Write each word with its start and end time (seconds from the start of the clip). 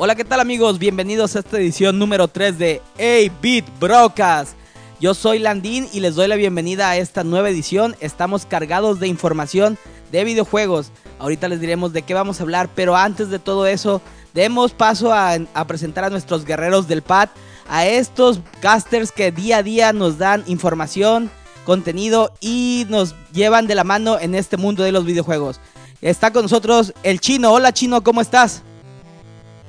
Hola, 0.00 0.14
¿qué 0.14 0.24
tal 0.24 0.38
amigos? 0.38 0.78
Bienvenidos 0.78 1.34
a 1.34 1.40
esta 1.40 1.58
edición 1.58 1.98
número 1.98 2.28
3 2.28 2.56
de 2.56 2.82
A-Beat 3.00 3.64
Broadcast. 3.80 4.52
Yo 5.00 5.12
soy 5.12 5.40
Landín 5.40 5.88
y 5.92 5.98
les 5.98 6.14
doy 6.14 6.28
la 6.28 6.36
bienvenida 6.36 6.88
a 6.88 6.96
esta 6.96 7.24
nueva 7.24 7.50
edición. 7.50 7.96
Estamos 7.98 8.46
cargados 8.46 9.00
de 9.00 9.08
información 9.08 9.76
de 10.12 10.22
videojuegos. 10.22 10.92
Ahorita 11.18 11.48
les 11.48 11.60
diremos 11.60 11.92
de 11.92 12.02
qué 12.02 12.14
vamos 12.14 12.38
a 12.38 12.44
hablar, 12.44 12.70
pero 12.76 12.94
antes 12.94 13.28
de 13.28 13.40
todo 13.40 13.66
eso, 13.66 14.00
demos 14.34 14.70
paso 14.70 15.12
a, 15.12 15.32
a 15.32 15.66
presentar 15.66 16.04
a 16.04 16.10
nuestros 16.10 16.44
guerreros 16.44 16.86
del 16.86 17.02
pad, 17.02 17.30
a 17.68 17.84
estos 17.84 18.38
casters 18.60 19.10
que 19.10 19.32
día 19.32 19.56
a 19.56 19.62
día 19.64 19.92
nos 19.92 20.16
dan 20.16 20.44
información, 20.46 21.28
contenido 21.66 22.32
y 22.40 22.86
nos 22.88 23.16
llevan 23.32 23.66
de 23.66 23.74
la 23.74 23.82
mano 23.82 24.20
en 24.20 24.36
este 24.36 24.58
mundo 24.58 24.84
de 24.84 24.92
los 24.92 25.04
videojuegos. 25.04 25.60
Está 26.00 26.32
con 26.32 26.42
nosotros 26.42 26.94
el 27.02 27.18
chino. 27.18 27.50
Hola 27.52 27.72
chino, 27.72 28.04
¿cómo 28.04 28.20
estás? 28.20 28.62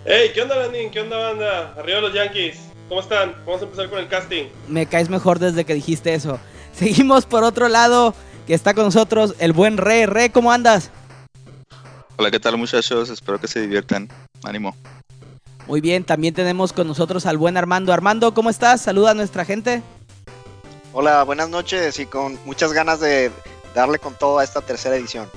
Hey, 0.05 0.31
¿qué 0.33 0.41
onda, 0.41 0.55
Landín? 0.55 0.89
¿Qué 0.91 1.01
onda, 1.01 1.17
banda? 1.17 1.73
Arriba 1.77 1.99
los 1.99 2.13
Yankees. 2.13 2.57
¿Cómo 2.87 3.01
están? 3.01 3.35
Vamos 3.45 3.61
a 3.61 3.65
empezar 3.65 3.89
con 3.89 3.99
el 3.99 4.07
casting. 4.07 4.45
Me 4.69 4.85
caes 4.85 5.09
mejor 5.09 5.39
desde 5.39 5.65
que 5.65 5.73
dijiste 5.73 6.13
eso. 6.13 6.39
Seguimos 6.73 7.25
por 7.25 7.43
otro 7.43 7.67
lado, 7.67 8.15
que 8.47 8.53
está 8.53 8.73
con 8.73 8.85
nosotros 8.85 9.35
el 9.39 9.51
buen 9.51 9.77
Re. 9.77 10.05
Re, 10.05 10.31
¿cómo 10.31 10.53
andas? 10.53 10.89
Hola, 12.15 12.31
¿qué 12.31 12.39
tal, 12.39 12.57
muchachos? 12.57 13.09
Espero 13.09 13.41
que 13.41 13.47
se 13.47 13.59
diviertan. 13.61 14.07
Ánimo. 14.43 14.73
Muy 15.67 15.81
bien, 15.81 16.05
también 16.05 16.33
tenemos 16.33 16.71
con 16.71 16.87
nosotros 16.87 17.25
al 17.25 17.37
buen 17.37 17.57
Armando. 17.57 17.91
Armando, 17.91 18.33
¿cómo 18.33 18.49
estás? 18.49 18.81
Saluda 18.81 19.11
a 19.11 19.13
nuestra 19.15 19.43
gente. 19.43 19.83
Hola, 20.93 21.23
buenas 21.23 21.49
noches 21.49 21.99
y 21.99 22.05
con 22.05 22.39
muchas 22.45 22.71
ganas 22.71 23.01
de 23.01 23.31
darle 23.75 23.99
con 23.99 24.15
todo 24.15 24.39
a 24.39 24.45
esta 24.45 24.61
tercera 24.61 24.95
edición. 24.95 25.29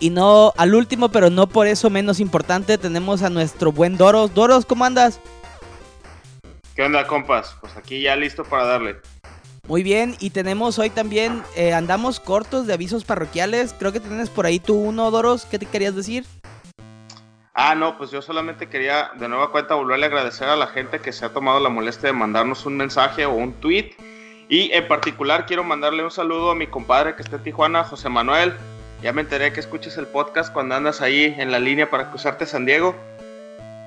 Y 0.00 0.08
no 0.08 0.54
al 0.56 0.74
último, 0.74 1.10
pero 1.10 1.28
no 1.28 1.46
por 1.46 1.66
eso 1.66 1.90
menos 1.90 2.20
importante, 2.20 2.78
tenemos 2.78 3.22
a 3.22 3.28
nuestro 3.28 3.70
buen 3.70 3.98
Doros. 3.98 4.34
Doros, 4.34 4.64
¿cómo 4.64 4.86
andas? 4.86 5.20
¿Qué 6.74 6.82
onda, 6.82 7.06
compas? 7.06 7.54
Pues 7.60 7.76
aquí 7.76 8.00
ya 8.00 8.16
listo 8.16 8.42
para 8.42 8.64
darle. 8.64 8.96
Muy 9.68 9.82
bien, 9.82 10.16
y 10.18 10.30
tenemos 10.30 10.78
hoy 10.78 10.88
también, 10.88 11.42
eh, 11.54 11.74
andamos 11.74 12.18
cortos 12.18 12.66
de 12.66 12.72
avisos 12.72 13.04
parroquiales. 13.04 13.74
Creo 13.78 13.92
que 13.92 14.00
tienes 14.00 14.30
por 14.30 14.46
ahí 14.46 14.58
tú 14.58 14.74
uno, 14.74 15.10
Doros. 15.10 15.44
¿Qué 15.44 15.58
te 15.58 15.66
querías 15.66 15.94
decir? 15.94 16.24
Ah, 17.52 17.74
no, 17.74 17.98
pues 17.98 18.10
yo 18.10 18.22
solamente 18.22 18.70
quería 18.70 19.10
de 19.18 19.28
nueva 19.28 19.50
cuenta 19.50 19.74
volverle 19.74 20.06
a 20.06 20.08
agradecer 20.08 20.48
a 20.48 20.56
la 20.56 20.68
gente 20.68 21.00
que 21.00 21.12
se 21.12 21.26
ha 21.26 21.34
tomado 21.34 21.60
la 21.60 21.68
molestia 21.68 22.06
de 22.06 22.14
mandarnos 22.14 22.64
un 22.64 22.78
mensaje 22.78 23.26
o 23.26 23.34
un 23.34 23.52
tweet. 23.52 23.94
Y 24.48 24.72
en 24.72 24.88
particular 24.88 25.44
quiero 25.44 25.62
mandarle 25.62 26.02
un 26.02 26.10
saludo 26.10 26.50
a 26.50 26.54
mi 26.54 26.66
compadre 26.66 27.14
que 27.16 27.22
está 27.22 27.36
en 27.36 27.42
Tijuana, 27.42 27.84
José 27.84 28.08
Manuel. 28.08 28.56
Ya 29.02 29.14
me 29.14 29.22
enteré 29.22 29.52
que 29.52 29.60
escuches 29.60 29.96
el 29.96 30.06
podcast 30.06 30.52
cuando 30.52 30.74
andas 30.74 31.00
ahí 31.00 31.34
en 31.38 31.50
la 31.50 31.58
línea 31.58 31.88
para 31.88 32.10
cruzarte 32.10 32.44
San 32.44 32.66
Diego. 32.66 32.94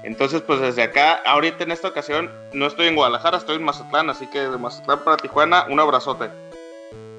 Entonces, 0.03 0.41
pues 0.41 0.59
desde 0.59 0.81
acá, 0.81 1.13
ahorita 1.13 1.63
en 1.63 1.71
esta 1.71 1.87
ocasión, 1.87 2.31
no 2.51 2.65
estoy 2.65 2.87
en 2.87 2.95
Guadalajara, 2.95 3.37
estoy 3.37 3.57
en 3.57 3.63
Mazatlán, 3.63 4.09
así 4.09 4.27
que 4.27 4.39
de 4.41 4.57
Mazatlán 4.57 5.03
para 5.03 5.17
Tijuana, 5.17 5.67
un 5.69 5.79
abrazote. 5.79 6.29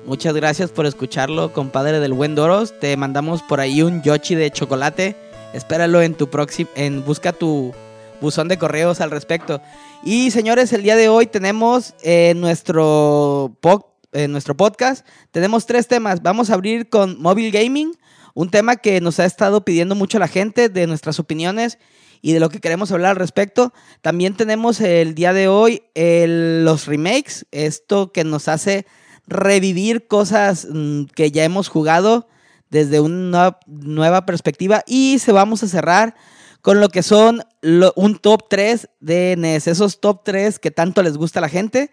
Muchas 0.05 0.35
gracias 0.35 0.71
por 0.71 0.87
escucharlo, 0.87 1.53
compadre 1.53 2.01
del 2.01 2.13
buen 2.13 2.35
Doros. 2.35 2.79
Te 2.79 2.97
mandamos 2.97 3.43
por 3.43 3.61
ahí 3.61 3.81
un 3.81 4.03
yochi 4.03 4.35
de 4.35 4.51
chocolate. 4.51 5.17
Espéralo 5.55 6.03
en 6.03 6.15
tu 6.15 6.29
próximo, 6.29 6.69
en 6.75 7.05
busca 7.05 7.33
tu 7.33 7.73
buzón 8.21 8.49
de 8.49 8.59
correos 8.59 9.01
al 9.01 9.13
respecto. 9.13 9.63
Y 10.03 10.33
señores, 10.33 10.73
el 10.73 10.83
día 10.83 10.97
de 10.97 11.09
hoy 11.09 11.27
tenemos 11.27 11.95
eh, 12.03 12.35
nuestro 12.37 13.57
podcast 13.61 13.94
en 14.15 14.33
nuestro 14.33 14.57
podcast. 14.57 15.07
Tenemos 15.31 15.67
tres 15.67 15.87
temas. 15.87 16.23
Vamos 16.23 16.49
a 16.49 16.55
abrir 16.55 16.89
con 16.89 17.21
mobile 17.21 17.51
gaming, 17.51 17.93
un 18.33 18.51
tema 18.51 18.77
que 18.77 19.01
nos 19.01 19.21
ha 19.21 19.27
estado 19.27 19.65
pidiendo 19.65 19.95
mucho 19.95 20.19
la 20.19 20.29
gente 20.29 20.69
de 20.69 20.87
nuestras 20.87 21.21
opiniones 21.21 21.79
y 22.23 22.33
de 22.33 22.41
lo 22.41 22.49
que 22.49 22.61
queremos 22.61 22.91
hablar 22.91 23.11
al 23.11 23.17
respecto. 23.17 23.75
También 24.01 24.35
tenemos 24.35 24.81
el 24.81 25.15
día 25.15 25.35
de 25.35 25.49
hoy 25.49 25.83
los 25.95 26.87
remakes, 26.87 27.47
esto 27.51 28.13
que 28.13 28.25
nos 28.25 28.49
hace 28.49 28.87
revivir 29.27 30.07
cosas 30.07 30.67
mm, 30.71 31.05
que 31.15 31.31
ya 31.31 31.45
hemos 31.45 31.69
jugado 31.69 32.29
desde 32.71 33.01
una 33.01 33.59
nueva 33.67 34.27
perspectiva 34.27 34.83
y 34.87 35.19
se 35.19 35.33
vamos 35.33 35.63
a 35.63 35.69
cerrar 35.69 36.15
con 36.61 36.81
lo 36.81 36.89
que 36.89 37.03
son 37.03 37.43
un 37.95 38.19
top 38.19 38.49
3 38.49 38.89
de 39.01 39.37
NES, 39.37 39.69
esos 39.69 40.01
top 40.01 40.23
3 40.25 40.59
que 40.59 40.71
tanto 40.71 41.03
les 41.03 41.19
gusta 41.19 41.41
a 41.41 41.43
la 41.43 41.51
gente 41.51 41.91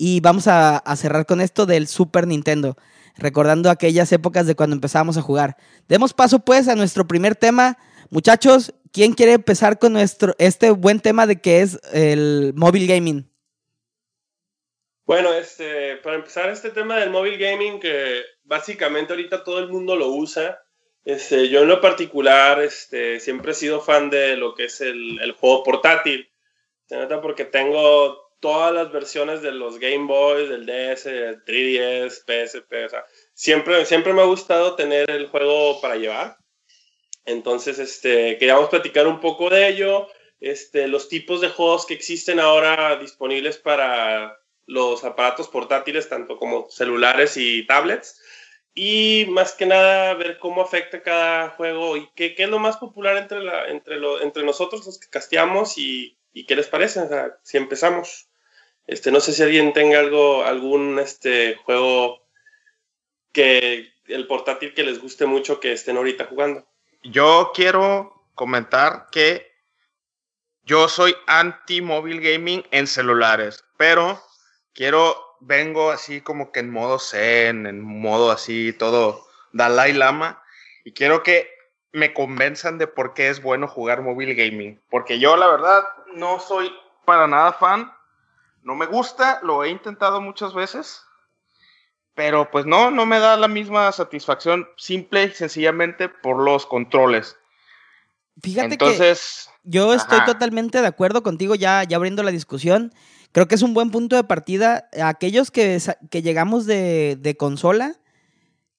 y 0.00 0.20
vamos 0.20 0.46
a, 0.46 0.80
cerrar 0.96 1.26
con 1.26 1.40
esto 1.40 1.66
del 1.66 1.88
Super 1.88 2.28
Nintendo, 2.28 2.76
recordando 3.16 3.68
aquellas 3.68 4.12
épocas 4.12 4.46
de 4.46 4.54
cuando 4.54 4.76
empezábamos 4.76 5.18
a 5.18 5.22
jugar. 5.22 5.56
Demos 5.88 6.14
paso 6.14 6.38
pues 6.38 6.68
a 6.68 6.76
nuestro 6.76 7.08
primer 7.08 7.34
tema. 7.34 7.76
Muchachos, 8.08 8.72
¿quién 8.92 9.12
quiere 9.12 9.32
empezar 9.32 9.80
con 9.80 9.94
nuestro, 9.94 10.36
este 10.38 10.70
buen 10.70 11.00
tema 11.00 11.26
de 11.26 11.40
que 11.40 11.62
es 11.62 11.80
el 11.92 12.52
mobile 12.54 12.86
gaming? 12.86 13.28
Bueno, 15.04 15.34
este, 15.34 15.96
para 15.96 16.14
empezar 16.14 16.48
este 16.48 16.70
tema 16.70 16.96
del 16.98 17.10
mobile 17.10 17.36
gaming, 17.36 17.80
que 17.80 18.22
básicamente 18.44 19.12
ahorita 19.12 19.42
todo 19.42 19.58
el 19.58 19.68
mundo 19.68 19.96
lo 19.96 20.12
usa, 20.12 20.60
este, 21.04 21.48
yo 21.48 21.62
en 21.62 21.68
lo 21.68 21.80
particular 21.80 22.62
este, 22.62 23.18
siempre 23.18 23.50
he 23.50 23.54
sido 23.54 23.80
fan 23.80 24.10
de 24.10 24.36
lo 24.36 24.54
que 24.54 24.66
es 24.66 24.80
el, 24.80 25.32
juego 25.40 25.64
portátil, 25.64 26.30
porque 27.20 27.44
tengo 27.44 28.27
todas 28.40 28.72
las 28.72 28.92
versiones 28.92 29.42
de 29.42 29.52
los 29.52 29.78
Game 29.78 30.06
Boys, 30.06 30.48
del 30.48 30.66
DS, 30.66 31.04
del 31.04 31.44
3DS, 31.44 32.24
PSP, 32.24 32.86
o 32.86 32.88
sea, 32.88 33.04
siempre, 33.34 33.84
siempre 33.84 34.12
me 34.12 34.22
ha 34.22 34.26
gustado 34.26 34.76
tener 34.76 35.10
el 35.10 35.26
juego 35.28 35.80
para 35.80 35.96
llevar. 35.96 36.36
Entonces, 37.24 37.78
este, 37.78 38.38
queríamos 38.38 38.70
platicar 38.70 39.06
un 39.06 39.20
poco 39.20 39.50
de 39.50 39.68
ello, 39.68 40.08
este, 40.40 40.88
los 40.88 41.08
tipos 41.08 41.40
de 41.40 41.48
juegos 41.48 41.84
que 41.84 41.94
existen 41.94 42.40
ahora 42.40 42.96
disponibles 42.96 43.58
para 43.58 44.38
los 44.66 45.04
aparatos 45.04 45.48
portátiles, 45.48 46.08
tanto 46.08 46.36
como 46.36 46.70
celulares 46.70 47.36
y 47.36 47.66
tablets, 47.66 48.20
y 48.74 49.26
más 49.28 49.52
que 49.54 49.66
nada 49.66 50.14
ver 50.14 50.38
cómo 50.38 50.62
afecta 50.62 51.02
cada 51.02 51.50
juego 51.50 51.96
y 51.96 52.08
qué, 52.14 52.34
qué 52.34 52.44
es 52.44 52.48
lo 52.48 52.60
más 52.60 52.76
popular 52.76 53.16
entre, 53.16 53.40
la, 53.42 53.68
entre, 53.68 53.96
lo, 53.96 54.20
entre 54.20 54.44
nosotros 54.44 54.86
los 54.86 54.98
que 54.98 55.08
casteamos 55.08 55.78
y, 55.78 56.18
y 56.32 56.46
qué 56.46 56.54
les 56.54 56.68
parece, 56.68 57.00
o 57.00 57.08
sea, 57.08 57.38
si 57.42 57.56
empezamos. 57.56 58.27
Este, 58.88 59.12
no 59.12 59.20
sé 59.20 59.34
si 59.34 59.42
alguien 59.42 59.74
tenga 59.74 60.00
algo, 60.00 60.44
algún 60.44 60.98
este, 60.98 61.56
juego 61.56 62.22
que 63.32 63.92
el 64.06 64.26
portátil 64.26 64.72
que 64.72 64.82
les 64.82 65.00
guste 65.00 65.26
mucho 65.26 65.60
que 65.60 65.72
estén 65.72 65.98
ahorita 65.98 66.24
jugando. 66.24 66.66
Yo 67.02 67.52
quiero 67.54 68.24
comentar 68.34 69.08
que 69.12 69.52
yo 70.62 70.88
soy 70.88 71.14
anti 71.26 71.82
mobile 71.82 72.32
gaming 72.32 72.64
en 72.70 72.86
celulares, 72.86 73.62
pero 73.76 74.22
quiero, 74.72 75.36
vengo 75.40 75.90
así 75.90 76.22
como 76.22 76.50
que 76.50 76.60
en 76.60 76.70
modo 76.70 76.98
zen, 76.98 77.66
en 77.66 77.82
modo 77.82 78.30
así 78.30 78.72
todo 78.72 79.26
Dalai 79.52 79.92
Lama, 79.92 80.42
y 80.82 80.92
quiero 80.92 81.22
que 81.22 81.50
me 81.92 82.14
convenzan 82.14 82.78
de 82.78 82.86
por 82.86 83.12
qué 83.12 83.28
es 83.28 83.42
bueno 83.42 83.68
jugar 83.68 84.00
mobile 84.00 84.34
gaming, 84.34 84.80
porque 84.88 85.18
yo 85.18 85.36
la 85.36 85.48
verdad 85.48 85.84
no 86.14 86.40
soy 86.40 86.72
para 87.04 87.26
nada 87.26 87.52
fan, 87.52 87.92
no 88.62 88.74
me 88.74 88.86
gusta, 88.86 89.40
lo 89.42 89.64
he 89.64 89.70
intentado 89.70 90.20
muchas 90.20 90.54
veces, 90.54 91.02
pero 92.14 92.50
pues 92.50 92.66
no, 92.66 92.90
no 92.90 93.06
me 93.06 93.18
da 93.18 93.36
la 93.36 93.48
misma 93.48 93.90
satisfacción 93.92 94.68
simple 94.76 95.24
y 95.24 95.30
sencillamente 95.30 96.08
por 96.08 96.42
los 96.42 96.66
controles. 96.66 97.36
Fíjate 98.42 98.74
Entonces, 98.74 99.48
que 99.62 99.70
yo 99.70 99.94
estoy 99.94 100.24
totalmente 100.24 100.80
de 100.80 100.86
acuerdo 100.86 101.22
contigo 101.22 101.54
ya, 101.54 101.82
ya 101.84 101.96
abriendo 101.96 102.22
la 102.22 102.30
discusión. 102.30 102.92
Creo 103.32 103.48
que 103.48 103.56
es 103.56 103.62
un 103.62 103.74
buen 103.74 103.90
punto 103.90 104.16
de 104.16 104.24
partida. 104.24 104.88
Aquellos 105.02 105.50
que, 105.50 105.80
que 106.10 106.22
llegamos 106.22 106.66
de, 106.66 107.16
de, 107.20 107.36
consola, 107.36 107.96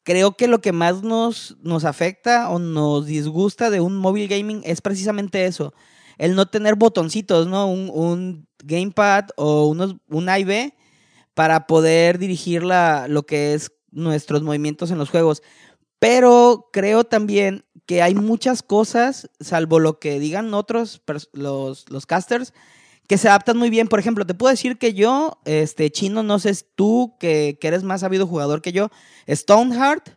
creo 0.03 0.37
que 0.37 0.47
lo 0.47 0.61
que 0.61 0.71
más 0.71 1.03
nos, 1.03 1.57
nos 1.61 1.83
afecta 1.83 2.49
o 2.49 2.59
nos 2.59 3.05
disgusta 3.05 3.69
de 3.69 3.81
un 3.81 3.97
móvil 3.97 4.27
gaming 4.27 4.61
es 4.63 4.81
precisamente 4.81 5.45
eso 5.45 5.73
el 6.19 6.35
no 6.35 6.47
tener 6.47 6.75
botoncitos, 6.75 7.47
¿no? 7.47 7.71
Un, 7.71 8.47
gamepad 8.61 9.29
o 9.37 9.67
unos, 9.67 9.95
un 10.09 10.27
IV 10.27 10.73
para 11.33 11.65
poder 11.65 12.19
dirigir 12.19 12.61
la, 12.61 13.07
lo 13.07 13.25
que 13.25 13.53
es 13.53 13.71
nuestros 13.89 14.43
movimientos 14.43 14.91
en 14.91 14.97
los 14.97 15.09
juegos. 15.09 15.41
Pero 15.97 16.69
creo 16.73 17.05
también 17.05 17.63
que 17.85 18.01
hay 18.01 18.15
muchas 18.15 18.61
cosas, 18.61 19.29
salvo 19.39 19.79
lo 19.79 19.99
que 19.99 20.19
digan 20.19 20.53
otros, 20.53 21.01
los, 21.31 21.85
los 21.89 22.05
casters, 22.05 22.53
que 23.07 23.17
se 23.17 23.29
adaptan 23.29 23.57
muy 23.57 23.69
bien. 23.69 23.87
Por 23.87 23.99
ejemplo, 23.99 24.25
te 24.25 24.33
puedo 24.33 24.51
decir 24.51 24.77
que 24.77 24.93
yo, 24.93 25.39
este 25.45 25.89
chino, 25.89 26.21
no 26.21 26.37
sé 26.37 26.53
tú, 26.75 27.15
que, 27.17 27.57
que 27.61 27.69
eres 27.69 27.83
más 27.83 28.01
sabido 28.01 28.27
jugador 28.27 28.61
que 28.61 28.73
yo, 28.73 28.89
Stoneheart, 29.29 30.09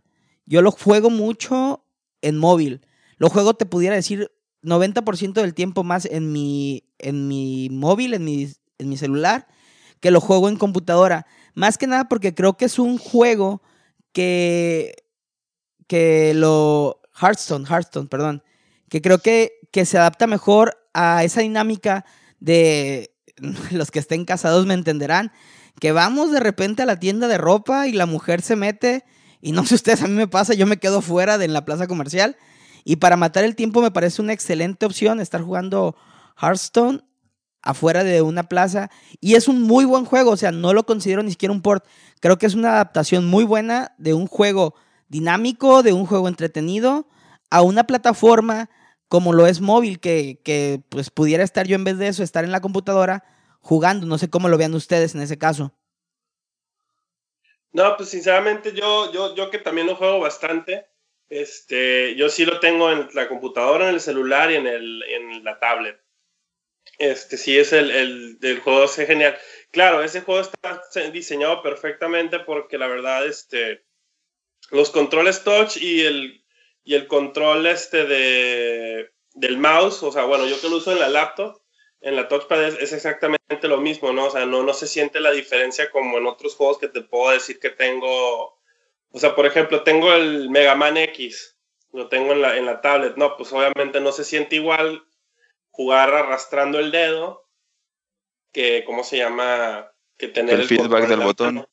yo 0.46 0.62
lo 0.62 0.72
juego 0.72 1.10
mucho 1.10 1.84
en 2.22 2.38
móvil. 2.38 2.84
Lo 3.18 3.30
juego, 3.30 3.54
te 3.54 3.66
pudiera 3.66 3.94
decir, 3.94 4.32
90% 4.62 5.34
del 5.34 5.54
tiempo 5.54 5.84
más 5.84 6.04
en 6.06 6.32
mi, 6.32 6.84
en 6.98 7.28
mi 7.28 7.68
móvil, 7.70 8.14
en 8.14 8.24
mi, 8.24 8.52
en 8.78 8.88
mi 8.88 8.96
celular, 8.96 9.46
que 10.00 10.10
lo 10.10 10.20
juego 10.20 10.48
en 10.48 10.56
computadora. 10.56 11.26
Más 11.54 11.78
que 11.78 11.86
nada 11.86 12.08
porque 12.08 12.34
creo 12.34 12.56
que 12.56 12.64
es 12.64 12.78
un 12.78 12.98
juego 12.98 13.62
que, 14.12 14.94
que 15.86 16.32
lo... 16.34 17.00
Hearthstone, 17.20 17.66
Hearthstone, 17.68 18.08
perdón. 18.08 18.42
Que 18.88 19.02
creo 19.02 19.18
que, 19.18 19.52
que 19.70 19.84
se 19.84 19.98
adapta 19.98 20.26
mejor 20.26 20.78
a 20.94 21.24
esa 21.24 21.40
dinámica 21.40 22.04
de 22.40 23.14
los 23.70 23.90
que 23.90 23.98
estén 23.98 24.24
casados 24.24 24.66
me 24.66 24.74
entenderán, 24.74 25.32
que 25.80 25.92
vamos 25.92 26.32
de 26.32 26.40
repente 26.40 26.82
a 26.82 26.86
la 26.86 26.98
tienda 26.98 27.28
de 27.28 27.38
ropa 27.38 27.88
y 27.88 27.92
la 27.92 28.06
mujer 28.06 28.42
se 28.42 28.56
mete, 28.56 29.04
y 29.40 29.52
no 29.52 29.64
sé 29.66 29.74
ustedes, 29.74 30.02
a 30.02 30.08
mí 30.08 30.14
me 30.14 30.28
pasa, 30.28 30.54
yo 30.54 30.66
me 30.66 30.76
quedo 30.76 31.00
fuera 31.00 31.38
de 31.38 31.48
la 31.48 31.64
plaza 31.64 31.86
comercial, 31.86 32.36
y 32.84 32.96
para 32.96 33.16
matar 33.16 33.44
el 33.44 33.56
tiempo 33.56 33.82
me 33.82 33.90
parece 33.90 34.22
una 34.22 34.32
excelente 34.32 34.86
opción 34.86 35.20
estar 35.20 35.42
jugando 35.42 35.96
Hearthstone 36.40 37.02
afuera 37.62 38.02
de 38.02 38.22
una 38.22 38.44
plaza, 38.44 38.90
y 39.20 39.34
es 39.34 39.46
un 39.46 39.62
muy 39.62 39.84
buen 39.84 40.04
juego, 40.04 40.32
o 40.32 40.36
sea, 40.36 40.50
no 40.50 40.72
lo 40.72 40.84
considero 40.84 41.22
ni 41.22 41.30
siquiera 41.30 41.52
un 41.52 41.62
port, 41.62 41.84
creo 42.20 42.36
que 42.36 42.46
es 42.46 42.54
una 42.54 42.72
adaptación 42.72 43.26
muy 43.26 43.44
buena 43.44 43.94
de 43.98 44.14
un 44.14 44.26
juego 44.26 44.74
dinámico, 45.08 45.82
de 45.82 45.92
un 45.92 46.06
juego 46.06 46.26
entretenido, 46.26 47.06
a 47.50 47.62
una 47.62 47.84
plataforma 47.84 48.68
como 49.12 49.34
lo 49.34 49.46
es 49.46 49.60
móvil, 49.60 50.00
que, 50.00 50.40
que 50.42 50.82
pues 50.88 51.10
pudiera 51.10 51.44
estar 51.44 51.66
yo 51.66 51.76
en 51.76 51.84
vez 51.84 51.98
de 51.98 52.08
eso, 52.08 52.22
estar 52.22 52.44
en 52.44 52.50
la 52.50 52.62
computadora 52.62 53.24
jugando. 53.60 54.06
No 54.06 54.16
sé 54.16 54.30
cómo 54.30 54.48
lo 54.48 54.56
vean 54.56 54.72
ustedes 54.72 55.14
en 55.14 55.20
ese 55.20 55.36
caso. 55.36 55.74
No, 57.72 57.94
pues 57.98 58.08
sinceramente 58.08 58.72
yo, 58.72 59.12
yo, 59.12 59.34
yo 59.34 59.50
que 59.50 59.58
también 59.58 59.86
lo 59.86 59.96
juego 59.96 60.18
bastante, 60.18 60.86
este, 61.32 62.14
yo 62.16 62.28
sí 62.28 62.44
lo 62.44 62.60
tengo 62.60 62.90
en 62.90 63.08
la 63.14 63.28
computadora, 63.28 63.88
en 63.88 63.94
el 63.94 64.00
celular 64.00 64.50
y 64.50 64.56
en, 64.56 64.66
el, 64.66 65.02
en 65.02 65.42
la 65.44 65.58
tablet. 65.58 65.98
Este 66.98 67.36
sí 67.36 67.58
es 67.58 67.72
el, 67.72 67.90
el, 67.90 68.38
el 68.42 68.60
juego, 68.60 68.84
es 68.84 68.94
genial. 68.94 69.38
Claro, 69.70 70.02
ese 70.02 70.20
juego 70.20 70.40
está 70.42 70.82
diseñado 71.10 71.62
perfectamente 71.62 72.38
porque 72.40 72.76
la 72.76 72.86
verdad, 72.86 73.26
este, 73.26 73.84
los 74.70 74.90
controles 74.90 75.42
touch 75.42 75.78
y 75.78 76.02
el, 76.02 76.44
y 76.84 76.94
el 76.94 77.06
control 77.06 77.66
este 77.66 78.04
de, 78.04 79.10
del 79.32 79.56
mouse, 79.56 80.02
o 80.02 80.12
sea, 80.12 80.24
bueno, 80.24 80.46
yo 80.46 80.60
que 80.60 80.68
lo 80.68 80.76
uso 80.76 80.92
en 80.92 81.00
la 81.00 81.08
laptop, 81.08 81.62
en 82.02 82.16
la 82.16 82.28
touchpad 82.28 82.62
es, 82.64 82.92
exactamente 82.92 83.68
lo 83.68 83.80
mismo, 83.80 84.12
¿no? 84.12 84.26
O 84.26 84.30
sea, 84.30 84.44
no, 84.44 84.62
no 84.62 84.74
se 84.74 84.86
siente 84.86 85.20
la 85.20 85.30
diferencia 85.30 85.90
como 85.90 86.18
en 86.18 86.26
otros 86.26 86.56
juegos 86.56 86.78
que 86.78 86.88
te 86.88 87.00
puedo 87.00 87.30
decir 87.32 87.58
que 87.58 87.70
tengo, 87.70 88.60
o 89.12 89.18
sea, 89.18 89.34
por 89.34 89.46
ejemplo, 89.46 89.82
tengo 89.82 90.12
el 90.12 90.50
Mega 90.50 90.74
Man 90.74 90.96
X, 90.96 91.56
lo 91.92 92.08
tengo 92.08 92.32
en 92.32 92.42
la, 92.42 92.56
en 92.56 92.66
la 92.66 92.80
tablet, 92.80 93.16
no, 93.16 93.36
pues 93.36 93.52
obviamente 93.52 94.00
no 94.00 94.12
se 94.12 94.24
siente 94.24 94.56
igual 94.56 95.04
jugar 95.70 96.14
arrastrando 96.14 96.78
el 96.78 96.90
dedo 96.90 97.48
que, 98.52 98.84
¿cómo 98.84 99.04
se 99.04 99.18
llama? 99.18 99.90
Que 100.16 100.28
tener 100.28 100.60
el, 100.60 100.66
feedback 100.66 101.08
del 101.08 101.20
botón. 101.20 101.66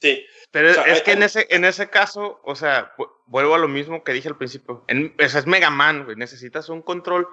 Sí, 0.00 0.26
pero 0.50 0.68
es 0.68 1.02
que 1.02 1.12
en 1.12 1.22
ese, 1.22 1.46
en 1.50 1.64
ese 1.64 1.88
caso, 1.88 2.40
o 2.44 2.54
sea, 2.54 2.92
vuelvo 3.26 3.54
a 3.54 3.58
lo 3.58 3.68
mismo 3.68 4.04
que 4.04 4.12
dije 4.12 4.28
al 4.28 4.36
principio. 4.36 4.84
En, 4.88 5.14
es 5.18 5.46
Mega 5.46 5.70
Man, 5.70 6.04
güey. 6.04 6.16
Necesitas 6.16 6.68
un 6.68 6.82
control 6.82 7.28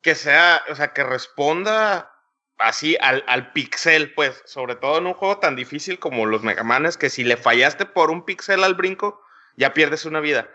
que 0.00 0.14
sea, 0.14 0.62
o 0.70 0.74
sea, 0.74 0.92
que 0.92 1.04
responda 1.04 2.12
así 2.60 2.96
al, 3.00 3.24
al 3.26 3.52
pixel, 3.52 4.12
pues. 4.14 4.42
Sobre 4.44 4.76
todo 4.76 4.98
en 4.98 5.06
un 5.06 5.14
juego 5.14 5.38
tan 5.38 5.56
difícil 5.56 5.98
como 5.98 6.26
los 6.26 6.42
Mega 6.42 6.62
Manes, 6.62 6.96
que 6.96 7.10
si 7.10 7.24
le 7.24 7.36
fallaste 7.36 7.86
por 7.86 8.10
un 8.10 8.24
pixel 8.24 8.64
al 8.64 8.74
brinco, 8.74 9.22
ya 9.56 9.74
pierdes 9.74 10.04
una 10.04 10.20
vida. 10.20 10.48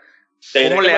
¿Cómo 0.52 0.82
le, 0.82 0.94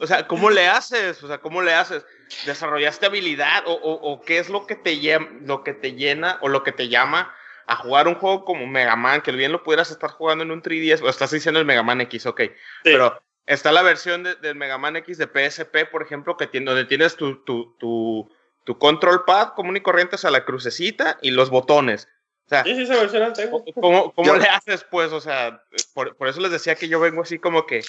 o 0.00 0.06
sea, 0.06 0.26
¿Cómo 0.26 0.50
le 0.50 0.68
haces? 0.68 1.22
O 1.22 1.28
sea, 1.28 1.38
¿cómo 1.38 1.62
le 1.62 1.72
haces? 1.74 2.04
¿Desarrollaste 2.46 3.06
habilidad? 3.06 3.64
¿O, 3.66 3.72
o, 3.72 4.12
o 4.12 4.20
qué 4.20 4.38
es 4.38 4.50
lo 4.50 4.66
que, 4.66 4.76
te, 4.76 4.98
lo 5.40 5.64
que 5.64 5.72
te 5.72 5.94
llena 5.94 6.38
o 6.42 6.48
lo 6.48 6.62
que 6.62 6.72
te 6.72 6.88
llama 6.88 7.34
a 7.66 7.76
jugar 7.76 8.08
un 8.08 8.16
juego 8.16 8.44
como 8.44 8.66
Mega 8.66 8.96
Man, 8.96 9.22
que 9.22 9.32
bien 9.32 9.52
lo 9.52 9.62
pudieras 9.62 9.90
estar 9.90 10.10
jugando 10.10 10.44
en 10.44 10.50
un 10.50 10.62
3DS, 10.62 11.02
o 11.02 11.08
estás 11.08 11.30
diciendo 11.30 11.60
el 11.60 11.66
Mega 11.66 11.82
Man 11.82 12.00
X, 12.02 12.26
ok, 12.26 12.42
pero 12.82 13.20
está 13.46 13.72
la 13.72 13.82
versión 13.82 14.22
del 14.24 14.54
Mega 14.54 14.78
Man 14.78 14.96
X 14.96 15.18
de 15.18 15.26
PSP, 15.26 15.90
por 15.90 16.02
ejemplo, 16.02 16.36
que 16.36 16.46
tiene, 16.46 16.66
donde 16.66 16.84
tienes 16.84 17.16
tu, 17.16 17.42
tu, 17.44 17.76
tu, 17.78 18.30
tu, 18.64 18.78
control 18.78 19.24
pad 19.24 19.54
común 19.54 19.76
y 19.76 19.80
corriente, 19.80 20.16
o 20.16 20.18
sea, 20.18 20.30
la 20.30 20.44
crucecita 20.44 21.18
y 21.22 21.30
los 21.30 21.50
botones. 21.50 22.08
O 22.46 22.48
sea, 22.48 22.64
sí, 22.64 22.74
sí, 22.74 22.82
esa 22.82 22.96
versión 22.96 23.32
¿Cómo, 23.74 24.12
cómo 24.12 24.36
le 24.36 24.48
haces, 24.48 24.84
pues? 24.90 25.12
O 25.12 25.20
sea, 25.20 25.62
por, 25.94 26.16
por, 26.16 26.28
eso 26.28 26.40
les 26.40 26.50
decía 26.50 26.74
que 26.74 26.88
yo 26.88 27.00
vengo 27.00 27.22
así 27.22 27.38
como 27.38 27.66
que... 27.66 27.82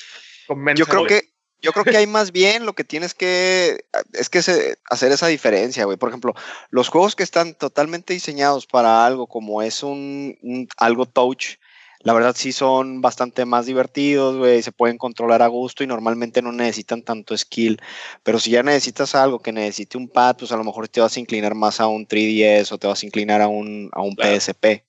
Yo 0.75 0.85
creo 0.85 1.05
que 1.05 1.33
yo 1.63 1.71
creo 1.71 1.85
que 1.85 1.95
hay 1.95 2.07
más 2.07 2.33
bien 2.33 2.65
lo 2.65 2.73
que 2.73 2.83
tienes 2.83 3.13
que 3.13 3.85
es 4.11 4.29
que 4.29 4.39
hacer 4.39 5.11
esa 5.13 5.27
diferencia, 5.27 5.85
güey. 5.85 5.97
Por 5.97 6.09
ejemplo, 6.09 6.35
los 6.69 6.89
juegos 6.89 7.15
que 7.15 7.23
están 7.23 7.55
totalmente 7.55 8.13
diseñados 8.13 8.67
para 8.67 9.05
algo 9.05 9.27
como 9.27 9.61
es 9.61 9.81
un, 9.81 10.67
algo 10.75 11.05
touch, 11.05 11.55
la 12.03 12.13
verdad 12.13 12.35
sí 12.37 12.51
son 12.51 13.01
bastante 13.01 13.45
más 13.45 13.65
divertidos, 13.65 14.37
güey, 14.37 14.61
se 14.61 14.71
pueden 14.71 14.97
controlar 14.97 15.41
a 15.41 15.47
gusto 15.47 15.83
y 15.83 15.87
normalmente 15.87 16.41
no 16.41 16.51
necesitan 16.51 17.01
tanto 17.01 17.37
skill. 17.37 17.81
Pero 18.23 18.39
si 18.39 18.51
ya 18.51 18.61
necesitas 18.61 19.15
algo 19.15 19.39
que 19.39 19.53
necesite 19.53 19.97
un 19.97 20.09
pad, 20.09 20.35
pues 20.37 20.51
a 20.51 20.57
lo 20.57 20.63
mejor 20.63 20.87
te 20.89 21.01
vas 21.01 21.15
a 21.15 21.19
inclinar 21.19 21.55
más 21.55 21.79
a 21.79 21.87
un 21.87 22.07
3DS 22.07 22.71
o 22.71 22.77
te 22.77 22.87
vas 22.87 23.01
a 23.01 23.05
inclinar 23.05 23.41
a 23.41 23.47
un, 23.47 23.89
a 23.93 24.01
un 24.01 24.15
PSP. 24.15 24.83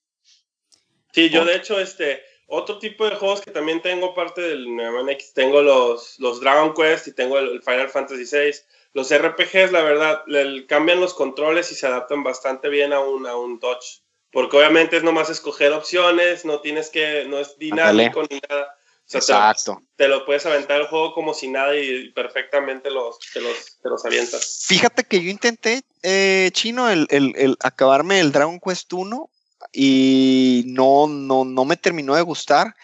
Sí, 1.12 1.30
yo 1.30 1.44
de 1.44 1.54
hecho, 1.54 1.78
este, 1.78 2.22
otro 2.46 2.78
tipo 2.78 3.08
de 3.08 3.14
juegos 3.14 3.40
que 3.40 3.52
también 3.52 3.80
tengo 3.80 4.14
parte 4.14 4.40
del 4.40 4.68
Mega 4.68 5.12
X, 5.12 5.32
tengo 5.32 5.62
los, 5.62 6.18
los 6.18 6.40
Dragon 6.40 6.74
Quest 6.74 7.06
y 7.08 7.12
tengo 7.12 7.38
el, 7.38 7.62
Final 7.62 7.88
Fantasy 7.88 8.24
VI. 8.24 8.56
Los 8.92 9.12
RPGs, 9.12 9.72
la 9.72 9.82
verdad, 9.82 10.22
le, 10.26 10.66
cambian 10.66 11.00
los 11.00 11.14
controles 11.14 11.70
y 11.72 11.74
se 11.74 11.86
adaptan 11.86 12.22
bastante 12.22 12.68
bien 12.68 12.92
a 12.92 13.00
un, 13.00 13.26
a 13.26 13.36
un 13.36 13.58
touch. 13.58 14.03
Porque 14.34 14.56
obviamente 14.56 14.96
es 14.96 15.04
nomás 15.04 15.30
escoger 15.30 15.72
opciones, 15.72 16.44
no 16.44 16.60
tienes 16.60 16.90
que, 16.90 17.24
no 17.28 17.38
es 17.38 17.56
dinámico 17.56 18.20
ni 18.28 18.40
nada. 18.50 18.76
Exacto. 19.12 19.80
Te 19.94 20.08
lo, 20.08 20.26
puedes 20.26 20.44
aventar 20.44 20.80
el 20.80 20.88
juego 20.88 21.14
como 21.14 21.34
si 21.34 21.46
nada 21.46 21.76
y 21.76 22.10
perfectamente 22.10 22.90
los, 22.90 23.16
te, 23.32 23.40
los, 23.40 23.78
te 23.80 23.88
los 23.88 24.04
avientas. 24.04 24.64
Fíjate 24.66 25.04
que 25.04 25.22
yo 25.22 25.30
intenté, 25.30 25.84
eh, 26.02 26.50
Chino, 26.52 26.90
el, 26.90 27.06
el, 27.10 27.32
el, 27.36 27.56
acabarme 27.62 28.18
el 28.18 28.32
Dragon 28.32 28.58
Quest 28.58 28.92
1 28.92 29.30
y 29.72 30.64
no, 30.66 31.06
no, 31.06 31.44
no 31.44 31.64
me 31.64 31.76
terminó 31.76 32.16
de 32.16 32.22
gustar, 32.22 32.74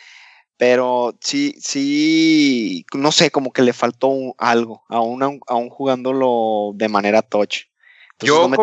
pero 0.56 1.18
sí, 1.20 1.56
sí, 1.58 2.86
no 2.94 3.10
sé, 3.10 3.32
como 3.32 3.52
que 3.52 3.62
le 3.62 3.72
faltó 3.72 4.36
algo, 4.38 4.84
aún, 4.88 5.40
aún 5.48 5.68
jugándolo 5.68 6.70
de 6.74 6.88
manera 6.88 7.22
touch. 7.22 7.64
yo 8.20 8.42
como, 8.42 8.62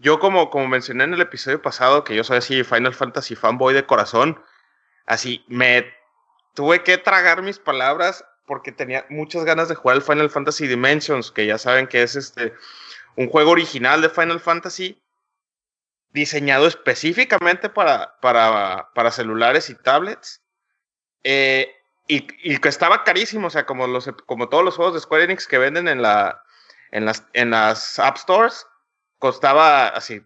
yo 0.00 0.18
como, 0.18 0.48
como 0.48 0.66
mencioné 0.66 1.04
en 1.04 1.14
el 1.14 1.20
episodio 1.20 1.60
pasado, 1.60 2.04
que 2.04 2.16
yo 2.16 2.24
soy 2.24 2.38
así 2.38 2.64
Final 2.64 2.94
Fantasy 2.94 3.36
fanboy 3.36 3.74
de 3.74 3.84
corazón, 3.84 4.42
así 5.04 5.44
me 5.46 5.86
tuve 6.54 6.82
que 6.82 6.96
tragar 6.96 7.42
mis 7.42 7.58
palabras 7.58 8.24
porque 8.46 8.72
tenía 8.72 9.04
muchas 9.10 9.44
ganas 9.44 9.68
de 9.68 9.74
jugar 9.74 9.98
el 9.98 10.02
Final 10.02 10.30
Fantasy 10.30 10.66
Dimensions, 10.66 11.30
que 11.30 11.46
ya 11.46 11.58
saben 11.58 11.86
que 11.86 12.02
es 12.02 12.16
este 12.16 12.54
un 13.14 13.28
juego 13.28 13.50
original 13.50 14.00
de 14.00 14.08
Final 14.08 14.40
Fantasy 14.40 15.00
diseñado 16.12 16.66
específicamente 16.66 17.68
para, 17.68 18.18
para, 18.20 18.88
para 18.94 19.10
celulares 19.10 19.68
y 19.68 19.74
tablets. 19.74 20.42
Eh, 21.22 21.76
y, 22.06 22.26
y, 22.42 22.58
que 22.58 22.68
estaba 22.68 23.04
carísimo, 23.04 23.48
o 23.48 23.50
sea, 23.50 23.66
como, 23.66 23.86
los, 23.86 24.10
como 24.26 24.48
todos 24.48 24.64
los 24.64 24.74
juegos 24.74 24.94
de 24.94 25.00
Square 25.00 25.24
Enix 25.24 25.46
que 25.46 25.58
venden 25.58 25.86
en, 25.86 26.02
la, 26.02 26.42
en, 26.90 27.04
las, 27.04 27.24
en 27.34 27.50
las 27.50 27.98
App 27.98 28.16
Stores, 28.16 28.66
costaba 29.20 29.86
así, 29.86 30.22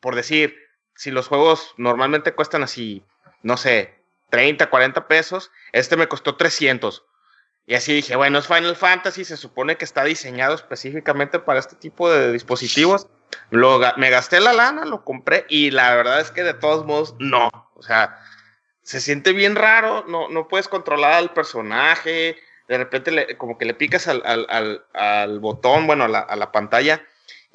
por 0.00 0.14
decir, 0.14 0.54
si 0.94 1.10
los 1.10 1.28
juegos 1.28 1.72
normalmente 1.78 2.34
cuestan 2.34 2.62
así, 2.62 3.02
no 3.42 3.56
sé, 3.56 3.94
30, 4.28 4.68
40 4.68 5.08
pesos, 5.08 5.50
este 5.72 5.96
me 5.96 6.08
costó 6.08 6.36
300. 6.36 7.02
Y 7.66 7.76
así 7.76 7.94
dije, 7.94 8.14
bueno, 8.14 8.38
es 8.38 8.46
Final 8.46 8.76
Fantasy, 8.76 9.24
se 9.24 9.38
supone 9.38 9.78
que 9.78 9.86
está 9.86 10.04
diseñado 10.04 10.54
específicamente 10.54 11.38
para 11.38 11.60
este 11.60 11.76
tipo 11.76 12.12
de 12.12 12.30
dispositivos 12.30 13.08
me 13.50 14.10
gasté 14.10 14.40
la 14.40 14.52
lana, 14.52 14.84
lo 14.84 15.04
compré 15.04 15.46
y 15.48 15.70
la 15.70 15.94
verdad 15.94 16.20
es 16.20 16.30
que 16.30 16.42
de 16.42 16.54
todos 16.54 16.84
modos 16.84 17.14
no. 17.18 17.50
O 17.74 17.82
sea, 17.82 18.18
se 18.82 19.00
siente 19.00 19.32
bien 19.32 19.56
raro, 19.56 20.04
no, 20.08 20.28
no 20.28 20.48
puedes 20.48 20.68
controlar 20.68 21.14
al 21.14 21.32
personaje, 21.32 22.36
de 22.68 22.78
repente 22.78 23.36
como 23.36 23.58
que 23.58 23.64
le 23.64 23.74
picas 23.74 24.08
al, 24.08 24.22
al, 24.24 24.84
al, 24.92 25.38
botón, 25.40 25.86
bueno, 25.86 26.04
a 26.04 26.36
la, 26.36 26.52
pantalla 26.52 27.04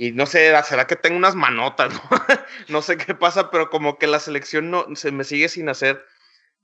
y 0.02 0.14
no 0.14 0.26
sé, 0.26 0.54
será 0.64 0.88
que 0.88 0.96
tengo 0.96 1.18
unas 1.18 1.36
manotas, 1.36 1.94
¿no? 1.94 2.02
no 2.70 2.82
sé 2.82 2.96
qué 2.96 3.14
pasa, 3.14 3.52
pero 3.52 3.70
como 3.70 3.98
que 3.98 4.08
la 4.08 4.22
selección 4.22 4.72
no 4.72 4.86
se 4.96 5.12
me 5.12 5.26
sigue 5.26 5.50
sin 5.50 5.68
hacer 5.68 6.06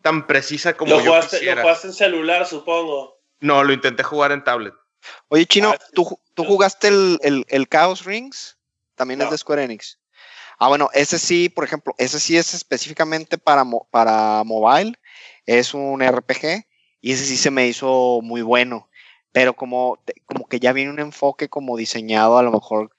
tan 0.01 0.25
precisa 0.25 0.77
como 0.77 0.91
lo 0.91 0.99
yo 1.01 1.11
jugaste, 1.11 1.39
quisiera. 1.39 1.55
Lo 1.55 1.61
jugaste 1.63 1.87
en 1.87 1.93
celular, 1.93 2.45
supongo. 2.45 3.19
No, 3.41 3.61
lo 3.65 3.73
intenté 3.73 4.03
jugar 4.03 4.31
en 4.31 4.41
tablet. 4.41 4.73
Oye, 5.27 5.45
Chino, 5.47 5.71
ah, 5.71 5.79
¿tú, 5.93 6.17
¿tú 6.33 6.45
jugaste 6.45 6.87
el, 6.87 7.19
el, 7.23 7.45
el 7.49 7.67
Chaos 7.67 8.05
Rings? 8.05 8.57
También 8.95 9.21
es 9.21 9.29
de 9.29 9.37
Square 9.37 9.65
Enix. 9.65 9.99
Ah, 10.57 10.69
bueno, 10.69 10.89
ese 10.93 11.19
sí, 11.19 11.49
por 11.49 11.65
ejemplo, 11.65 11.93
ese 11.97 12.21
sí 12.21 12.37
es 12.37 12.53
específicamente 12.53 13.37
para, 13.37 13.65
para 13.91 14.45
mobile. 14.45 14.93
Es 15.45 15.73
un 15.73 16.01
RPG 16.01 16.65
y 17.01 17.11
ese 17.11 17.25
sí 17.25 17.35
se 17.35 17.51
me 17.51 17.67
hizo 17.67 18.21
muy 18.23 18.43
bueno. 18.43 18.89
Pero 19.35 19.53
como, 19.53 19.99
como 20.27 20.47
que 20.47 20.61
ya 20.61 20.71
viene 20.71 20.89
un 20.89 20.99
enfoque 21.01 21.49
como 21.49 21.75
diseñado 21.75 22.37
a 22.37 22.41
lo 22.41 22.53
mejor 22.53 22.91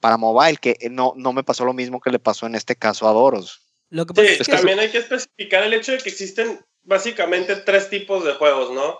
para 0.00 0.16
mobile, 0.16 0.56
que 0.56 0.78
no, 0.90 1.12
no 1.16 1.34
me 1.34 1.44
pasó 1.44 1.66
lo 1.66 1.74
mismo 1.74 2.00
que 2.00 2.08
le 2.08 2.18
pasó 2.18 2.46
en 2.46 2.54
este 2.54 2.76
caso 2.76 3.06
a 3.06 3.12
Doros. 3.12 3.60
Lo 3.90 4.06
que 4.06 4.14
sí, 4.14 4.26
es 4.40 4.46
que 4.46 4.56
también 4.56 4.78
hay 4.78 4.90
que 4.90 4.96
especificar 4.96 5.64
el 5.64 5.74
hecho 5.74 5.92
de 5.92 5.98
que 5.98 6.08
existen 6.08 6.64
básicamente 6.82 7.56
tres 7.56 7.90
tipos 7.90 8.24
de 8.24 8.32
juegos, 8.32 8.72
¿no? 8.72 8.98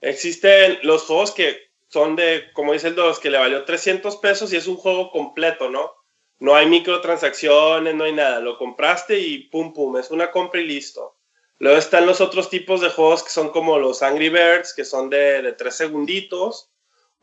Existen 0.00 0.78
los 0.84 1.02
juegos 1.02 1.32
que 1.32 1.56
son 1.88 2.14
de, 2.14 2.52
como 2.52 2.72
dice 2.72 2.86
el 2.86 2.94
dos, 2.94 3.18
que 3.18 3.28
le 3.28 3.38
valió 3.38 3.64
300 3.64 4.18
pesos 4.18 4.52
y 4.52 4.56
es 4.56 4.68
un 4.68 4.76
juego 4.76 5.10
completo, 5.10 5.70
¿no? 5.70 5.92
No 6.38 6.54
hay 6.54 6.66
microtransacciones, 6.66 7.96
no 7.96 8.04
hay 8.04 8.12
nada. 8.12 8.38
Lo 8.38 8.58
compraste 8.58 9.18
y 9.18 9.48
pum, 9.48 9.72
pum, 9.72 9.96
es 9.96 10.12
una 10.12 10.30
compra 10.30 10.60
y 10.60 10.66
listo. 10.66 11.16
Luego 11.62 11.78
están 11.78 12.06
los 12.06 12.20
otros 12.20 12.50
tipos 12.50 12.80
de 12.80 12.90
juegos 12.90 13.22
que 13.22 13.30
son 13.30 13.50
como 13.50 13.78
los 13.78 14.02
Angry 14.02 14.30
Birds, 14.30 14.74
que 14.74 14.84
son 14.84 15.08
de, 15.10 15.42
de 15.42 15.52
3 15.52 15.72
segunditos. 15.72 16.72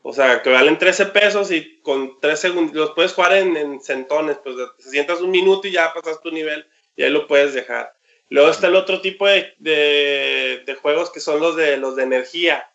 O 0.00 0.14
sea, 0.14 0.40
que 0.40 0.48
valen 0.48 0.78
13 0.78 1.06
pesos 1.06 1.50
y 1.50 1.78
con 1.82 2.18
3 2.20 2.40
segundos 2.40 2.74
los 2.74 2.92
puedes 2.92 3.12
jugar 3.12 3.34
en, 3.34 3.54
en 3.58 3.82
centones. 3.82 4.38
Pues 4.42 4.56
te 4.78 4.84
sientas 4.84 5.20
un 5.20 5.30
minuto 5.30 5.68
y 5.68 5.72
ya 5.72 5.92
pasas 5.92 6.22
tu 6.22 6.30
nivel 6.30 6.66
y 6.96 7.02
ahí 7.02 7.10
lo 7.10 7.26
puedes 7.26 7.52
dejar. 7.52 7.92
Luego 8.30 8.48
está 8.48 8.68
el 8.68 8.76
otro 8.76 9.02
tipo 9.02 9.26
de, 9.26 9.52
de, 9.58 10.74
juegos 10.80 11.10
que 11.10 11.20
son 11.20 11.38
los 11.38 11.54
de, 11.54 11.76
los 11.76 11.94
de 11.96 12.04
energía 12.04 12.66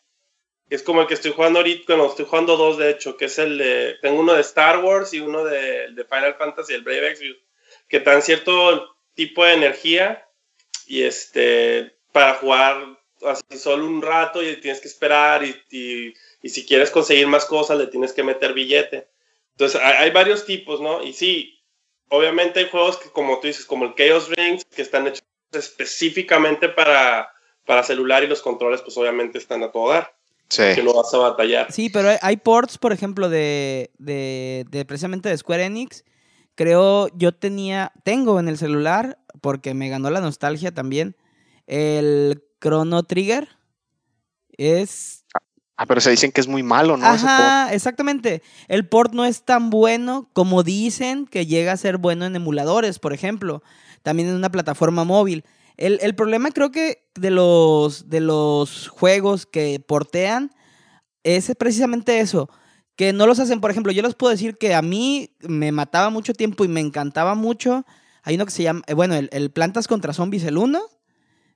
es 0.69 0.83
como 0.83 1.01
el 1.01 1.07
que 1.07 1.15
estoy 1.15 1.31
jugando 1.31 1.59
ahorita, 1.59 1.95
bueno, 1.95 2.09
estoy 2.09 2.25
jugando 2.25 2.57
dos 2.57 2.77
de 2.77 2.91
hecho, 2.91 3.17
que 3.17 3.25
es 3.25 3.39
el 3.39 3.57
de, 3.57 3.95
tengo 4.03 4.19
uno 4.19 4.33
de 4.33 4.41
Star 4.41 4.83
Wars 4.83 5.13
y 5.13 5.19
uno 5.19 5.43
de, 5.43 5.91
de 5.91 6.05
Final 6.05 6.35
Fantasy, 6.35 6.73
el 6.73 6.83
Brave 6.83 7.09
Exvius, 7.09 7.37
que 7.87 7.99
dan 8.01 8.21
cierto 8.21 8.95
tipo 9.15 9.45
de 9.45 9.53
energía 9.53 10.24
y 10.87 11.03
este, 11.03 11.95
para 12.11 12.35
jugar 12.35 12.97
así 13.25 13.57
solo 13.57 13.85
un 13.85 14.01
rato 14.01 14.43
y 14.43 14.55
tienes 14.57 14.81
que 14.81 14.87
esperar 14.87 15.43
y, 15.43 15.55
y, 15.71 16.13
y 16.41 16.49
si 16.49 16.65
quieres 16.65 16.91
conseguir 16.91 17.27
más 17.27 17.45
cosas 17.45 17.77
le 17.77 17.87
tienes 17.87 18.13
que 18.13 18.23
meter 18.23 18.53
billete. 18.53 19.07
Entonces 19.51 19.81
hay, 19.81 19.93
hay, 20.05 20.11
varios 20.11 20.45
tipos, 20.45 20.81
¿no? 20.81 21.03
Y 21.03 21.13
sí, 21.13 21.63
obviamente 22.09 22.59
hay 22.59 22.69
juegos 22.69 22.97
que 22.97 23.09
como 23.09 23.39
tú 23.39 23.47
dices, 23.47 23.65
como 23.65 23.85
el 23.85 23.95
Chaos 23.95 24.29
Rings, 24.29 24.65
que 24.65 24.81
están 24.81 25.07
hechos 25.07 25.23
específicamente 25.51 26.69
para, 26.69 27.29
para 27.65 27.83
celular 27.83 28.23
y 28.23 28.27
los 28.27 28.41
controles 28.41 28.81
pues 28.81 28.97
obviamente 28.97 29.37
están 29.37 29.63
a 29.63 29.71
todo 29.71 29.89
dar. 29.89 30.13
Sí. 30.49 30.63
Que 30.75 30.83
no 30.83 30.93
vas 30.93 31.11
a 31.13 31.17
batallar. 31.17 31.71
Sí, 31.71 31.89
pero 31.89 32.09
hay, 32.09 32.17
hay 32.21 32.37
ports, 32.37 32.77
por 32.77 32.93
ejemplo, 32.93 33.29
de, 33.29 33.91
de, 33.97 34.65
de, 34.69 34.85
precisamente 34.85 35.29
de 35.29 35.37
Square 35.37 35.65
Enix. 35.65 36.03
Creo, 36.53 37.09
yo 37.17 37.33
tenía, 37.33 37.91
tengo 38.03 38.39
en 38.39 38.47
el 38.47 38.57
celular, 38.57 39.17
porque 39.41 39.73
me 39.73 39.89
ganó 39.89 40.09
la 40.09 40.21
nostalgia 40.21 40.73
también, 40.73 41.15
el 41.67 42.43
Chrono 42.61 43.03
Trigger. 43.03 43.49
Es... 44.57 45.25
Ah, 45.77 45.85
pero 45.85 45.99
se 45.99 46.11
dicen 46.11 46.31
que 46.31 46.39
es 46.39 46.47
muy 46.47 46.63
malo, 46.63 46.95
¿no? 46.95 47.05
Ajá, 47.05 47.73
exactamente. 47.73 48.41
El 48.69 48.87
port 48.87 49.13
no 49.13 49.25
es 49.25 49.43
tan 49.43 49.69
bueno 49.69 50.29
como 50.31 50.63
dicen 50.63 51.27
que 51.27 51.45
llega 51.45 51.73
a 51.73 51.77
ser 51.77 51.97
bueno 51.97 52.25
en 52.25 52.35
emuladores, 52.35 52.99
por 52.99 53.11
ejemplo. 53.11 53.61
También 54.01 54.29
en 54.29 54.35
una 54.35 54.51
plataforma 54.51 55.03
móvil. 55.03 55.43
El, 55.75 55.99
el, 56.01 56.15
problema 56.15 56.51
creo 56.51 56.71
que 56.71 57.09
de 57.15 57.31
los, 57.31 58.09
de 58.09 58.21
los 58.21 58.87
juegos 58.87 59.45
que 59.45 59.83
portean 59.85 60.51
es 61.23 61.51
precisamente 61.57 62.19
eso, 62.19 62.49
que 62.95 63.11
no 63.11 63.27
los 63.27 63.39
hacen, 63.39 63.59
por 63.59 63.71
ejemplo, 63.71 63.91
yo 63.91 64.03
les 64.03 64.15
puedo 64.15 64.31
decir 64.31 64.57
que 64.57 64.73
a 64.73 64.81
mí 64.81 65.35
me 65.41 65.71
mataba 65.71 66.09
mucho 66.09 66.33
tiempo 66.33 66.63
y 66.63 66.69
me 66.69 66.79
encantaba 66.79 67.35
mucho. 67.35 67.85
Hay 68.25 68.35
uno 68.35 68.45
que 68.45 68.51
se 68.51 68.63
llama, 68.63 68.81
eh, 68.87 68.93
bueno, 68.93 69.15
el, 69.15 69.29
el 69.31 69.49
Plantas 69.51 69.87
contra 69.87 70.11
Zombies, 70.11 70.43
el 70.43 70.57
1. 70.57 70.81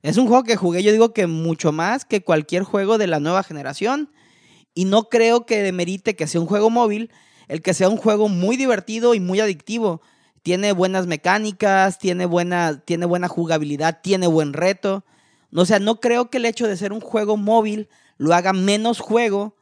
Es 0.01 0.15
un 0.15 0.27
juego 0.27 0.45
que 0.45 0.55
jugué, 0.55 0.81
yo 0.81 0.93
digo 0.93 1.13
que 1.13 1.27
mucho 1.27 1.73
más 1.73 2.05
que 2.05 2.23
cualquier 2.23 2.63
juego 2.63 2.97
de 2.97 3.07
la 3.07 3.19
nueva 3.19 3.43
generación. 3.43 4.09
Y 4.73 4.85
no 4.85 5.09
creo 5.09 5.45
que 5.45 5.61
demerite 5.61 6.15
que 6.15 6.27
sea 6.27 6.39
un 6.39 6.47
juego 6.47 6.69
móvil, 6.69 7.11
el 7.49 7.61
que 7.61 7.73
sea 7.73 7.89
un 7.89 7.97
juego 7.97 8.29
muy 8.29 8.55
divertido 8.55 9.13
y 9.13 9.19
muy 9.19 9.41
adictivo 9.41 10.01
tiene 10.41 10.71
buenas 10.71 11.07
mecánicas, 11.07 11.99
tiene 11.99 12.25
buena, 12.25 12.81
tiene 12.85 13.05
buena 13.05 13.27
jugabilidad, 13.27 13.99
tiene 14.01 14.27
buen 14.27 14.53
reto. 14.53 15.05
O 15.53 15.65
sea, 15.65 15.79
no 15.79 15.99
creo 15.99 16.29
que 16.29 16.37
el 16.37 16.45
hecho 16.45 16.67
de 16.67 16.77
ser 16.77 16.93
un 16.93 17.01
juego 17.01 17.37
móvil 17.37 17.89
lo 18.17 18.33
haga 18.33 18.53
menos 18.53 18.99
juego, 18.99 19.55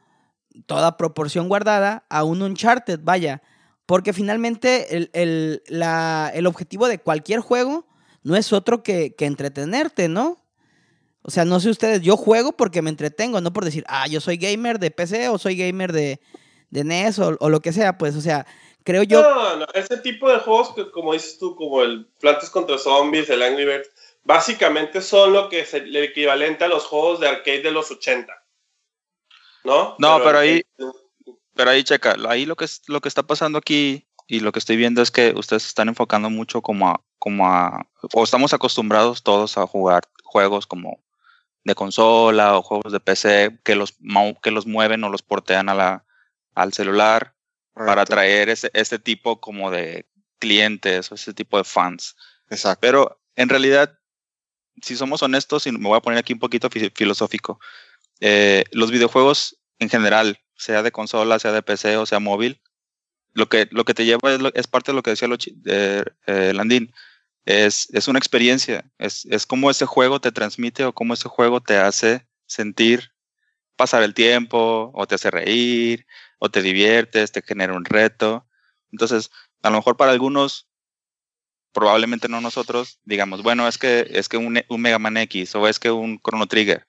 toda 0.65 0.97
proporción 0.97 1.47
guardada, 1.47 2.05
a 2.09 2.23
un 2.23 2.41
Uncharted, 2.41 2.99
vaya. 3.03 3.41
Porque 3.87 4.11
finalmente 4.13 4.95
el, 4.95 5.09
el, 5.13 5.63
la, 5.67 6.29
el 6.35 6.45
objetivo 6.45 6.87
de 6.87 6.99
cualquier 6.99 7.39
juego 7.39 7.87
no 8.21 8.35
es 8.35 8.51
otro 8.51 8.83
que, 8.83 9.15
que, 9.15 9.25
entretenerte, 9.25 10.09
¿no? 10.09 10.43
O 11.21 11.31
sea, 11.31 11.45
no 11.45 11.61
sé 11.61 11.69
ustedes, 11.69 12.01
yo 12.01 12.17
juego 12.17 12.51
porque 12.51 12.81
me 12.81 12.89
entretengo, 12.89 13.39
no 13.39 13.53
por 13.53 13.63
decir, 13.63 13.85
ah, 13.87 14.05
yo 14.07 14.19
soy 14.19 14.35
gamer 14.37 14.77
de 14.79 14.91
PC 14.91 15.29
o 15.29 15.37
soy 15.37 15.55
gamer 15.55 15.93
de, 15.93 16.19
de 16.69 16.83
NES 16.83 17.19
o, 17.19 17.37
o 17.39 17.49
lo 17.49 17.61
que 17.61 17.71
sea, 17.71 17.97
pues, 17.97 18.17
o 18.17 18.21
sea, 18.21 18.45
creo 18.83 19.03
yo. 19.03 19.21
No, 19.21 19.55
no, 19.55 19.67
ese 19.73 19.97
tipo 19.97 20.29
de 20.29 20.39
juegos 20.39 20.73
que, 20.73 20.91
como 20.91 21.13
dices 21.13 21.39
tú, 21.39 21.55
como 21.55 21.81
el 21.81 22.07
Plantas 22.19 22.49
contra 22.49 22.77
Zombies, 22.77 23.29
el 23.29 23.41
Angry 23.41 23.63
Birds, 23.63 23.89
básicamente 24.25 25.01
son 25.01 25.31
lo 25.31 25.47
que 25.47 25.61
es 25.61 25.73
el 25.73 25.95
equivalente 25.95 26.65
a 26.65 26.67
los 26.67 26.85
juegos 26.85 27.21
de 27.21 27.29
arcade 27.29 27.61
de 27.61 27.71
los 27.71 27.89
80. 27.89 28.33
¿No? 29.63 29.95
No, 29.97 30.17
pero, 30.17 30.23
pero 30.25 30.39
ahí. 30.39 30.63
Pero 31.57 31.71
ahí, 31.71 31.83
checa, 31.83 32.15
ahí 32.29 32.45
lo 32.45 32.55
que, 32.55 32.65
es, 32.65 32.83
lo 32.87 33.01
que 33.01 33.09
está 33.09 33.23
pasando 33.23 33.57
aquí 33.57 34.07
y 34.27 34.41
lo 34.41 34.51
que 34.51 34.59
estoy 34.59 34.77
viendo 34.77 35.01
es 35.01 35.11
que 35.11 35.33
ustedes 35.35 35.63
se 35.63 35.69
están 35.69 35.89
enfocando 35.89 36.29
mucho 36.29 36.61
como 36.61 36.87
a, 36.87 37.03
como 37.17 37.47
a, 37.47 37.89
o 38.13 38.23
estamos 38.23 38.53
acostumbrados 38.53 39.23
todos 39.23 39.57
a 39.57 39.65
jugar 39.65 40.03
juegos 40.23 40.67
como 40.67 41.03
de 41.63 41.75
consola 41.75 42.57
o 42.57 42.61
juegos 42.61 42.93
de 42.93 42.99
PC 42.99 43.59
que 43.63 43.75
los, 43.75 43.97
que 44.41 44.51
los 44.51 44.67
mueven 44.67 45.03
o 45.03 45.09
los 45.09 45.23
portean 45.23 45.67
a 45.67 45.73
la, 45.73 46.05
al 46.55 46.73
celular 46.73 47.35
Correcto. 47.73 47.91
para 47.91 48.01
atraer 48.03 48.49
ese, 48.49 48.69
ese 48.73 48.99
tipo 48.99 49.41
como 49.41 49.71
de 49.71 50.07
clientes 50.39 51.11
o 51.11 51.15
ese 51.15 51.33
tipo 51.33 51.57
de 51.57 51.63
fans. 51.63 52.15
Exacto. 52.49 52.79
Pero 52.81 53.21
en 53.35 53.49
realidad, 53.49 53.97
si 54.81 54.95
somos 54.95 55.23
honestos, 55.23 55.67
y 55.67 55.71
me 55.71 55.87
voy 55.87 55.97
a 55.97 56.01
poner 56.01 56.19
aquí 56.19 56.33
un 56.33 56.39
poquito 56.39 56.69
filosófico, 56.69 57.59
eh, 58.19 58.63
los 58.71 58.91
videojuegos 58.91 59.59
en 59.79 59.89
general, 59.89 60.39
sea 60.57 60.83
de 60.83 60.91
consola, 60.91 61.39
sea 61.39 61.51
de 61.51 61.61
PC 61.61 61.97
o 61.97 62.05
sea 62.05 62.19
móvil, 62.19 62.61
lo 63.33 63.49
que, 63.49 63.67
lo 63.71 63.85
que 63.85 63.93
te 63.93 64.05
lleva 64.05 64.33
es, 64.53 64.67
parte 64.67 64.91
de 64.91 64.95
lo 64.95 65.03
que 65.03 65.11
decía 65.11 65.29
eh, 65.65 66.53
Landín. 66.53 66.93
Es, 67.45 67.87
es 67.93 68.07
una 68.07 68.19
experiencia, 68.19 68.91
es, 68.97 69.25
es 69.25 69.45
como 69.45 69.71
ese 69.71 69.85
juego 69.85 70.19
te 70.19 70.33
transmite 70.33 70.83
o 70.83 70.93
cómo 70.93 71.13
ese 71.13 71.29
juego 71.29 71.61
te 71.61 71.77
hace 71.77 72.27
sentir 72.45 73.11
pasar 73.77 74.03
el 74.03 74.13
tiempo 74.13 74.91
o 74.93 75.07
te 75.07 75.15
hace 75.15 75.31
reír 75.31 76.05
o 76.39 76.49
te 76.49 76.61
diviertes, 76.61 77.31
te 77.31 77.41
genera 77.41 77.73
un 77.73 77.85
reto. 77.85 78.45
Entonces, 78.91 79.31
a 79.61 79.69
lo 79.69 79.77
mejor 79.77 79.97
para 79.97 80.11
algunos, 80.11 80.67
probablemente 81.71 82.27
no 82.27 82.41
nosotros, 82.41 82.99
digamos, 83.05 83.43
bueno, 83.43 83.67
es 83.67 83.77
que, 83.77 84.07
es 84.09 84.27
que 84.27 84.37
un, 84.37 84.59
un 84.67 84.81
Mega 84.81 84.99
Man 84.99 85.17
X 85.17 85.55
o 85.55 85.67
es 85.67 85.79
que 85.79 85.91
un 85.91 86.19
Chrono 86.19 86.47
Trigger. 86.47 86.86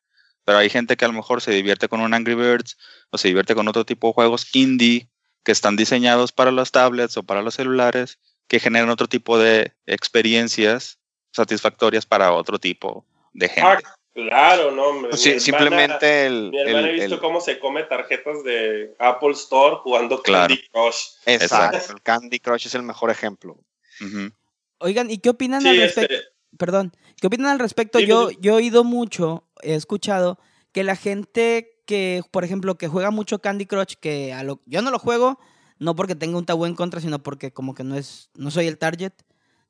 Pero 0.48 0.60
hay 0.60 0.70
gente 0.70 0.96
que 0.96 1.04
a 1.04 1.08
lo 1.08 1.12
mejor 1.12 1.42
se 1.42 1.50
divierte 1.50 1.90
con 1.90 2.00
un 2.00 2.14
Angry 2.14 2.34
Birds 2.34 2.78
o 3.10 3.18
se 3.18 3.28
divierte 3.28 3.54
con 3.54 3.68
otro 3.68 3.84
tipo 3.84 4.06
de 4.06 4.14
juegos 4.14 4.48
indie 4.54 5.06
que 5.44 5.52
están 5.52 5.76
diseñados 5.76 6.32
para 6.32 6.50
las 6.50 6.72
tablets 6.72 7.18
o 7.18 7.22
para 7.22 7.42
los 7.42 7.56
celulares, 7.56 8.18
que 8.46 8.58
generan 8.58 8.88
otro 8.88 9.08
tipo 9.08 9.38
de 9.38 9.74
experiencias 9.84 11.00
satisfactorias 11.32 12.06
para 12.06 12.32
otro 12.32 12.58
tipo 12.58 13.04
de 13.34 13.50
gente. 13.50 13.68
Ah, 13.68 13.78
claro, 14.14 14.70
no, 14.70 14.84
hombre. 14.84 15.10
Pues 15.10 15.20
sí, 15.20 15.38
simplemente 15.38 16.24
el. 16.24 16.48
Mi 16.50 16.60
hermana 16.60 16.78
el, 16.78 16.86
he 16.86 16.92
visto 16.92 17.14
el, 17.16 17.20
cómo 17.20 17.42
se 17.42 17.58
come 17.58 17.82
tarjetas 17.82 18.42
de 18.42 18.96
Apple 18.98 19.32
Store 19.32 19.76
jugando 19.82 20.22
Claro. 20.22 20.54
Candy 20.54 20.66
Crush. 20.72 21.08
Exacto, 21.26 21.76
Exacto. 21.76 21.92
el 21.92 22.02
Candy 22.02 22.40
Crush 22.40 22.68
es 22.68 22.74
el 22.74 22.84
mejor 22.84 23.10
ejemplo. 23.10 23.58
Uh 24.00 24.04
-huh. 24.04 24.32
Oigan, 24.78 25.10
¿y 25.10 25.18
qué 25.18 25.28
opinan 25.28 25.60
Sí, 25.60 25.68
al 25.68 25.76
respecto? 25.76 26.14
este, 26.14 26.28
Perdón, 26.56 26.92
¿qué 27.20 27.26
opinan 27.26 27.52
al 27.52 27.58
respecto? 27.58 27.98
Sí, 27.98 28.06
yo, 28.06 28.30
yo 28.30 28.52
he 28.52 28.56
oído 28.56 28.84
mucho, 28.84 29.44
he 29.62 29.74
escuchado 29.74 30.38
que 30.72 30.84
la 30.84 30.96
gente 30.96 31.82
que, 31.86 32.22
por 32.30 32.44
ejemplo, 32.44 32.76
que 32.76 32.88
juega 32.88 33.10
mucho 33.10 33.40
Candy 33.40 33.66
Crush, 33.66 33.94
que 34.00 34.32
a 34.32 34.42
lo, 34.42 34.60
yo 34.66 34.82
no 34.82 34.90
lo 34.90 34.98
juego, 34.98 35.38
no 35.78 35.94
porque 35.94 36.14
tenga 36.14 36.38
un 36.38 36.46
tabú 36.46 36.66
en 36.66 36.74
contra, 36.74 37.00
sino 37.00 37.22
porque 37.22 37.52
como 37.52 37.74
que 37.74 37.84
no 37.84 37.96
es, 37.96 38.30
no 38.34 38.50
soy 38.50 38.66
el 38.66 38.78
target 38.78 39.12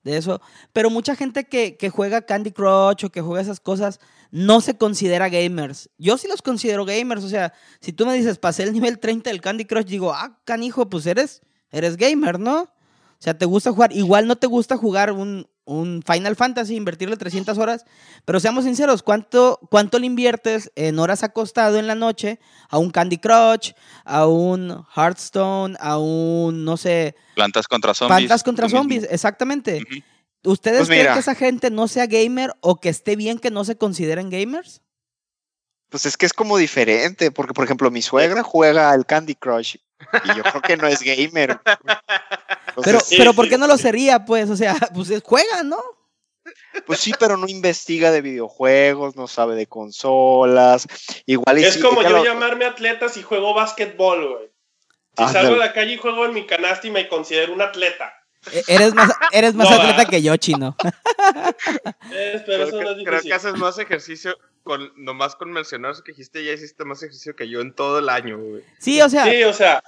de 0.03 0.17
eso. 0.17 0.41
Pero 0.73 0.91
mucha 0.91 1.15
gente 1.17 1.45
que, 1.45 1.77
que 1.77 1.91
juega 1.91 2.23
Candy 2.23 2.51
Crush 2.51 3.05
o 3.05 3.11
que 3.11 3.21
juega 3.21 3.43
esas 3.43 3.61
cosas 3.61 4.01
no 4.31 4.61
se 4.61 4.77
considera 4.77 5.29
gamers. 5.29 5.91
Yo 5.99 6.19
sí 6.19 6.29
los 6.29 6.43
considero 6.43 6.85
gamers. 6.85 7.25
O 7.25 7.29
sea, 7.29 7.53
si 7.81 7.93
tú 7.93 8.07
me 8.07 8.15
dices, 8.15 8.39
pasé 8.39 8.65
el 8.65 8.73
nivel 8.73 8.99
30 8.99 9.31
del 9.31 9.41
Candy 9.41 9.65
Crush, 9.65 9.87
digo, 9.87 10.13
ah, 10.13 10.41
canijo, 10.45 10.89
pues 10.89 11.07
eres, 11.07 11.43
eres 11.71 11.97
gamer, 11.97 12.39
¿no? 12.39 12.63
O 12.63 13.21
sea, 13.21 13.37
te 13.37 13.47
gusta 13.47 13.73
jugar. 13.73 13.93
Igual 13.93 14.27
no 14.27 14.37
te 14.37 14.47
gusta 14.47 14.77
jugar 14.77 15.13
un, 15.13 15.49
un 15.69 16.03
Final 16.05 16.35
Fantasy, 16.35 16.75
invertirle 16.77 17.17
300 17.17 17.59
horas. 17.59 17.85
Pero 18.25 18.41
seamos 18.41 18.65
sinceros, 18.65 19.03
¿cuánto, 19.03 19.61
¿cuánto 19.71 19.99
le 19.99 20.07
inviertes 20.07 20.73
en 20.75 20.99
horas 20.99 21.23
acostado 21.23 21.79
en 21.79 21.87
la 21.87 21.95
noche 21.95 22.41
a 22.69 22.79
un 22.79 22.91
Candy 22.91 23.19
Crush, 23.19 23.73
a 24.05 24.27
un 24.27 24.85
Hearthstone, 24.97 25.77
a 25.81 25.99
un, 25.99 26.65
no 26.65 26.77
sé... 26.77 27.15
Plantas 27.35 27.69
contra 27.69 27.95
zombies. 27.95 28.17
Plantas 28.19 28.43
contra 28.43 28.65
mismo. 28.67 28.79
zombies, 28.81 29.07
exactamente. 29.11 29.77
Uh 29.77 29.81
-huh. 29.95 30.05
¿Ustedes 30.45 30.79
Pues 30.79 30.89
creen 30.89 31.03
mira. 31.03 31.15
que 31.15 31.21
esa 31.21 31.35
gente 31.35 31.71
no 31.71 31.89
sea 31.89 32.07
gamer 32.07 32.53
o 32.61 32.77
que 32.77 32.89
esté 32.89 33.17
bien 33.17 33.39
que 33.39 33.51
no 33.51 33.65
se 33.65 33.77
consideren 33.77 34.31
gamers? 34.31 34.81
Pues 35.91 36.07
es 36.07 36.17
que 36.17 36.27
es 36.27 36.33
como 36.33 36.57
diferente, 36.59 37.31
porque 37.31 37.55
por 37.55 37.65
ejemplo 37.65 37.91
mi 37.91 38.03
suegra 38.03 38.43
juega 38.43 38.91
al 38.91 39.05
Candy 39.07 39.35
Crush 39.35 39.77
y 40.25 40.37
yo 40.37 40.43
creo 40.43 40.63
que 40.63 40.77
no 40.77 40.87
es 40.87 41.01
gamer. 41.01 41.61
Pero, 42.85 43.01
Sí, 43.01 43.17
pero 43.19 43.33
¿por 43.35 43.49
qué 43.49 43.59
no 43.59 43.67
lo 43.67 43.77
sería, 43.77 44.25
pues? 44.25 44.49
O 44.51 44.57
sea, 44.57 44.75
pues 44.95 45.11
es- 45.11 45.23
juega, 45.25 45.63
¿no? 45.63 45.79
Pues 46.87 47.01
sí, 47.01 47.13
pero 47.19 47.37
no 47.37 47.47
investiga 47.49 48.11
de 48.11 48.23
videojuegos, 48.23 49.17
no 49.17 49.29
sabe 49.29 49.55
de 49.57 49.67
consolas. 49.67 50.87
Igual 51.27 51.59
y 51.59 51.65
Es 51.65 51.75
sí, 51.75 51.81
como 51.81 52.03
yo 52.03 52.25
llamarme 52.25 52.65
atleta 52.65 53.09
si 53.09 53.23
juego 53.23 53.53
básquetbol, 53.55 54.29
güey. 54.29 54.51
Si 55.19 55.33
salgo 55.33 55.55
a 55.57 55.59
la 55.59 55.73
calle 55.73 55.95
y 55.95 55.97
juego 55.99 56.25
en 56.27 56.33
mi 56.33 56.47
canasta 56.47 56.87
y 56.87 56.91
me 56.91 57.09
considero 57.09 57.53
un 57.53 57.61
atleta. 57.61 58.15
E- 58.53 58.63
Eres 58.69 58.95
más, 58.95 59.11
eres 59.33 59.55
más 59.55 59.69
No, 59.69 59.77
atleta 59.77 60.05
que 60.09 60.23
yo, 60.23 60.37
chino. 60.37 60.77
Es, 62.13 62.43
pero 62.43 62.67
Creo 62.67 62.69
eso 62.69 62.77
no 62.83 62.95
que, 62.95 63.03
es 63.03 63.09
creo 63.09 63.21
que 63.23 63.35
haces 63.35 63.55
más 63.55 63.79
ejercicio 63.79 64.37
con 64.63 64.93
nomás 64.97 65.35
con 65.37 65.51
mencionar 65.51 65.93
eso 65.93 66.03
que 66.05 66.13
dijiste, 66.13 66.45
ya 66.45 66.53
hiciste 66.53 66.85
más 66.85 67.03
ejercicio 67.03 67.35
que 67.37 67.49
yo 67.49 67.61
en 67.61 67.75
todo 67.75 67.99
el 67.99 68.09
año, 68.09 68.39
güey. 68.39 68.63
Sí, 68.79 69.01
o 69.03 69.09
sea, 69.09 69.25
Sí, 69.25 69.43
o 69.43 69.53
sea, 69.53 69.83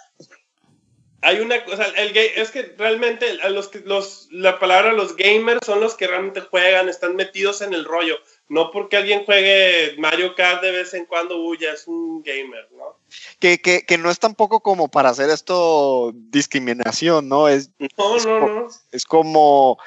hay 1.23 1.41
una 1.41 1.65
cosa, 1.65 1.87
el 1.97 2.13
gay, 2.13 2.31
es 2.37 2.51
que 2.51 2.75
realmente 2.79 3.27
a 3.43 3.51
los 3.51 3.69
que 3.69 3.81
los 3.81 4.29
la 4.31 4.59
palabra 4.59 4.93
los 4.93 5.17
gamers 5.17 5.61
son 5.65 5.81
los 5.81 5.95
que 5.95 6.07
realmente 6.07 6.41
juegan, 6.41 6.89
están 6.89 7.17
metidos 7.17 7.61
en 7.61 7.75
el 7.75 7.85
rollo, 7.85 8.17
no 8.49 8.71
porque 8.71 8.97
alguien 8.97 9.25
juegue 9.25 9.95
Mario 9.99 10.35
Kart 10.35 10.63
de 10.63 10.73
vez 10.73 10.95
en 10.95 11.05
cuando, 11.07 11.37
uy, 11.37 11.59
ya 11.59 11.73
es 11.73 11.87
un 11.87 12.23
gamer, 12.23 12.69
¿no? 12.73 12.97
que, 13.39 13.61
que, 13.61 13.83
que 13.83 13.99
no 13.99 14.11
es 14.11 14.19
tampoco 14.19 14.61
como 14.61 14.89
para 14.89 15.11
hacer 15.11 15.31
esto 15.31 16.13
discriminación, 16.15 17.29
¿no? 17.29 17.49
Es, 17.49 17.71
No, 17.99 18.17
Es 18.17 18.27
no, 18.27 18.41
no. 18.41 18.69
es 18.93 19.05
como, 19.05 19.79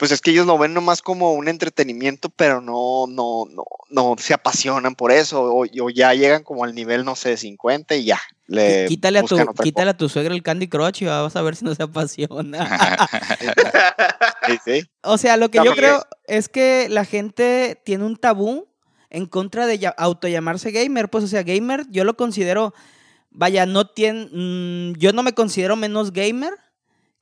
pues 0.00 0.12
es 0.12 0.22
que 0.22 0.30
ellos 0.30 0.46
lo 0.46 0.56
ven 0.56 0.72
nomás 0.72 1.02
como 1.02 1.34
un 1.34 1.46
entretenimiento, 1.46 2.30
pero 2.30 2.62
no, 2.62 3.04
no, 3.06 3.44
no, 3.50 3.64
no 3.90 4.16
se 4.18 4.32
apasionan 4.32 4.94
por 4.94 5.12
eso, 5.12 5.42
o, 5.42 5.66
o 5.66 5.90
ya 5.90 6.14
llegan 6.14 6.42
como 6.42 6.64
al 6.64 6.74
nivel, 6.74 7.04
no 7.04 7.14
sé, 7.14 7.36
50 7.36 7.96
y 7.96 8.04
ya. 8.06 8.18
Le 8.46 8.86
quítale 8.86 9.18
a, 9.18 9.24
tu, 9.24 9.36
quítale 9.62 9.90
a 9.90 9.96
tu 9.98 10.08
suegra 10.08 10.34
el 10.34 10.42
Candy 10.42 10.68
Crush 10.68 11.02
y 11.02 11.04
vas 11.04 11.36
a 11.36 11.42
ver 11.42 11.54
si 11.54 11.66
no 11.66 11.74
se 11.74 11.82
apasiona. 11.82 12.66
Sí, 14.46 14.58
sí. 14.64 14.90
O 15.02 15.18
sea, 15.18 15.36
lo 15.36 15.50
que 15.50 15.60
yo 15.62 15.74
creo 15.74 16.04
es 16.26 16.48
que 16.48 16.88
la 16.88 17.04
gente 17.04 17.80
tiene 17.84 18.04
un 18.04 18.16
tabú 18.16 18.68
en 19.10 19.26
contra 19.26 19.66
de 19.66 19.92
autollamarse 19.96 20.72
gamer. 20.72 21.10
Pues, 21.10 21.24
o 21.24 21.26
sea, 21.28 21.42
gamer, 21.42 21.84
yo 21.90 22.04
lo 22.04 22.16
considero, 22.16 22.74
vaya, 23.30 23.66
no 23.66 23.86
tiene, 23.86 24.28
mm, 24.32 24.94
yo 24.98 25.12
no 25.12 25.22
me 25.22 25.34
considero 25.34 25.76
menos 25.76 26.12
gamer 26.12 26.54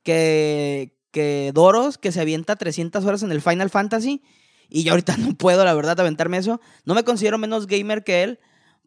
que, 0.01 0.97
que 1.11 1.51
Doros, 1.53 1.97
que 1.97 2.11
se 2.11 2.21
avienta 2.21 2.55
300 2.55 3.03
horas 3.05 3.23
en 3.23 3.31
el 3.31 3.41
Final 3.41 3.69
Fantasy. 3.69 4.21
Y 4.69 4.83
yo 4.83 4.91
ahorita 4.91 5.17
no 5.17 5.33
puedo, 5.35 5.65
la 5.65 5.73
verdad, 5.73 5.99
aventarme 5.99 6.37
eso. 6.37 6.61
No 6.85 6.93
me 6.95 7.03
considero 7.03 7.37
menos 7.37 7.67
gamer 7.67 8.03
que 8.03 8.23
él 8.23 8.39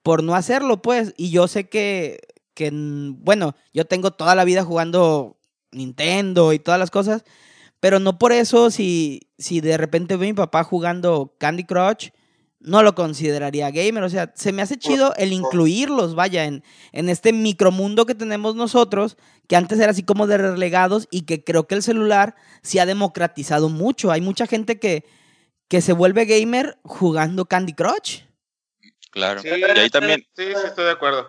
por 0.02 0.22
no 0.22 0.34
hacerlo, 0.34 0.82
pues. 0.82 1.14
Y 1.16 1.30
yo 1.30 1.48
sé 1.48 1.68
que, 1.68 2.20
que, 2.54 2.70
bueno, 2.72 3.54
yo 3.72 3.84
tengo 3.84 4.10
toda 4.10 4.34
la 4.34 4.44
vida 4.44 4.64
jugando 4.64 5.38
Nintendo 5.70 6.52
y 6.52 6.58
todas 6.58 6.80
las 6.80 6.90
cosas. 6.90 7.24
Pero 7.80 7.98
no 7.98 8.18
por 8.18 8.32
eso, 8.32 8.70
si, 8.70 9.28
si 9.38 9.60
de 9.60 9.76
repente 9.76 10.16
veo 10.16 10.28
a 10.28 10.32
mi 10.32 10.34
papá 10.34 10.62
jugando 10.62 11.34
Candy 11.38 11.64
Crush, 11.64 12.10
no 12.64 12.82
lo 12.82 12.94
consideraría 12.94 13.70
gamer. 13.70 14.02
O 14.02 14.08
sea, 14.08 14.32
se 14.34 14.52
me 14.52 14.62
hace 14.62 14.76
chido 14.78 15.14
el 15.16 15.32
incluirlos, 15.32 16.14
vaya, 16.14 16.44
en, 16.44 16.62
en 16.92 17.08
este 17.08 17.32
micromundo 17.32 18.06
que 18.06 18.14
tenemos 18.14 18.54
nosotros, 18.54 19.16
que 19.48 19.56
antes 19.56 19.78
era 19.78 19.90
así 19.90 20.02
como 20.02 20.26
de 20.26 20.38
relegados 20.38 21.08
y 21.10 21.22
que 21.22 21.44
creo 21.44 21.66
que 21.66 21.74
el 21.74 21.82
celular 21.82 22.34
se 22.62 22.80
ha 22.80 22.86
democratizado 22.86 23.68
mucho. 23.68 24.10
Hay 24.12 24.20
mucha 24.20 24.46
gente 24.46 24.78
que, 24.78 25.04
que 25.68 25.80
se 25.80 25.92
vuelve 25.92 26.24
gamer 26.24 26.78
jugando 26.82 27.46
Candy 27.46 27.72
Crush. 27.74 28.20
Claro. 29.10 29.42
Sí, 29.42 29.48
y 29.48 29.78
ahí 29.78 29.90
también, 29.90 30.20
Sí, 30.36 30.44
sí, 30.46 30.66
estoy 30.66 30.84
de 30.86 30.92
acuerdo. 30.92 31.28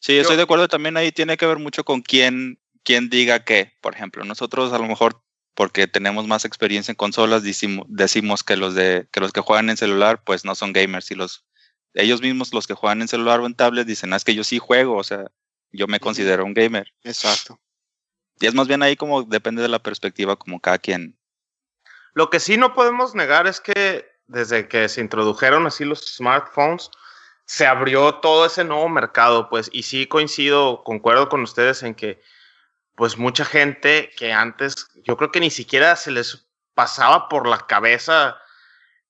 sí, 0.00 0.18
estoy 0.18 0.36
de 0.36 0.42
acuerdo, 0.42 0.68
también 0.68 0.96
ahí 0.96 1.12
tiene 1.12 1.36
que 1.36 1.46
ver 1.46 1.58
mucho 1.58 1.82
con 1.84 2.02
quién, 2.02 2.58
quién 2.82 3.08
diga 3.08 3.44
qué. 3.44 3.72
Por 3.80 3.94
ejemplo, 3.94 4.24
nosotros 4.24 4.72
a 4.72 4.78
lo 4.78 4.86
mejor, 4.86 5.22
porque 5.60 5.86
tenemos 5.86 6.26
más 6.26 6.46
experiencia 6.46 6.90
en 6.90 6.96
consolas, 6.96 7.42
decimos, 7.42 7.84
decimos 7.90 8.42
que 8.42 8.56
los 8.56 8.74
de, 8.74 9.06
que 9.12 9.20
los 9.20 9.30
que 9.30 9.42
juegan 9.42 9.68
en 9.68 9.76
celular, 9.76 10.24
pues 10.24 10.42
no 10.42 10.54
son 10.54 10.72
gamers. 10.72 11.10
Y 11.10 11.14
los, 11.14 11.44
ellos 11.92 12.22
mismos, 12.22 12.54
los 12.54 12.66
que 12.66 12.72
juegan 12.72 13.02
en 13.02 13.08
celular 13.08 13.40
o 13.40 13.46
en 13.46 13.54
tablet, 13.54 13.86
dicen, 13.86 14.14
ah, 14.14 14.16
es 14.16 14.24
que 14.24 14.34
yo 14.34 14.42
sí 14.42 14.58
juego, 14.58 14.96
o 14.96 15.04
sea, 15.04 15.26
yo 15.70 15.86
me 15.86 16.00
considero 16.00 16.46
un 16.46 16.54
gamer. 16.54 16.90
Exacto. 17.04 17.60
Y 18.40 18.46
es 18.46 18.54
más 18.54 18.68
bien 18.68 18.82
ahí 18.82 18.96
como 18.96 19.22
depende 19.24 19.60
de 19.60 19.68
la 19.68 19.82
perspectiva, 19.82 20.34
como 20.34 20.60
cada 20.60 20.78
quien. 20.78 21.18
Lo 22.14 22.30
que 22.30 22.40
sí 22.40 22.56
no 22.56 22.72
podemos 22.72 23.14
negar 23.14 23.46
es 23.46 23.60
que 23.60 24.06
desde 24.28 24.66
que 24.66 24.88
se 24.88 25.02
introdujeron 25.02 25.66
así 25.66 25.84
los 25.84 26.00
smartphones, 26.16 26.90
se 27.44 27.66
abrió 27.66 28.14
todo 28.14 28.46
ese 28.46 28.64
nuevo 28.64 28.88
mercado, 28.88 29.50
pues, 29.50 29.68
y 29.74 29.82
sí 29.82 30.06
coincido, 30.06 30.82
concuerdo 30.84 31.28
con 31.28 31.42
ustedes 31.42 31.82
en 31.82 31.94
que, 31.94 32.18
pues, 33.00 33.16
mucha 33.16 33.46
gente 33.46 34.10
que 34.14 34.30
antes, 34.30 34.88
yo 35.04 35.16
creo 35.16 35.32
que 35.32 35.40
ni 35.40 35.48
siquiera 35.48 35.96
se 35.96 36.10
les 36.10 36.46
pasaba 36.74 37.30
por 37.30 37.48
la 37.48 37.66
cabeza 37.66 38.36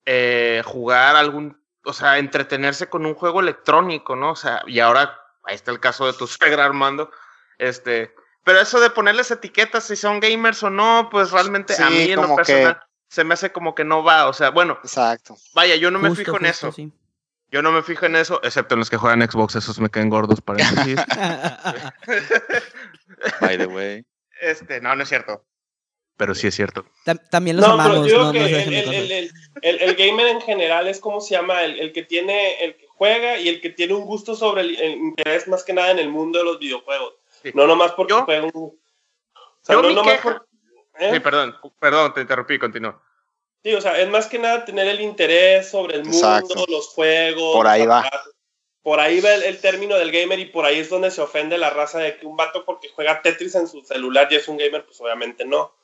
eh, 0.07 0.63
jugar 0.65 1.17
algún, 1.17 1.61
o 1.85 1.93
sea, 1.93 2.19
entretenerse 2.19 2.89
con 2.89 3.05
un 3.05 3.17
juego 3.17 3.41
electrónico, 3.41 4.15
¿no? 4.15 4.31
O 4.31 4.37
sea, 4.37 4.63
y 4.69 4.79
ahora, 4.79 5.21
ahí 5.43 5.57
está 5.57 5.73
el 5.73 5.81
caso 5.81 6.07
de 6.07 6.13
tu 6.13 6.29
suegra 6.29 6.67
Armando, 6.67 7.11
este, 7.59 8.15
pero 8.45 8.61
eso 8.61 8.79
de 8.79 8.91
ponerles 8.91 9.33
etiquetas 9.33 9.83
si 9.83 9.97
son 9.97 10.21
gamers 10.21 10.63
o 10.63 10.71
no, 10.71 11.09
pues 11.11 11.33
realmente 11.33 11.75
a 11.83 11.91
mí 11.91 12.13
en 12.13 12.23
lo 12.23 12.29
que- 12.29 12.35
personal 12.37 12.81
se 13.09 13.25
me 13.25 13.35
hace 13.35 13.51
como 13.51 13.75
que 13.75 13.83
no 13.83 14.05
va, 14.05 14.29
o 14.29 14.33
sea, 14.33 14.51
bueno, 14.51 14.79
Exacto. 14.85 15.37
vaya, 15.53 15.75
yo 15.75 15.91
no 15.91 15.99
me 15.99 16.11
Justo, 16.11 16.27
fijo 16.27 16.37
en 16.37 16.47
eso, 16.47 16.71
sí. 16.71 16.93
Yo 17.51 17.63
no 17.63 17.73
me 17.73 17.83
fijo 17.83 18.07
en 18.07 18.17
eso, 18.17 18.41
excepto 18.43 18.75
en 18.75 18.81
los 18.81 18.91
que 18.91 18.97
juegan 18.97 19.23
Xbox, 19.29 19.57
esos 19.57 19.79
me 19.81 19.91
caen 19.91 20.09
gordos 20.11 20.41
para 20.41 20.65
decir. 20.65 20.99
By 23.41 23.59
the 23.59 23.67
way. 23.67 24.05
este, 24.41 24.81
no, 24.81 24.95
no 24.95 25.03
es 25.03 25.09
cierto. 25.09 25.45
Pero 26.17 26.35
sí 26.35 26.47
es 26.49 26.55
cierto. 26.55 26.85
Tam- 27.07 27.21
También 27.31 27.57
los 27.57 27.67
No, 27.67 27.77
pero 27.79 27.95
no, 27.95 28.25
no 28.27 28.33
que 28.33 28.45
el, 28.45 28.53
dejen 28.53 28.71
de 28.71 28.79
el- 28.81 28.85
cosas. 28.85 29.01
el- 29.01 29.13
el- 29.13 29.31
el- 29.63 29.81
el 29.83 29.95
gamer 29.97 30.27
en 30.27 30.41
general 30.43 30.87
es 30.87 31.01
como 31.01 31.21
se 31.23 31.35
llama, 31.35 31.63
el, 31.65 31.81
el 31.81 31.93
que 31.93 32.03
tiene, 32.03 32.63
el 32.63 32.77
que 32.77 32.87
juega 32.89 33.39
y 33.39 33.49
el 33.49 33.61
que 33.63 33.71
tiene 33.71 33.95
un 33.95 34.05
gusto 34.05 34.37
sobre 34.37 34.61
el, 34.63 34.79
el 34.79 34.91
interés 34.99 35.49
más 35.49 35.65
que 35.65 35.73
nada 35.73 35.91
en 35.91 35.99
el 35.99 36.11
mundo 36.11 36.39
de 36.39 36.45
los 36.45 36.59
videojuegos. 36.59 37.15
Sí. 37.43 37.51
No 37.55 37.67
nomás 37.67 37.93
porque 37.93 38.13
Yo- 38.13 38.25
juega 38.25 38.45
un... 38.45 38.51
O 38.55 38.77
sea, 39.63 39.77
yo 39.77 39.83
no 39.83 39.89
mi 39.89 39.95
nomás 39.95 40.13
queja- 40.15 40.23
por- 40.23 40.47
¿eh? 40.99 41.11
Sí, 41.15 41.21
perdón, 41.21 41.57
perdón, 41.79 42.13
te 42.13 42.21
interrumpí, 42.21 42.59
continúa. 42.59 43.03
Sí, 43.63 43.75
o 43.75 43.81
sea, 43.81 44.01
es 44.01 44.09
más 44.09 44.27
que 44.27 44.39
nada 44.39 44.65
tener 44.65 44.87
el 44.89 45.01
interés 45.01 45.69
sobre 45.71 45.97
el 45.97 46.07
Exacto. 46.07 46.55
mundo, 46.55 46.65
los 46.69 46.89
juegos. 46.89 47.55
Por 47.57 47.67
ahí 47.67 47.85
va. 47.87 48.09
Por 48.83 48.99
ahí 49.01 49.21
va 49.21 49.35
el, 49.35 49.43
el 49.43 49.61
término 49.61 49.97
del 49.97 50.11
gamer 50.11 50.39
y 50.39 50.47
por 50.47 50.65
ahí 50.65 50.79
es 50.79 50.89
donde 50.89 51.11
se 51.11 51.21
ofende 51.21 51.59
la 51.59 51.69
raza 51.69 51.99
de 51.99 52.17
que 52.17 52.27
un 52.27 52.37
vato 52.37 52.65
porque 52.65 52.89
juega 52.89 53.21
Tetris 53.21 53.55
en 53.55 53.69
su 53.69 53.83
celular 53.83 54.29
y 54.31 54.37
es 54.37 54.49
un 54.49 54.57
gamer, 54.57 54.87
pues 54.87 54.99
obviamente 55.03 55.45
no. 55.45 55.75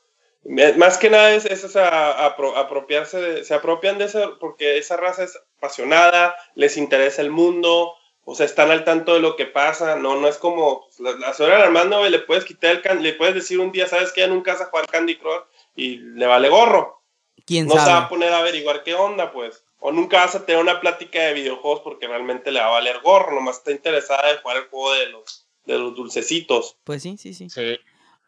Más 0.77 0.97
que 0.97 1.11
nada 1.11 1.35
es, 1.35 1.45
es 1.45 1.65
esa 1.65 2.17
apro- 2.35 2.57
apropiarse, 2.57 3.21
de- 3.21 3.45
se 3.45 3.53
apropian 3.53 3.99
de 3.99 4.05
eso 4.07 4.39
porque 4.39 4.79
esa 4.79 4.97
raza 4.97 5.25
es 5.25 5.39
apasionada, 5.59 6.37
les 6.55 6.77
interesa 6.79 7.21
el 7.21 7.31
mundo, 7.31 7.95
o 8.25 8.35
sea, 8.35 8.47
están 8.47 8.71
al 8.71 8.85
tanto 8.85 9.13
de 9.15 9.21
lo 9.21 9.35
que 9.37 9.47
pasa, 9.47 9.97
no, 9.97 10.17
no 10.17 10.29
es 10.29 10.39
como 10.39 10.87
pues, 10.87 11.01
la, 11.01 11.13
la 11.19 11.35
señora 11.35 11.63
Armando, 11.65 12.03
le 12.09 12.21
puedes 12.21 12.45
quitar 12.45 12.71
el 12.71 12.81
can- 12.83 13.03
le 13.03 13.13
puedes 13.15 13.35
decir 13.35 13.59
un 13.59 13.73
día, 13.73 13.89
sabes 13.89 14.13
que 14.13 14.21
ya 14.23 14.29
nunca 14.29 14.53
vas 14.53 14.63
a 14.63 14.67
jugar 14.67 14.87
Candy 14.87 15.17
Crush 15.17 15.43
y 15.75 15.97
le 15.99 16.27
vale 16.27 16.49
gorro 16.49 16.96
¿Quién 17.45 17.67
no 17.67 17.75
se 17.75 17.79
va 17.91 17.99
a 17.99 18.09
poner 18.09 18.33
a 18.33 18.39
averiguar 18.39 18.83
qué 18.83 18.95
onda, 18.95 19.33
pues. 19.33 19.63
O 19.79 19.93
nunca 19.93 20.19
vas 20.25 20.35
a 20.35 20.47
tener 20.47 20.61
una 20.61 20.81
plática 20.81 21.21
de 21.21 21.35
videojuegos 21.35 21.81
porque 21.81 22.09
realmente 22.09 22.51
le 22.51 22.61
va 22.61 22.67
a 22.67 22.71
valer 22.71 23.01
gorro, 23.03 23.33
nomás 23.35 23.59
está 23.59 23.71
interesada 23.73 24.31
en 24.33 24.39
jugar 24.39 24.57
el 24.57 24.69
juego 24.69 24.93
de 24.95 25.07
los, 25.11 25.47
de 25.65 25.79
los 25.79 25.95
dulcecitos. 25.95 26.77
Pues 26.85 27.03
sí, 27.03 27.17
sí, 27.19 27.35
sí. 27.35 27.51
Sí. 27.51 27.79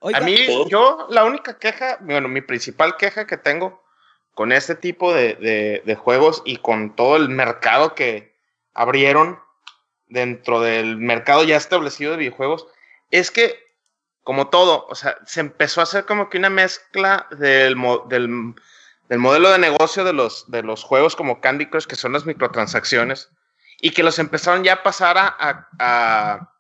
Oiga, 0.01 0.19
A 0.19 0.21
mí, 0.21 0.37
yo, 0.69 1.07
la 1.11 1.25
única 1.25 1.59
queja, 1.59 1.99
bueno, 2.03 2.29
mi 2.29 2.41
principal 2.43 2.97
queja 2.97 3.27
que 3.27 3.37
tengo 3.37 3.83
con 4.35 4.53
este 4.53 4.77
tipo 4.77 5.13
de, 5.13 5.35
de- 5.35 5.83
de 5.85 5.95
juegos 5.97 6.43
y 6.45 6.59
con 6.59 6.95
todo 6.95 7.17
el 7.17 7.29
mercado 7.29 7.97
que 7.97 8.37
abrieron 8.75 9.41
dentro 10.07 10.61
del 10.61 10.97
mercado 10.97 11.43
ya 11.43 11.57
establecido 11.57 12.13
de 12.13 12.19
videojuegos, 12.19 12.69
es 13.11 13.33
que, 13.33 13.59
como 14.23 14.49
todo, 14.49 14.87
o 14.89 14.95
sea, 14.95 15.19
se 15.27 15.41
empezó 15.41 15.81
a 15.81 15.85
hacer 15.85 16.05
como 16.05 16.31
que 16.31 16.39
una 16.39 16.51
mezcla 16.51 17.27
del, 17.33 17.75
del, 18.09 18.55
del 19.09 19.19
modelo 19.19 19.51
de 19.51 19.59
negocio 19.59 20.05
de 20.05 20.13
los, 20.13 20.51
de 20.51 20.63
los 20.63 20.85
juegos 20.85 21.17
como 21.17 21.41
Candy 21.41 21.67
Crush, 21.67 21.87
que 21.87 21.97
son 21.97 22.13
las 22.13 22.27
microtransacciones, 22.27 23.31
y 23.81 23.91
que 23.93 24.03
los 24.03 24.19
empezaron 24.19 24.65
ya 24.65 24.75
a 24.75 24.83
pasar 24.83 25.17
a- 25.19 25.37
a- 25.39 25.69
a 25.79 26.55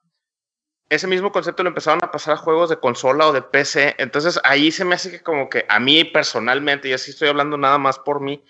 ese 0.89 1.07
mismo 1.07 1.31
concepto 1.33 1.63
lo 1.63 1.69
empezaron 1.69 2.01
a 2.03 2.11
pasar 2.11 2.35
a 2.35 2.39
juegos 2.39 2.71
de 2.71 2.79
consola 2.79 3.27
o 3.27 3.33
de 3.33 3.43
PC. 3.43 3.95
Entonces 3.99 4.41
ahí 4.45 4.73
se 4.73 4.87
me 4.87 4.95
hace 4.95 5.11
que 5.11 5.23
como 5.23 5.51
que 5.51 5.67
a 5.69 5.79
mí 5.79 6.05
personalmente, 6.05 6.89
y 6.89 6.95
así 6.95 7.11
estoy 7.11 7.29
hablando 7.29 7.59
nada 7.59 7.77
más 7.77 7.99
por 7.99 8.21
mí, 8.21 8.43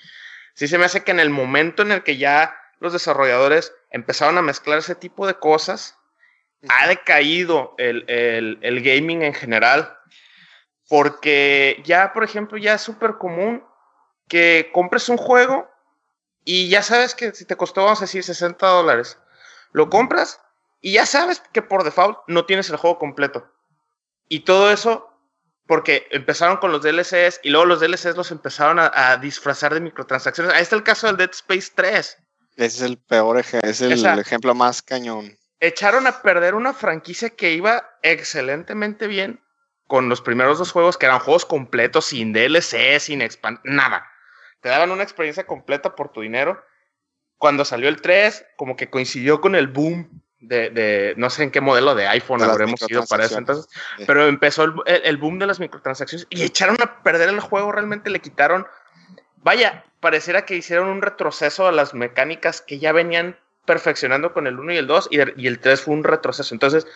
sí 0.55 0.69
se 0.69 0.79
me 0.79 0.85
hace 0.85 1.03
que 1.03 1.11
en 1.11 1.19
el 1.19 1.31
momento 1.31 1.83
en 1.83 1.91
el 1.91 2.05
que 2.05 2.17
ya 2.17 2.57
los 2.79 2.93
desarrolladores 2.93 3.73
empezaron 3.91 4.39
a 4.39 4.43
mezclar 4.43 4.79
ese 4.79 4.95
tipo 4.95 5.27
de 5.27 5.35
cosas, 5.35 5.99
ha 6.69 6.87
decaído 6.87 7.75
el, 7.79 8.05
el- 8.09 8.59
el 8.63 8.83
gaming 8.83 9.23
en 9.23 9.35
general. 9.35 9.97
Porque 10.89 11.83
ya, 11.85 12.13
por 12.13 12.25
ejemplo, 12.25 12.57
ya 12.57 12.75
es 12.75 12.81
súper 12.83 13.15
común 13.19 13.63
que 14.29 14.71
compres 14.73 15.09
un 15.09 15.17
juego 15.17 15.69
y 16.45 16.69
ya 16.69 16.83
sabes 16.83 17.15
que 17.15 17.33
si 17.35 17.45
te 17.45 17.57
costó, 17.57 17.85
vamos 17.85 17.99
a 18.01 18.05
decir, 18.05 18.23
60 18.23 18.67
dólares, 18.67 19.19
lo 19.73 19.91
compras 19.91 20.41
y 20.81 20.93
ya 20.93 21.07
sabes 21.07 21.43
que 21.53 21.63
por 21.63 21.85
default 21.85 22.19
no 22.27 22.47
tienes 22.47 22.71
el 22.71 22.77
juego 22.77 22.99
completo. 22.99 23.51
Y 24.29 24.41
todo 24.41 24.71
eso 24.71 25.09
porque 25.67 26.07
empezaron 26.11 26.57
con 26.57 26.73
los 26.73 26.83
DLCs 26.83 27.41
y 27.43 27.51
luego 27.51 27.67
los 27.67 27.81
DLCs 27.81 28.17
los 28.17 28.31
empezaron 28.31 28.79
a, 28.81 29.17
disfrazar 29.19 29.75
de 29.75 29.81
microtransacciones. 29.81 30.55
Ahí 30.55 30.63
está 30.63 30.77
el 30.77 30.83
caso 30.83 31.07
del 31.07 31.19
Dead 31.19 31.31
Space 31.31 31.73
3. 31.75 32.17
Ese 32.57 32.67
es 32.67 32.81
el 32.81 32.97
peor 32.97 33.39
ejemplo, 33.39 33.71
es 33.71 33.81
el 33.83 34.19
ejemplo 34.19 34.55
más 34.55 34.81
cañón. 34.81 35.39
Echaron 35.61 36.07
a 36.07 36.23
perder 36.23 36.55
una 36.55 36.73
franquicia 36.73 37.31
que 37.31 37.53
iba 37.53 37.99
excelentemente 38.03 39.07
bien 39.07 39.43
con 39.87 40.09
los 40.09 40.23
primeros 40.23 40.59
dos 40.59 40.73
juegos 40.73 40.97
que 40.97 41.07
eran 41.07 41.19
juegos 41.19 41.45
completos, 41.45 42.07
sin 42.07 42.33
DLC, 42.33 42.99
sin 42.99 43.21
expand, 43.21 43.59
nada. 43.65 44.07
Te 44.61 44.69
daban 44.69 44.91
una 44.91 45.03
experiencia 45.03 45.47
completa 45.47 45.95
por 45.95 46.11
tu 46.11 46.21
dinero. 46.21 46.63
Cuando 47.37 47.65
salió 47.65 47.89
el 47.89 48.01
3, 48.01 48.47
como 48.57 48.77
que 48.77 48.91
coincidió 48.91 49.41
con 49.41 49.55
el 49.55 49.69
boom 49.69 50.23
de, 50.41 51.15
no 51.17 51.31
sé 51.31 51.43
en 51.45 51.51
qué 51.51 51.61
modelo 51.61 51.95
de 51.95 52.07
iPhone 52.07 52.43
habremos 52.43 52.81
ido 52.89 53.05
para 53.07 53.25
eso 53.25 53.39
entonces, 53.39 53.69
pero 54.07 54.27
empezó 54.27 54.65
el, 54.87 55.17
boom 55.17 55.39
de 55.39 55.47
las 55.47 55.59
microtransacciones 55.59 56.27
y 56.31 56.43
echaron 56.43 56.77
a 56.81 57.03
perder 57.03 57.29
el 57.29 57.41
juego, 57.41 57.73
realmente 57.73 58.11
le 58.11 58.21
quitaron, 58.21 58.67
vaya, 59.39 59.85
pareciera 60.01 60.45
que 60.45 60.55
hicieron 60.55 60.89
un 60.89 61.03
retroceso 61.03 61.67
a 61.67 61.73
las 61.73 61.95
mecánicas 61.95 62.61
que 62.61 62.79
ya 62.79 62.93
venían 62.93 63.37
perfeccionando 63.65 64.33
con 64.33 64.47
el 64.47 64.59
1 64.59 64.73
y 64.73 64.77
el 64.77 64.87
2 64.87 65.09
y, 65.11 65.47
el 65.47 65.59
3 65.61 65.81
fue 65.81 65.95
un 65.95 66.05
retroceso. 66.05 66.55
Entonces, 66.55 66.87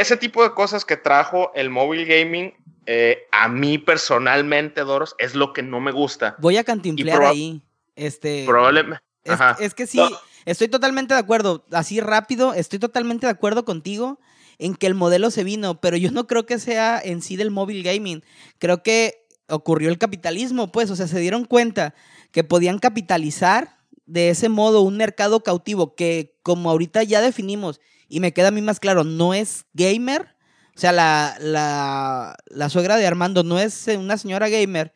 ese 0.00 0.16
tipo 0.16 0.42
de 0.42 0.52
cosas 0.52 0.84
que 0.84 0.96
trajo 0.96 1.52
el 1.54 1.70
mobile 1.70 2.04
gaming, 2.04 2.54
eh, 2.86 3.26
a 3.30 3.48
mí 3.48 3.78
personalmente, 3.78 4.82
Doros, 4.82 5.14
es 5.18 5.34
lo 5.34 5.52
que 5.52 5.62
no 5.62 5.80
me 5.80 5.92
gusta. 5.92 6.36
Voy 6.38 6.56
a 6.56 6.64
cantimplear 6.64 7.22
ahí. 7.22 7.62
Este, 7.94 8.44
probablemente. 8.46 9.02
Es, 9.60 9.74
que 9.74 9.86
sí, 9.86 10.00
estoy 10.46 10.68
totalmente 10.68 11.14
de 11.14 11.20
acuerdo. 11.20 11.64
Así 11.70 12.00
rápido, 12.00 12.54
estoy 12.54 12.78
totalmente 12.78 13.26
de 13.26 13.30
acuerdo 13.30 13.64
contigo 13.64 14.18
en 14.58 14.74
que 14.74 14.86
el 14.86 14.94
modelo 14.94 15.30
se 15.30 15.44
vino, 15.44 15.80
pero 15.80 15.96
yo 15.96 16.10
no 16.10 16.26
creo 16.26 16.46
que 16.46 16.58
sea 16.58 17.00
en 17.02 17.22
sí 17.22 17.36
del 17.36 17.50
mobile 17.50 17.82
gaming. 17.82 18.24
Creo 18.58 18.82
que 18.82 19.26
ocurrió 19.48 19.90
el 19.90 19.98
capitalismo, 19.98 20.72
pues, 20.72 20.90
o 20.90 20.96
sea, 20.96 21.06
se 21.06 21.20
dieron 21.20 21.44
cuenta 21.44 21.94
que 22.30 22.44
podían 22.44 22.78
capitalizar 22.78 23.76
de 24.06 24.30
ese 24.30 24.48
modo 24.48 24.82
un 24.82 24.96
mercado 24.96 25.42
cautivo 25.42 25.94
que, 25.94 26.36
como 26.42 26.70
ahorita 26.70 27.02
ya 27.02 27.20
definimos, 27.20 27.80
y 28.12 28.20
me 28.20 28.34
queda 28.34 28.48
a 28.48 28.50
mí 28.50 28.60
más 28.60 28.78
claro, 28.78 29.04
no 29.04 29.32
es 29.32 29.64
gamer. 29.72 30.36
O 30.76 30.78
sea, 30.78 30.92
la, 30.92 31.34
la, 31.40 32.36
la 32.46 32.68
suegra 32.68 32.98
de 32.98 33.06
Armando 33.06 33.42
no 33.42 33.58
es 33.58 33.88
una 33.88 34.18
señora 34.18 34.50
gamer, 34.50 34.92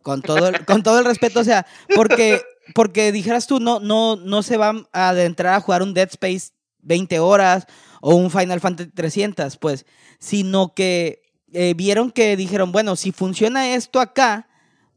con 0.00 0.22
todo, 0.22 0.50
con 0.66 0.82
todo 0.82 0.98
el 0.98 1.04
respeto, 1.04 1.40
o 1.40 1.44
sea, 1.44 1.66
porque 1.94 2.40
porque 2.74 3.12
dijeras 3.12 3.46
tú, 3.46 3.60
no, 3.60 3.80
no, 3.80 4.16
no 4.16 4.42
se 4.42 4.56
van 4.56 4.88
a 4.92 5.10
adentrar 5.10 5.52
a 5.52 5.60
jugar 5.60 5.82
un 5.82 5.92
Dead 5.92 6.08
Space 6.08 6.52
20 6.80 7.18
horas 7.18 7.66
o 8.00 8.14
un 8.14 8.30
Final 8.30 8.60
Fantasy 8.60 8.90
300, 8.90 9.58
pues, 9.58 9.84
sino 10.18 10.72
que 10.72 11.22
eh, 11.52 11.74
vieron 11.76 12.10
que 12.10 12.34
dijeron, 12.34 12.72
bueno, 12.72 12.96
si 12.96 13.12
funciona 13.12 13.74
esto 13.74 14.00
acá, 14.00 14.48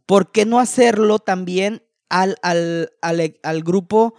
¿por 0.06 0.32
qué 0.32 0.46
no 0.46 0.60
hacerlo 0.60 1.20
también 1.20 1.84
al, 2.08 2.38
al, 2.42 2.90
al, 3.02 3.64
grupo 3.64 4.14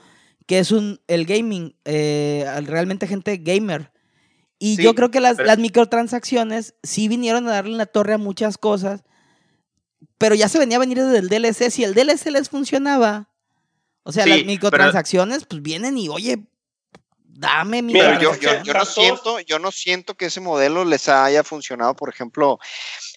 que 0.49 0.59
es 0.59 0.73
un, 0.73 0.99
el 1.09 1.27
gaming, 1.27 1.77
eh, 1.85 2.45
realmente 2.65 3.07
gente 3.07 3.37
gamer? 3.37 3.93
Y 4.59 4.83
yo 4.83 4.95
creo 4.95 5.11
que 5.11 5.21
las, 5.21 5.37
las 5.39 5.59
microtransacciones 5.59 6.75
sí 6.83 7.07
vinieron 7.07 7.47
a 7.47 7.53
darle 7.53 7.77
la 7.77 7.85
torre 7.85 8.15
a 8.15 8.19
muchas 8.19 8.57
cosas, 8.57 9.05
pero 10.17 10.35
ya 10.35 10.49
se 10.49 10.59
venía 10.59 10.79
a 10.79 10.81
venir 10.81 10.99
desde 10.99 11.19
el 11.19 11.29
DLC. 11.29 11.71
Si 11.71 11.85
el 11.85 11.95
DLC 11.95 12.31
les 12.33 12.49
funcionaba, 12.49 13.29
o 14.05 14.11
sea, 14.11 14.27
las 14.27 14.45
microtransacciones, 14.47 15.45
pues 15.45 15.63
vienen 15.63 15.99
y, 15.99 16.09
oye, 16.09 16.47
dame 17.23 17.83
mi 17.83 17.93
yo, 17.93 18.35
yo, 18.41 18.73
no 18.73 18.85
siento, 18.87 19.41
yo 19.41 19.59
no 19.59 19.71
siento 19.71 20.17
que 20.17 20.27
ese 20.27 20.41
modelo 20.41 20.87
les 20.87 21.11
haya 21.11 21.45
funcionado, 21.45 21.95
por 21.95 22.09
ejemplo, 22.09 22.59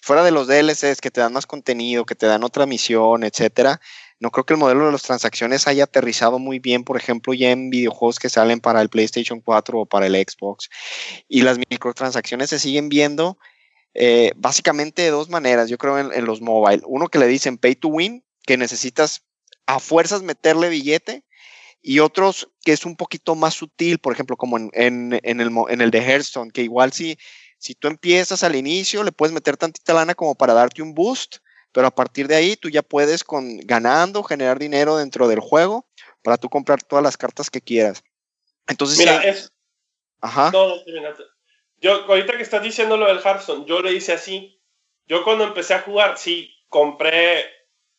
fuera 0.02 0.22
de 0.22 0.32
los 0.32 0.46
DLCs 0.46 1.00
que 1.00 1.10
te 1.10 1.22
dan 1.22 1.32
más 1.32 1.46
contenido, 1.46 2.04
que 2.04 2.14
te 2.14 2.26
dan 2.26 2.44
otra 2.44 2.66
misión, 2.66 3.24
etcétera. 3.24 3.80
No 4.22 4.30
creo 4.30 4.46
que 4.46 4.54
el 4.54 4.60
modelo 4.60 4.86
de 4.86 4.92
las 4.92 5.02
transacciones 5.02 5.66
haya 5.66 5.82
aterrizado 5.82 6.38
muy 6.38 6.60
bien, 6.60 6.84
por 6.84 6.96
ejemplo, 6.96 7.34
ya 7.34 7.50
en 7.50 7.70
videojuegos 7.70 8.20
que 8.20 8.28
salen 8.28 8.60
para 8.60 8.80
el 8.80 8.88
PlayStation 8.88 9.40
4 9.40 9.80
o 9.80 9.86
para 9.86 10.06
el 10.06 10.14
Xbox. 10.14 10.70
Y 11.28 11.42
las 11.42 11.58
microtransacciones 11.58 12.50
se 12.50 12.60
siguen 12.60 12.88
viendo 12.88 13.36
eh, 13.94 14.30
básicamente 14.36 15.02
de 15.02 15.10
dos 15.10 15.28
maneras, 15.28 15.68
yo 15.68 15.76
creo, 15.76 15.98
en, 15.98 16.12
en, 16.12 16.24
los 16.24 16.40
mobile. 16.40 16.82
Uno 16.86 17.08
que 17.08 17.18
le 17.18 17.26
dicen 17.26 17.58
pay 17.58 17.74
to 17.74 17.88
win, 17.88 18.24
que 18.46 18.56
necesitas 18.56 19.24
a 19.66 19.80
fuerzas 19.80 20.22
meterle 20.22 20.68
billete 20.68 21.24
y 21.82 21.98
otros 21.98 22.48
que 22.64 22.72
es 22.72 22.86
un 22.86 22.94
poquito 22.94 23.34
más 23.34 23.54
sutil, 23.54 23.98
por 23.98 24.12
ejemplo, 24.12 24.36
como 24.36 24.56
en, 24.56 24.70
el 24.72 25.90
de 25.90 25.98
Hearthstone, 25.98 26.52
que 26.52 26.62
igual 26.62 26.92
si, 26.92 27.18
si 27.58 27.74
tú 27.74 27.88
empiezas 27.88 28.44
al 28.44 28.54
inicio, 28.54 29.02
le 29.02 29.10
puedes 29.10 29.34
meter 29.34 29.56
tantita 29.56 29.92
lana 29.92 30.14
como 30.14 30.36
para 30.36 30.54
darte 30.54 30.80
un 30.80 30.94
boost, 30.94 31.38
pero 31.72 31.86
a 31.86 31.90
partir 31.90 32.28
de 32.28 32.36
ahí 32.36 32.56
tú 32.56 32.68
ya 32.68 32.82
puedes 32.82 33.24
con 33.24 33.58
ganando 33.58 34.22
generar 34.22 34.58
dinero 34.58 34.96
dentro 34.96 35.28
del 35.28 35.40
juego 35.40 35.86
para 36.22 36.36
tú 36.36 36.48
comprar 36.48 36.82
todas 36.82 37.02
las 37.02 37.16
cartas 37.16 37.50
que 37.50 37.60
quieras. 37.60 38.04
Entonces, 38.68 38.98
mira, 38.98 39.22
es 39.22 39.52
Ajá. 40.20 40.52
yo 41.78 42.04
ahorita 42.04 42.36
que 42.36 42.42
estás 42.42 42.62
diciendo 42.62 42.96
lo 42.96 43.06
del 43.06 43.18
Hearthstone, 43.18 43.64
yo 43.66 43.80
le 43.80 43.92
hice 43.92 44.12
así. 44.12 44.60
Yo 45.06 45.24
cuando 45.24 45.44
empecé 45.44 45.74
a 45.74 45.82
jugar, 45.82 46.16
sí, 46.16 46.54
compré 46.68 47.44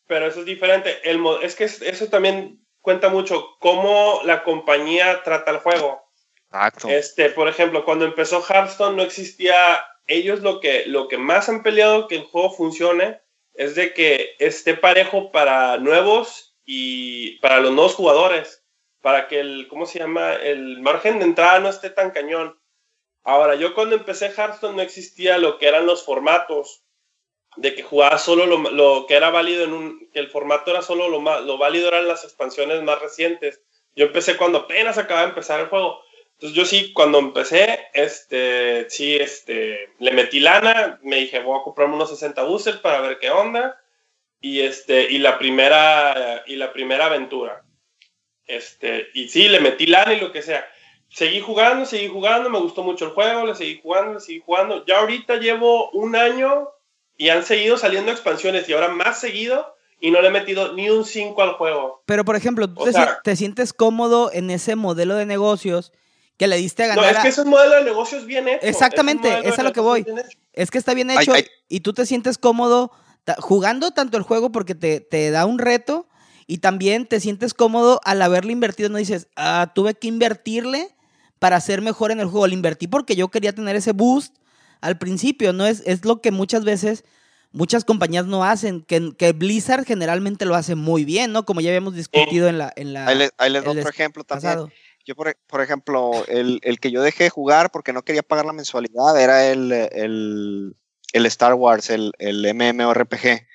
pero 0.06 0.26
eso 0.26 0.40
es 0.40 0.46
diferente. 0.46 0.98
El, 1.08 1.22
es 1.42 1.54
que 1.54 1.64
eso 1.64 2.08
también 2.08 2.60
cuenta 2.80 3.08
mucho 3.08 3.56
cómo 3.58 4.20
la 4.24 4.42
compañía 4.44 5.22
trata 5.22 5.50
el 5.50 5.58
juego. 5.58 6.02
Exacto. 6.46 6.88
Este, 6.88 7.30
por 7.30 7.48
ejemplo, 7.48 7.84
cuando 7.84 8.04
empezó 8.04 8.44
Hearthstone 8.44 8.96
no 8.96 9.02
existía, 9.02 9.84
ellos 10.06 10.40
lo 10.40 10.60
que, 10.60 10.84
lo 10.86 11.08
que 11.08 11.18
más 11.18 11.48
han 11.48 11.62
peleado 11.62 12.06
que 12.06 12.16
el 12.16 12.24
juego 12.24 12.50
funcione 12.50 13.20
es 13.54 13.74
de 13.74 13.94
que 13.94 14.36
esté 14.38 14.74
parejo 14.74 15.30
para 15.32 15.78
nuevos 15.78 16.56
y 16.64 17.38
para 17.38 17.60
los 17.60 17.72
nuevos 17.72 17.94
jugadores, 17.94 18.64
para 19.00 19.28
que 19.28 19.40
el, 19.40 19.68
¿cómo 19.68 19.86
se 19.86 20.00
llama? 20.00 20.34
El 20.34 20.80
margen 20.80 21.18
de 21.18 21.24
entrada 21.24 21.60
no 21.60 21.68
esté 21.68 21.90
tan 21.90 22.10
cañón. 22.10 22.58
Ahora, 23.22 23.54
yo 23.54 23.74
cuando 23.74 23.96
empecé 23.96 24.26
Hearthstone 24.26 24.76
no 24.76 24.82
existía 24.82 25.38
lo 25.38 25.58
que 25.58 25.68
eran 25.68 25.86
los 25.86 26.04
formatos 26.04 26.82
de 27.56 27.74
que 27.74 27.82
jugaba 27.82 28.18
solo 28.18 28.46
lo, 28.46 29.06
que 29.06 29.14
era 29.14 29.30
válido 29.30 29.64
en 29.64 29.72
un, 29.72 30.10
que 30.12 30.18
el 30.18 30.28
formato 30.28 30.70
era 30.72 30.82
solo 30.82 31.08
lo, 31.08 31.20
lo 31.40 31.58
válido 31.58 31.88
eran 31.88 32.08
las 32.08 32.24
expansiones 32.24 32.82
más 32.82 33.00
recientes. 33.00 33.62
Yo 33.94 34.06
empecé 34.06 34.36
cuando 34.36 34.58
apenas 34.58 34.98
acababa 34.98 35.26
de 35.26 35.30
empezar 35.30 35.60
el 35.60 35.68
juego. 35.68 36.00
Entonces 36.44 36.58
yo 36.58 36.66
sí, 36.66 36.92
cuando 36.92 37.20
empecé, 37.20 37.86
este, 37.94 38.84
sí, 38.90 39.16
este, 39.16 39.94
le 39.98 40.12
metí 40.12 40.40
lana, 40.40 41.00
me 41.02 41.16
dije, 41.16 41.40
voy 41.40 41.58
a 41.58 41.62
comprarme 41.62 41.94
unos 41.94 42.10
60 42.10 42.42
boosters 42.42 42.76
para 42.80 43.00
ver 43.00 43.18
qué 43.18 43.30
onda. 43.30 43.80
Y 44.42 44.60
este, 44.60 45.10
y 45.10 45.20
la 45.20 45.38
primera, 45.38 46.44
y 46.46 46.56
la 46.56 46.70
primera 46.70 47.06
aventura. 47.06 47.64
Este, 48.44 49.08
y 49.14 49.28
sí, 49.30 49.48
le 49.48 49.58
metí 49.58 49.86
lana 49.86 50.12
y 50.12 50.20
lo 50.20 50.32
que 50.32 50.42
sea. 50.42 50.66
Seguí 51.08 51.40
jugando, 51.40 51.86
seguí 51.86 52.08
jugando, 52.08 52.50
me 52.50 52.58
gustó 52.58 52.82
mucho 52.82 53.06
el 53.06 53.12
juego, 53.12 53.46
le 53.46 53.54
seguí 53.54 53.80
jugando, 53.82 54.12
le 54.12 54.20
seguí 54.20 54.42
jugando. 54.44 54.84
Ya 54.84 54.98
ahorita 54.98 55.36
llevo 55.36 55.90
un 55.92 56.14
año 56.14 56.68
y 57.16 57.30
han 57.30 57.42
seguido 57.42 57.78
saliendo 57.78 58.12
expansiones 58.12 58.68
y 58.68 58.74
ahora 58.74 58.88
más 58.88 59.18
seguido 59.18 59.74
y 59.98 60.10
no 60.10 60.20
le 60.20 60.28
he 60.28 60.30
metido 60.30 60.74
ni 60.74 60.90
un 60.90 61.06
5 61.06 61.42
al 61.42 61.54
juego. 61.54 62.02
Pero 62.04 62.26
por 62.26 62.36
ejemplo, 62.36 62.68
¿tú 62.68 62.84
te, 63.22 63.34
sientes 63.34 63.72
cómodo 63.72 64.30
en 64.30 64.50
ese 64.50 64.76
modelo 64.76 65.14
de 65.14 65.24
negocios 65.24 65.90
que 66.36 66.46
le 66.46 66.56
diste 66.56 66.84
a 66.84 66.88
ganar? 66.88 67.04
No, 67.04 67.10
es 67.10 67.18
que 67.18 67.28
es 67.28 67.38
un 67.38 67.48
modelo 67.48 67.76
de 67.76 67.84
negocios 67.84 68.26
bien 68.26 68.48
hecho. 68.48 68.66
Exactamente, 68.66 69.48
es, 69.48 69.58
a 69.58 69.62
lo 69.62 69.72
que 69.72 69.80
voy. 69.80 70.04
Es 70.52 70.70
que 70.70 70.78
está 70.78 70.94
bien 70.94 71.10
hecho 71.10 71.32
y 71.68 71.80
tú 71.80 71.92
te 71.92 72.06
sientes 72.06 72.38
cómodo 72.38 72.92
jugando 73.38 73.92
tanto 73.92 74.16
el 74.16 74.22
juego 74.22 74.52
porque 74.52 74.74
te, 74.74 75.00
te, 75.00 75.30
da 75.30 75.46
un 75.46 75.58
reto 75.58 76.08
y 76.46 76.58
también 76.58 77.06
te 77.06 77.20
sientes 77.20 77.54
cómodo 77.54 78.00
al 78.04 78.20
haberle 78.22 78.52
invertido. 78.52 78.88
No 78.88 78.98
dices, 78.98 79.28
ah, 79.36 79.72
tuve 79.74 79.94
que 79.94 80.08
invertirle 80.08 80.94
para 81.38 81.60
ser 81.60 81.80
mejor 81.80 82.10
en 82.10 82.20
el 82.20 82.26
juego. 82.26 82.46
Le 82.46 82.54
invertí 82.54 82.86
porque 82.86 83.16
yo 83.16 83.28
quería 83.28 83.52
tener 83.52 83.76
ese 83.76 83.92
boost 83.92 84.36
al 84.80 84.98
principio, 84.98 85.52
¿no? 85.52 85.66
Es, 85.66 85.82
es 85.86 86.04
lo 86.04 86.20
que 86.20 86.30
muchas 86.30 86.64
veces 86.64 87.04
muchas 87.54 87.84
compañías 87.84 88.26
no 88.26 88.44
hacen, 88.44 88.82
que, 88.82 89.12
que, 89.16 89.32
Blizzard 89.32 89.86
generalmente 89.86 90.44
lo 90.44 90.56
hace 90.56 90.74
muy 90.74 91.04
bien, 91.04 91.32
¿no? 91.32 91.46
Como 91.46 91.60
ya 91.60 91.70
habíamos 91.70 91.94
discutido 91.94 92.48
en 92.48 92.58
la... 92.58 92.72
En 92.76 92.92
la 92.92 93.06
ahí, 93.06 93.16
les, 93.50 93.64
doy 93.64 93.78
otro 93.78 93.88
ejemplo 93.88 94.24
también. 94.24 94.70
Yo, 95.04 95.14
por, 95.14 95.36
por 95.46 95.60
ejemplo, 95.60 96.24
el, 96.28 96.60
el, 96.62 96.80
que 96.80 96.90
yo 96.90 97.02
dejé 97.02 97.28
jugar 97.28 97.70
porque 97.70 97.92
no 97.92 98.02
quería 98.02 98.22
pagar 98.22 98.46
la 98.46 98.54
mensualidad 98.54 99.20
era 99.20 99.46
el, 99.46 99.70
el, 99.70 100.76
el 101.12 101.26
Star 101.26 101.54
Wars, 101.54 101.90
el, 101.90 102.12
el 102.18 102.54
MMORPG. 102.54 103.46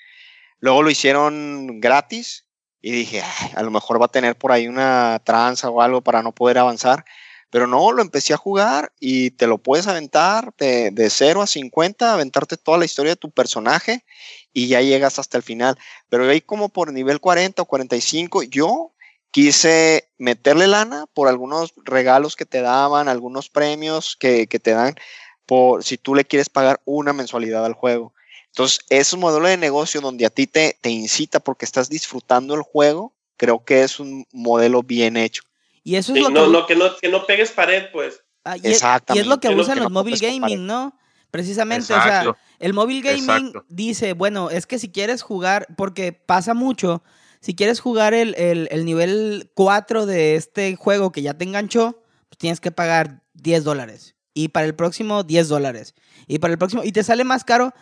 Luego 0.59 0.83
lo 0.83 0.91
hicieron 0.91 1.79
gratis 1.79 2.45
y 2.81 2.91
dije, 2.91 3.23
a 3.55 3.63
lo 3.63 3.71
mejor 3.71 3.99
va 3.99 4.05
a 4.05 4.12
tener 4.12 4.38
por 4.38 4.51
ahí 4.51 4.67
una 4.67 5.21
tranza 5.25 5.69
o 5.69 5.81
algo 5.81 6.01
para 6.01 6.21
no 6.21 6.33
poder 6.33 6.59
avanzar. 6.59 7.03
Pero 7.49 7.65
no, 7.65 7.91
lo 7.91 8.03
empecé 8.03 8.35
a 8.35 8.38
jugar 8.38 8.93
y 8.99 9.31
te 9.31 9.47
lo 9.47 9.57
puedes 9.57 9.88
aventar 9.88 10.53
de, 10.59 10.91
de 10.91 11.09
0 11.09 11.41
a 11.41 11.47
50, 11.47 12.13
aventarte 12.13 12.57
toda 12.57 12.77
la 12.77 12.85
historia 12.85 13.13
de 13.13 13.15
tu 13.15 13.31
personaje 13.31 14.05
y 14.53 14.67
ya 14.67 14.81
llegas 14.81 15.17
hasta 15.17 15.38
el 15.38 15.43
final. 15.43 15.75
Pero 16.09 16.29
ahí 16.29 16.41
como 16.41 16.69
por 16.69 16.93
nivel 16.93 17.19
40 17.19 17.59
o 17.63 17.65
45, 17.65 18.43
yo 18.43 18.93
quise 19.32 20.10
meterle 20.18 20.68
lana 20.68 21.06
por 21.13 21.28
algunos 21.28 21.74
regalos 21.78 22.36
que 22.36 22.46
te 22.46 22.62
daban, 22.62 23.08
algunos 23.08 23.50
premios 23.50 24.15
que, 24.20 24.48
que 24.48 24.60
te 24.60 24.72
dan 24.72 24.96
por 25.46 25.84
si 25.84 25.98
tú 25.98 26.15
le 26.15 26.26
quieres 26.26 26.50
pagar 26.50 26.80
una 26.86 27.13
mensualidad 27.13 27.65
al 27.65 27.74
juego. 27.74 28.13
Entonces, 28.48 28.80
es 28.89 29.13
un 29.13 29.20
modelo 29.20 29.48
de 29.48 29.58
negocio 29.58 30.02
donde 30.02 30.26
a 30.26 30.30
ti 30.30 30.48
te, 30.48 30.78
te 30.82 30.89
incita 30.89 31.39
porque 31.39 31.65
estás 31.65 31.89
disfrutando 31.89 32.56
el 32.56 32.62
juego, 32.62 33.13
creo 33.38 33.63
que 33.63 33.84
es 33.84 34.00
un 34.00 34.26
modelo 34.32 34.84
bien 34.84 35.18
hecho. 35.18 35.44
Y 35.84 35.96
eso 35.96 36.13
es 36.13 36.18
Sí, 36.20 36.24
lo 36.24 36.30
no, 36.30 36.46
que... 36.46 36.52
no, 36.52 36.65
que 36.65 36.76
no, 36.76 36.98
que 36.98 37.10
no 37.10 37.26
pegues 37.26 37.52
pared, 37.52 37.86
pues. 37.92 38.22
Ah, 38.44 38.58
y, 38.58 38.60
es, 38.62 38.63
y 38.63 38.68
es 38.68 38.72
lo 38.72 38.72
Exactamente. 38.76 39.39
que 39.39 39.48
Que 39.50 39.56
no- 39.56 39.62
usan 39.62 39.76
que 39.76 39.82
los 39.82 39.92
no 39.92 40.04
pared. 40.04 40.20
gaming, 40.22 40.65
¿no? 40.65 40.98
Precisamente, 41.32 41.94
o 41.94 41.98
Exacto. 41.98 42.34
sea, 42.34 42.38
el 42.60 42.74
mobile 42.74 43.02
gaming 43.02 43.48
Exacto. 43.48 43.65
dice, 43.70 44.13
bueno, 44.13 44.50
es 44.50 44.65
que 44.65 44.80
si 44.80 44.89
quieres 44.92 45.22
jugar, 45.22 45.68
porque 45.78 46.12
pasa 46.12 46.54
mucho, 46.56 47.04
si 47.41 47.56
quieres 47.56 47.80
jugar 47.80 48.13
el, 48.13 48.36
el- 48.36 48.67
el 48.71 48.86
nivel 48.86 49.52
4 49.56 50.06
de 50.06 50.36
este 50.36 50.75
juego 50.75 51.12
que 51.12 51.21
ya 51.21 51.34
te 51.36 51.45
enganchó, 51.45 52.04
pues 52.30 52.38
tienes 52.38 52.60
que 52.60 52.71
pagar 52.71 53.23
10 53.34 53.63
dólares. 53.63 54.15
Y 54.34 54.49
para 54.49 54.65
el 54.65 54.75
próximo, 54.75 55.23
10 55.23 55.47
dólares. 55.47 55.95
Y 56.28 56.39
para 56.39 56.52
el 56.54 56.58
próximo, 56.60 56.84
y 56.84 56.91
te 56.91 57.04
sale 57.04 57.23
más 57.23 57.43
caro. 57.43 57.73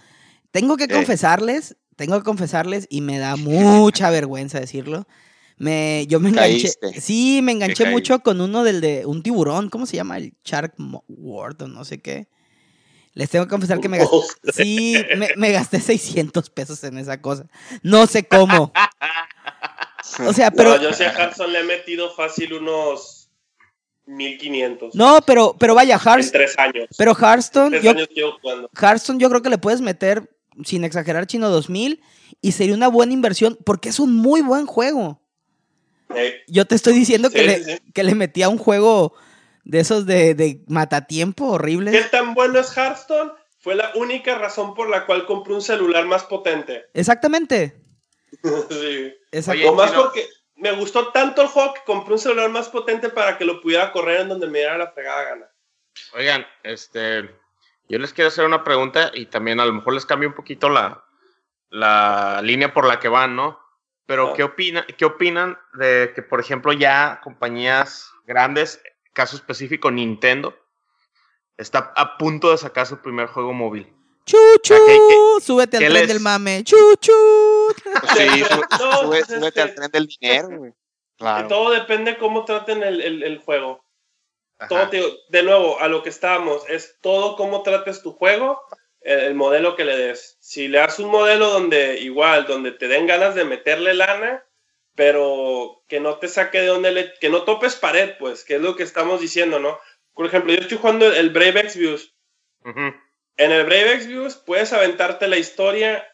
Tengo 0.52 0.78
que 0.78 0.88
confesarles, 0.88 1.76
tengo 1.96 2.17
que 2.17 2.24
confesarles, 2.24 2.88
y 2.89 3.02
me 3.02 3.20
da 3.20 3.36
mucha 3.36 4.10
vergüenza 4.10 4.60
decirlo. 4.60 5.08
Me, 5.58 6.06
yo 6.08 6.20
me 6.20 6.30
enganché. 6.30 6.72
Caíste. 6.80 7.02
Sí, 7.02 7.41
me 7.43 7.52
enganché 7.52 7.84
mucho 7.91 8.20
con 8.20 8.39
uno 8.41 8.63
del 8.63 8.80
de 8.80 9.06
un 9.08 9.24
tiburón, 9.24 9.70
¿cómo 9.70 9.86
se 9.88 9.98
llama? 9.98 10.17
El 10.17 10.34
Shark 10.46 10.76
World 11.08 11.63
o 11.63 11.67
no 11.67 11.84
sé 11.84 11.98
qué. 12.00 12.28
Les 13.13 13.30
tengo 13.32 13.46
que 13.46 13.50
confesar 13.50 13.80
que 13.80 13.89
me 13.89 13.98
gasté. 14.43 14.52
Sí, 14.54 14.96
me, 15.17 15.30
me 15.36 15.52
gasté 15.52 15.80
600 15.82 16.50
pesos 16.52 16.84
en 16.84 17.00
esa 17.00 17.22
cosa. 17.22 17.48
No 17.82 18.06
sé 18.08 18.28
cómo. 18.28 18.72
O 20.26 20.34
sea, 20.34 20.52
pero. 20.56 20.72
no, 20.78 20.82
yo 20.82 20.93
sí 20.93 21.04
a 21.04 21.12
Hearthstone 21.12 21.54
le 21.54 21.60
he 21.60 21.63
metido 21.63 22.13
fácil 22.13 22.54
unos 22.54 23.30
1500. 24.06 24.96
No, 24.96 25.20
pero, 25.26 25.56
pero 25.60 25.76
vaya, 25.76 25.96
En 25.96 26.00
Hearthstone. 26.00 26.32
tres 26.46 26.58
años. 26.60 26.88
Pero 26.98 27.13
Hearthstone, 27.15 27.72
tres 27.72 27.84
yo, 27.84 27.91
años 27.91 28.10
llevo 28.13 28.32
jugando. 28.41 28.70
Hearthstone 28.80 29.20
yo 29.20 29.30
creo 29.30 29.41
que 29.41 29.50
le 29.50 29.58
puedes 29.58 29.82
meter, 29.82 30.30
sin 30.63 30.84
exagerar, 30.84 31.28
chino 31.28 31.50
2000 31.50 32.02
y 32.41 32.52
sería 32.54 32.76
una 32.76 32.88
buena 32.88 33.13
inversión 33.13 33.58
porque 33.65 33.89
es 33.89 34.00
un 34.00 34.13
muy 34.15 34.41
buen 34.41 34.65
juego. 34.65 35.22
Eh, 36.15 36.36
Yo 36.48 36.65
te 36.65 36.76
estoy 36.76 36.93
diciendo 36.93 37.30
que, 37.30 37.39
Sí, 37.39 37.65
le, 37.65 37.82
que 37.93 38.04
le 38.04 38.15
metí 38.15 38.41
a 38.41 38.50
un 38.50 38.58
juego 38.58 39.13
de 39.65 39.80
esos 39.82 40.06
de, 40.06 40.36
de 40.36 40.63
matatiempo 40.67 41.46
¿Qué 41.50 41.52
horribles. 41.56 42.12
tan 42.12 42.34
bueno 42.34 42.60
es 42.60 42.76
Hearthstone? 42.78 43.32
Fue 43.60 43.76
la 43.76 43.91
única 43.96 44.38
razón 44.38 44.74
por 44.74 44.89
la 44.89 45.06
cual 45.06 45.26
compré 45.26 45.54
un 45.54 45.62
celular 45.62 46.06
más 46.06 46.24
potente. 46.24 46.84
Exactamente. 46.93 47.76
sí. 48.70 49.16
exacto- 49.32 49.72
Oye, 49.74 49.88
Chino. 49.90 50.04
porque 50.04 50.28
me 50.56 50.72
gustó 50.74 51.12
tanto 51.12 51.42
el 51.42 51.48
juego 51.48 51.74
que 51.74 51.82
compré 51.86 52.13
un 52.13 52.20
celular 52.20 52.50
más 52.50 52.70
potente 52.70 53.10
para 53.10 53.38
que 53.38 53.46
lo 53.46 53.62
pudiera 53.62 53.92
correr 53.92 54.22
en 54.22 54.30
donde 54.30 54.48
me 54.48 54.60
diera 54.60 54.78
la 54.78 54.92
fregada 54.92 55.24
gana. 55.24 55.46
Oigan, 56.13 56.46
este, 56.63 57.30
yo 57.90 58.00
les 58.00 58.13
quiero 58.13 58.28
hacer 58.30 58.46
una 58.46 58.63
pregunta 58.63 59.12
y 59.13 59.28
también 59.28 59.60
a 59.60 59.66
lo 59.66 59.74
mejor 59.74 59.94
les 59.94 60.06
cambio 60.06 60.30
un 60.30 60.36
poquito 60.36 60.70
la, 60.70 61.04
la 61.70 62.42
línea 62.44 62.74
por 62.74 62.86
la 62.88 63.00
que 63.00 63.08
van, 63.08 63.36
¿no? 63.36 63.60
Pero 64.06 64.30
Ah. 64.30 64.34
¿qué, 64.36 64.44
opina, 64.44 64.86
¿qué 64.98 65.06
opinan 65.06 65.58
de 65.74 66.12
que, 66.16 66.22
por 66.22 66.40
ejemplo, 66.40 66.72
ya 66.74 67.20
compañías 67.24 68.10
grandes, 68.26 68.82
caso 69.13 69.36
específico 69.36 69.92
Nintendo, 69.92 70.58
está 71.58 71.92
a 71.96 72.18
punto 72.18 72.52
de 72.52 72.58
sacar 72.58 72.86
su 72.88 73.02
primer 73.02 73.28
juego 73.28 73.52
móvil? 73.54 73.94
Chuchu, 74.28 74.74
¿qué- 74.86 75.42
súbete 75.46 75.78
al 75.78 75.84
tren 75.84 75.94
les- 75.94 76.08
del 76.08 76.20
mame. 76.20 76.63
Chuchu. 76.63 77.13
Sí, 78.18 78.44
No, 78.80 78.92
sube- 79.02 79.08
pues, 79.08 79.28
súbete 79.28 79.62
al 79.62 79.74
tren 79.74 79.90
del 79.92 80.08
dinero, 80.08 80.50
güey. 80.50 80.74
Claro. 81.18 81.48
Todo 81.48 81.72
depende 81.72 82.18
cómo 82.18 82.46
traten 82.46 82.84
el, 82.84 83.02
el- 83.02 83.24
el 83.24 83.38
juego. 83.40 83.84
Todo, 84.70 84.90
de 85.30 85.44
nuevo, 85.44 85.80
a 85.80 85.88
lo 85.88 86.02
que 86.04 86.10
estábamos, 86.10 86.63
es 86.68 86.98
todo 87.02 87.36
cómo 87.36 87.62
trates 87.63 88.02
tu 88.02 88.12
juego, 88.12 88.60
el, 89.02 89.20
el 89.20 89.34
modelo 89.36 89.76
que 89.76 89.86
le 89.86 89.96
des. 89.98 90.38
Si 90.40 90.68
le 90.68 90.80
das 90.80 91.00
un 91.00 91.10
modelo 91.10 91.50
donde 91.50 92.00
igual, 92.00 92.46
donde 92.48 92.72
te 92.72 92.88
den 92.88 93.06
ganas 93.08 93.34
de 93.36 93.46
meterle 93.46 93.94
lana, 93.94 94.44
pero 94.96 95.84
que 95.88 96.00
no 96.00 96.18
te 96.18 96.28
saque 96.28 96.60
de 96.62 96.68
donde 96.68 96.92
le, 96.92 97.13
que 97.22 97.30
no 97.30 97.44
topes 97.44 97.76
pared, 97.76 98.16
pues, 98.20 98.44
que 98.44 98.56
es 98.56 98.62
lo 98.62 98.76
que 98.76 98.84
estamos 98.84 99.22
diciendo, 99.22 99.60
¿no? 99.60 99.80
Por 100.16 100.26
ejemplo, 100.26 100.52
yo 100.54 100.60
estoy 100.60 100.78
jugando 100.80 101.06
el 101.13 101.30
Brave 101.30 101.60
Exvius. 101.62 102.13
En 103.38 103.52
el 103.52 103.65
Brave 103.65 103.93
Exvius 103.93 104.36
puedes 104.36 104.73
aventarte 104.73 105.28
la 105.28 105.38
historia 105.38 106.08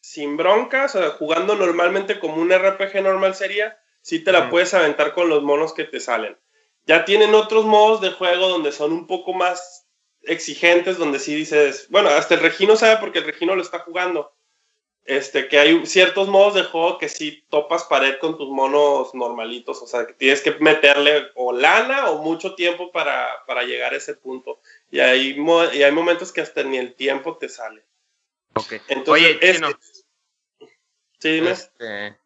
sin 0.00 0.36
broncas, 0.36 0.94
o 0.94 0.98
sea, 1.00 1.10
jugando 1.10 1.54
normalmente 1.54 2.18
como 2.18 2.36
un 2.36 2.52
RPG 2.52 3.02
normal 3.02 3.34
sería, 3.34 3.78
sí 4.02 4.22
te 4.22 4.32
la 4.32 4.50
puedes 4.50 4.74
aventar 4.74 5.14
con 5.14 5.28
los 5.28 5.42
monos 5.42 5.72
que 5.72 5.84
te 5.84 6.00
salen. 6.00 6.38
Ya 6.84 7.04
tienen 7.04 7.34
otros 7.34 7.64
modos 7.64 8.00
de 8.00 8.10
juego 8.10 8.48
donde 8.48 8.70
son 8.72 8.92
un 8.92 9.06
poco 9.06 9.32
más 9.32 9.88
exigentes, 10.22 10.98
donde 10.98 11.18
sí 11.18 11.34
dices, 11.34 11.86
bueno, 11.90 12.08
hasta 12.10 12.34
el 12.34 12.40
Regino 12.40 12.76
sabe 12.76 12.98
porque 12.98 13.20
el 13.20 13.24
Regino 13.24 13.54
lo 13.54 13.62
está 13.62 13.80
jugando. 13.80 14.35
Este, 15.06 15.46
que 15.46 15.58
hay 15.58 15.86
ciertos 15.86 16.26
modos 16.28 16.54
de 16.54 16.64
juego 16.64 16.98
que 16.98 17.08
sí 17.08 17.44
topas 17.48 17.84
pared 17.84 18.18
con 18.18 18.36
tus 18.36 18.48
monos 18.48 19.14
normalitos, 19.14 19.80
o 19.80 19.86
sea, 19.86 20.04
que 20.06 20.14
tienes 20.14 20.40
que 20.42 20.52
meterle 20.58 21.28
o 21.36 21.52
lana 21.52 22.10
o 22.10 22.22
mucho 22.22 22.56
tiempo 22.56 22.90
para, 22.90 23.28
para 23.46 23.62
llegar 23.62 23.94
a 23.94 23.96
ese 23.98 24.14
punto. 24.14 24.58
Y 24.90 24.98
hay, 24.98 25.36
y 25.74 25.82
hay 25.84 25.92
momentos 25.92 26.32
que 26.32 26.40
hasta 26.40 26.64
ni 26.64 26.76
el 26.78 26.94
tiempo 26.94 27.36
te 27.36 27.48
sale. 27.48 27.84
Ok. 28.54 28.72
Entonces, 28.88 29.08
Oye, 29.08 29.38
este- 29.40 29.76
sí, 31.18 31.30
dime. 31.30 31.50
Este, 31.52 32.16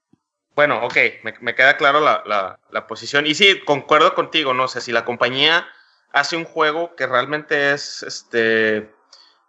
bueno, 0.54 0.84
ok, 0.84 0.96
me, 1.22 1.34
me 1.40 1.54
queda 1.54 1.76
claro 1.76 2.00
la, 2.00 2.22
la- 2.26 2.58
la 2.70 2.86
posición. 2.86 3.26
Y 3.26 3.34
sí, 3.34 3.60
concuerdo 3.64 4.14
contigo, 4.14 4.54
no 4.54 4.68
sé, 4.68 4.80
si 4.80 4.92
la 4.92 5.04
compañía 5.04 5.68
hace 6.12 6.36
un 6.36 6.44
juego 6.44 6.94
que 6.96 7.06
realmente 7.06 7.72
es, 7.72 8.02
este, 8.02 8.90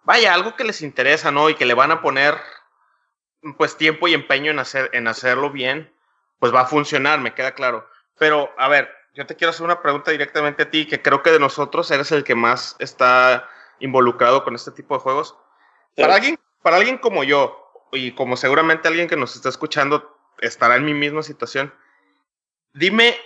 vaya, 0.03 0.33
algo 0.33 0.55
que 0.55 0.63
les 0.63 0.81
interesa, 0.81 1.31
¿no? 1.31 1.49
Y 1.49 1.55
que 1.55 1.65
le 1.65 1.73
van 1.73 1.91
a 1.91 2.01
poner, 2.01 2.35
pues, 3.57 3.77
tiempo 3.77 4.07
y 4.07 4.13
empeño 4.13 4.51
en, 4.51 4.59
hacer, 4.59 4.89
en 4.93 5.07
hacerlo 5.07 5.49
bien, 5.51 5.91
pues 6.39 6.53
va 6.53 6.61
a 6.61 6.65
funcionar, 6.65 7.19
me 7.19 7.33
queda 7.33 7.53
claro. 7.53 7.87
Pero, 8.17 8.53
a 8.57 8.67
ver, 8.67 8.89
yo 9.13 9.25
te 9.25 9.35
quiero 9.35 9.49
hacer 9.51 9.63
una 9.65 9.81
pregunta 9.81 10.11
directamente 10.11 10.63
a 10.63 10.69
ti, 10.71 10.87
que 10.87 11.01
creo 11.01 11.21
que 11.23 11.31
de 11.31 11.39
nosotros 11.39 11.89
eres 11.91 12.11
el 12.11 12.23
que 12.23 12.35
más 12.35 12.75
está 12.79 13.49
involucrado 13.79 14.43
con 14.43 14.55
este 14.55 14.71
tipo 14.71 14.95
de 14.95 15.01
juegos. 15.01 15.35
Para 15.95 16.15
alguien, 16.15 16.39
para 16.61 16.77
alguien 16.77 16.97
como 16.97 17.23
yo, 17.23 17.57
y 17.91 18.13
como 18.13 18.37
seguramente 18.37 18.87
alguien 18.87 19.07
que 19.09 19.17
nos 19.17 19.35
está 19.35 19.49
escuchando 19.49 20.17
estará 20.39 20.75
en 20.75 20.85
mi 20.85 20.93
misma 20.93 21.23
situación, 21.23 21.73
dime 22.73 23.17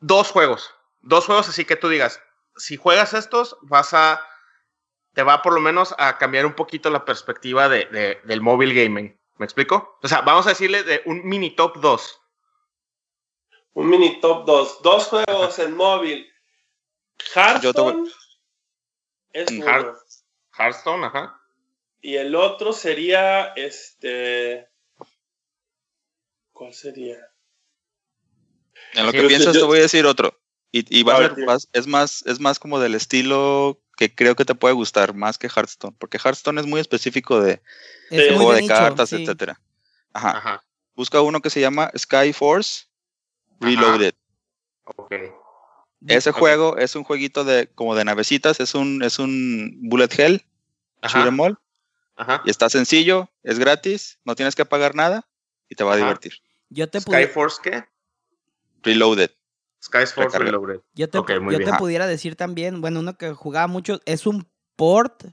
dos 0.00 0.30
juegos, 0.30 0.74
dos 1.00 1.26
juegos 1.26 1.48
así 1.48 1.64
que 1.64 1.76
tú 1.76 1.88
digas, 1.88 2.22
si 2.56 2.76
juegas 2.76 3.14
estos, 3.14 3.56
vas 3.62 3.94
a, 3.94 4.20
te 5.14 5.22
va 5.22 5.42
por 5.42 5.54
lo 5.54 5.60
menos 5.60 5.94
a 5.98 6.18
cambiar 6.18 6.46
un 6.46 6.54
poquito 6.54 6.90
la 6.90 7.04
perspectiva 7.04 7.68
de, 7.68 7.86
de- 7.86 8.20
del 8.24 8.40
móvil 8.40 8.74
gaming. 8.74 9.19
¿Me 9.40 9.46
explico? 9.46 9.96
O 10.02 10.06
sea, 10.06 10.20
vamos 10.20 10.44
a 10.44 10.50
decirle 10.50 10.82
de 10.82 11.00
un 11.06 11.26
mini 11.26 11.56
top 11.56 11.78
2. 11.80 12.20
Un 13.72 13.88
mini 13.88 14.20
top 14.20 14.44
2. 14.44 14.82
Dos 14.82 15.06
juegos 15.06 15.58
en 15.58 15.74
móvil. 15.74 16.30
Yo 17.34 17.40
Hearthstone 17.40 18.10
es 19.32 19.50
Mm, 19.50 19.62
uno. 19.62 19.66
Heart- 19.66 19.96
Hearthstone, 20.58 21.06
ajá. 21.06 21.40
Y 22.02 22.16
el 22.16 22.34
otro 22.34 22.74
sería 22.74 23.54
este. 23.56 24.68
¿Cuál 26.52 26.74
sería? 26.74 27.16
En 28.92 29.06
lo 29.06 29.10
Sí, 29.12 29.16
que 29.16 29.22
yo- 29.22 29.28
piensas 29.28 29.54
yo- 29.54 29.60
te 29.60 29.66
voy 29.66 29.78
a 29.78 29.82
decir 29.82 30.04
otro. 30.04 30.38
Y, 30.70 30.98
y 30.98 31.02
va 31.02 31.16
A 31.16 31.20
ver, 31.20 31.38
más- 31.46 31.66
es 31.72 31.86
más, 31.86 32.26
es 32.26 32.40
más 32.40 32.58
como 32.58 32.78
del 32.78 32.94
estilo 32.94 33.80
que 34.00 34.14
creo 34.14 34.34
que 34.34 34.46
te 34.46 34.54
puede 34.54 34.72
gustar, 34.72 35.12
más 35.12 35.36
que 35.36 35.46
Hearthstone, 35.54 35.94
porque 35.98 36.16
Hearthstone 36.16 36.58
es 36.58 36.66
muy 36.66 36.80
específico 36.80 37.38
de 37.42 37.60
Es 38.10 38.24
Sí. 38.24 38.30
muy 38.30 38.36
juego 38.38 38.52
de 38.54 38.62
nicho, 38.62 38.72
cartas, 38.74 39.10
sí. 39.10 39.22
etcétera. 39.22 39.60
Ajá. 40.14 40.38
Ajá. 40.38 40.64
Busca 40.94 41.20
uno 41.20 41.40
que 41.42 41.50
se 41.50 41.60
llama 41.60 41.90
Sky 41.96 42.32
Force 42.32 42.86
Reloaded. 43.60 44.14
Ok. 44.96 45.12
Ese 46.06 46.32
juego 46.32 46.78
es 46.78 46.96
un 46.96 47.04
jueguito 47.04 47.44
de 47.44 47.66
como 47.74 47.94
de 47.94 48.06
navecitas, 48.06 48.58
es 48.58 48.74
un 48.74 49.02
es 49.02 49.18
un 49.18 49.76
bullet 49.82 50.08
hell, 50.18 50.42
Ajá. 51.02 51.18
shoot 51.18 51.28
'em 51.28 51.38
all, 51.38 51.58
Ajá. 52.16 52.40
y 52.46 52.48
está 52.50 52.70
sencillo, 52.70 53.28
es 53.42 53.58
gratis, 53.58 54.18
no 54.24 54.34
tienes 54.34 54.54
que 54.54 54.64
pagar 54.64 54.94
nada 54.94 55.28
y 55.68 55.74
te 55.74 55.84
va 55.84 55.90
a 55.92 55.96
Ajá. 55.96 56.04
divertir. 56.04 56.32
Yo 56.70 56.88
te, 56.88 57.00
pudi- 57.00 57.24
Skyforce, 57.26 57.58
¿qué? 57.62 57.84
Reloaded. 58.82 59.30
Recarga. 59.80 60.38
Reloaded. 60.38 60.80
yo 60.94 61.08
te, 61.08 61.18
yo 61.18 61.40
bien. 61.40 61.64
te 61.64 61.72
pudiera 61.74 62.06
decir 62.06 62.36
también, 62.36 62.80
bueno, 62.80 63.00
uno 63.00 63.16
que 63.16 63.32
jugaba 63.32 63.66
mucho, 63.66 64.00
es 64.04 64.26
un 64.26 64.46
port. 64.76 65.24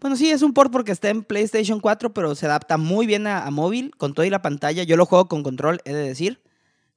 Bueno, 0.00 0.16
sí, 0.16 0.30
es 0.30 0.42
un 0.42 0.52
port 0.52 0.70
porque 0.70 0.92
está 0.92 1.08
en 1.08 1.24
PlayStation 1.24 1.80
4, 1.80 2.12
pero 2.12 2.34
se 2.34 2.46
adapta 2.46 2.76
muy 2.76 3.06
bien 3.06 3.26
a, 3.26 3.46
a 3.46 3.50
móvil, 3.50 3.94
con 3.96 4.14
toda 4.14 4.26
y 4.26 4.30
la 4.30 4.42
pantalla. 4.42 4.82
Yo 4.82 4.96
lo 4.96 5.06
juego 5.06 5.28
con 5.28 5.42
control, 5.42 5.80
he 5.84 5.92
de 5.92 6.06
decir. 6.06 6.42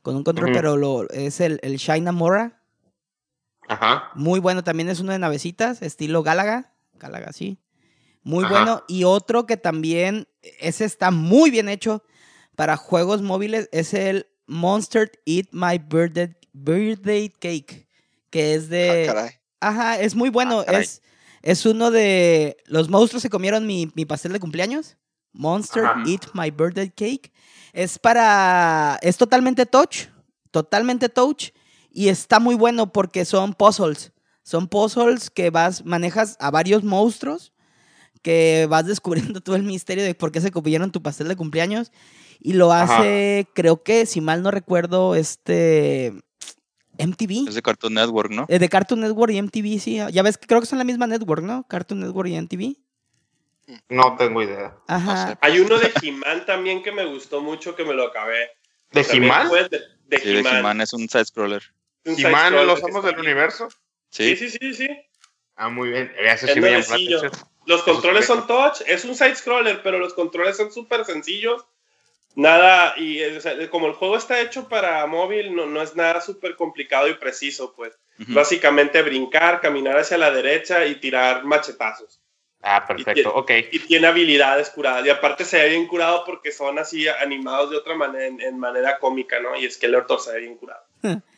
Con 0.02 0.16
un 0.16 0.24
control, 0.24 0.52
pero 0.54 0.78
lo, 0.78 1.10
es 1.10 1.42
el, 1.42 1.60
el 1.64 1.78
Shina 1.78 2.12
Mora. 2.12 2.62
Ajá. 3.68 4.12
Muy 4.16 4.40
bueno, 4.40 4.64
también 4.64 4.90
es 4.90 5.00
uno 5.00 5.12
de 5.12 5.20
navecitas, 5.20 5.82
estilo 5.82 6.24
Gálaga. 6.24 6.74
Gálaga, 6.94 7.34
sí. 7.34 7.60
Muy 8.24 8.46
Ajá. 8.46 8.54
bueno. 8.54 8.84
Y 8.88 9.04
otro 9.04 9.46
que 9.46 9.58
también, 9.58 10.28
ese 10.60 10.86
está 10.86 11.12
muy 11.12 11.50
bien 11.52 11.68
hecho 11.68 12.04
para 12.56 12.78
juegos 12.78 13.22
móviles, 13.22 13.70
es 13.72 13.94
el 13.94 14.28
Monster 14.48 15.12
Eat 15.26 15.48
My 15.52 15.78
Birthday, 15.78 16.36
birthday 16.64 17.30
Cake. 17.30 17.88
Que 18.30 18.54
es 18.56 18.66
Ah, 18.66 18.68
de... 18.70 19.04
caray. 19.08 19.30
Ajá, 19.60 20.00
es 20.00 20.16
muy 20.16 20.30
bueno. 20.30 20.60
Ah, 20.62 20.66
caray. 20.66 20.84
es, 20.84 21.02
Es 21.42 21.66
uno 21.66 21.92
de. 21.92 22.58
Los 22.66 22.90
monstruos 22.90 23.22
se 23.22 23.30
comieron 23.30 23.66
mi, 23.66 23.92
mi 23.96 24.06
pastel 24.06 24.34
de 24.34 24.40
cumpleaños. 24.40 24.98
Monster 25.34 25.86
Ajá. 25.86 26.04
Eat 26.08 26.26
My 26.34 26.50
Birthday 26.52 26.90
Cake. 26.90 27.32
Es 27.74 28.00
para. 28.00 28.98
Es 29.02 29.18
totalmente 29.18 29.66
touch. 29.66 30.08
Totalmente 30.52 31.10
touch. 31.10 31.50
Y 31.92 32.10
está 32.10 32.40
muy 32.40 32.56
bueno 32.56 32.92
porque 32.92 33.24
son 33.26 33.54
puzzles. 33.54 34.12
Son 34.44 34.68
puzzles 34.68 35.30
que 35.30 35.50
vas, 35.50 35.84
manejas 35.86 36.38
a 36.40 36.52
varios 36.52 36.84
monstruos. 36.84 37.54
Que 38.22 38.68
vas 38.70 38.86
descubriendo 38.86 39.42
todo 39.42 39.56
el 39.56 39.64
misterio 39.64 40.04
de 40.04 40.16
por 40.16 40.32
qué 40.32 40.42
se 40.42 40.52
comieron 40.52 40.92
tu 40.92 41.02
pastel 41.02 41.28
de 41.28 41.36
cumpleaños. 41.36 41.92
Y 42.40 42.54
lo 42.54 42.72
Ajá. 42.72 43.00
hace, 43.00 43.48
creo 43.54 43.84
que, 43.84 44.06
si 44.06 44.22
mal 44.22 44.42
no 44.44 44.52
recuerdo, 44.52 45.16
este. 45.16 46.14
MTV. 47.00 47.48
Es 47.48 47.56
de 47.56 47.62
Cartoon 47.62 47.94
Network, 47.94 48.32
¿no? 48.32 48.46
Eh, 48.50 48.60
de 48.60 48.70
Cartoon 48.70 49.02
Network 49.02 49.32
y 49.34 49.42
MTV, 49.42 49.80
sí. 49.80 50.00
Ya 50.12 50.24
ves 50.24 50.38
que 50.38 50.48
creo 50.48 50.60
que 50.60 50.66
son 50.68 50.78
la 50.78 50.84
misma 50.84 51.08
network, 51.08 51.44
¿no? 51.44 51.66
Cartoon 51.68 52.00
Network 52.02 52.30
y 52.30 52.36
MTV. 52.42 52.76
No 53.90 54.16
tengo 54.16 54.42
idea. 54.42 54.76
Ajá. 54.88 55.28
sé. 55.32 55.38
Hay 55.42 55.60
uno 55.60 55.78
de 55.78 55.92
He-Man 56.02 56.46
también 56.46 56.82
que 56.84 56.92
me 56.92 57.06
gustó 57.06 57.42
mucho, 57.42 57.76
que 57.76 57.84
me 57.84 57.94
lo 57.94 58.08
acabé. 58.08 58.52
¿De 58.92 59.02
He-Man? 59.02 59.50
De, 59.70 59.82
de 60.08 60.20
Sí, 60.20 60.30
de 60.34 60.40
He-Man. 60.40 60.58
He-Man 60.58 60.82
es 60.82 60.94
un 60.94 61.10
side-scroller. 61.10 61.64
Un 62.06 62.14
¿He-Man 62.18 62.54
side-scroller 62.54 62.66
los 62.68 62.84
amos 62.84 63.04
del 63.04 63.16
bien. 63.16 63.26
universo? 63.26 63.68
Sí, 64.10 64.36
Sí, 64.38 64.50
sí, 64.50 64.58
sí, 64.62 64.74
sí. 64.74 64.90
Ah, 65.58 65.70
muy 65.70 65.90
bien. 65.90 66.12
Eso 66.18 66.46
Es 66.46 66.54
sí 66.54 66.62
me. 66.62 66.72
Los 67.68 67.82
Eso 67.82 67.92
controles 67.92 68.26
son 68.26 68.48
touch, 68.48 68.82
es 68.88 69.04
un 69.04 69.14
side 69.14 69.36
scroller, 69.36 69.82
pero 69.84 70.00
los 70.00 70.14
controles 70.14 70.56
son 70.56 70.72
súper 70.72 71.04
sencillos. 71.04 71.66
Nada, 72.38 72.94
y 72.98 73.18
eh, 73.18 73.36
o 73.36 73.42
sea, 73.42 73.68
como 73.72 73.88
el 73.88 73.94
juego 73.94 74.16
está 74.16 74.40
hecho 74.40 74.70
para 74.70 75.04
móvil, 75.08 75.56
no, 75.56 75.66
no 75.66 75.82
es 75.82 75.96
nada 75.96 76.22
súper 76.22 76.56
complicado 76.56 77.08
y 77.08 77.16
preciso, 77.16 77.74
pues. 77.76 77.98
Básicamente 78.28 79.02
brincar, 79.02 79.60
caminar 79.60 79.98
hacia 79.98 80.20
la 80.20 80.30
derecha 80.30 80.86
y 80.86 81.00
tirar 81.00 81.46
machetazos. 81.46 82.22
Ah, 82.62 82.86
perfecto. 82.86 83.34
Ok. 83.34 83.52
Y 83.72 83.80
tiene 83.80 84.06
habilidades 84.06 84.70
curadas. 84.70 85.04
Y 85.06 85.10
aparte 85.10 85.46
se 85.46 85.58
ve 85.58 85.70
bien 85.70 85.88
curado 85.88 86.24
porque 86.26 86.52
son 86.52 86.78
así 86.78 87.08
animados 87.08 87.72
de 87.72 87.78
otra 87.78 87.96
manera, 87.96 88.28
en, 88.28 88.40
en 88.40 88.60
manera 88.60 89.00
cómica, 89.00 89.40
¿no? 89.40 89.56
Y 89.56 89.70
Skeletor 89.70 90.20
se 90.20 90.34
ve 90.34 90.42
bien 90.42 90.58
curado. 90.58 90.84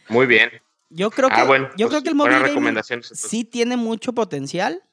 Muy 0.10 0.26
bien. 0.26 0.52
Yo 0.90 1.12
creo 1.12 1.30
que, 1.30 1.36
Ah, 1.36 1.46
bueno. 1.46 1.70
yo 1.78 1.88
pues, 1.88 1.90
creo 1.90 2.04
que 2.04 2.10
el 2.10 2.16
móvil 2.16 2.84
sí 3.02 3.46
tiene 3.46 3.78
mucho 3.78 4.12
potencial. 4.12 4.84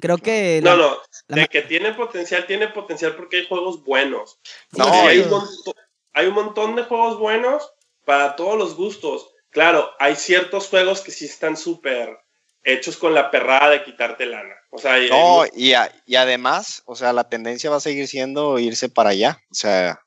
Creo 0.00 0.18
que 0.18 0.60
No, 0.62 0.70
la- 0.76 0.76
no, 0.76 0.96
la 1.28 1.36
de 1.42 1.48
que 1.48 1.62
tiene 1.62 1.92
potencial, 1.92 2.46
tiene 2.46 2.68
potencial 2.68 3.14
porque 3.16 3.38
hay 3.38 3.46
juegos 3.46 3.82
buenos. 3.84 4.38
No, 4.72 4.86
hay, 4.92 5.20
un 5.20 5.30
montón, 5.30 5.74
hay 6.12 6.26
un 6.26 6.34
montón 6.34 6.76
de 6.76 6.82
juegos 6.84 7.18
buenos 7.18 7.72
para 8.04 8.36
todos 8.36 8.58
los 8.58 8.74
gustos. 8.76 9.30
Claro, 9.50 9.90
hay 9.98 10.16
ciertos 10.16 10.68
juegos 10.68 11.00
que 11.00 11.12
sí 11.12 11.26
están 11.26 11.56
súper 11.56 12.18
hechos 12.64 12.96
con 12.96 13.14
la 13.14 13.30
perrada 13.30 13.70
de 13.70 13.84
quitarte 13.84 14.26
lana. 14.26 14.54
O 14.70 14.78
sea, 14.78 14.94
hay- 14.94 15.08
No, 15.08 15.42
hay- 15.42 15.50
y, 15.54 15.72
a- 15.74 15.92
y 16.06 16.16
además, 16.16 16.82
o 16.86 16.96
sea, 16.96 17.12
la 17.12 17.28
tendencia 17.28 17.70
va 17.70 17.76
a 17.76 17.80
seguir 17.80 18.08
siendo 18.08 18.58
irse 18.58 18.88
para 18.88 19.10
allá. 19.10 19.38
O 19.50 19.54
sea, 19.54 20.00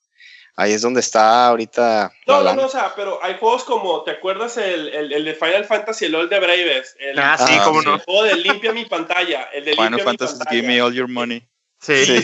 ahí 0.58 0.74
es 0.74 0.82
donde 0.82 1.00
está 1.00 1.48
ahorita 1.48 2.12
no, 2.26 2.42
no, 2.44 2.54
no, 2.54 2.66
o 2.66 2.70
sea, 2.70 2.92
pero 2.96 3.24
hay 3.24 3.38
juegos 3.40 3.64
como, 3.64 4.04
¿te 4.04 4.12
acuerdas 4.12 4.58
el, 4.58 4.90
el, 4.90 5.14
el 5.14 5.24
de 5.24 5.34
Final 5.36 5.64
Fantasy, 5.66 6.06
el 6.06 6.12
LOL 6.12 6.28
de 6.30 6.40
Braves? 6.40 6.96
El, 7.00 7.18
Ah, 7.20 7.38
sí, 7.38 7.54
Ah, 7.58 7.62
cómo 7.64 7.82
sí. 7.82 7.88
no. 7.88 7.96
el 7.96 8.02
juego 8.02 8.24
de 8.24 8.36
limpia 8.36 8.74
mi 8.74 8.84
pantalla. 8.86 9.44
El 9.54 9.64
de 9.66 9.72
Final 9.72 9.92
limpia 9.92 10.06
Fantasy, 10.06 10.34
mi 10.34 10.38
pantalla. 10.40 10.56
give 10.62 10.68
me 10.68 10.82
all 10.82 10.94
your 10.94 11.08
money. 11.08 11.48
Sí. 11.80 12.06
Sí, 12.08 12.24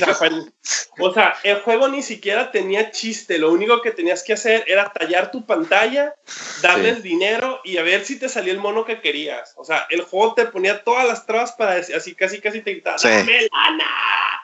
o 1.00 1.14
sea, 1.14 1.36
el 1.44 1.60
juego 1.62 1.88
ni 1.88 2.02
siquiera 2.02 2.50
tenía 2.52 2.90
chiste. 2.90 3.38
Lo 3.38 3.52
único 3.52 3.84
que 3.84 3.92
tenías 3.92 4.24
que 4.24 4.34
hacer 4.34 4.64
era 4.66 4.92
tallar 4.92 5.30
tu 5.30 5.46
pantalla, 5.46 6.16
darles 6.64 7.04
dinero 7.04 7.62
y 7.64 7.78
a 7.78 7.84
ver 7.84 8.04
si 8.04 8.18
te 8.18 8.30
salía 8.30 8.52
el 8.52 8.58
mono 8.60 8.84
que 8.84 9.00
querías. 9.00 9.54
O 9.58 9.64
sea, 9.64 9.86
el 9.92 10.02
juego 10.02 10.34
te 10.34 10.46
ponía 10.48 10.84
todas 10.84 11.06
las 11.08 11.28
trabas 11.28 11.52
para 11.52 11.76
decir, 11.76 11.96
así 11.96 12.16
casi 12.16 12.42
casi 12.42 12.62
te 12.62 12.72
gritaba, 12.72 12.98
Sí. 12.98 13.10
¡dame 13.10 13.42
lana! 13.52 13.86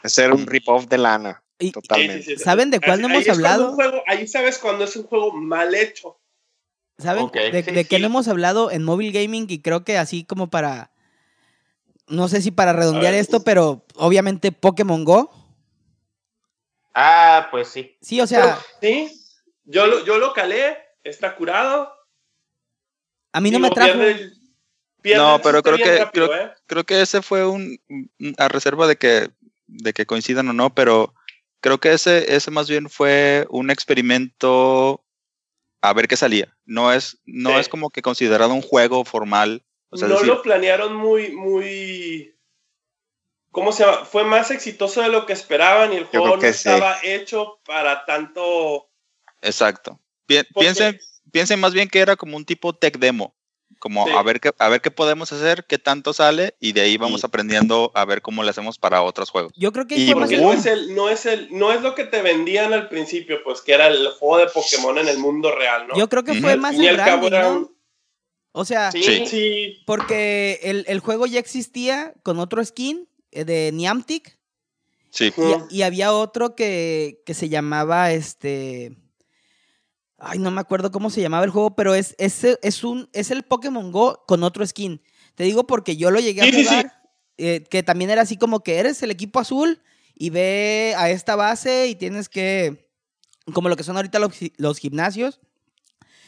Ser 0.04 0.32
un 0.32 0.46
rip-off 0.46 0.86
de 0.86 1.00
lana. 1.00 1.42
Y- 1.60 1.72
Totalmente. 1.72 2.24
Sí, 2.24 2.32
sí, 2.32 2.38
sí. 2.38 2.44
¿Saben 2.44 2.72
de 2.72 2.80
cuál 2.80 3.02
no 3.02 3.10
hemos 3.10 3.28
hablado? 3.30 3.74
juego- 3.76 4.02
ahí 4.08 4.28
sabes 4.28 4.58
cuando 4.58 4.86
es 4.86 4.96
un 4.96 5.04
juego 5.04 5.34
mal 5.34 5.76
hecho. 5.76 6.18
¿Saben 6.98 7.28
de, 7.32 7.64
sí, 7.64 7.72
de 7.72 7.86
qué 7.86 8.00
no 8.00 8.08
hemos 8.08 8.28
hablado 8.28 8.72
en 8.72 8.84
mobile 8.84 9.12
gaming? 9.12 9.46
Y 9.50 9.62
creo 9.62 9.84
que 9.84 9.98
así 9.98 10.24
como 10.26 10.50
para. 10.50 10.92
No 12.08 12.28
sé 12.28 12.42
si 12.42 12.52
para 12.52 12.74
redondear 12.74 13.14
ver. 13.14 13.22
esto, 13.22 13.42
pero 13.44 13.86
obviamente 13.96 14.52
Pokémon 14.52 15.06
Go. 15.06 15.32
Ah, 16.94 17.48
pues 17.52 17.68
sí. 17.70 17.96
Sí, 18.02 18.20
o 18.20 18.28
sea, 18.28 18.60
Sí, 18.82 19.12
yo 19.66 19.86
lo, 19.88 20.04
yo 20.06 20.18
lo 20.18 20.34
calé, 20.34 20.78
está 21.04 21.36
curado. 21.36 21.94
a 23.32 23.42
mí 23.42 23.52
no 23.52 23.60
me 23.60 23.70
trajo. 23.70 23.94
pierde- 23.94 24.34
pierde 25.02 25.22
No, 25.24 25.40
pero 25.42 25.62
creo 25.62 25.78
que- 25.78 26.00
rápido, 26.00 26.28
creo- 26.30 26.42
¿eh? 26.48 26.52
Creo 26.66 26.84
que 26.84 27.02
ese 27.02 27.22
fue 27.22 27.46
un, 27.46 27.80
un- 27.90 28.36
a 28.38 28.48
reserva 28.48 28.88
de 28.88 28.96
que, 28.98 29.30
de 29.68 29.94
que 29.94 30.06
coincidan 30.08 30.50
o 30.50 30.54
no, 30.54 30.74
pero 30.74 31.14
creo 31.62 31.80
que 31.80 31.94
ese, 31.94 32.36
ese 32.36 32.52
más 32.52 32.70
bien 32.70 32.90
fue 32.90 33.46
un 33.50 33.70
experimento 33.70 35.04
a 35.82 35.94
ver 35.94 36.08
qué 36.08 36.18
salía. 36.18 36.56
No 36.66 36.92
es, 36.94 37.20
no 37.26 37.52
Sí. 37.52 37.56
es 37.58 37.70
como 37.70 37.90
que 37.90 38.02
considerado 38.02 38.54
un 38.54 38.62
juego 38.62 39.06
formal. 39.06 39.64
O 39.90 39.98
sea, 39.98 40.08
es 40.08 40.10
no 40.14 40.20
decir, 40.20 40.34
lo 40.34 40.42
planearon 40.42 40.96
muy, 40.96 41.32
muy. 41.32 42.36
¿Cómo 43.52 43.72
se 43.72 43.84
llama? 43.84 44.06
Fue 44.06 44.24
más 44.24 44.52
exitoso 44.52 45.02
de 45.02 45.10
lo 45.10 45.26
que 45.26 45.34
esperaban 45.34 45.92
y 45.92 45.96
el 45.98 46.06
juego 46.06 46.36
no 46.36 46.42
sí. 46.42 46.48
estaba 46.48 46.98
hecho 47.04 47.60
para 47.66 48.06
tanto. 48.06 48.90
exacto. 49.42 50.00
Pi- 50.28 50.44
Porque- 50.54 50.66
Piensen, 50.66 51.00
piensen 51.32 51.60
más 51.60 51.74
bien 51.74 51.90
que 51.90 52.00
era 52.00 52.16
como 52.16 52.38
un 52.38 52.46
tipo 52.46 52.76
tech 52.76 53.00
demo. 53.00 53.36
Como 53.78 54.06
Sí. 54.08 54.12
a 54.14 54.22
ver 54.24 54.42
qué, 54.42 54.52
a 54.58 54.68
ver 54.68 54.82
qué 54.82 54.92
podemos 54.92 55.32
hacer, 55.32 55.66
qué 55.66 55.78
tanto 55.78 56.12
sale, 56.12 56.56
y 56.60 56.74
de 56.74 56.82
ahí 56.82 56.98
vamos 56.98 57.24
aprendiendo 57.24 57.92
a 57.94 58.04
ver 58.04 58.22
cómo 58.22 58.44
le 58.44 58.50
hacemos 58.50 58.78
para 58.78 59.02
otros 59.04 59.30
juegos. 59.30 59.54
Yo 59.56 59.72
creo 59.72 59.88
que 59.88 59.96
Y 59.96 60.08
fue 60.08 60.16
más 60.16 60.30
Porque 60.30 60.42
no 60.44 60.52
es, 60.52 60.66
el, 60.66 60.96
no, 60.96 61.10
es 61.10 61.26
el, 61.26 61.48
no 61.52 61.72
es 61.72 61.82
lo 61.82 61.96
que 61.96 62.04
te 62.04 62.22
vendían 62.22 62.74
al 62.74 62.90
principio, 62.90 63.38
pues 63.44 63.62
que 63.62 63.74
era 63.74 63.88
el 63.88 64.08
juego 64.10 64.38
de 64.40 64.48
Pokémon 64.48 64.98
en 64.98 65.08
el 65.08 65.18
mundo 65.20 65.56
real, 65.56 65.88
¿no? 65.88 65.96
Yo 65.96 66.10
creo 66.10 66.24
que 66.24 66.34
fue 66.42 66.58
más 66.58 66.76
y 66.76 66.88
el 66.88 66.96
branding, 66.96 67.30
¿no? 67.32 67.72
O 68.52 68.66
sea, 68.66 68.92
Sí, 68.92 69.26
Sí. 69.28 69.78
porque 69.86 70.60
el, 70.64 70.84
el 70.88 71.00
juego 71.00 71.26
ya 71.28 71.40
existía 71.40 72.14
con 72.24 72.40
otro 72.40 72.66
skin 72.66 73.08
eh, 73.32 73.46
de 73.46 73.72
Niantic. 73.72 74.38
Sí. 75.12 75.32
Y, 75.70 75.78
y 75.78 75.82
había 75.84 76.12
otro 76.12 76.56
que, 76.56 77.22
que 77.26 77.34
se 77.34 77.48
llamaba 77.48 78.12
este. 78.12 78.92
Ay, 80.20 80.40
no 80.40 80.52
me 80.52 80.62
acuerdo 80.62 80.92
cómo 80.92 81.10
se 81.10 81.22
llamaba 81.22 81.46
el 81.46 81.50
juego, 81.52 81.76
pero 81.76 81.96
es, 81.96 82.16
es, 82.18 82.44
es, 82.62 82.84
un, 82.84 83.10
es 83.14 83.32
el 83.32 83.44
Pokémon 83.44 83.92
Go 83.92 84.24
con 84.28 84.44
otro 84.44 84.66
skin. 84.66 85.02
Te 85.36 85.44
digo 85.46 85.66
porque 85.66 85.96
yo 85.98 86.12
lo 86.12 86.20
llegué 86.20 86.42
a 86.42 86.46
Sí, 86.46 86.52
sí, 86.52 86.58
sí. 86.64 86.66
jugar, 86.68 87.02
eh, 87.38 87.64
que 87.70 87.84
también 87.84 88.10
era 88.12 88.24
así 88.24 88.36
como 88.38 88.62
que 88.62 88.78
eres 88.80 89.02
el 89.04 89.12
equipo 89.12 89.40
azul 89.40 89.82
y 90.16 90.30
ve 90.30 90.94
a 90.98 91.10
esta 91.10 91.36
base 91.36 91.88
y 91.88 91.96
tienes 91.96 92.28
que. 92.30 92.90
Como 93.54 93.70
lo 93.70 93.76
que 93.76 93.84
son 93.84 93.96
ahorita 93.96 94.20
los, 94.20 94.34
los 94.58 94.78
gimnasios. 94.78 95.40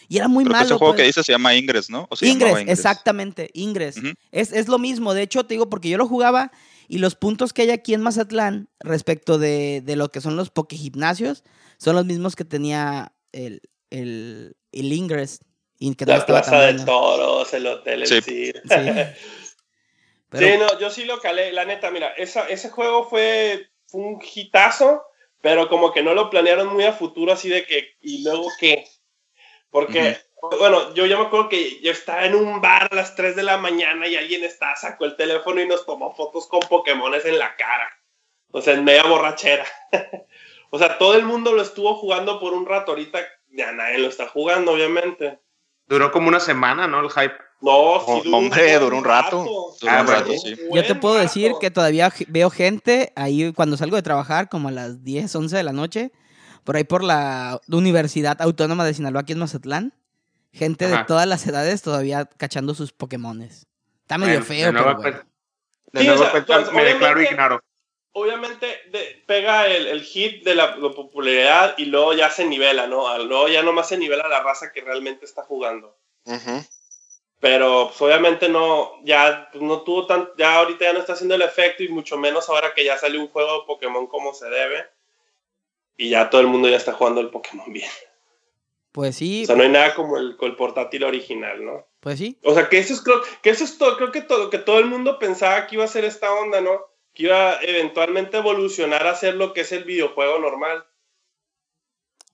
Y 0.08 0.18
era 0.18 0.28
muy 0.28 0.44
Creo 0.44 0.54
que 0.54 0.58
malo. 0.58 0.66
ese 0.66 0.78
juego 0.78 0.94
pues. 0.94 1.02
que 1.02 1.08
dice 1.08 1.24
se 1.24 1.32
llama 1.32 1.56
Ingress, 1.56 1.90
¿no? 1.90 2.08
O 2.10 2.16
se 2.16 2.28
Ingress, 2.28 2.64
exactamente, 2.68 3.50
Ingress. 3.54 3.96
Es, 4.32 4.52
es 4.52 4.68
lo 4.68 4.78
mismo, 4.80 5.14
de 5.14 5.22
hecho 5.22 5.46
te 5.46 5.54
digo 5.54 5.70
porque 5.70 5.88
yo 5.90 5.98
lo 5.98 6.08
jugaba 6.08 6.52
y 6.90 6.98
los 6.98 7.16
puntos 7.16 7.54
que 7.54 7.62
hay 7.62 7.70
aquí 7.70 7.94
en 7.94 8.02
Mazatlán 8.02 8.68
respecto 8.82 9.38
de, 9.38 9.82
de 9.86 9.96
lo 9.96 10.10
que 10.10 10.20
son 10.20 10.36
los 10.36 10.50
pokegimnasios 10.50 11.44
son 11.78 11.96
los 11.96 12.06
mismos 12.06 12.36
que 12.36 12.44
tenía 12.44 13.14
el, 13.32 13.62
el, 13.92 14.56
el 14.72 14.94
Ingress. 14.94 15.40
Y 15.78 15.96
que 15.96 16.06
no 16.06 16.14
La 16.14 16.26
plaza 16.26 16.62
de 16.62 16.86
toros, 16.86 17.54
el 17.54 17.68
hotel, 17.68 18.02
el 18.04 18.08
Sí. 18.08 18.22
Sí. 18.22 18.52
Pero, 20.30 20.48
Sí, 20.48 20.58
no, 20.58 20.80
yo 20.80 20.90
sí 20.90 21.04
lo 21.04 21.20
calé, 21.20 21.52
la 21.52 21.66
neta, 21.66 21.92
mira, 21.92 22.08
esa, 22.14 22.48
ese 22.48 22.70
juego 22.70 23.04
fue, 23.04 23.70
fue 23.88 24.00
un 24.00 24.22
hitazo, 24.22 25.04
pero 25.42 25.68
como 25.68 25.92
que 25.92 26.04
no 26.04 26.14
lo 26.14 26.30
planearon 26.30 26.68
muy 26.68 26.86
a 26.86 26.94
futuro, 26.94 27.34
así 27.34 27.50
de 27.50 27.66
que, 27.66 27.96
¿y 28.00 28.24
luego 28.24 28.48
qué? 28.58 28.88
Porque, 29.72 30.22
bueno, 30.58 30.94
yo 30.94 31.06
ya 31.06 31.18
me 31.18 31.26
acuerdo 31.26 31.50
que 31.50 31.82
yo 31.82 31.92
estaba 31.92 32.26
en 32.26 32.36
un 32.36 32.62
bar 32.62 32.88
a 32.90 32.96
las 32.96 33.16
3 33.16 33.36
de 33.36 33.44
la 33.44 33.58
mañana 33.58 34.08
y 34.08 34.16
alguien 34.16 34.46
está, 34.46 34.74
sacó 34.78 35.04
el 35.04 35.18
teléfono 35.18 35.60
y 35.60 35.68
nos 35.68 35.86
tomó 35.86 36.16
fotos 36.16 36.48
con 36.48 36.62
Pokémones 36.62 37.26
en 37.26 37.38
la 37.38 37.56
cara. 37.58 37.92
O 38.52 38.62
sea, 38.62 38.74
en 38.76 38.86
media 38.86 39.04
borrachera. 39.04 39.66
o 40.70 40.78
sea, 40.78 40.98
todo 40.98 41.16
el 41.16 41.24
mundo 41.24 41.52
lo 41.52 41.62
estuvo 41.62 41.96
jugando 41.96 42.40
por 42.40 42.54
un 42.54 42.66
rato, 42.66 42.92
ahorita 42.92 43.20
ya 43.52 43.72
nadie 43.72 44.00
lo 44.00 44.08
está 44.10 44.28
jugando, 44.28 44.72
obviamente. 44.74 45.40
Duró 45.88 46.12
como 46.12 46.28
una 46.30 46.40
semana, 46.40 46.88
¿no? 46.88 47.00
El 47.02 47.10
hype. 47.10 47.34
No, 47.62 48.00
sí 48.00 48.06
Oh, 48.08 48.22
duró 48.24 48.38
hombre, 48.38 48.80
duró 48.80 48.98
un 48.98 49.04
rato. 49.04 49.38
Duró 49.44 49.68
un 49.68 49.76
Duró 49.80 50.14
rato, 50.14 50.32
un 50.32 50.40
sí. 50.40 50.56
yo 50.74 50.84
te 50.86 50.96
puedo 50.96 51.16
decir 51.16 51.48
rato. 51.50 51.60
que 51.60 51.70
todavía 51.72 52.12
veo 52.28 52.50
gente 52.50 53.14
ahí 53.16 53.54
cuando 53.54 53.78
salgo 53.78 53.96
de 53.96 54.02
trabajar, 54.02 54.50
como 54.50 54.70
a 54.70 54.72
las 54.72 55.04
10, 55.04 55.36
11 55.36 55.56
de 55.58 55.64
la 55.64 55.74
noche, 55.74 56.12
por 56.64 56.76
ahí 56.76 56.84
por 56.84 57.04
la 57.04 57.60
Universidad 57.68 58.42
Autónoma 58.42 58.86
de 58.86 58.94
Sinaloa, 58.94 59.22
aquí 59.22 59.34
en 59.34 59.40
Mazatlán. 59.40 59.94
Gente 60.54 60.88
de 60.88 61.04
todas 61.06 61.28
las 61.28 61.46
edades 61.48 61.82
todavía 61.82 62.26
cachando 62.26 62.74
sus 62.74 62.92
Pokémones. 62.92 63.68
Está 64.02 64.18
medio 64.18 64.40
Bueno, 64.40 64.46
feo, 64.46 64.72
pero 64.74 64.96
bueno. 64.98 65.20
De 65.94 66.02
Sí, 66.02 66.10
o 66.10 66.16
nueva 66.16 66.32
sea, 66.32 66.32
cuenta, 66.32 66.64
pues, 66.64 66.74
me 66.74 66.84
declaro 66.84 67.22
ignaro. 67.22 67.64
Obviamente 68.14 68.68
de- 68.92 69.24
pega 69.26 69.68
el, 69.68 69.88
el 69.88 70.02
hit 70.04 70.44
de 70.44 70.56
la, 70.56 70.76
la 70.76 70.92
popularidad 70.92 71.76
y 71.78 71.86
luego 71.86 72.14
ya 72.14 72.30
se 72.30 72.46
nivela, 72.46 72.88
¿no? 72.88 73.08
Al- 73.08 73.28
Luego 73.28 73.48
ya 73.48 73.64
nomás 73.64 73.88
se 73.90 73.98
nivela 73.98 74.28
la 74.28 74.42
raza 74.44 74.72
que 74.72 74.82
realmente 74.82 75.26
está 75.26 75.44
jugando. 75.44 75.96
Ujú. 76.26 76.64
pero 77.40 77.88
pues, 77.88 78.00
obviamente 78.02 78.48
no, 78.48 78.94
ya 79.04 79.50
pues, 79.52 79.64
no 79.64 79.82
tuvo 79.82 80.06
tan, 80.06 80.30
ya 80.38 80.58
ahorita 80.60 80.86
ya 80.86 80.94
no 80.94 81.00
está 81.00 81.14
haciendo 81.14 81.34
el 81.34 81.42
efecto 81.42 81.82
y 81.82 81.88
mucho 81.90 82.16
menos 82.18 82.48
ahora 82.50 82.74
que 82.76 82.86
ya 82.86 82.98
salió 83.00 83.20
un 83.20 83.28
juego 83.30 83.62
de 83.62 83.66
Pokémon 83.66 84.06
como 84.06 84.34
se 84.36 84.48
debe 84.50 84.86
y 85.98 86.10
ya 86.10 86.30
todo 86.30 86.42
el 86.42 86.48
mundo 86.48 86.70
ya 86.70 86.78
está 86.78 86.94
jugando 86.94 87.22
el 87.22 87.30
Pokémon 87.30 87.72
bien. 87.74 87.90
Pues 88.92 89.16
sí. 89.16 89.44
O 89.44 89.46
sea, 89.48 89.56
no 89.56 89.64
hay 89.64 89.70
nada 89.70 89.96
como 89.96 90.18
el, 90.18 90.36
el 90.40 90.56
portátil 90.56 91.04
original, 91.06 91.64
¿no? 91.66 91.88
Pues 92.02 92.20
sí. 92.20 92.38
O 92.44 92.54
sea, 92.54 92.68
que 92.70 92.78
eso 92.78 92.94
es, 92.94 93.02
creo, 93.02 93.22
que 93.42 93.50
eso 93.52 93.64
es 93.64 93.78
todo, 93.78 93.96
creo 93.98 94.12
que 94.12 94.22
todo, 94.22 94.50
que 94.50 94.58
todo 94.58 94.80
el 94.80 94.86
mundo 94.86 95.18
pensaba 95.18 95.66
que 95.66 95.76
iba 95.76 95.86
a 95.86 95.88
ser 95.88 96.04
esta 96.06 96.34
onda, 96.34 96.60
¿no? 96.62 96.82
Que 97.14 97.24
iba 97.24 97.52
a 97.52 97.62
eventualmente 97.62 98.38
evolucionar 98.38 99.06
a 99.08 99.16
ser 99.16 99.36
lo 99.36 99.54
que 99.54 99.62
es 99.62 99.72
el 99.72 99.84
videojuego 99.84 100.40
normal. 100.40 100.86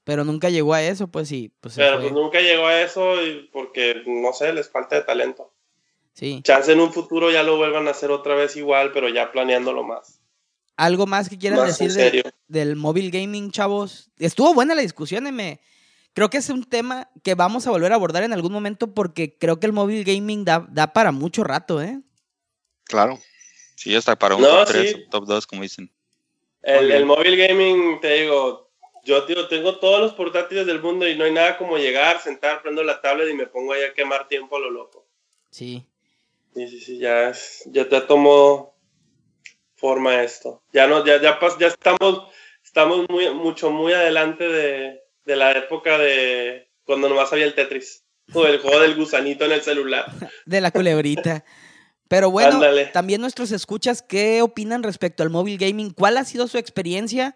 Pero 0.03 0.23
nunca 0.23 0.49
llegó 0.49 0.73
a 0.73 0.83
eso, 0.83 1.07
pues 1.09 1.27
sí. 1.27 1.51
Pues 1.59 1.75
Pero 1.75 1.99
pues 1.99 2.13
nunca 2.13 2.39
llegó 2.39 2.67
a 2.67 2.81
eso 2.81 3.21
y 3.21 3.49
porque, 3.51 4.03
no 4.05 4.31
sé, 4.31 4.53
les 4.53 4.69
falta 4.69 4.95
de 4.95 5.01
talento. 5.01 5.53
Sí. 6.13 6.41
Chance 6.43 6.71
en 6.71 6.79
un 6.79 6.93
futuro 6.93 7.29
ya 7.29 7.43
lo 7.43 7.57
vuelvan 7.57 7.87
a 7.87 7.91
hacer 7.91 8.09
otra 8.11 8.33
vez 8.33 8.55
igual, 8.55 8.91
pero 8.93 9.09
ya 9.09 9.31
planeándolo 9.31 9.83
más. 9.83 10.21
¿Algo 10.77 11.07
más 11.07 11.27
que 11.27 11.37
quieran 11.37 11.65
decir 11.65 12.23
del 12.47 12.75
móvil 12.75 13.11
gaming, 13.11 13.51
chavos? 13.51 14.11
Estuvo 14.17 14.53
buena 14.53 14.75
la 14.75 14.81
discusión, 14.81 15.23
me... 15.35 15.59
Creo 16.13 16.29
que 16.29 16.37
es 16.37 16.49
un 16.49 16.63
tema 16.63 17.11
que 17.23 17.35
vamos 17.35 17.67
a 17.67 17.71
volver 17.71 17.91
a 17.91 17.95
abordar 17.95 18.23
en 18.23 18.33
algún 18.33 18.51
momento 18.51 18.93
porque 18.93 19.37
creo 19.37 19.59
que 19.59 19.67
el 19.67 19.73
móvil 19.73 20.03
gaming 20.03 20.45
da, 20.45 20.65
da 20.69 20.93
para 20.93 21.11
mucho 21.11 21.43
rato, 21.43 21.81
¿eh? 21.81 22.01
Claro. 22.85 23.19
Sí, 23.77 23.95
hasta 23.95 24.17
para 24.17 24.35
un 24.35 24.41
top 24.41 24.67
3 24.67 25.09
top 25.09 25.25
2, 25.25 25.47
como 25.47 25.61
dicen. 25.61 25.91
El, 26.63 26.91
el 26.91 27.05
móvil 27.05 27.37
gaming, 27.37 28.01
te 28.01 28.21
digo, 28.21 28.71
yo 29.03 29.23
tío, 29.23 29.47
tengo 29.47 29.77
todos 29.77 30.01
los 30.01 30.13
portátiles 30.13 30.65
del 30.65 30.81
mundo 30.81 31.07
y 31.07 31.15
no 31.15 31.25
hay 31.25 31.31
nada 31.31 31.57
como 31.57 31.77
llegar, 31.77 32.19
sentar, 32.19 32.63
prendo 32.63 32.83
la 32.83 32.99
tablet 33.01 33.29
y 33.29 33.35
me 33.35 33.45
pongo 33.45 33.73
ahí 33.73 33.83
a 33.83 33.93
quemar 33.93 34.27
tiempo 34.27 34.57
a 34.57 34.59
lo 34.59 34.71
loco. 34.71 35.05
Sí. 35.51 35.85
Sí, 36.55 36.67
sí, 36.67 36.81
sí, 36.81 36.97
ya, 36.97 37.31
ya 37.67 37.87
te 37.87 38.01
tomó 38.01 38.75
forma 39.75 40.23
esto. 40.23 40.63
Ya 40.73 40.87
no, 40.87 41.05
ya, 41.05 41.21
ya, 41.21 41.39
ya 41.59 41.67
estamos, 41.67 42.23
estamos 42.63 43.05
muy, 43.09 43.29
mucho, 43.29 43.69
muy 43.69 43.93
adelante 43.93 44.47
de, 44.47 45.03
de 45.23 45.35
la 45.35 45.51
época 45.51 45.99
de 45.99 46.67
cuando 46.83 47.07
nomás 47.07 47.31
había 47.31 47.45
el 47.45 47.53
Tetris. 47.53 48.03
O 48.33 48.45
el 48.45 48.59
juego 48.59 48.81
del 48.81 48.95
gusanito 48.95 49.45
en 49.45 49.53
el 49.53 49.61
celular. 49.61 50.05
de 50.45 50.61
la 50.61 50.71
culebrita. 50.71 51.45
Pero 52.07 52.31
bueno, 52.31 52.61
también 52.93 53.21
nuestros 53.21 53.51
escuchas, 53.51 54.01
¿qué 54.01 54.41
opinan 54.41 54.83
respecto 54.83 55.23
al 55.23 55.29
móvil 55.29 55.57
gaming? 55.57 55.91
¿Cuál 55.91 56.17
ha 56.17 56.23
sido 56.23 56.47
su 56.47 56.57
experiencia? 56.57 57.35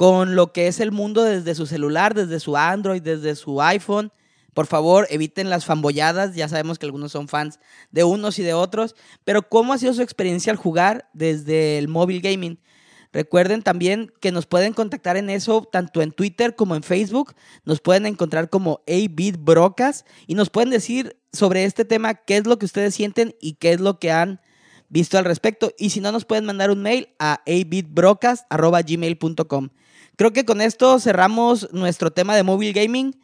con 0.00 0.34
lo 0.34 0.50
que 0.54 0.66
es 0.66 0.80
el 0.80 0.92
mundo 0.92 1.24
desde 1.24 1.54
su 1.54 1.66
celular, 1.66 2.14
desde 2.14 2.40
su 2.40 2.56
Android, 2.56 3.02
desde 3.02 3.36
su 3.36 3.60
iPhone. 3.60 4.10
Por 4.54 4.66
favor, 4.66 5.06
eviten 5.10 5.50
las 5.50 5.66
fanboyadas. 5.66 6.34
Ya 6.34 6.48
sabemos 6.48 6.78
que 6.78 6.86
algunos 6.86 7.12
son 7.12 7.28
fans 7.28 7.60
de 7.90 8.02
unos 8.02 8.38
y 8.38 8.42
de 8.42 8.54
otros. 8.54 8.96
Pero, 9.24 9.46
¿cómo 9.46 9.74
ha 9.74 9.78
sido 9.78 9.92
su 9.92 10.00
experiencia 10.00 10.52
al 10.52 10.56
jugar 10.56 11.10
desde 11.12 11.76
el 11.76 11.88
móvil 11.88 12.22
gaming? 12.22 12.58
Recuerden 13.12 13.60
también 13.60 14.10
que 14.22 14.32
nos 14.32 14.46
pueden 14.46 14.72
contactar 14.72 15.18
en 15.18 15.28
eso, 15.28 15.68
tanto 15.70 16.00
en 16.00 16.12
Twitter 16.12 16.56
como 16.56 16.76
en 16.76 16.82
Facebook. 16.82 17.34
Nos 17.66 17.82
pueden 17.82 18.06
encontrar 18.06 18.48
como 18.48 18.80
Brocas 19.40 20.06
y 20.26 20.34
nos 20.34 20.48
pueden 20.48 20.70
decir 20.70 21.19
sobre 21.32 21.64
este 21.64 21.84
tema 21.84 22.14
qué 22.14 22.36
es 22.36 22.46
lo 22.46 22.56
que 22.58 22.66
ustedes 22.66 22.94
sienten 22.94 23.34
y 23.40 23.54
qué 23.54 23.72
es 23.72 23.80
lo 23.80 23.98
que 23.98 24.12
han 24.12 24.40
visto 24.88 25.18
al 25.18 25.24
respecto. 25.24 25.72
Y 25.78 25.90
si 25.90 26.00
no, 26.00 26.12
nos 26.12 26.24
pueden 26.24 26.44
mandar 26.44 26.70
un 26.70 26.82
mail 26.82 27.08
a 27.18 27.40
abitbrocas.gmail.com. 27.46 29.70
Creo 30.16 30.32
que 30.32 30.44
con 30.44 30.60
esto 30.60 30.98
cerramos 30.98 31.72
nuestro 31.72 32.10
tema 32.10 32.34
de 32.36 32.42
móvil 32.42 32.74
gaming 32.74 33.18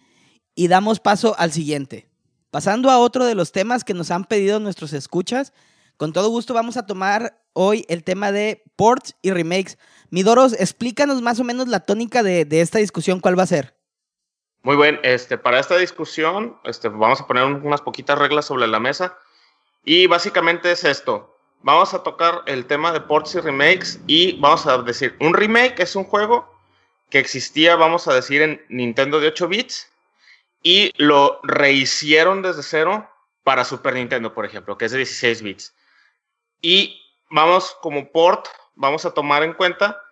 y 0.54 0.68
damos 0.68 1.00
paso 1.00 1.34
al 1.38 1.52
siguiente. 1.52 2.08
Pasando 2.50 2.90
a 2.90 2.98
otro 2.98 3.26
de 3.26 3.34
los 3.34 3.52
temas 3.52 3.84
que 3.84 3.92
nos 3.92 4.10
han 4.10 4.24
pedido 4.24 4.58
nuestros 4.60 4.94
escuchas, 4.94 5.52
con 5.98 6.14
todo 6.14 6.30
gusto 6.30 6.54
vamos 6.54 6.78
a 6.78 6.86
tomar 6.86 7.42
hoy 7.52 7.84
el 7.88 8.04
tema 8.04 8.32
de 8.32 8.62
ports 8.76 9.16
y 9.20 9.30
remakes. 9.30 9.76
Midoros, 10.10 10.54
explícanos 10.54 11.20
más 11.20 11.38
o 11.40 11.44
menos 11.44 11.68
la 11.68 11.80
tónica 11.80 12.22
de, 12.22 12.46
esta 12.50 12.78
discusión, 12.78 13.20
¿cuál 13.20 13.38
va 13.38 13.42
a 13.42 13.46
ser? 13.46 13.75
Muy 14.66 14.74
bien, 14.74 14.98
este, 15.04 15.38
para 15.38 15.60
esta 15.60 15.76
discusión 15.76 16.58
este, 16.64 16.88
vamos 16.88 17.20
a 17.20 17.26
poner 17.28 17.44
unas 17.44 17.82
poquitas 17.82 18.18
reglas 18.18 18.46
sobre 18.46 18.66
la 18.66 18.80
mesa 18.80 19.16
y 19.84 20.08
básicamente 20.08 20.72
es 20.72 20.82
esto. 20.82 21.38
Vamos 21.62 21.94
a 21.94 22.02
tocar 22.02 22.42
el 22.46 22.66
tema 22.66 22.90
de 22.90 23.00
ports 23.00 23.36
y 23.36 23.38
remakes 23.38 24.00
y 24.08 24.32
vamos 24.40 24.66
a 24.66 24.78
decir, 24.78 25.14
un 25.20 25.34
remake 25.34 25.78
es 25.78 25.94
un 25.94 26.02
juego 26.02 26.52
que 27.10 27.20
existía, 27.20 27.76
vamos 27.76 28.08
a 28.08 28.14
decir, 28.14 28.42
en 28.42 28.60
Nintendo 28.68 29.20
de 29.20 29.28
8 29.28 29.46
bits 29.46 29.88
y 30.64 30.90
lo 30.96 31.38
rehicieron 31.44 32.42
desde 32.42 32.64
cero 32.64 33.08
para 33.44 33.64
Super 33.64 33.94
Nintendo, 33.94 34.34
por 34.34 34.46
ejemplo, 34.46 34.76
que 34.76 34.86
es 34.86 34.90
de 34.90 34.98
16 34.98 35.42
bits. 35.42 35.76
Y 36.60 37.00
vamos 37.30 37.76
como 37.82 38.10
port, 38.10 38.48
vamos 38.74 39.04
a 39.04 39.14
tomar 39.14 39.44
en 39.44 39.52
cuenta 39.52 40.02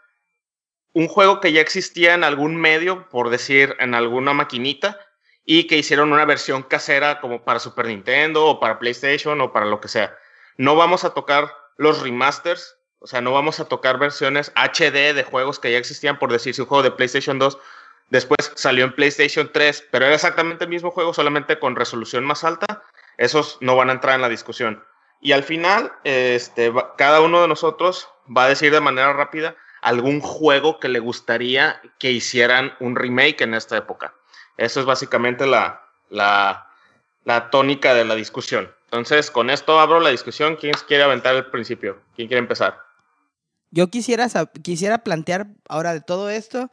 un 0.95 1.09
juego 1.09 1.40
que 1.40 1.53
ya 1.53 1.61
existía 1.61 2.14
en 2.14 2.24
algún 2.24 2.57
medio, 2.57 3.09
por 3.11 3.28
decir, 3.28 3.76
en 3.80 3.95
alguna 3.95 4.32
maquinita, 4.32 4.99
y 5.45 5.66
que 5.66 5.76
hicieron 5.76 6.12
una 6.12 6.24
versión 6.24 6.62
casera 6.62 7.20
como 7.20 7.45
para 7.45 7.59
Super 7.59 7.86
Nintendo 7.86 8.47
o 8.47 8.61
para 8.61 8.78
PlayStation 8.78 9.40
o 9.40 9.53
para 9.53 9.66
lo 9.66 9.80
que 9.80 9.88
sea. 9.88 10.16
No 10.57 10.76
vamos 10.76 11.05
a 11.05 11.11
tocar 11.11 11.53
los 11.76 12.01
remasters, 12.01 12.76
o 13.01 13.07
sea, 13.07 13.20
no 13.20 13.32
vamos 13.32 13.61
a 13.61 13.66
tocar 13.66 13.99
versiones 13.99 14.53
HD 14.55 15.12
de 15.12 15.24
juegos 15.24 15.59
que 15.59 15.72
ya 15.72 15.78
existían, 15.78 16.18
por 16.18 16.32
decir, 16.32 16.55
si 16.55 16.62
un 16.62 16.68
juego 16.68 16.84
de 16.84 16.92
PlayStation 16.92 17.38
2 17.38 17.59
después 18.11 18.53
salió 18.55 18.84
en 18.84 18.95
PlayStation 18.95 19.51
3, 19.53 19.88
pero 19.90 20.07
era 20.07 20.14
exactamente 20.14 20.64
el 20.64 20.70
mismo 20.70 20.92
juego, 20.92 21.12
solamente 21.12 21.59
con 21.59 21.76
resolución 21.76 22.24
más 22.24 22.45
alta, 22.45 22.82
esos 23.18 23.59
no 23.61 23.76
van 23.76 23.90
a 23.90 23.95
entrar 23.95 24.14
en 24.14 24.22
la 24.22 24.28
discusión. 24.28 24.82
Y 25.20 25.32
al 25.32 25.42
final, 25.42 25.92
este, 26.05 26.72
cada 26.97 27.20
uno 27.20 27.42
de 27.42 27.49
nosotros 27.49 28.09
va 28.34 28.45
a 28.45 28.49
decir 28.49 28.72
de 28.72 28.80
manera 28.80 29.12
rápida 29.12 29.57
algún 29.85 30.20
juego 30.20 30.80
que 30.80 30.89
le 30.89 30.99
gustaría 30.99 31.80
que 31.99 32.11
hicieran 32.11 32.72
un 32.80 32.97
remake 32.97 33.43
en 33.43 33.53
esta 33.53 33.76
época. 33.76 34.14
Eso 34.57 34.80
es 34.80 34.87
básicamente 34.87 35.47
la, 35.47 35.82
la, 36.09 36.70
la 37.24 37.51
tónica 37.51 37.93
de 37.93 38.07
la 38.07 38.14
discusión. 38.14 38.72
Entonces, 38.87 39.30
con 39.30 39.51
esto 39.51 39.78
abro 39.78 40.01
la 40.01 40.09
discusión. 40.09 40.57
¿Quién 40.57 40.72
quiere 40.89 41.05
aventar 41.05 41.35
el 41.35 41.51
principio? 41.51 42.01
¿Quién 42.16 42.28
quiere 42.28 42.39
empezar? 42.39 42.78
Yo 43.70 43.89
quisiera, 43.89 44.26
quisiera 44.62 44.99
plantear 44.99 45.49
ahora 45.68 45.93
de 45.93 46.01
todo 46.01 46.30
esto 46.30 46.70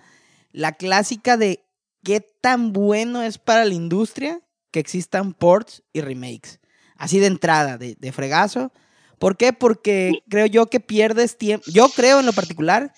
la 0.52 0.72
clásica 0.74 1.36
de 1.36 1.66
qué 2.04 2.22
tan 2.22 2.72
bueno 2.72 3.24
es 3.24 3.38
para 3.38 3.66
la 3.66 3.74
industria 3.74 4.40
que 4.72 4.80
existan 4.80 5.34
ports 5.34 5.84
y 5.92 6.00
remakes. 6.00 6.62
Así 6.96 7.20
de 7.20 7.28
entrada, 7.28 7.78
de, 7.78 7.96
de 8.00 8.12
fregazo. 8.14 8.72
¿Por 9.22 9.38
qué? 9.38 9.54
Porque 9.54 10.24
creo 10.30 10.48
yo 10.48 10.66
que 10.66 10.80
pierdes 10.80 11.38
tiempo. 11.38 11.64
Yo 11.72 11.90
creo 11.90 12.20
en 12.20 12.26
lo 12.26 12.34
particular 12.34 12.92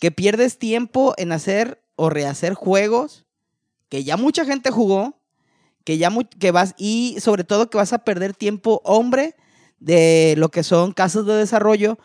que 0.00 0.10
pierdes 0.10 0.58
tiempo 0.58 1.14
en 1.18 1.30
hacer 1.30 1.80
o 1.94 2.10
rehacer 2.10 2.54
juegos 2.54 3.26
que 3.88 4.02
ya 4.02 4.16
mucha 4.16 4.44
gente 4.44 4.72
jugó, 4.72 5.22
que 5.84 5.96
ya 5.96 6.10
que 6.40 6.50
vas 6.50 6.74
y 6.78 7.18
sobre 7.20 7.44
todo 7.44 7.70
que 7.70 7.78
vas 7.78 7.92
a 7.92 8.02
perder 8.02 8.34
tiempo 8.34 8.80
hombre 8.82 9.36
de 9.78 10.34
lo 10.36 10.48
que 10.48 10.64
son 10.64 10.90
casos 10.90 11.24
de 11.26 11.34
desarrollo 11.34 11.96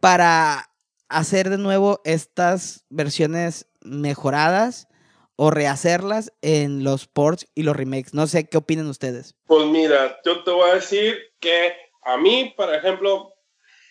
para 0.00 0.70
hacer 1.10 1.50
de 1.50 1.58
nuevo 1.58 2.00
estas 2.04 2.86
versiones 2.88 3.66
mejoradas 3.82 4.88
o 5.36 5.50
rehacerlas 5.50 6.32
en 6.40 6.82
los 6.82 7.06
ports 7.06 7.46
y 7.54 7.62
los 7.62 7.76
remakes. 7.76 8.14
No 8.14 8.26
sé 8.26 8.48
qué 8.48 8.56
opinan 8.56 8.86
ustedes. 8.86 9.36
Pues 9.44 9.66
mira, 9.66 10.16
yo 10.24 10.42
te 10.44 10.50
voy 10.50 10.70
a 10.70 10.76
decir 10.76 11.18
que 11.40 11.87
a 12.08 12.16
mí, 12.16 12.54
por 12.56 12.74
ejemplo, 12.74 13.34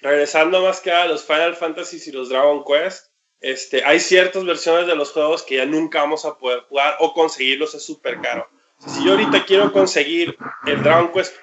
regresando 0.01 0.61
más 0.61 0.81
que 0.81 0.91
a 0.91 1.05
los 1.05 1.23
Final 1.23 1.55
Fantasy 1.55 2.01
y 2.09 2.11
los 2.11 2.29
Dragon 2.29 2.63
Quest, 2.63 3.07
este, 3.39 3.83
hay 3.83 3.99
ciertas 3.99 4.43
versiones 4.43 4.87
de 4.87 4.95
los 4.95 5.11
juegos 5.11 5.43
que 5.43 5.57
ya 5.57 5.65
nunca 5.65 6.01
vamos 6.01 6.25
a 6.25 6.37
poder 6.37 6.61
jugar 6.61 6.97
o 6.99 7.13
conseguirlos 7.13 7.75
es 7.75 7.85
súper 7.85 8.19
caro. 8.21 8.49
si 8.79 9.05
yo 9.05 9.11
ahorita 9.11 9.45
quiero 9.45 9.71
conseguir 9.71 10.37
el 10.65 10.81
Dragon 10.81 11.11
Quest 11.11 11.35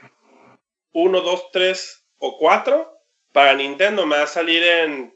1, 0.93 1.21
2, 1.21 1.51
3 1.53 2.05
o 2.19 2.39
4, 2.39 2.93
para 3.33 3.55
Nintendo 3.55 4.07
me 4.07 4.17
va 4.17 4.23
a 4.23 4.29
salir 4.29 4.63
en 4.63 5.15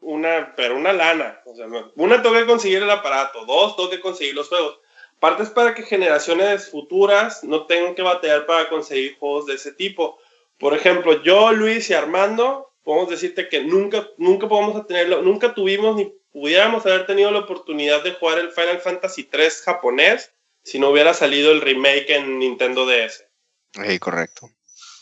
una, 0.00 0.54
pero 0.56 0.76
una 0.76 0.92
lana. 0.92 1.40
O 1.44 1.54
sea, 1.54 1.66
una, 1.94 2.22
tengo 2.22 2.36
que 2.36 2.46
conseguir 2.46 2.82
el 2.82 2.90
aparato, 2.90 3.44
dos, 3.44 3.76
tengo 3.76 3.90
que 3.90 4.00
conseguir 4.00 4.34
los 4.34 4.48
juegos. 4.48 4.78
Parte 5.18 5.42
es 5.42 5.50
para 5.50 5.74
que 5.74 5.82
generaciones 5.82 6.70
futuras 6.70 7.44
no 7.44 7.66
tengan 7.66 7.94
que 7.94 8.02
batallar 8.02 8.46
para 8.46 8.68
conseguir 8.70 9.18
juegos 9.18 9.46
de 9.46 9.54
ese 9.54 9.72
tipo. 9.72 10.18
Por 10.60 10.74
ejemplo, 10.74 11.22
yo, 11.22 11.52
Luis 11.52 11.88
y 11.88 11.94
Armando, 11.94 12.74
podemos 12.84 13.08
decirte 13.08 13.48
que 13.48 13.64
nunca, 13.64 14.06
nunca 14.18 14.46
podemos 14.46 14.86
tenerlo, 14.86 15.22
nunca 15.22 15.54
tuvimos 15.54 15.96
ni 15.96 16.12
pudiéramos 16.32 16.84
haber 16.84 17.06
tenido 17.06 17.30
la 17.30 17.40
oportunidad 17.40 18.04
de 18.04 18.12
jugar 18.12 18.38
el 18.38 18.50
Final 18.50 18.78
Fantasy 18.78 19.24
3 19.24 19.62
japonés 19.62 20.32
si 20.62 20.78
no 20.78 20.90
hubiera 20.90 21.14
salido 21.14 21.50
el 21.50 21.62
remake 21.62 22.10
en 22.10 22.38
Nintendo 22.38 22.86
DS. 22.86 23.24
Sí, 23.72 23.98
correcto. 23.98 24.50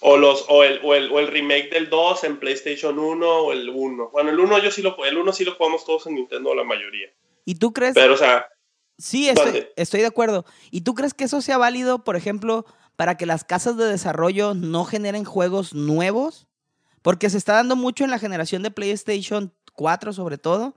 O, 0.00 0.16
los, 0.16 0.44
o, 0.48 0.62
el, 0.62 0.80
o, 0.84 0.94
el, 0.94 1.10
o 1.10 1.18
el 1.18 1.26
remake 1.26 1.70
del 1.70 1.90
2 1.90 2.22
en 2.22 2.38
PlayStation 2.38 2.96
1 2.96 3.28
o 3.28 3.52
el 3.52 3.68
1. 3.68 4.10
Bueno, 4.10 4.30
el 4.30 4.38
1 4.38 4.58
yo 4.60 4.70
sí 4.70 4.80
lo 4.80 5.04
el 5.04 5.18
1 5.18 5.32
sí 5.32 5.44
lo 5.44 5.56
jugamos 5.56 5.84
todos 5.84 6.06
en 6.06 6.14
Nintendo, 6.14 6.54
la 6.54 6.62
mayoría. 6.62 7.08
¿Y 7.44 7.56
tú 7.56 7.72
crees? 7.72 7.94
Pero, 7.94 8.14
o 8.14 8.16
sea. 8.16 8.46
Sí, 8.96 9.28
estoy, 9.28 9.66
estoy 9.74 10.00
de 10.00 10.06
acuerdo. 10.06 10.44
¿Y 10.70 10.82
tú 10.82 10.94
crees 10.94 11.14
que 11.14 11.24
eso 11.24 11.40
sea 11.40 11.58
válido, 11.58 12.04
por 12.04 12.14
ejemplo, 12.14 12.64
para 12.98 13.16
que 13.16 13.26
las 13.26 13.44
casas 13.44 13.76
de 13.76 13.84
desarrollo 13.84 14.54
no 14.54 14.84
generen 14.84 15.22
juegos 15.22 15.72
nuevos, 15.72 16.48
porque 17.00 17.30
se 17.30 17.38
está 17.38 17.52
dando 17.52 17.76
mucho 17.76 18.02
en 18.02 18.10
la 18.10 18.18
generación 18.18 18.64
de 18.64 18.72
PlayStation 18.72 19.54
4 19.74 20.12
sobre 20.12 20.36
todo, 20.36 20.74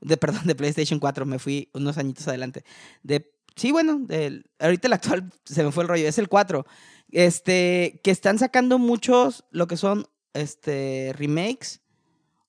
de 0.00 0.16
perdón, 0.16 0.46
de 0.46 0.54
PlayStation 0.54 0.98
4, 0.98 1.26
me 1.26 1.38
fui 1.38 1.68
unos 1.74 1.98
añitos 1.98 2.26
adelante. 2.28 2.64
De 3.02 3.30
sí, 3.56 3.72
bueno, 3.72 3.98
del, 3.98 4.46
ahorita 4.58 4.86
el 4.88 4.94
actual 4.94 5.30
se 5.44 5.62
me 5.62 5.70
fue 5.70 5.82
el 5.82 5.88
rollo, 5.90 6.08
es 6.08 6.16
el 6.16 6.30
4. 6.30 6.64
Este, 7.10 8.00
que 8.02 8.10
están 8.10 8.38
sacando 8.38 8.78
muchos 8.78 9.44
lo 9.50 9.66
que 9.66 9.76
son 9.76 10.06
este 10.32 11.12
remakes 11.14 11.82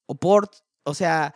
o 0.05 0.15
ports, 0.15 0.63
o 0.83 0.93
sea, 0.93 1.35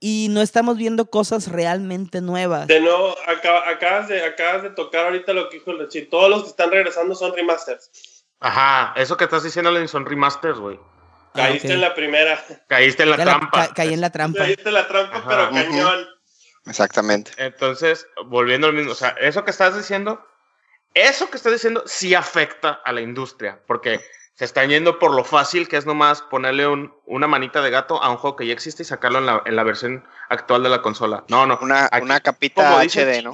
y 0.00 0.28
no 0.30 0.40
estamos 0.40 0.78
viendo 0.78 1.10
cosas 1.10 1.48
realmente 1.48 2.22
nuevas. 2.22 2.66
De 2.66 2.80
nuevo, 2.80 3.14
acabas, 3.26 4.08
de, 4.08 4.24
acabas 4.24 4.62
de 4.62 4.70
tocar 4.70 5.06
ahorita 5.06 5.34
lo 5.34 5.50
que 5.50 5.58
dijo 5.58 5.70
el 5.72 5.78
Rechín. 5.80 6.08
Todos 6.08 6.30
los 6.30 6.42
que 6.42 6.48
están 6.48 6.70
regresando 6.70 7.14
son 7.14 7.36
remasters. 7.36 8.24
Ajá, 8.40 8.94
eso 8.96 9.18
que 9.18 9.24
estás 9.24 9.44
diciendo 9.44 9.86
son 9.86 10.06
remasters, 10.06 10.58
güey. 10.58 10.80
Ah, 11.34 11.48
Caíste 11.48 11.74
en 11.74 11.82
la 11.82 11.94
primera. 11.94 12.42
Caíste 12.66 13.02
en 13.02 13.10
la 13.10 13.16
trampa. 13.18 13.68
caí 13.74 13.92
en 13.92 14.00
la 14.00 14.10
trampa. 14.10 14.38
Caíste 14.40 14.68
en 14.68 14.74
la 14.74 14.88
trampa, 14.88 15.22
pero 15.28 15.50
cañón. 15.50 16.06
Exactamente. 16.66 17.32
Entonces, 17.36 18.06
volviendo 18.26 18.68
al 18.68 18.72
mismo, 18.72 18.92
o 18.92 18.94
sea, 18.94 19.10
eso 19.20 19.44
que 19.44 19.50
estás 19.50 19.76
diciendo, 19.76 20.26
eso 20.94 21.30
que 21.30 21.36
estás 21.36 21.52
diciendo 21.52 21.82
sí 21.86 22.14
afecta 22.14 22.80
a 22.84 22.92
la 22.92 23.02
industria, 23.02 23.60
porque 23.66 24.00
se 24.40 24.46
están 24.46 24.70
yendo 24.70 24.98
por 24.98 25.14
lo 25.14 25.22
fácil 25.22 25.68
que 25.68 25.76
es 25.76 25.84
nomás 25.84 26.22
ponerle 26.22 26.66
un, 26.66 26.94
una 27.04 27.26
manita 27.26 27.60
de 27.60 27.68
gato 27.68 28.02
a 28.02 28.08
un 28.08 28.16
juego 28.16 28.36
que 28.36 28.46
ya 28.46 28.54
existe 28.54 28.82
y 28.82 28.86
sacarlo 28.86 29.18
en 29.18 29.26
la, 29.26 29.42
en 29.44 29.54
la 29.54 29.64
versión 29.64 30.08
actual 30.30 30.62
de 30.62 30.70
la 30.70 30.80
consola. 30.80 31.24
No, 31.28 31.44
no. 31.44 31.58
Una, 31.60 31.90
una 32.00 32.20
capita 32.20 32.80
HD, 32.80 33.22
¿no? 33.22 33.32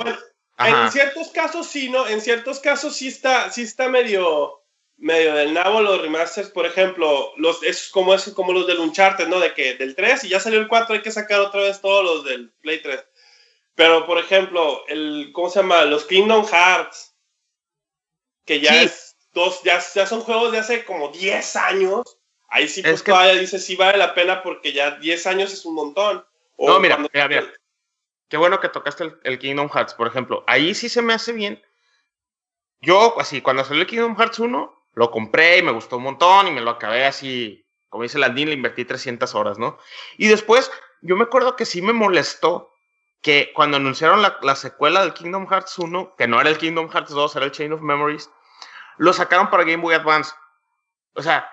en 0.59 0.91
ciertos 0.91 1.29
casos 1.29 1.69
sí, 1.69 1.91
¿no? 1.91 2.09
En 2.09 2.21
ciertos 2.21 2.59
casos 2.59 2.97
sí 2.97 3.07
está, 3.07 3.53
sí 3.53 3.63
está 3.63 3.89
medio, 3.89 4.65
medio 4.97 5.33
del 5.37 5.55
nabo 5.55 5.81
los 5.81 6.03
remasters. 6.03 6.51
Por 6.51 6.67
ejemplo, 6.67 7.35
los, 7.37 7.63
es 7.63 7.89
como, 7.89 8.13
es 8.13 8.25
como 8.35 8.53
los 8.53 8.67
del 8.67 8.81
Uncharted, 8.81 9.29
¿no? 9.29 9.39
De 9.39 9.55
que 9.55 9.77
del 9.77 9.95
3 9.95 10.25
y 10.25 10.31
ya 10.31 10.41
salió 10.41 10.59
el 10.59 10.67
4 10.67 10.97
hay 10.97 11.03
que 11.03 11.13
sacar 11.13 11.39
otra 11.39 11.61
vez 11.61 11.81
todos 11.81 12.03
los 12.03 12.25
del 12.25 12.51
Play 12.63 12.83
3. 12.83 13.05
Pero, 13.77 14.07
por 14.07 14.19
ejemplo, 14.19 14.85
el, 14.89 15.31
¿cómo 15.33 15.51
se 15.51 15.61
llama? 15.61 15.85
Los 15.85 16.05
Kingdom 16.05 16.45
Hearts, 16.49 17.15
que 18.45 18.59
ya 18.59 18.83
es 18.83 19.06
ya, 19.65 20.07
son 20.07 20.21
juegos 20.21 20.53
de 20.53 20.59
hace 20.59 20.85
como 20.85 21.09
10 21.09 21.57
años. 21.57 22.19
Ahí 22.49 22.69
sí, 22.69 22.83
pues 22.83 23.03
todavía 23.03 23.35
dice 23.35 23.59
sí 23.59 23.77
vale 23.77 23.99
la 23.99 24.15
pena 24.15 24.43
porque 24.43 24.73
ya 24.73 24.93
10 24.93 25.27
años 25.27 25.53
es 25.53 25.65
un 25.65 25.75
montón. 25.75 26.25
no, 26.59 26.81
mira, 26.81 26.97
mira, 26.97 27.29
mira. 27.29 27.53
Qué 28.29 28.37
bueno 28.37 28.59
que 28.61 28.69
tocaste 28.69 29.13
el, 29.23 29.39
Kingdom 29.39 29.69
Hearts, 29.69 29.95
por 29.95 30.09
ejemplo. 30.09 30.43
Ahí 30.47 30.75
sí 30.75 30.89
se 30.89 31.03
me 31.03 31.15
hace 31.15 31.33
bien. 31.33 31.63
Yo, 32.81 33.19
así, 33.21 33.41
cuando 33.41 33.65
salió 33.65 33.83
el 33.83 33.87
Kingdom 33.87 34.17
Hearts 34.17 34.39
1, 34.39 34.89
lo 34.95 35.11
compré 35.11 35.59
y 35.59 35.63
me 35.63 35.71
gustó 35.71 35.99
un 35.99 36.05
montón 36.05 36.49
y 36.49 36.51
me 36.51 36.61
lo 36.61 36.71
acabé 36.71 37.05
así, 37.05 37.65
como 37.89 38.03
dice 38.03 38.19
Landín, 38.19 38.49
le 38.49 38.55
invertí 38.55 38.85
300 38.85 39.35
horas, 39.35 39.59
¿no? 39.59 39.79
Y 40.19 40.27
después, 40.27 40.71
yo 41.03 41.17
me 41.17 41.25
acuerdo 41.25 41.55
que 41.55 41.67
sí 41.67 41.83
me 41.83 41.93
molestó 41.93 42.73
que 43.23 43.53
cuando 43.55 43.77
anunciaron 43.77 44.23
la, 44.23 44.39
la 44.43 44.57
secuela 44.57 45.03
del 45.03 45.15
Kingdom 45.15 45.47
Hearts 45.47 45.79
1, 45.79 46.15
que 46.17 46.27
no 46.27 46.41
era 46.41 46.51
el 46.51 46.59
Kingdom 46.59 46.91
Hearts 46.91 47.11
2, 47.11 47.37
era 47.37 47.45
el 47.45 47.53
Chain 47.53 47.73
of 47.73 47.81
Memories, 47.81 48.31
lo 48.99 49.13
sacaron 49.13 49.51
para 49.51 49.65
Game 49.65 49.83
Boy 49.83 49.95
Advance. 49.95 50.33
O 51.15 51.23
sea, 51.23 51.49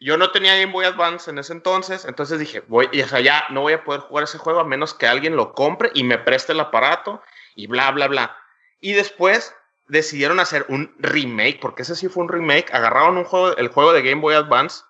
yo 0.00 0.16
no 0.16 0.30
tenía 0.30 0.58
Game 0.58 0.72
Boy 0.72 0.86
Advance 0.86 1.30
en 1.30 1.38
ese 1.38 1.52
entonces, 1.52 2.06
entonces 2.06 2.38
dije, 2.38 2.62
voy, 2.68 2.88
y, 2.90 3.04
ya 3.22 3.44
no 3.50 3.60
voy 3.60 3.74
a 3.74 3.84
poder 3.84 4.00
jugar 4.00 4.24
ese 4.24 4.38
juego 4.38 4.60
a 4.60 4.64
menos 4.64 4.94
que 4.94 5.06
alguien 5.06 5.36
lo 5.36 5.52
compre 5.52 5.90
y 5.94 6.04
me 6.04 6.16
preste 6.16 6.52
el 6.52 6.60
aparato 6.60 7.22
y 7.54 7.66
bla, 7.66 7.90
bla, 7.90 8.08
bla. 8.08 8.36
Y 8.80 8.94
después 8.94 9.54
decidieron 9.88 10.40
hacer 10.40 10.64
un 10.68 10.94
remake, 10.98 11.60
porque 11.60 11.82
ese 11.82 11.96
sí 11.96 12.08
fue 12.08 12.22
un 12.22 12.30
remake, 12.30 12.72
agarraron 12.72 13.18
el 13.18 13.68
juego 13.68 13.92
de 13.92 14.02
Game 14.02 14.22
Boy 14.22 14.34
Advance 14.34 14.84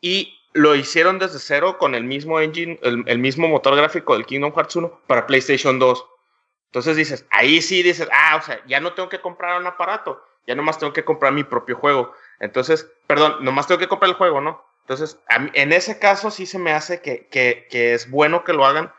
y 0.00 0.38
lo 0.52 0.74
hicieron 0.74 1.18
desde 1.18 1.38
cero 1.38 1.78
con 1.78 1.94
el 1.94 2.04
mismo 2.04 2.38
engine, 2.40 2.78
el, 2.82 3.04
el 3.06 3.18
mismo 3.18 3.48
motor 3.48 3.76
gráfico 3.76 4.12
del 4.12 4.26
Kingdom 4.26 4.52
Hearts 4.52 4.76
1 4.76 5.02
para 5.06 5.26
PlayStation 5.26 5.78
2. 5.78 6.04
Entonces 6.66 6.96
dices, 6.96 7.24
ahí 7.30 7.62
sí 7.62 7.82
dices, 7.82 8.08
ah, 8.12 8.36
o 8.36 8.42
sea, 8.42 8.62
ya 8.66 8.80
no 8.80 8.92
tengo 8.92 9.08
que 9.08 9.20
comprar 9.20 9.58
un 9.58 9.66
aparato 9.66 10.22
ya 10.48 10.54
nomás 10.54 10.78
tengo 10.78 10.94
que 10.94 11.04
comprar 11.04 11.34
mi 11.34 11.44
propio 11.44 11.76
juego. 11.76 12.14
Entonces, 12.40 12.90
perdón, 13.06 13.36
nomás 13.42 13.66
tengo 13.66 13.78
que 13.78 13.86
comprar 13.86 14.08
el 14.08 14.16
juego, 14.16 14.40
¿no? 14.40 14.64
Entonces, 14.80 15.18
en 15.28 15.72
ese 15.74 15.98
caso 15.98 16.30
sí 16.30 16.46
se 16.46 16.58
me 16.58 16.72
hace 16.72 17.02
que, 17.02 17.28
que, 17.28 17.92
es 17.92 18.10
bueno 18.10 18.42
que 18.44 18.54
lo 18.54 18.64
hagan, 18.64 18.90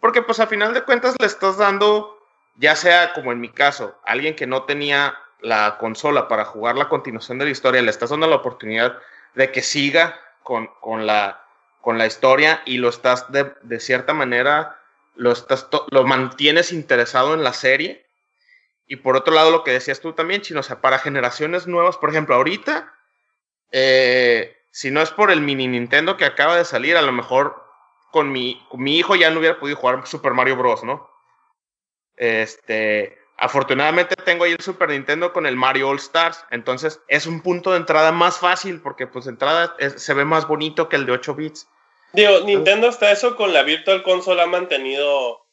porque 0.00 0.22
pues 0.22 0.40
a 0.40 0.46
final 0.46 0.72
de 0.72 0.82
cuentas 0.84 1.14
le 1.20 1.26
estás 1.26 1.58
dando, 1.58 2.26
ya 2.56 2.74
sea 2.74 3.12
como 3.12 3.32
en 3.32 3.40
mi 3.40 3.50
caso, 3.50 4.00
alguien 4.06 4.34
que 4.34 4.46
no 4.46 4.62
tenía 4.62 5.14
la 5.40 5.76
consola 5.76 6.26
para 6.26 6.46
jugar 6.46 6.76
la 6.76 6.88
continuación 6.88 7.38
de 7.38 7.44
la 7.44 7.50
historia, 7.50 7.82
le 7.82 7.90
estás 7.90 8.08
dando 8.08 8.26
la 8.26 8.36
oportunidad 8.36 8.98
de 9.34 9.52
que 9.52 9.60
siga 9.60 10.18
con, 10.42 10.68
con, 10.80 11.06
la, 11.06 11.44
con 11.82 11.98
la 11.98 12.06
historia 12.06 12.62
y 12.64 12.78
lo 12.78 12.88
estás 12.88 13.30
de, 13.30 13.52
de 13.60 13.78
cierta 13.78 14.14
manera, 14.14 14.80
lo, 15.16 15.32
estás 15.32 15.68
lo 15.90 16.04
mantienes 16.04 16.72
interesado 16.72 17.34
en 17.34 17.44
la 17.44 17.52
serie 17.52 18.03
y 18.94 18.96
por 18.96 19.16
otro 19.16 19.34
lado, 19.34 19.50
lo 19.50 19.64
que 19.64 19.72
decías 19.72 20.00
tú 20.00 20.12
también, 20.12 20.40
Chino, 20.40 20.60
o 20.60 20.62
sea, 20.62 20.80
para 20.80 21.00
generaciones 21.00 21.66
nuevas, 21.66 21.96
por 21.96 22.10
ejemplo, 22.10 22.36
ahorita, 22.36 22.94
eh, 23.72 24.56
si 24.70 24.92
no 24.92 25.02
es 25.02 25.10
por 25.10 25.32
el 25.32 25.40
mini 25.40 25.66
Nintendo 25.66 26.16
que 26.16 26.24
acaba 26.24 26.56
de 26.56 26.64
salir, 26.64 26.96
a 26.96 27.02
lo 27.02 27.10
mejor 27.10 27.60
con 28.12 28.30
mi, 28.30 28.64
mi 28.72 28.96
hijo 28.96 29.16
ya 29.16 29.30
no 29.30 29.40
hubiera 29.40 29.58
podido 29.58 29.76
jugar 29.76 30.06
Super 30.06 30.32
Mario 30.32 30.54
Bros., 30.54 30.84
¿no? 30.84 31.10
Este, 32.14 33.18
afortunadamente 33.36 34.14
tengo 34.14 34.44
ahí 34.44 34.52
el 34.52 34.60
Super 34.60 34.90
Nintendo 34.90 35.32
con 35.32 35.44
el 35.44 35.56
Mario 35.56 35.88
All 35.88 35.98
Stars, 35.98 36.44
entonces 36.52 37.00
es 37.08 37.26
un 37.26 37.42
punto 37.42 37.72
de 37.72 37.78
entrada 37.78 38.12
más 38.12 38.38
fácil 38.38 38.80
porque 38.80 39.08
pues 39.08 39.26
entrada 39.26 39.74
se 39.96 40.14
ve 40.14 40.24
más 40.24 40.46
bonito 40.46 40.88
que 40.88 40.94
el 40.94 41.06
de 41.06 41.12
8 41.12 41.34
bits. 41.34 41.68
Digo, 42.12 42.42
Nintendo 42.44 42.86
hasta 42.88 43.10
eso 43.10 43.34
con 43.34 43.52
la 43.52 43.64
Virtual 43.64 44.04
Console 44.04 44.40
ha 44.40 44.46
mantenido 44.46 45.44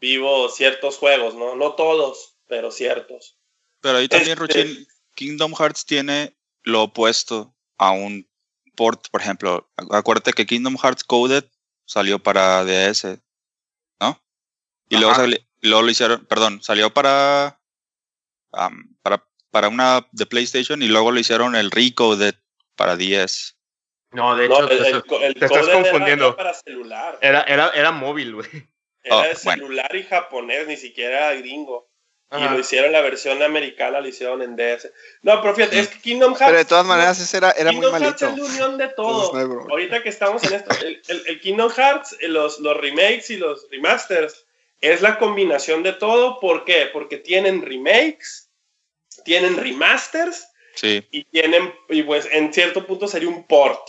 vivo 0.00 0.48
ciertos 0.48 0.96
juegos, 0.96 1.34
¿no? 1.34 1.54
No 1.54 1.74
todos 1.74 2.37
pero 2.48 2.70
ciertos. 2.70 3.38
Pero 3.80 3.98
ahí 3.98 4.08
también, 4.08 4.38
este, 4.40 4.86
Kingdom 5.14 5.54
Hearts 5.54 5.84
tiene 5.84 6.36
lo 6.62 6.84
opuesto 6.84 7.54
a 7.76 7.92
un 7.92 8.28
port, 8.74 9.08
por 9.10 9.20
ejemplo. 9.20 9.70
Acuérdate 9.90 10.32
que 10.32 10.46
Kingdom 10.46 10.76
Hearts 10.76 11.04
Coded 11.04 11.44
salió 11.84 12.18
para 12.18 12.64
DS, 12.64 13.18
¿no? 14.00 14.20
Y 14.88 14.96
luego, 14.96 15.14
lo 15.62 15.90
hicieron, 15.90 16.24
perdón, 16.26 16.62
salió 16.62 16.92
para, 16.92 17.60
para, 19.02 19.28
para 19.50 19.68
una 19.68 20.06
de 20.12 20.26
PlayStation 20.26 20.82
y 20.82 20.88
luego 20.88 21.12
lo 21.12 21.20
hicieron 21.20 21.54
el 21.54 21.70
Recoded 21.70 22.34
para 22.76 22.96
10. 22.96 23.56
No, 24.12 24.36
de 24.36 24.46
hecho, 24.46 24.66
te, 24.66 25.28
estás 25.44 25.68
confundiendo. 25.68 26.28
Era 26.28 26.36
para 26.36 26.54
celular. 26.54 27.18
Era, 27.20 27.42
era, 27.42 27.70
era 27.70 27.90
móvil, 27.92 28.36
güey. 28.36 28.48
Era 29.02 29.16
oh, 29.16 29.22
de 29.22 29.36
celular 29.36 29.94
y 29.94 30.02
japonés, 30.04 30.66
ni 30.66 30.76
siquiera 30.76 31.34
gringo. 31.34 31.87
Y 32.30 32.42
lo 32.42 32.58
hicieron 32.58 32.92
la 32.92 33.00
versión 33.00 33.42
americana, 33.42 34.00
lo 34.00 34.08
hicieron 34.08 34.42
en 34.42 34.54
DS. 34.54 34.90
No, 35.22 35.40
pero 35.40 35.54
fíjate, 35.54 35.78
es 35.78 35.88
que 35.88 35.98
Kingdom 35.98 36.34
Hearts. 36.34 36.46
Pero 36.46 36.58
de 36.58 36.64
todas 36.66 36.84
maneras, 36.84 37.18
ese 37.18 37.38
era, 37.38 37.52
era 37.52 37.70
Kingdom 37.70 37.90
muy 37.90 38.00
malito. 38.00 38.26
Hearts 38.26 38.38
es 38.38 38.38
la 38.38 38.66
unión 38.66 38.78
de 38.78 38.88
todo. 38.88 39.32
Ahorita 39.70 40.02
que 40.02 40.10
estamos 40.10 40.44
en 40.44 40.54
esto, 40.54 40.70
el, 40.84 41.22
el, 41.26 41.40
Kingdom 41.40 41.70
Hearts, 41.70 42.16
eh, 42.20 42.28
los, 42.28 42.60
los 42.60 42.76
remakes 42.76 43.30
y 43.30 43.38
los 43.38 43.66
remasters, 43.70 44.44
es 44.82 45.00
la 45.00 45.18
combinación 45.18 45.82
de 45.82 45.94
todo. 45.94 46.38
¿Por 46.38 46.66
qué? 46.66 46.90
Porque 46.92 47.16
tienen 47.16 47.62
remakes, 47.62 48.50
tienen 49.24 49.56
remasters 49.56 50.48
sí. 50.74 51.06
y 51.10 51.24
tienen, 51.24 51.74
y 51.88 52.02
pues 52.02 52.28
en 52.30 52.52
cierto 52.52 52.86
punto 52.86 53.08
sería 53.08 53.30
un 53.30 53.46
port. 53.46 53.80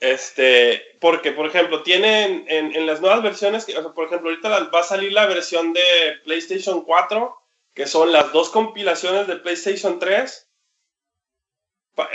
Este, 0.00 0.96
porque, 0.98 1.30
por 1.30 1.46
ejemplo, 1.46 1.82
tienen 1.82 2.46
en, 2.48 2.86
las 2.86 3.02
nuevas 3.02 3.22
versiones, 3.22 3.66
por 3.94 4.06
ejemplo, 4.06 4.30
ahorita 4.30 4.48
va 4.48 4.80
a 4.80 4.82
salir 4.82 5.12
la 5.12 5.26
versión 5.26 5.74
de 5.74 5.82
PlayStation 6.24 6.82
4, 6.82 7.36
que 7.74 7.86
son 7.86 8.10
las 8.10 8.32
dos 8.32 8.48
compilaciones 8.48 9.26
de 9.26 9.36
PlayStation 9.36 9.98
3, 9.98 10.48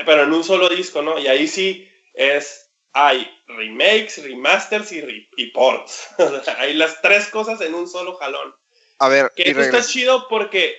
pero 0.03 0.23
en 0.23 0.33
un 0.33 0.43
solo 0.43 0.67
disco, 0.67 1.03
¿no? 1.03 1.19
Y 1.19 1.27
ahí 1.27 1.47
sí 1.47 1.88
es, 2.15 2.71
hay 2.91 3.31
remakes, 3.45 4.23
remasters 4.23 4.91
y, 4.91 5.29
y 5.38 5.51
ports. 5.51 6.07
hay 6.57 6.73
las 6.73 7.03
tres 7.03 7.27
cosas 7.27 7.61
en 7.61 7.75
un 7.75 7.88
solo 7.88 8.15
jalón. 8.17 8.55
A 8.97 9.09
ver, 9.09 9.31
que 9.36 9.43
esto 9.43 9.61
está 9.61 9.83
chido 9.83 10.27
porque 10.27 10.75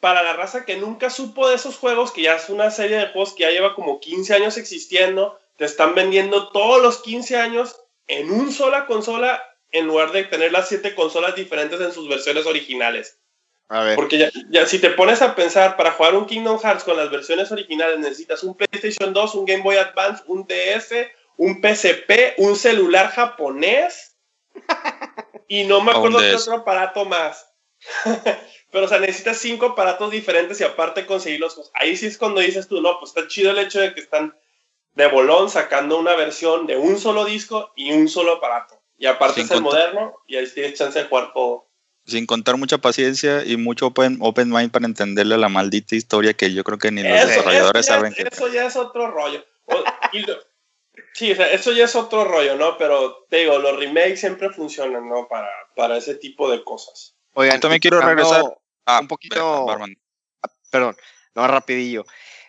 para 0.00 0.22
la 0.22 0.32
raza 0.32 0.64
que 0.64 0.76
nunca 0.76 1.10
supo 1.10 1.48
de 1.48 1.56
esos 1.56 1.76
juegos, 1.76 2.12
que 2.12 2.22
ya 2.22 2.36
es 2.36 2.48
una 2.48 2.70
serie 2.70 2.96
de 2.96 3.08
juegos 3.08 3.34
que 3.34 3.42
ya 3.42 3.50
lleva 3.50 3.74
como 3.74 4.00
15 4.00 4.34
años 4.34 4.56
existiendo, 4.56 5.38
te 5.58 5.64
están 5.64 5.94
vendiendo 5.96 6.50
todos 6.50 6.80
los 6.80 7.02
15 7.02 7.36
años 7.36 7.76
en 8.06 8.30
una 8.30 8.52
sola 8.52 8.86
consola 8.86 9.42
en 9.72 9.88
lugar 9.88 10.12
de 10.12 10.24
tener 10.24 10.52
las 10.52 10.68
siete 10.68 10.94
consolas 10.94 11.34
diferentes 11.34 11.80
en 11.80 11.92
sus 11.92 12.08
versiones 12.08 12.46
originales. 12.46 13.18
A 13.68 13.82
ver. 13.82 13.96
Porque 13.96 14.30
ya, 14.50 14.66
si 14.66 14.78
te 14.78 14.90
pones 14.90 15.20
a 15.20 15.34
pensar, 15.34 15.76
para 15.76 15.90
jugar 15.90 16.14
un 16.14 16.26
Kingdom 16.26 16.58
Hearts 16.58 16.84
con 16.84 16.96
las 16.96 17.10
versiones 17.10 17.50
originales 17.50 17.98
necesitas 17.98 18.42
un 18.44 18.56
PlayStation 18.56 19.12
2, 19.12 19.34
un 19.34 19.44
Game 19.44 19.62
Boy 19.62 19.76
Advance, 19.76 20.22
un 20.26 20.46
DS, 20.46 21.08
un 21.36 21.60
PSP, 21.60 22.38
un 22.38 22.54
celular 22.56 23.10
japonés 23.10 24.16
y 25.48 25.64
no 25.64 25.82
me 25.82 25.90
acuerdo 25.90 26.20
qué 26.20 26.36
otro 26.36 26.54
aparato 26.54 27.04
más. 27.04 27.50
pero 28.70 28.86
o 28.86 28.88
sea, 28.88 29.00
necesitas 29.00 29.38
cinco 29.38 29.66
aparatos 29.66 30.12
diferentes 30.12 30.60
y 30.60 30.64
aparte 30.64 31.04
conseguirlos. 31.04 31.70
Ahí 31.74 31.96
sí 31.96 32.06
es 32.06 32.16
cuando 32.16 32.40
dices 32.40 32.68
tú, 32.68 32.80
no, 32.80 32.98
pues 33.00 33.10
está 33.10 33.26
chido 33.26 33.50
el 33.50 33.58
hecho 33.58 33.80
de 33.80 33.92
que 33.92 34.00
están 34.00 34.34
de 34.94 35.06
bolón 35.06 35.48
sacando 35.50 35.98
una 35.98 36.16
versión 36.16 36.66
de 36.66 36.76
un 36.76 36.98
solo 36.98 37.24
disco 37.24 37.72
y 37.76 37.92
un 37.92 38.08
solo 38.08 38.36
aparato. 38.36 38.80
Y 38.98 39.06
aparte 39.06 39.42
es 39.42 39.50
el 39.50 39.62
moderno 39.62 40.14
y 40.26 40.36
ahí 40.36 40.46
tienes 40.48 40.74
chance 40.74 40.98
de 40.98 41.04
jugar 41.04 41.32
todo. 41.32 41.68
Sin 42.04 42.26
contar 42.26 42.56
mucha 42.56 42.78
paciencia 42.78 43.44
y 43.44 43.56
mucho 43.56 43.86
open, 43.86 44.18
open 44.20 44.50
mind 44.50 44.70
para 44.70 44.86
entenderle 44.86 45.38
la 45.38 45.48
maldita 45.48 45.94
historia 45.94 46.34
que 46.34 46.52
yo 46.52 46.64
creo 46.64 46.78
que 46.78 46.90
ni 46.90 47.02
los 47.02 47.12
desarrolladores 47.12 47.86
saben. 47.86 48.12
que 48.12 48.22
eso 48.22 48.48
ya 48.48 48.66
es 48.66 48.76
otro 48.76 49.10
rollo. 49.10 49.44
sí, 51.12 51.32
o 51.32 51.36
sea, 51.36 51.52
eso 51.52 51.72
ya 51.72 51.84
es 51.84 51.94
otro 51.94 52.24
rollo, 52.24 52.56
¿no? 52.56 52.76
Pero 52.78 53.26
te 53.28 53.38
digo, 53.38 53.58
los 53.58 53.78
remakes 53.78 54.20
siempre 54.20 54.50
funcionan, 54.50 55.08
¿no? 55.08 55.28
Para, 55.28 55.50
para 55.76 55.96
ese 55.96 56.14
tipo 56.14 56.50
de 56.50 56.64
cosas. 56.64 57.14
Oigan, 57.34 57.60
también 57.60 57.80
quiero 57.80 58.00
regresar 58.00 58.42
un 59.00 59.08
poquito. 59.08 59.66
Perdón, 60.70 60.96
no, 61.34 61.46
rapidillo. 61.46 62.04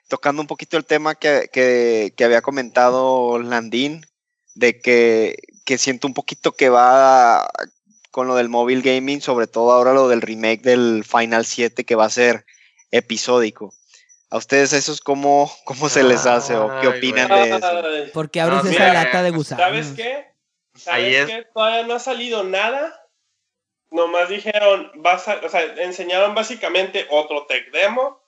Tocando 0.10 0.42
un 0.42 0.48
poquito 0.48 0.76
el 0.76 0.86
tema 0.86 1.16
que, 1.16 1.50
que, 1.54 2.14
que 2.18 2.24
había 2.26 2.42
comentado 2.42 3.40
Landín, 3.40 4.06
de 4.56 4.82
que, 4.82 5.38
que 5.66 5.78
siento 5.78 6.08
un 6.08 6.14
poquito 6.14 6.52
que 6.52 6.70
va 6.70 7.48
con 8.12 8.28
lo 8.28 8.36
del 8.36 8.50
mobile 8.50 8.82
gaming, 8.82 9.22
sobre 9.22 9.48
todo 9.48 9.72
ahora 9.72 9.94
lo 9.94 10.10
del 10.10 10.22
remake 10.22 10.62
del 10.62 11.06
Final 11.06 11.46
7 11.46 11.86
que 11.86 11.96
va 11.96 12.06
a 12.06 12.10
ser 12.10 12.46
episódico. 12.92 13.74
¿A 14.32 14.38
ustedes 14.38 14.74
eso 14.74 14.92
es 14.92 15.02
cómo, 15.02 15.52
cómo 15.64 15.90
se 15.90 16.04
les 16.04 16.26
hace 16.26 16.56
o 16.56 16.80
qué 16.82 16.88
opinan 16.88 17.30
de 17.30 17.56
eso? 17.56 18.12
Porque 18.14 18.42
abres 18.42 18.66
esa 18.66 18.94
lata 18.94 19.24
de 19.24 19.32
gusano. 19.32 19.62
¿Sabes 19.62 19.94
qué? 19.96 20.28
¿Sabes 20.76 21.26
qué? 21.26 21.48
Todavía 21.54 21.88
no 21.88 21.96
ha 21.96 22.00
salido 22.00 22.44
nada. 22.44 22.96
Nomás 23.90 24.30
dijeron, 24.30 24.92
vas 24.98 25.28
o 25.28 25.50
sea, 25.50 25.64
enseñaron 25.78 26.36
básicamente 26.36 27.08
otro 27.10 27.48
tech 27.48 27.72
demo. 27.72 28.22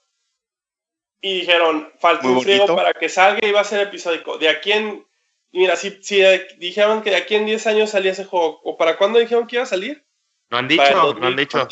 Y 1.22 1.42
dijeron, 1.42 1.92
falta 2.00 2.28
un 2.28 2.42
friego 2.42 2.76
para 2.76 2.94
que 2.94 3.08
salga 3.08 3.48
y 3.48 3.52
va 3.52 3.62
a 3.62 3.66
ser 3.66 3.82
episódico. 3.82 4.38
De 4.38 4.50
aquí 4.50 4.72
en 4.72 5.06
mira, 5.52 5.76
si, 5.76 6.00
si 6.02 6.22
dijeron 6.58 7.02
que 7.02 7.12
de 7.12 7.18
aquí 7.18 7.36
en 7.36 7.46
10 7.46 7.68
años 7.68 7.90
salía 7.90 8.12
ese 8.12 8.26
juego, 8.26 8.60
¿o 8.64 8.78
para 8.78 8.98
cuándo 8.98 9.20
dijeron 9.20 9.48
que 9.48 9.58
iba 9.58 9.64
a 9.64 9.68
salir? 9.68 10.04
No 10.50 10.58
han 10.58 10.68
dicho, 10.68 11.14
no 11.14 11.28
han 11.28 11.36
dicho. 11.36 11.68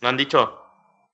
No 0.00 0.08
han 0.08 0.16
dicho. 0.16 0.62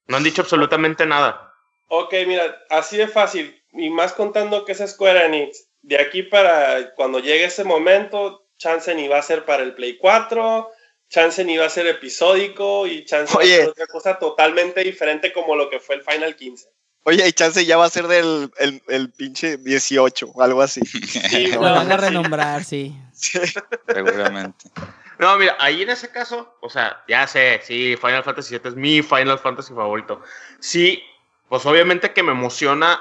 No 0.06 0.16
han 0.16 0.24
dicho 0.24 0.42
absolutamente 0.42 1.06
nada. 1.06 1.54
Ok, 1.88 2.14
mira, 2.26 2.64
así 2.70 2.96
de 2.96 3.08
fácil. 3.08 3.62
Y 3.72 3.90
más 3.90 4.12
contando 4.12 4.64
que 4.64 4.72
es 4.72 4.90
Square 4.90 5.26
Enix. 5.26 5.68
De 5.80 6.00
aquí 6.00 6.22
para 6.22 6.94
cuando 6.94 7.18
llegue 7.18 7.44
ese 7.44 7.64
momento, 7.64 8.46
Chance 8.56 8.94
ni 8.94 9.08
va 9.08 9.18
a 9.18 9.22
ser 9.22 9.44
para 9.44 9.62
el 9.62 9.74
Play 9.74 9.96
4, 9.96 10.70
Chance 11.08 11.44
ni 11.44 11.56
va 11.56 11.66
a 11.66 11.70
ser 11.70 11.86
episódico 11.86 12.86
y 12.86 13.04
Chance 13.04 13.34
va 13.36 13.42
a 13.42 13.46
ser 13.46 13.68
otra 13.68 13.86
cosa 13.86 14.18
totalmente 14.18 14.82
diferente 14.82 15.32
como 15.32 15.56
lo 15.56 15.68
que 15.70 15.80
fue 15.80 15.96
el 15.96 16.02
Final 16.02 16.36
15. 16.36 16.68
Oye, 17.04 17.26
y 17.26 17.32
chance 17.32 17.64
ya 17.64 17.76
va 17.76 17.86
a 17.86 17.90
ser 17.90 18.06
del 18.06 18.52
el, 18.58 18.82
el 18.88 19.10
pinche 19.10 19.56
18 19.56 20.30
o 20.32 20.42
algo 20.42 20.62
así. 20.62 20.80
Sí, 21.06 21.48
lo 21.52 21.60
van 21.60 21.90
a 21.90 21.96
renombrar, 21.96 22.64
sí. 22.64 22.96
Seguramente. 23.12 24.70
No, 25.18 25.36
mira, 25.36 25.56
ahí 25.60 25.82
en 25.82 25.90
ese 25.90 26.10
caso, 26.10 26.56
o 26.60 26.68
sea, 26.68 27.04
ya 27.06 27.26
sé, 27.26 27.60
sí, 27.64 27.96
Final 27.96 28.24
Fantasy 28.24 28.58
VII 28.58 28.70
es 28.70 28.76
mi 28.76 29.02
Final 29.02 29.38
Fantasy 29.38 29.74
favorito. 29.74 30.22
Sí, 30.58 31.02
pues 31.48 31.64
obviamente 31.66 32.12
que 32.12 32.22
me 32.22 32.32
emociona 32.32 33.00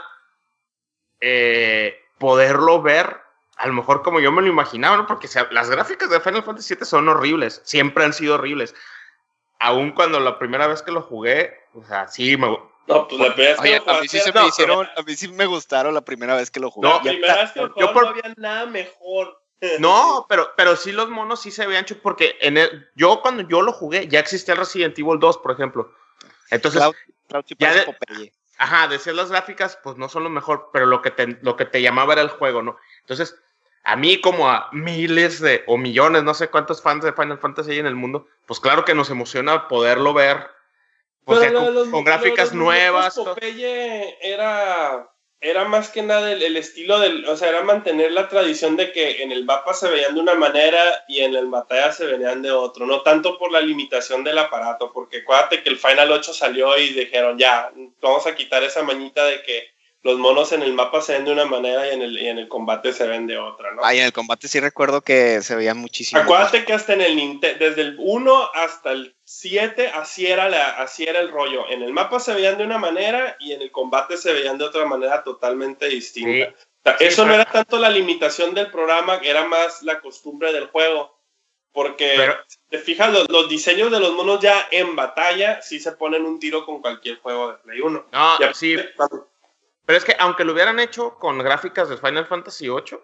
eh, 1.20 2.00
poderlo 2.18 2.82
ver, 2.82 3.18
a 3.58 3.68
lo 3.68 3.74
mejor 3.74 4.02
como 4.04 4.20
yo 4.20 4.32
me 4.32 4.42
lo 4.42 4.48
imaginaba, 4.48 4.98
¿no? 4.98 5.08
Porque 5.08 5.28
las 5.52 5.70
gráficas 5.70 6.10
de 6.10 6.20
Final 6.20 6.44
Fantasy 6.44 6.76
VII 6.76 6.86
son 6.86 7.08
horribles, 7.10 7.62
siempre 7.64 8.04
han 8.04 8.14
sido 8.14 8.36
horribles. 8.36 8.76
Aún 9.60 9.92
cuando 9.92 10.20
la 10.20 10.38
primera 10.38 10.68
vez 10.68 10.82
que 10.82 10.92
lo 10.92 11.02
jugué, 11.02 11.54
o 11.74 11.84
sea, 11.86 12.08
sí, 12.08 12.36
me, 12.38 12.56
no, 12.88 13.08
pues 13.08 13.22
la 13.22 13.34
primera 13.34 13.62
vez 13.62 13.82
que 13.82 13.92
a 13.92 14.02
mí 14.02 14.08
sí 14.08 14.20
se 14.20 14.34
me 14.34 14.48
hicieron, 14.48 14.88
a 14.96 15.02
mí 15.02 15.16
sí 15.16 15.28
me 15.28 15.46
gustaron 15.46 15.94
la 15.94 16.02
primera 16.02 16.36
vez 16.36 16.52
que 16.52 16.60
lo 16.60 16.72
jugué. 16.72 16.90
No, 16.90 16.96
la 16.96 17.02
primera 17.02 17.36
vez 17.36 17.52
que 17.52 17.62
lo 17.62 17.70
jugué 17.70 17.84
no 17.86 18.08
había 18.10 18.34
nada 18.38 18.66
mejor. 18.66 19.38
No, 19.80 20.26
pero, 20.28 20.50
pero 20.58 20.76
sí 20.76 20.92
los 20.92 21.08
monos 21.10 21.40
sí 21.40 21.52
se 21.52 21.68
veían 21.68 21.86
chulos 21.86 22.02
porque 22.02 22.36
en 22.42 22.58
el, 22.58 22.90
yo 22.96 23.22
cuando 23.22 23.48
yo 23.48 23.62
lo 23.62 23.72
jugué 23.72 24.08
ya 24.08 24.20
existía 24.20 24.56
el 24.56 24.60
Resident 24.60 24.98
Evil 24.98 25.20
2, 25.20 25.38
por 25.38 25.52
ejemplo. 25.52 25.94
Entonces, 26.50 26.82
ya 27.60 27.72
de, 27.72 28.34
ajá, 28.58 28.88
decías 28.88 29.16
las 29.16 29.30
gráficas, 29.30 29.78
pues 29.84 29.98
no 29.98 30.10
son 30.10 30.24
lo 30.24 30.32
mejor, 30.32 30.72
pero 30.74 30.88
lo 30.88 31.04
que 31.04 31.12
te, 31.12 31.38
lo 31.44 31.56
que 31.58 31.66
te 31.66 31.82
llamaba 31.82 32.14
era 32.14 32.24
el 32.24 32.30
juego, 32.30 32.64
¿no? 32.64 32.78
Entonces, 33.02 33.36
a 33.84 33.96
mí 33.96 34.20
como 34.20 34.50
a 34.50 34.70
miles 34.72 35.40
de, 35.40 35.64
o 35.68 35.78
millones, 35.78 36.24
no 36.24 36.34
sé 36.34 36.50
cuántos 36.50 36.82
fans 36.82 37.04
de 37.04 37.14
Final 37.14 37.40
Fantasy 37.40 37.72
hay 37.72 37.80
en 37.80 37.88
el 37.88 37.96
mundo, 37.96 38.28
pues 38.46 38.60
claro 38.60 38.86
que 38.86 38.96
nos 38.96 39.10
emociona 39.10 39.68
poderlo 39.68 40.14
ver 40.14 40.50
o 41.26 41.36
sea, 41.36 41.54
con, 41.54 42.04
gráficas 42.04 42.54
nuevas. 42.54 43.16
Popeye 43.16 44.18
era, 44.22 45.10
era 45.40 45.66
más 45.66 45.90
que 45.90 46.02
nada 46.02 46.32
el, 46.32 46.58
estilo 46.58 47.00
del, 47.00 47.26
o 47.26 47.38
sea, 47.38 47.50
era 47.50 47.64
mantener 47.64 48.12
la 48.12 48.28
tradición 48.28 48.76
de 48.76 48.92
que 48.92 49.24
en 49.24 49.32
el 49.32 49.46
mapa 49.46 49.74
se 49.74 49.90
veían 49.90 50.16
de 50.16 50.22
una 50.22 50.36
manera 50.36 51.04
y 51.08 51.22
en 51.22 51.36
el 51.36 51.48
batalla 51.48 51.92
se 51.92 52.06
veían 52.06 52.42
de 52.42 52.52
otro, 52.52 52.86
no 52.86 53.02
tanto 53.02 53.38
por 53.38 53.52
la 53.52 53.62
limitación 53.62 54.24
del 54.24 54.38
aparato, 54.38 54.92
porque 54.92 55.20
acuérdate 55.20 55.64
que 55.64 55.70
el 55.70 55.78
Final 55.78 56.12
8 56.12 56.34
salió 56.34 56.78
y 56.78 56.90
dijeron, 56.90 57.38
ya, 57.38 57.72
vamos 58.02 58.26
a 58.28 58.36
quitar 58.36 58.64
esa 58.64 58.84
mañita 58.84 59.26
de 59.26 59.42
que 59.44 59.70
los 60.04 60.18
monos 60.18 60.52
en 60.52 60.64
el 60.64 60.74
mapa 60.74 61.02
se 61.02 61.14
ven 61.14 61.26
de 61.26 61.32
una 61.32 61.46
manera 61.46 61.88
y 61.88 61.92
en 61.92 62.02
el, 62.02 62.18
en 62.18 62.40
el 62.40 62.48
combate 62.48 62.92
se 62.92 63.08
ven 63.08 63.28
de 63.28 63.38
otra, 63.38 63.72
¿no? 63.74 63.84
Ah, 63.84 63.94
en 63.94 64.04
el 64.04 64.14
combate 64.14 64.48
sí 64.48 64.60
recuerdo 64.60 65.02
que 65.02 65.42
se 65.42 65.56
veían 65.56 65.78
muchísimo. 65.78 66.22
Acuérdate 66.22 66.66
que 66.66 66.74
hasta 66.74 66.94
en 66.94 67.02
el 67.02 67.16
Nintendo, 67.16 67.64
desde 67.64 67.82
el 67.82 67.96
1 68.00 68.50
hasta 68.56 68.92
el 68.94 69.16
7, 69.24 69.90
así 69.94 70.26
era, 70.26 70.50
la, 70.50 70.82
así 70.82 71.04
era 71.04 71.20
el 71.20 71.30
rollo. 71.30 71.70
En 71.70 71.84
el 71.84 71.94
mapa 71.94 72.20
se 72.20 72.34
veían 72.34 72.58
de 72.58 72.66
una 72.66 72.80
manera 72.80 73.38
y 73.40 73.52
en 73.52 73.62
el 73.62 73.72
combate 73.72 74.18
se 74.18 74.34
veían 74.34 74.58
de 74.58 74.66
otra 74.66 74.86
manera 74.86 75.24
totalmente 75.24 75.88
distinta. 75.88 76.56
eso 77.00 77.26
no 77.26 77.36
era 77.36 77.46
tanto 77.46 77.78
la 77.78 77.90
limitación 77.92 78.56
del 78.56 78.72
programa, 78.72 79.20
era 79.24 79.46
más 79.46 79.84
la 79.84 80.00
costumbre 80.00 80.52
del 80.52 80.68
juego. 80.68 81.20
Porque, 81.74 82.36
te 82.70 82.80
fijas, 82.80 83.14
los, 83.30 83.48
diseños 83.48 83.92
de 83.92 84.00
los 84.02 84.12
monos 84.12 84.42
ya 84.42 84.68
en 84.72 84.94
batalla 84.94 85.62
sí 85.62 85.80
se 85.80 85.94
ponen 85.94 86.26
un 86.26 86.38
tiro 86.38 86.66
con 86.66 86.82
cualquier 86.82 87.20
juego 87.20 87.54
de 87.54 87.58
Play 87.60 87.80
1. 87.80 88.08
No, 88.12 88.54
sí. 88.54 88.76
Pero 88.76 89.31
es 89.96 90.06
que 90.06 90.16
aunque 90.20 90.44
lo 90.44 90.54
hubieran 90.54 90.80
hecho 90.80 91.16
con 91.16 91.40
gráficas 91.40 91.90
de 91.90 91.98
Final 91.98 92.26
Fantasy 92.26 92.68
VIII, 92.68 93.00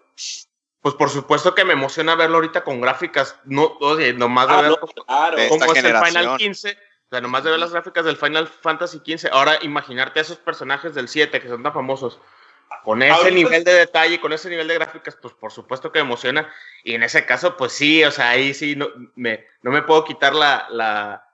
pues 0.80 0.94
por 0.94 1.10
supuesto 1.10 1.54
que 1.54 1.64
me 1.64 1.72
emociona 1.72 2.14
verlo 2.14 2.36
ahorita 2.36 2.64
con 2.64 2.80
gráficas, 2.80 3.36
no, 3.44 3.76
oye, 3.80 4.12
nomás 4.12 4.48
de 4.48 4.54
ah, 4.54 4.62
ver 4.62 5.48
cómo, 5.48 5.72
es 5.72 5.84
el 5.84 5.96
Final 5.96 6.36
15, 6.36 6.70
o 6.70 7.08
sea, 7.10 7.20
nomás 7.20 7.44
de 7.44 7.50
ver 7.50 7.58
las 7.58 7.72
gráficas 7.72 8.04
del 8.04 8.16
Final 8.16 8.46
Fantasy 8.46 9.00
15, 9.00 9.30
ahora 9.32 9.58
imaginarte 9.62 10.20
a 10.20 10.22
esos 10.22 10.38
personajes 10.38 10.94
del 10.94 11.08
7 11.08 11.40
que 11.40 11.48
son 11.48 11.62
tan 11.62 11.72
famosos, 11.72 12.20
con 12.84 13.02
ese 13.02 13.32
nivel 13.32 13.64
de 13.64 13.72
detalle, 13.72 14.20
con 14.20 14.32
ese 14.32 14.48
nivel 14.48 14.68
de 14.68 14.74
gráficas, 14.74 15.16
pues 15.20 15.34
por 15.34 15.52
supuesto 15.52 15.90
que 15.90 15.98
me 15.98 16.06
emociona, 16.06 16.52
y 16.84 16.94
en 16.94 17.02
ese 17.02 17.26
caso, 17.26 17.56
pues 17.56 17.72
sí, 17.72 18.04
o 18.04 18.10
sea, 18.10 18.30
ahí 18.30 18.54
sí 18.54 18.76
no 18.76 18.88
me, 19.14 19.46
no 19.62 19.70
me 19.70 19.82
puedo 19.82 20.04
quitar 20.04 20.34
la, 20.34 20.66
la, 20.70 21.28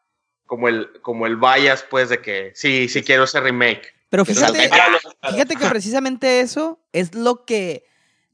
como 0.46 0.68
el, 0.68 1.00
como 1.02 1.26
el 1.26 1.36
bias, 1.36 1.82
pues, 1.82 2.08
de 2.08 2.20
que 2.20 2.52
sí, 2.54 2.88
sí 2.88 3.02
quiero 3.02 3.24
ese 3.24 3.40
remake. 3.40 3.93
Pero 4.10 4.24
fíjate, 4.24 4.70
fíjate 5.30 5.56
que 5.56 5.66
precisamente 5.66 6.40
eso 6.40 6.80
es 6.92 7.14
lo 7.14 7.44
que 7.44 7.84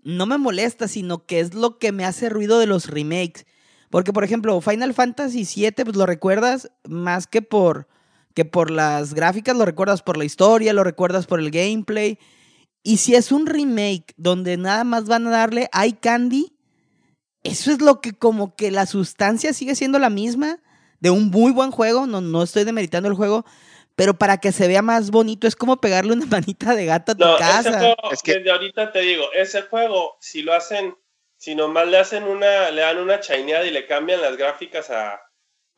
no 0.03 0.27
me 0.27 0.39
molesta, 0.39 0.89
sino 0.89 1.27
que 1.27 1.41
es 1.41 1.55
lo 1.55 1.79
que 1.79 1.93
me 1.93 2.05
hace 2.05 2.29
ruido 2.29 2.59
de 2.59 2.67
los 2.67 2.87
remakes. 2.89 3.47
Porque, 3.91 4.13
por 4.13 4.25
ejemplo, 4.25 4.61
Final 4.61 4.95
Fantasy 4.95 5.45
VII, 5.45 5.85
pues 5.85 5.97
lo 5.97 6.07
recuerdas 6.07 6.71
más 6.85 7.27
que 7.27 7.43
por, 7.43 7.89
que 8.35 8.45
por 8.45 8.71
las 8.71 9.15
gráficas, 9.15 9.57
lo 9.57 9.65
recuerdas 9.65 10.03
por 10.03 10.17
la 10.17 10.25
historia, 10.25 10.73
lo 10.73 10.85
recuerdas 10.85 11.27
por 11.27 11.41
el 11.41 11.51
gameplay. 11.51 12.19
Y 12.83 12.99
si 12.99 13.15
es 13.15 13.33
un 13.33 13.47
remake 13.47 14.15
donde 14.17 14.57
nada 14.57 14.85
más 14.85 15.07
van 15.07 15.27
a 15.27 15.31
darle 15.31 15.69
eye 15.73 15.99
candy, 15.99 16.57
eso 17.43 17.73
es 17.73 17.81
lo 17.81 18.01
que 18.01 18.13
como 18.13 18.55
que 18.55 18.71
la 18.71 18.87
sustancia 18.87 19.53
sigue 19.53 19.75
siendo 19.75 19.99
la 19.99 20.11
misma 20.11 20.61
de 21.01 21.11
un 21.11 21.31
muy 21.31 21.53
buen 21.53 21.71
juego, 21.71 22.07
no, 22.07 22.21
no 22.21 22.43
estoy 22.43 22.65
demeritando 22.65 23.09
el 23.09 23.15
juego, 23.15 23.45
pero 24.01 24.15
para 24.15 24.39
que 24.39 24.51
se 24.51 24.67
vea 24.67 24.81
más 24.81 25.11
bonito 25.11 25.47
es 25.47 25.55
como 25.55 25.79
pegarle 25.79 26.15
una 26.15 26.25
manita 26.41 26.75
de 26.75 26.87
gato 26.87 27.13
a 27.13 27.15
tu 27.15 27.37
casa. 27.39 27.95
es 28.11 28.23
que 28.23 28.37
desde 28.37 28.51
ahorita 28.51 28.93
te 28.93 29.01
digo, 29.01 29.31
ese 29.35 29.61
juego, 29.61 30.17
si 30.21 30.43
lo 30.43 30.55
hacen, 30.55 30.97
si 31.37 31.55
nomás 31.55 31.87
le 31.87 31.99
hacen 31.99 32.25
una, 32.25 32.71
le 32.71 32.81
dan 32.81 32.97
una 32.97 33.21
chaineada 33.21 33.67
y 33.67 33.71
le 33.71 33.87
cambian 33.87 34.23
las 34.23 34.39
gráficas 34.39 34.89
a, 34.89 35.21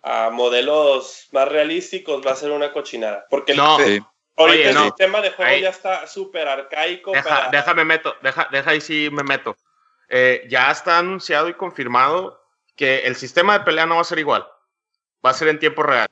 a 0.03 0.31
modelos 0.31 1.31
más 1.33 1.49
realísticos, 1.49 2.25
va 2.25 2.31
a 2.31 2.37
ser 2.37 2.53
una 2.53 2.73
cochinada. 2.73 3.27
Porque 3.29 3.57
no. 3.57 3.77
ahorita 4.37 4.71
el 4.71 4.79
sistema 4.79 5.21
de 5.21 5.33
juego 5.33 5.57
ya 5.61 5.71
está 5.71 6.07
súper 6.07 6.47
arcaico. 6.47 7.11
Deja, 7.11 7.49
Déjame 7.51 7.85
meto, 7.85 8.15
deja, 8.23 8.49
deja 8.53 8.71
ahí 8.71 8.81
sí 8.81 9.09
me 9.11 9.25
meto. 9.25 9.57
Eh, 10.09 10.47
ya 10.49 10.71
está 10.71 10.99
anunciado 10.99 11.49
y 11.49 11.55
confirmado 11.55 12.41
que 12.77 13.01
el 13.01 13.17
sistema 13.17 13.59
de 13.59 13.65
pelea 13.65 13.87
no 13.87 13.97
va 13.97 14.03
a 14.03 14.05
ser 14.05 14.21
igual. 14.21 14.47
Va 15.27 15.31
a 15.31 15.35
ser 15.35 15.49
en 15.49 15.59
tiempo 15.59 15.83
real 15.83 16.09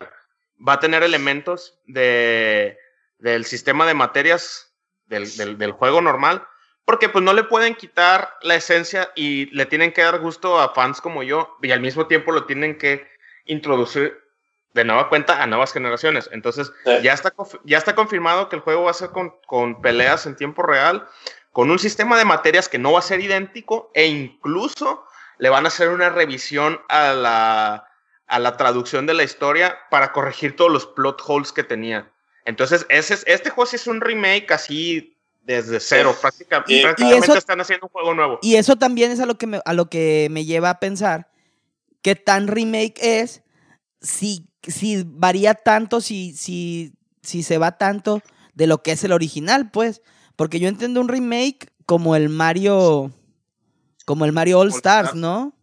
va 0.67 0.75
a 0.75 0.81
tener 0.81 1.03
elementos 1.03 1.79
de, 1.87 2.79
del 3.19 3.45
sistema 3.45 3.87
de 3.87 3.95
materias 3.95 4.73
del, 5.07 5.59
del, 5.59 5.73
juego 5.73 6.01
normal, 6.01 6.47
porque 6.85 7.09
pues 7.09 7.25
no 7.25 7.33
le 7.33 7.45
pueden 7.45 7.75
quitar 7.75 8.37
la 8.43 8.55
esencia 8.55 9.11
y 9.17 9.47
le 9.47 9.67
tienen 9.67 9.93
que 9.93 10.03
dar 10.03 10.21
gusto 10.21 10.61
a 10.61 10.73
fans 10.73 11.01
como 11.01 11.23
yo, 11.23 11.57
y 11.63 11.73
al 11.73 11.81
mismo 11.81 12.07
tiempo 12.07 12.33
lo 12.33 12.45
tienen 12.45 12.79
que 12.79 13.09
introducir 13.45 14.17
de 14.73 14.85
nueva 14.85 15.09
cuenta 15.09 15.43
a 15.43 15.47
nuevas 15.47 15.73
generaciones. 15.73 16.29
Entonces, 16.33 16.73
Sí. 16.85 16.93
ya, 17.03 17.13
está, 17.13 17.33
ya 17.65 17.79
está 17.79 17.97
confirmado 17.97 18.49
que 18.49 18.57
el 18.57 18.63
juego 18.63 18.85
va 18.85 18.93
a 18.93 18.95
ser 18.95 19.11
con, 19.11 19.35
con 19.47 19.83
peleas 19.83 20.27
en 20.27 20.37
tiempo 20.37 20.63
real, 20.63 21.09
con 21.51 21.71
un 21.73 21.81
sistema 21.81 22.17
de 22.17 22.25
materias 22.25 22.69
que 22.69 22.79
no 22.79 22.93
va 22.93 23.01
a 23.01 23.03
ser 23.03 23.21
idéntico 23.21 23.91
e 23.95 24.07
incluso 24.07 25.05
le 25.39 25.49
van 25.49 25.65
a 25.65 25.69
hacer 25.69 25.89
una 25.89 26.11
revisión 26.11 26.81
a 26.89 27.13
la, 27.13 27.90
a 28.31 28.39
la 28.39 28.57
traducción 28.57 29.07
de 29.07 29.15
la 29.15 29.25
historia 29.25 29.77
para 29.91 30.13
corregir 30.13 30.57
todos 30.57 30.71
los 30.73 30.87
plot 30.87 31.21
holes 31.27 31.53
que 31.53 31.65
tenía. 31.65 32.11
Entonces, 32.45 32.87
ese 32.89 33.15
es, 33.15 33.25
este 33.27 33.51
juego 33.51 33.67
sí 33.69 33.77
es 33.77 33.87
un 33.87 34.01
remake 34.01 34.51
así 34.53 35.17
desde 35.43 35.81
cero. 35.81 36.13
Sí. 36.15 36.21
Práctica- 36.23 36.65
Y- 36.69 36.79
y 36.79 36.83
prácticamente 36.83 37.27
eso- 37.27 37.39
están 37.39 37.61
haciendo 37.61 37.87
un 37.87 37.93
juego 37.93 38.15
nuevo. 38.15 38.39
Y 38.43 38.57
eso 38.57 38.77
también 38.77 39.11
es 39.11 39.21
a 39.21 39.27
lo 39.27 39.37
que 39.37 39.47
me, 39.47 39.61
a 39.65 39.73
lo 39.75 39.87
que 39.91 40.29
me 40.31 40.45
lleva 40.45 40.71
a 40.71 40.81
pensar 40.81 41.29
qué 42.03 42.15
tan 42.17 42.47
remake 42.49 42.95
es, 43.03 43.43
si, 44.01 44.47
si 44.63 45.03
varía 45.07 45.55
tanto, 45.55 46.01
si, 46.01 46.33
si, 46.33 46.95
si 47.23 47.43
se 47.43 47.59
va 47.59 47.77
tanto 47.79 48.23
de 48.55 48.67
lo 48.67 48.83
que 48.83 48.93
es 48.93 49.05
el 49.05 49.13
original, 49.13 49.71
pues. 49.71 50.01
Porque 50.37 50.61
yo 50.61 50.69
entiendo 50.69 51.01
un 51.01 51.09
remake 51.09 51.71
como 51.85 52.17
el 52.17 52.29
Mario. 52.29 53.11
Como 54.07 54.25
el 54.25 54.33
Mario 54.33 54.59
All 54.61 54.69
All 54.69 54.75
Stars, 54.75 55.09
Stars. 55.09 55.21
¿no? 55.21 55.55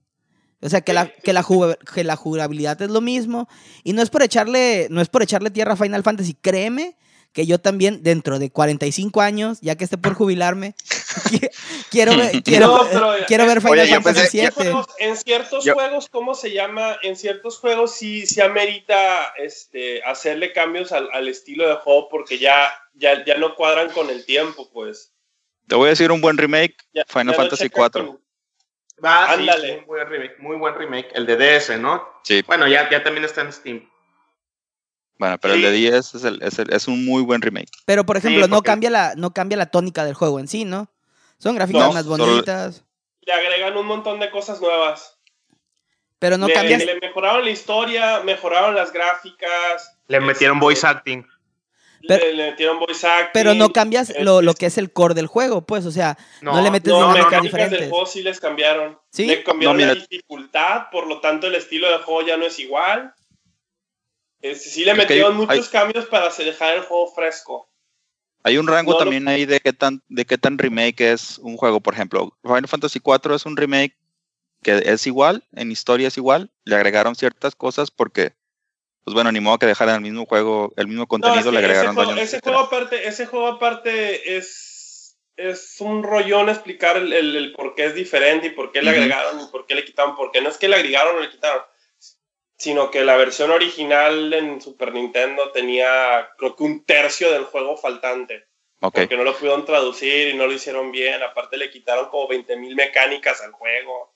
O 0.61 0.69
sea, 0.69 0.81
que 0.81 0.93
la, 0.93 1.07
que, 1.07 1.33
la 1.33 1.45
que 1.93 2.03
la 2.03 2.15
jugabilidad 2.15 2.81
es 2.81 2.89
lo 2.89 3.01
mismo. 3.01 3.47
Y 3.83 3.93
no 3.93 4.01
es 4.01 4.09
por 4.09 4.23
echarle, 4.23 4.87
no 4.89 5.01
es 5.01 5.09
por 5.09 5.21
echarle 5.21 5.51
tierra 5.51 5.73
a 5.73 5.77
Final 5.77 6.03
Fantasy. 6.03 6.33
Créeme 6.33 6.95
que 7.33 7.45
yo 7.45 7.59
también, 7.59 8.01
dentro 8.01 8.39
de 8.39 8.49
45 8.49 9.21
años, 9.21 9.59
ya 9.61 9.75
que 9.75 9.83
esté 9.83 9.97
por 9.99 10.15
jubilarme, 10.15 10.73
qui- 11.29 11.51
quiero 11.91 12.17
ver, 12.17 12.41
quiero, 12.43 12.67
No, 12.67 12.87
pero, 12.89 13.13
quiero 13.27 13.45
ver 13.45 13.61
Final 13.61 13.79
Oye, 13.81 13.93
Fantasy 14.01 14.39
pensé- 14.39 14.39
En 14.39 14.53
VII. 14.55 14.63
juegos- 14.71 14.87
en 14.97 15.17
ciertos 15.17 15.65
Yo- 15.65 15.73
juegos, 15.75 16.09
¿cómo 16.09 16.33
se 16.33 16.51
llama? 16.51 16.97
En 17.03 17.15
ciertos 17.15 17.59
juegos 17.59 17.93
sí, 17.93 18.25
sí 18.25 18.41
amerita 18.41 19.33
este, 19.37 20.01
hacerle 20.03 20.51
cambios 20.53 20.91
al, 20.91 21.09
al 21.13 21.27
estilo 21.27 21.67
de 21.69 21.75
juego 21.75 22.09
porque 22.09 22.39
ya, 22.39 22.69
ya, 22.95 23.23
ya 23.23 23.37
no 23.37 23.53
cuadran 23.55 23.91
con 23.91 24.09
el 24.09 24.25
tiempo, 24.25 24.71
pues. 24.73 25.13
Te 25.67 25.75
voy 25.75 25.87
a 25.87 25.89
decir 25.91 26.11
un 26.11 26.21
buen 26.21 26.37
remake, 26.37 26.75
Ya- 26.93 27.03
Final 27.07 27.33
ya 27.35 27.37
Fantasy 27.37 27.63
checa 27.65 27.75
4. 27.75 28.07
con- 28.07 28.26
Ah, 29.03 29.27
sí, 29.35 29.41
Ándale. 29.41 29.75
muy 29.77 29.85
buen 29.85 30.07
remake, 30.09 30.39
muy 30.39 30.57
buen 30.57 30.75
remake. 30.75 31.09
El 31.13 31.25
de 31.25 31.35
DS, 31.37 31.77
¿no? 31.79 32.07
Sí, 32.23 32.41
Bueno, 32.47 32.67
ya, 32.67 32.89
ya 32.89 33.03
también 33.03 33.25
está 33.25 33.41
en 33.41 33.53
Steam. 33.53 33.89
bueno, 35.19 35.37
pero 35.39 35.53
el 35.55 35.59
Sí. 35.61 35.65
de 35.65 35.71
10 35.71 36.15
es, 36.15 36.23
el- 36.23 36.41
es, 36.43 36.59
el- 36.59 36.71
es 36.73 36.87
un 36.87 37.05
muy 37.05 37.21
buen 37.23 37.41
remake. 37.41 37.69
Pero, 37.85 38.05
por 38.05 38.17
ejemplo, 38.17 38.47
no, 38.47 38.57
porque- 38.57 38.67
cambia 38.67 38.89
la, 38.89 39.13
no 39.15 39.33
cambia 39.33 39.57
la 39.57 39.67
tónica 39.67 40.03
del 40.05 40.13
juego 40.15 40.39
en 40.39 40.47
sí, 40.47 40.63
¿no? 40.65 40.89
Son 41.39 41.55
gráficas 41.55 41.81
No, 41.87 41.93
más 41.93 42.05
solo- 42.05 42.25
bonitas, 42.25 42.83
Le 43.21 43.33
agregan 43.33 43.75
un 43.77 43.85
montón 43.85 44.19
de 44.19 44.29
cosas 44.31 44.61
nuevas. 44.61 45.13
pero 46.19 46.37
no 46.37 46.47
le, 46.47 46.53
cambias... 46.53 46.83
le 46.83 46.99
mejoraron 46.99 47.43
la 47.45 47.51
historia, 47.51 48.21
mejoraron 48.23 48.73
las 48.73 48.91
gráficas. 48.91 49.95
Le 50.07 50.19
metieron 50.19 50.57
este, 50.57 50.65
voice 50.65 50.87
acting. 50.87 51.23
Pero- 52.07 52.25
le, 52.25 52.33
le 52.33 52.49
metieron 52.51 52.79
voice 52.79 53.05
acting. 53.07 53.29
Pero 53.33 53.53
no 53.53 53.71
cambias 53.71 54.13
lo, 54.19 54.41
lo 54.41 54.53
que 54.53 54.65
es 54.67 54.77
el 54.77 54.91
core 54.91 55.13
del 55.13 55.27
juego, 55.27 55.65
pues, 55.65 55.85
o 55.85 55.91
sea, 55.91 56.17
no, 56.41 56.59
le 56.61 56.71
metes 56.71 56.91
No, 56.91 56.99
dinámicas 56.99 57.25
mecánicas 57.25 57.41
del 57.51 57.61
diferentes. 57.69 57.89
juego 57.89 58.05
sí 58.05 58.23
les 58.23 58.39
cambiaron. 58.39 58.97
¿Sí? 59.11 59.25
Le 59.27 59.43
cambiaron 59.43 59.77
No, 59.77 59.85
la 59.85 59.95
dificultad, 59.95 60.89
por 60.91 61.07
lo 61.07 61.19
tanto 61.21 61.47
el 61.47 61.55
estilo 61.55 61.89
de 61.89 61.97
juego 61.99 62.25
ya 62.25 62.37
no 62.37 62.45
es 62.45 62.57
igual. 62.59 63.13
Este, 64.41 64.69
sí 64.69 64.85
le 64.85 64.93
metieron 64.93 65.31
hay- 65.33 65.37
muchos 65.37 65.69
cambios 65.69 66.05
para 66.05 66.27
hacer- 66.27 66.45
dejar 66.45 66.75
el 66.75 66.81
juego 66.83 67.07
fresco. 67.13 67.69
Hay 68.43 68.57
un 68.57 68.67
rango 68.67 68.91
No 68.91 68.99
lo- 68.99 69.03
también 69.03 69.27
ahí 69.27 69.45
de 69.45 69.59
qué 69.59 69.73
tan 69.73 70.01
de 70.07 70.25
qué 70.25 70.37
tan 70.37 70.57
remake 70.57 71.01
es 71.11 71.37
un 71.39 71.57
juego, 71.57 71.81
por 71.81 71.93
ejemplo, 71.95 72.31
Final 72.43 72.67
Fantasy 72.67 72.99
4 72.99 73.35
es 73.35 73.45
un 73.45 73.57
remake 73.57 73.97
que 74.63 74.81
es 74.85 75.05
igual, 75.07 75.43
en 75.53 75.71
historia 75.71 76.07
es 76.07 76.17
igual, 76.17 76.51
le 76.63 76.75
agregaron 76.75 77.15
ciertas 77.15 77.55
cosas 77.55 77.91
porque 77.91 78.33
pues 79.07 79.13
bueno, 79.13 79.31
ni 79.31 79.39
modo 79.39 79.57
que 79.57 79.65
dejaran 79.67 79.95
el 79.95 80.01
mismo 80.01 80.25
juego, 80.25 80.73
el 80.75 80.89
mismo 80.89 81.07
contenido, 81.07 81.49
le 81.49 81.59
ese, 81.59 81.65
agregaron 81.65 81.95
juego, 81.95 82.15
ese 82.15 82.41
juego 82.41 82.59
aparte, 82.59 83.07
ese 83.07 83.25
juego 83.25 83.47
aparte 83.47 84.35
es, 84.35 85.17
es 85.37 85.77
un 85.79 86.03
rollón 86.03 86.49
explicar 86.49 86.97
el, 86.97 87.13
el- 87.13 87.37
el 87.37 87.53
por 87.53 87.73
qué 87.73 87.85
es 87.85 87.95
diferente 87.95 88.47
y 88.47 88.49
por 88.49 88.73
qué 88.73 88.81
le 88.81 88.89
agregaron 88.89 89.39
y 89.39 89.45
por 89.49 89.65
qué 89.65 89.75
le 89.75 89.85
quitaron. 89.85 90.17
Porque 90.17 90.41
no 90.41 90.49
es 90.49 90.57
que 90.57 90.67
le 90.67 90.75
agregaron 90.75 91.15
o 91.15 91.19
le 91.21 91.29
quitaron, 91.29 91.61
sino 92.57 92.91
que 92.91 93.05
la 93.05 93.15
versión 93.15 93.49
original 93.49 94.33
en 94.33 94.59
Super 94.59 94.91
Nintendo 94.93 95.53
tenía 95.53 96.27
creo 96.37 96.57
que 96.57 96.63
un 96.63 96.83
tercio 96.83 97.31
del 97.31 97.45
juego 97.45 97.77
faltante. 97.77 98.43
Porque 98.81 99.15
no 99.15 99.23
lo 99.23 99.37
pudieron 99.37 99.63
traducir 99.63 100.27
y 100.27 100.33
no 100.37 100.47
lo 100.47 100.51
hicieron 100.51 100.91
bien. 100.91 101.23
Aparte 101.23 101.55
le 101.55 101.71
quitaron 101.71 102.09
como 102.09 102.27
20.000 102.27 102.75
mecánicas 102.75 103.39
al 103.41 103.53
juego. 103.53 104.13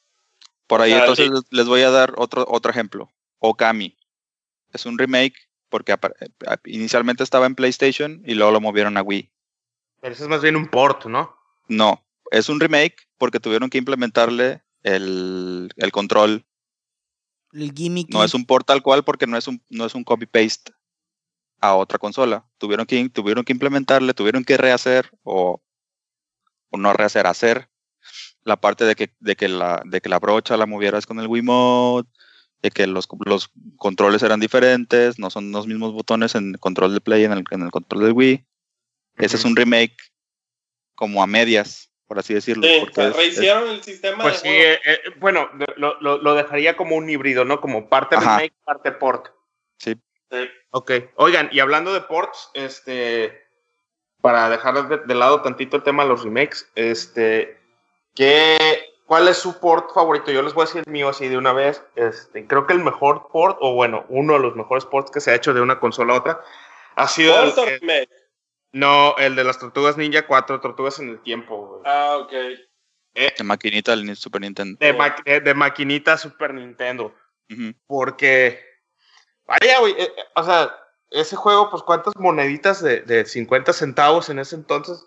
Por 0.67 0.81
ahí 0.81 0.91
o 0.91 0.95
sea, 0.95 1.03
entonces 1.05 1.29
sí. 1.29 1.47
les 1.51 1.65
voy 1.65 1.83
a 1.83 1.91
dar 1.91 2.15
otro 2.17 2.43
otro 2.49 2.71
ejemplo. 2.71 3.09
Okami 3.39 3.95
es 4.73 4.85
un 4.85 4.97
remake 4.97 5.35
porque 5.69 5.93
eh, 5.93 5.97
inicialmente 6.65 7.23
estaba 7.23 7.45
en 7.45 7.55
PlayStation 7.55 8.21
y 8.25 8.33
luego 8.33 8.51
lo 8.51 8.61
movieron 8.61 8.97
a 8.97 9.01
Wii. 9.01 9.31
Pero 10.01 10.13
eso 10.13 10.23
es 10.23 10.29
más 10.29 10.41
bien 10.41 10.55
un 10.55 10.67
port, 10.67 11.05
¿no? 11.05 11.35
No, 11.67 12.05
es 12.31 12.49
un 12.49 12.59
remake 12.59 13.07
porque 13.17 13.39
tuvieron 13.39 13.69
que 13.69 13.77
implementarle 13.77 14.63
el, 14.83 15.71
el 15.77 15.91
control. 15.91 16.45
El 17.53 17.71
gimmick. 17.73 18.09
No 18.09 18.23
es 18.23 18.33
un 18.33 18.45
port 18.45 18.65
tal 18.65 18.81
cual 18.81 19.03
porque 19.03 19.27
no 19.27 19.37
es 19.37 19.47
un, 19.47 19.63
no 19.69 19.85
es 19.85 19.95
un 19.95 20.03
copy-paste 20.03 20.73
a 21.59 21.75
otra 21.75 21.99
consola. 21.99 22.45
Tuvieron 22.57 22.85
que, 22.85 23.09
tuvieron 23.09 23.43
que 23.43 23.53
implementarle, 23.53 24.13
tuvieron 24.13 24.43
que 24.43 24.57
rehacer 24.57 25.11
o, 25.23 25.61
o 26.69 26.77
no 26.77 26.93
rehacer, 26.93 27.27
hacer 27.27 27.69
la 28.43 28.59
parte 28.59 28.85
de 28.85 28.95
que, 28.95 29.13
de 29.19 29.35
que, 29.35 29.47
la, 29.47 29.81
de 29.85 30.01
que 30.01 30.09
la 30.09 30.19
brocha 30.19 30.57
la 30.57 30.65
movieras 30.65 31.05
con 31.05 31.19
el 31.19 31.27
Wiimote, 31.27 32.09
de 32.61 32.69
que 32.71 32.85
los, 32.87 33.07
los 33.25 33.49
controles 33.77 34.21
eran 34.23 34.39
diferentes, 34.39 35.17
no 35.19 35.29
son 35.29 35.51
los 35.51 35.67
mismos 35.67 35.93
botones 35.93 36.35
en 36.35 36.51
el 36.53 36.59
control 36.59 36.93
de 36.93 37.01
Play 37.01 37.21
y 37.21 37.25
en 37.25 37.31
el, 37.33 37.43
en 37.51 37.61
el 37.63 37.71
control 37.71 38.03
del 38.03 38.13
Wii. 38.13 38.45
Ese 39.17 39.35
es 39.35 39.45
un 39.45 39.55
remake 39.55 39.95
como 40.95 41.23
a 41.23 41.27
medias, 41.27 41.91
por 42.07 42.19
así 42.19 42.33
decirlo. 42.33 42.67
Sí, 42.67 42.77
porque 42.81 43.01
es- 43.01 43.07
es- 43.09 43.15
rehicieron 43.17 43.69
el 43.69 43.83
sistema 43.83 44.21
Pues 44.23 44.43
de 44.43 44.49
sí, 44.49 44.55
juego. 44.55 44.63
eh, 44.73 44.79
eh, 44.85 44.99
bueno, 45.19 45.49
lo, 45.77 45.99
lo- 46.01 46.17
lo 46.19 46.35
dejaría 46.35 46.77
como 46.77 46.95
un 46.95 47.09
híbrido, 47.09 47.45
¿no? 47.45 47.59
Como 47.61 47.89
parte 47.89 48.15
Ajá. 48.15 48.37
remake, 48.37 48.53
parte 48.63 48.91
port. 48.91 49.27
sí, 49.77 49.95
Sí. 50.29 50.47
Ok. 50.69 50.91
Oigan, 51.15 51.49
y 51.51 51.59
hablando 51.59 51.93
de 51.93 51.99
ports, 52.01 52.51
este, 52.53 53.41
para 54.21 54.49
dejar 54.49 54.87
de, 54.87 54.97
de 54.99 55.15
lado 55.15 55.41
tantito 55.41 55.75
el 55.75 55.83
tema 55.83 56.03
de 56.03 56.09
los 56.09 56.23
remakes, 56.23 56.69
este, 56.75 57.59
¿qué, 58.15 58.85
¿cuál 59.11 59.27
es 59.27 59.35
su 59.39 59.59
port 59.59 59.93
favorito? 59.93 60.31
Yo 60.31 60.41
les 60.41 60.53
voy 60.53 60.63
a 60.63 60.65
decir 60.67 60.83
el 60.85 60.91
mío 60.93 61.09
así 61.09 61.27
de 61.27 61.35
una 61.37 61.51
vez. 61.51 61.83
Este, 61.97 62.47
creo 62.47 62.65
que 62.65 62.71
el 62.71 62.79
mejor 62.79 63.27
port, 63.29 63.57
o 63.59 63.73
bueno, 63.73 64.05
uno 64.07 64.33
de 64.35 64.39
los 64.39 64.55
mejores 64.55 64.85
ports 64.85 65.11
que 65.11 65.19
se 65.19 65.31
ha 65.31 65.35
hecho 65.35 65.53
de 65.53 65.59
una 65.59 65.81
consola 65.81 66.13
a 66.13 66.17
otra, 66.17 66.41
ha 66.95 67.09
sido 67.09 67.33
Port 67.53 67.67
eh, 67.67 68.07
no, 68.71 69.13
el 69.17 69.35
de 69.35 69.43
las 69.43 69.59
Tortugas 69.59 69.97
Ninja 69.97 70.25
4, 70.25 70.61
Tortugas 70.61 70.97
en 70.99 71.09
el 71.09 71.21
Tiempo, 71.21 71.57
güey. 71.67 71.81
Ah, 71.83 72.19
ok. 72.21 72.31
de 73.13 73.43
maquinita 73.43 73.91
del 73.93 74.15
Super 74.15 74.39
Nintendo. 74.39 74.77
de, 74.79 74.93
ma- 74.93 75.13
de- 75.25 75.41
de 75.41 75.53
maquinita 75.55 76.17
Super 76.17 76.53
Nintendo. 76.53 77.13
Porque, 77.87 78.63
vaya, 79.45 79.79
güey, 79.81 79.91
eh, 79.97 80.03
eh, 80.03 80.23
o 80.35 80.43
sea, 80.45 80.73
ese 81.09 81.35
juego, 81.35 81.69
pues 81.69 81.83
cuántas 81.83 82.13
moneditas 82.15 82.81
de, 82.81 83.01
de 83.01 83.25
50 83.25 83.73
centavos 83.73 84.29
en 84.29 84.39
ese 84.39 84.55
entonces 84.55 85.05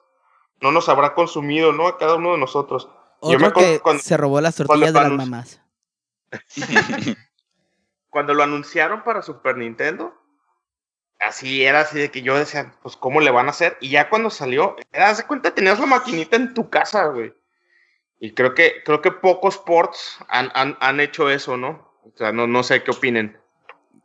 no 0.61 0.73
nos 0.73 0.91
habrá 0.91 1.15
consumido, 1.15 1.73
¿no? 1.73 1.89
A 1.89 1.97
cada 1.97 2.17
uno 2.17 2.33
de 2.33 2.39
nosotros. 2.39 2.91
Yo 3.31 3.39
me 3.39 3.49
Otro 3.49 3.61
que 3.61 3.81
cuando- 3.81 4.03
se 4.03 4.17
robó 4.17 4.41
las 4.41 4.55
tortillas 4.57 4.93
de 4.93 5.01
las 5.01 5.11
mamás. 5.13 5.61
Cuando 8.11 8.35
lo 8.35 8.43
anunciaron 8.45 9.03
para 9.03 9.23
Super 9.23 9.57
Nintendo, 9.57 10.15
así 11.19 11.65
era 11.65 11.81
así 11.81 11.99
de 11.99 12.11
que 12.11 12.23
yo 12.23 12.37
decía, 12.39 12.73
pues, 12.83 12.97
¿cómo 12.97 13.21
le 13.21 13.31
van 13.33 13.47
a 13.49 13.51
hacer? 13.51 13.77
Y 13.81 13.91
ya 13.91 14.09
cuando 14.09 14.31
salió, 14.31 14.77
haz 14.93 15.19
de 15.19 15.25
cuenta, 15.27 15.53
tenías 15.55 15.81
la 15.81 15.87
maquinita 15.87 16.37
en 16.37 16.55
tu 16.55 16.71
casa, 16.71 17.07
güey. 17.07 17.33
Y 18.21 18.33
creo 18.33 18.55
que, 18.55 18.83
creo 18.85 19.03
que 19.03 19.11
pocos 19.11 19.59
ports 19.59 20.19
han, 20.29 20.51
han, 20.55 20.77
han 20.81 21.01
hecho 21.01 21.29
eso, 21.29 21.57
¿no? 21.57 21.93
O 22.05 22.13
sea, 22.17 22.31
no, 22.31 22.47
no 22.47 22.63
sé 22.63 22.85
qué 22.85 22.93
opinen. 22.93 23.37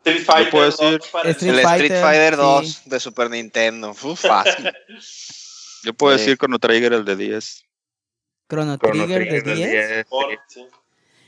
Street 0.04 0.26
Fighter 0.26 0.50
puedo 0.52 0.66
2 0.66 0.78
decir- 0.80 1.02
Street 1.26 1.54
el 1.54 1.62
Fighter, 1.62 1.86
Street 1.86 2.02
Fighter 2.02 2.34
sí. 2.34 2.40
2 2.42 2.82
de 2.86 3.00
Super 3.00 3.30
Nintendo. 3.30 3.92
Uf, 3.92 4.22
fácil. 4.22 4.72
Yo 5.84 5.94
puedo 5.94 6.18
Sí. 6.18 6.22
decir 6.24 6.38
Chrono 6.38 6.58
Trigger 6.58 6.94
el 6.94 7.06
de 7.06 7.16
10. 7.16 7.64
Chrono 8.50 8.78
Chrono 8.78 9.06
Trigger 9.06 9.22
Trigger 9.22 9.44
de 9.44 9.50
del 9.50 9.58
10. 9.58 9.72
10, 9.90 10.06
Port, 10.08 10.32
sí. 10.48 10.60
sí. 10.62 10.68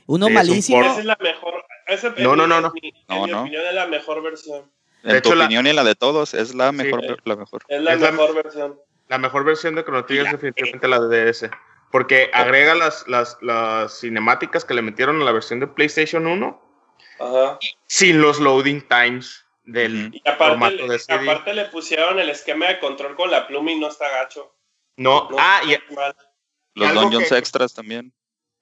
Uno 0.07 0.26
Sí, 0.28 0.34
es 0.34 0.39
un 0.39 0.47
malísimo. 0.47 0.82
Esa 0.82 0.99
es 0.99 1.05
la 1.05 1.17
mejor. 1.22 1.65
esa, 1.88 2.07
en 2.07 2.24
No, 2.24 2.36
no, 2.36 2.43
mi- 2.43 2.49
no, 2.49 2.61
no. 2.61 2.67
En 2.67 2.74
mi, 2.74 2.88
en 2.89 2.95
No, 3.07 3.26
mi 3.26 3.32
no. 3.32 3.41
opinión 3.41 3.65
es 3.65 3.74
la 3.74 3.88
mejor 3.88 4.22
versión. 4.24 4.72
En 5.03 5.13
De 5.13 5.22
tu 5.22 5.30
hecho, 5.30 5.36
la- 5.36 5.45
opinión 5.45 5.65
y 5.67 5.69
en 5.69 5.76
la 5.78 5.84
de 5.84 5.95
todos, 5.95 6.34
es 6.34 6.53
la 6.55 6.72
mejor. 6.72 7.01
Sí. 7.01 7.07
la 7.24 7.36
mejor. 7.38 7.61
Es 7.67 7.82
la 7.82 7.93
Es 7.93 8.01
la- 8.01 8.11
mejor 8.11 8.36
versión. 8.36 8.80
La 9.07 9.17
mejor 9.17 9.43
versión 9.45 9.76
de 9.76 9.84
Chrono 9.84 10.05
Trigger 10.05 10.26
es 10.26 10.32
definitivamente 10.34 10.88
la 10.88 10.99
de 10.99 11.26
DS. 11.32 11.49
Porque 11.91 12.30
agrega 12.34 12.74
las, 12.76 13.05
las, 13.07 13.38
las 13.41 13.99
cinemáticas 13.99 14.63
que 14.65 14.74
le 14.74 14.82
metieron 14.82 15.22
a 15.22 15.26
la 15.26 15.32
versión 15.34 15.59
de 15.59 15.67
PlayStation 15.67 16.26
1 16.28 16.61
Ajá. 17.19 17.59
sin 17.88 18.22
los 18.22 18.39
loading 18.39 18.82
times 18.88 19.45
del. 19.65 20.11
Y 20.13 20.19
aparte, 20.22 20.45
formato 20.45 20.88
de 20.88 20.97
CD. 20.99 21.30
aparte 21.30 21.53
le 21.53 21.65
pusieron 21.65 22.19
el 22.19 22.30
esquema 22.30 22.67
de 22.67 22.80
control 22.80 23.15
con 23.15 23.30
la 23.30 23.45
pluma 23.47 23.72
y 23.72 23.80
no 23.80 23.88
está 23.89 24.09
gacho. 24.09 24.55
No, 24.95 25.28
No 25.30 25.36
ah, 25.39 25.61
y 25.65 25.93
mal. 25.93 26.15
Los 26.76 26.93
dungeons 26.93 27.30
que- 27.30 27.38
extras 27.38 27.74
también. 27.74 28.13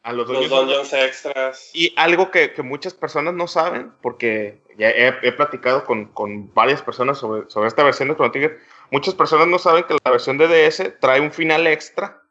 A 0.01 0.13
los 0.13 0.29
Los 0.29 0.49
dungeons. 0.49 0.67
dungeons 0.67 0.93
extras. 0.93 1.71
Y 1.73 1.93
algo 1.97 2.31
que, 2.31 2.53
que 2.53 2.61
muchas 2.63 2.93
personas 2.93 3.33
no 3.33 3.47
saben, 3.47 3.91
porque 4.01 4.61
ya 4.77 4.89
he, 4.89 5.07
he 5.23 5.31
platicado 5.33 5.83
con, 5.83 6.05
con 6.05 6.53
varias 6.53 6.81
personas 6.81 7.17
sobre, 7.17 7.49
sobre 7.49 7.67
esta 7.67 7.83
versión 7.83 8.07
de 8.07 8.15
Chrono 8.15 8.31
Trigger, 8.31 8.59
muchas 8.91 9.13
personas 9.13 9.47
no 9.47 9.59
saben 9.59 9.83
que 9.83 9.97
la 10.03 10.11
versión 10.11 10.37
de 10.37 10.47
DS 10.47 10.93
trae 11.01 11.19
un 11.19 11.31
final 11.33 11.67
extra. 11.67 12.23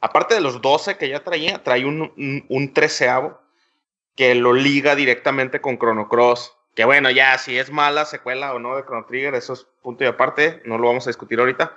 Aparte 0.00 0.34
de 0.34 0.40
los 0.40 0.62
12 0.62 0.96
que 0.96 1.10
ya 1.10 1.22
traía, 1.22 1.62
trae 1.62 1.84
un, 1.84 2.00
un, 2.16 2.46
un 2.48 2.72
treceavo 2.72 3.38
que 4.16 4.34
lo 4.34 4.54
liga 4.54 4.94
directamente 4.96 5.60
con 5.60 5.78
Chrono 5.78 6.08
Cross. 6.08 6.56
Que 6.74 6.86
bueno, 6.86 7.10
ya 7.10 7.36
si 7.36 7.58
es 7.58 7.70
mala 7.70 8.06
secuela 8.06 8.54
o 8.54 8.58
no 8.58 8.76
de 8.76 8.82
Chrono 8.84 9.04
Trigger, 9.04 9.34
eso 9.34 9.52
es 9.52 9.66
punto 9.82 10.04
y 10.04 10.06
aparte, 10.06 10.62
no 10.64 10.78
lo 10.78 10.86
vamos 10.86 11.06
a 11.06 11.10
discutir 11.10 11.38
ahorita. 11.38 11.76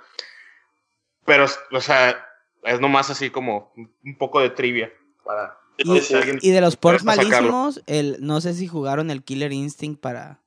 Pero, 1.26 1.44
o 1.72 1.80
sea, 1.82 2.26
es 2.64 2.80
nomás 2.80 3.10
así 3.10 3.30
como 3.30 3.72
un 3.76 4.16
poco 4.18 4.40
de 4.40 4.50
trivia 4.50 4.92
para... 5.24 5.58
Y, 5.76 6.48
y 6.48 6.50
de 6.52 6.60
los 6.60 6.76
ports 6.76 7.02
malísimos, 7.02 7.82
el, 7.86 8.18
no 8.20 8.40
sé 8.40 8.54
si 8.54 8.68
jugaron 8.68 9.10
el 9.10 9.24
Killer 9.24 9.52
Instinct 9.52 10.00
para 10.00 10.40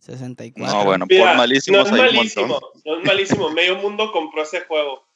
64. 0.00 0.78
No, 0.78 0.84
bueno, 0.84 1.06
Mira, 1.08 1.28
por 1.28 1.36
malísimos 1.36 1.90
no 1.90 1.96
es 1.96 2.02
hay 2.02 2.08
un 2.10 2.16
malísimo, 2.16 2.46
montón. 2.48 2.70
no 2.84 2.98
es 2.98 3.04
malísimo. 3.04 3.50
Medio 3.50 3.76
mundo 3.76 4.10
compró 4.12 4.42
ese 4.42 4.62
juego. 4.62 5.06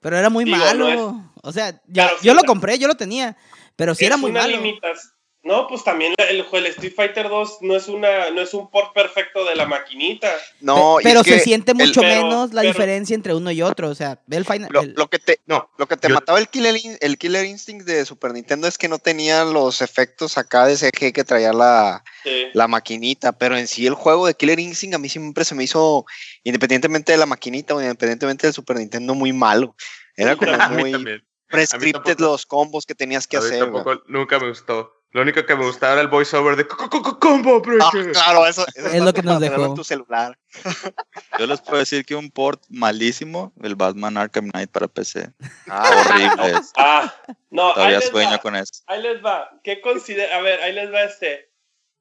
Pero 0.00 0.18
era 0.18 0.30
muy 0.30 0.44
Digo, 0.44 0.56
malo. 0.56 0.88
no 0.90 1.32
O 1.42 1.52
sea, 1.52 1.80
ya, 1.86 2.08
sí 2.18 2.26
yo 2.26 2.34
lo 2.34 2.42
compré, 2.42 2.76
yo 2.78 2.88
lo 2.88 2.96
tenía. 2.96 3.36
Pero 3.76 3.94
sí 3.94 4.04
era 4.04 4.16
muy 4.16 4.30
una 4.32 4.40
malo. 4.42 4.56
limitas- 4.56 5.13
No, 5.44 5.66
pues 5.68 5.84
también 5.84 6.14
el, 6.16 6.44
el 6.50 6.66
Street 6.66 6.94
Fighter 6.96 7.28
2 7.28 7.58
no 7.60 7.76
es 7.76 7.86
una 7.88 8.30
no 8.30 8.40
es 8.40 8.54
un 8.54 8.70
port 8.70 8.94
perfecto 8.94 9.44
de 9.44 9.54
la 9.54 9.66
maquinita. 9.66 10.32
No, 10.60 10.96
pero 11.02 11.20
es 11.20 11.26
se 11.26 11.40
siente 11.40 11.72
el- 11.72 11.76
mucho 11.78 12.00
pero- 12.00 12.14
menos 12.24 12.54
la 12.54 12.62
pero- 12.62 12.72
diferencia 12.72 13.14
entre 13.14 13.34
uno 13.34 13.50
y 13.50 13.60
otro. 13.60 13.90
O 13.90 13.94
sea, 13.94 14.22
ve 14.26 14.38
el 14.38 14.46
final. 14.46 14.70
Lo, 14.72 14.80
el- 14.80 14.94
lo 14.96 15.06
que 15.08 15.18
te, 15.18 15.40
No, 15.44 15.68
lo 15.76 15.86
que 15.86 15.98
te 15.98 16.08
yo- 16.08 16.14
mataba 16.14 16.38
el 16.38 16.48
Killer, 16.48 16.74
In- 16.82 16.96
el 17.00 17.18
Killer 17.18 17.44
Instinct 17.44 17.84
de 17.86 18.06
Super 18.06 18.32
Nintendo 18.32 18.66
es 18.66 18.78
que 18.78 18.88
no 18.88 18.98
tenía 18.98 19.44
los 19.44 19.82
efectos 19.82 20.38
acá 20.38 20.64
de 20.66 20.76
CG 20.78 21.12
que 21.12 21.24
traía 21.24 21.52
la, 21.52 22.02
Sí. 22.22 22.46
la 22.54 22.66
maquinita, 22.66 23.32
pero 23.32 23.56
en 23.58 23.66
sí 23.66 23.86
el 23.86 23.94
juego 23.94 24.26
de 24.26 24.32
Killer 24.34 24.58
Instinct 24.58 24.94
a 24.94 24.98
mí 24.98 25.10
siempre 25.10 25.44
se 25.44 25.54
me 25.54 25.64
hizo, 25.64 26.06
independientemente 26.42 27.12
de 27.12 27.18
la 27.18 27.26
maquinita 27.26 27.74
o 27.74 27.82
independientemente 27.82 28.46
del 28.46 28.54
Super 28.54 28.76
Nintendo, 28.78 29.14
muy 29.14 29.34
malo. 29.34 29.76
Era 30.16 30.36
como 30.36 30.52
muy 30.78 31.22
prescripted 31.48 32.18
los 32.18 32.46
combos 32.46 32.86
que 32.86 32.94
tenías 32.94 33.26
que 33.26 33.36
A 33.36 33.40
hacer. 33.40 33.58
tampoco, 33.60 34.02
nunca 34.08 34.38
me 34.38 34.48
gustó. 34.48 34.90
Lo 35.14 35.22
único 35.22 35.46
que 35.46 35.54
me 35.54 35.64
gustaba 35.64 35.92
era 35.92 36.02
el 36.02 36.08
voiceover 36.08 36.56
de 36.56 36.66
"Co- 36.66 36.76
co- 36.90 37.00
co- 37.00 37.20
Combo 37.20 37.56
Ah, 37.56 37.60
Breaker. 37.60 38.10
claro, 38.12 38.46
eso, 38.48 38.66
eso 38.74 38.88
Es 38.88 39.00
lo 39.00 39.12
que 39.12 39.22
nos 39.22 39.38
dejó. 39.40 39.64
en 39.66 39.74
tu 39.76 39.84
celular. 39.84 40.36
Yo 41.38 41.46
les 41.46 41.60
puedo 41.60 41.78
decir 41.78 42.04
que 42.04 42.16
un 42.16 42.32
port 42.32 42.60
malísimo, 42.68 43.52
el 43.62 43.76
Batman 43.76 44.16
Arkham 44.18 44.50
Knight 44.50 44.70
para 44.72 44.88
PC. 44.88 45.30
Ah, 45.68 45.88
Horrible. 46.00 46.60
Ah, 46.76 47.14
no, 47.50 47.68
ahí 47.68 47.74
Todavía 47.74 47.98
les 48.00 48.08
sueño 48.08 48.30
va. 48.32 48.38
con 48.38 48.56
eso. 48.56 48.72
Ahí 48.88 49.02
les 49.02 49.24
va. 49.24 49.50
¿Qué 49.62 49.80
considera? 49.80 50.36
A 50.36 50.40
ver, 50.40 50.60
ahí 50.62 50.72
les 50.72 50.92
va 50.92 51.04
este. 51.04 51.48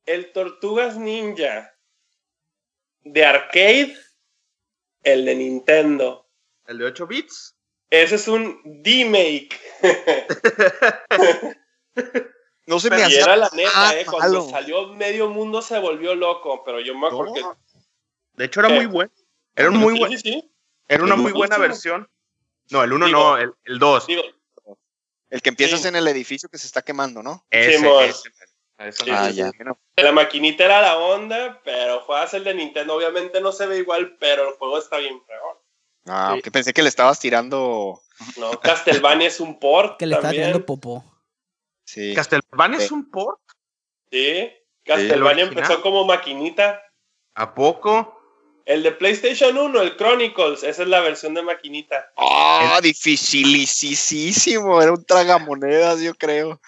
El 0.08 0.32
Tortugas 0.34 0.98
Ninja 0.98 1.72
de 3.04 3.26
arcade, 3.26 3.96
el 5.04 5.26
de 5.26 5.36
Nintendo. 5.36 6.28
El 6.66 6.80
de 6.80 6.86
8 6.86 7.06
bits. 7.06 7.56
Ese 7.92 8.16
es 8.16 8.28
un 8.28 8.60
remake. 8.84 9.60
no 12.66 12.80
se 12.80 12.90
me 12.90 13.00
y 13.00 13.02
hacía 13.04 13.24
era 13.24 13.36
la 13.36 13.50
neta, 13.54 13.70
ah, 13.74 13.96
eh. 13.96 14.06
Cuando 14.06 14.40
malo. 14.40 14.50
salió 14.50 14.88
medio 14.94 15.30
mundo 15.30 15.62
se 15.62 15.80
volvió 15.80 16.16
loco, 16.16 16.64
pero 16.64 16.80
yo 16.80 16.98
me 16.98 17.08
acuerdo 17.08 17.34
que. 17.34 17.42
De 18.34 18.46
hecho, 18.46 18.60
era 18.62 18.70
¿Qué? 18.70 18.76
muy 18.76 18.86
bueno. 18.88 19.12
Era 19.56 19.70
un 19.70 19.78
muy 19.78 19.94
Sí, 19.94 20.00
buen, 20.00 20.12
sí, 20.12 20.18
sí. 20.18 20.52
era 20.88 21.04
una 21.04 21.16
El 21.16 21.22
muy 21.22 21.32
buena 21.32 21.58
versión. 21.58 22.10
No, 22.72 22.84
el 22.84 22.94
1 22.94 23.06
Digo- 23.08 23.20
no, 23.20 23.38
el, 23.38 23.54
el 23.66 23.78
2. 23.80 24.08
Digo, 24.08 24.24
el 25.30 25.42
que 25.42 25.50
empiezas 25.50 25.82
Sí. 25.82 25.88
en 25.88 25.96
el 25.96 26.08
edificio 26.08 26.50
que 26.50 26.58
se 26.58 26.66
está 26.68 26.82
quemando, 26.82 27.22
¿no? 27.22 27.46
Ese, 27.50 27.76
ese. 28.06 28.30
Eso 28.80 29.06
no. 29.06 29.14
Ah, 29.16 29.28
sí, 29.30 29.36
ya. 29.36 29.52
La 29.98 30.12
maquinita 30.12 30.66
era 30.66 30.82
la 30.82 30.98
onda, 30.98 31.62
pero 31.64 32.04
fue 32.06 32.18
a 32.20 32.24
hacer 32.24 32.44
de 32.44 32.54
Nintendo. 32.56 32.96
Obviamente 32.96 33.40
no 33.42 33.52
se 33.52 33.66
ve 33.68 33.78
igual, 33.78 34.18
pero 34.20 34.50
el 34.50 34.56
juego 34.56 34.78
está 34.80 34.98
bien 34.98 35.22
peor. 35.26 35.62
Ah, 36.08 36.32
Sí. 36.34 36.40
ok, 36.40 36.52
pensé 36.52 36.74
que 36.74 36.82
le 36.82 36.90
estabas 36.90 37.20
tirando. 37.20 38.02
¿no? 38.38 38.52
Castlevania 38.60 39.28
es 39.28 39.40
un 39.40 39.60
port. 39.60 39.98
que 40.00 40.06
le 40.06 40.16
estaba 40.16 40.30
también. 40.30 40.46
tirando 40.50 40.66
popó. 40.66 41.04
Sí. 41.86 42.14
¿Castlevania 42.16 42.80
Sí. 42.80 42.86
es 42.86 42.92
un 42.92 43.10
port? 43.12 43.40
Sí. 44.12 44.50
Castlevania 44.86 45.16
¿El 45.16 45.24
original? 45.24 45.48
empezó 45.64 45.82
como 45.82 46.06
maquinita. 46.06 46.82
¿A 47.36 47.54
poco? 47.54 48.20
El 48.66 48.82
de 48.84 48.92
PlayStation 48.94 49.58
1, 49.58 49.82
el 49.82 49.98
Chronicles, 49.98 50.64
esa 50.64 50.84
es 50.84 50.88
la 50.88 51.02
versión 51.02 51.34
de 51.34 51.42
maquinita. 51.42 52.12
Ah, 52.18 52.80
dificilísimo. 52.82 54.82
Era 54.82 54.94
un 54.94 55.04
tragamonedas, 55.06 56.00
yo 56.02 56.14
creo. 56.16 56.62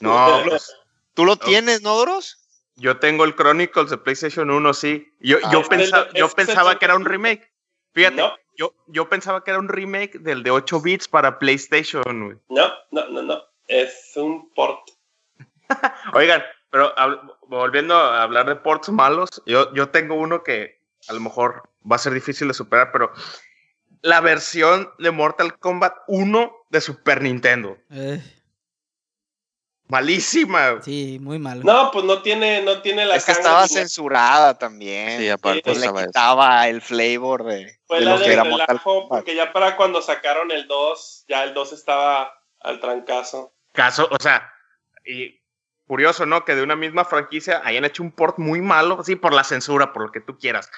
No, 0.00 0.42
pues, 0.48 0.74
¿Tú 1.14 1.24
lo 1.24 1.36
tienes, 1.36 1.82
no, 1.82 1.94
Doros? 1.94 2.38
yo 2.76 2.98
tengo 2.98 3.24
el 3.24 3.36
Chronicles 3.36 3.90
de 3.90 3.98
PlayStation 3.98 4.50
1, 4.50 4.74
sí. 4.74 5.06
Yo, 5.20 5.36
Ah, 5.44 5.50
yo, 5.52 5.60
es 5.60 5.68
pensa- 5.68 6.04
del- 6.06 6.14
yo 6.14 6.28
pensaba 6.30 6.78
que 6.78 6.84
era 6.86 6.96
un 6.96 7.04
remake. 7.04 7.52
Fíjate, 7.94 8.16
No, 8.16 8.34
yo, 8.56 8.74
yo 8.88 9.08
pensaba 9.08 9.44
que 9.44 9.50
era 9.50 9.60
un 9.60 9.68
remake 9.68 10.18
del 10.18 10.42
de 10.42 10.50
8 10.50 10.80
bits 10.80 11.06
para 11.06 11.38
PlayStation, 11.38 12.02
güey. 12.24 12.38
no, 12.48 12.72
no, 12.90 13.08
no, 13.10 13.22
no. 13.22 13.44
Es 13.72 14.12
un 14.16 14.52
port. 14.52 14.80
Oigan, 16.14 16.42
pero 16.70 16.94
hab- 16.96 17.36
volviendo 17.46 17.96
a 17.96 18.22
hablar 18.22 18.46
de 18.46 18.56
ports 18.56 18.90
malos, 18.90 19.30
yo, 19.46 19.72
yo 19.74 19.88
tengo 19.88 20.14
uno 20.14 20.42
que 20.42 20.80
a 21.08 21.12
lo 21.14 21.20
mejor 21.20 21.70
va 21.90 21.96
a 21.96 21.98
ser 21.98 22.12
difícil 22.12 22.48
de 22.48 22.54
superar, 22.54 22.92
pero 22.92 23.10
la 24.02 24.20
versión 24.20 24.90
de 24.98 25.10
Mortal 25.10 25.58
Kombat 25.58 25.94
1 26.06 26.52
de 26.68 26.80
Super 26.82 27.22
Nintendo. 27.22 27.78
Eh, 27.90 28.22
Malísima. 29.88 30.80
sí, 30.82 31.18
muy 31.20 31.38
malo. 31.38 31.62
No, 31.64 31.90
pues 31.90 32.04
no 32.04 32.22
tiene, 32.22 32.62
no 32.62 32.80
tiene 32.80 33.04
la 33.04 33.16
Es 33.16 33.24
que 33.26 33.32
estaba 33.32 33.66
censurada 33.68 34.56
también. 34.58 35.18
Sí, 35.18 35.28
aparte 35.28 35.74
Sí, 35.74 35.80
le 35.80 35.92
quitaba 36.06 36.68
el 36.68 36.80
flavor 36.80 37.44
de, 37.44 37.78
Fue 37.86 38.00
de 38.00 38.06
la 38.06 38.16
relajo, 38.16 38.82
Kombat. 38.82 39.08
porque 39.08 39.34
ya 39.34 39.52
para 39.52 39.76
cuando 39.76 40.00
sacaron 40.00 40.50
el 40.50 40.66
2, 40.66 41.24
ya 41.28 41.44
el 41.44 41.52
2 41.52 41.72
estaba 41.72 42.32
al 42.60 42.80
trancazo. 42.80 43.51
Caso, 43.72 44.08
o 44.10 44.16
sea, 44.22 44.52
y 45.04 45.40
curioso, 45.86 46.26
¿no? 46.26 46.44
Que 46.44 46.54
de 46.54 46.62
una 46.62 46.76
misma 46.76 47.04
franquicia 47.04 47.60
hayan 47.64 47.84
hecho 47.84 48.02
un 48.02 48.12
port 48.12 48.38
muy 48.38 48.60
malo, 48.60 49.02
sí, 49.04 49.16
por 49.16 49.32
la 49.34 49.44
censura, 49.44 49.92
por 49.92 50.02
lo 50.06 50.12
que 50.12 50.20
tú 50.20 50.38
quieras. 50.38 50.70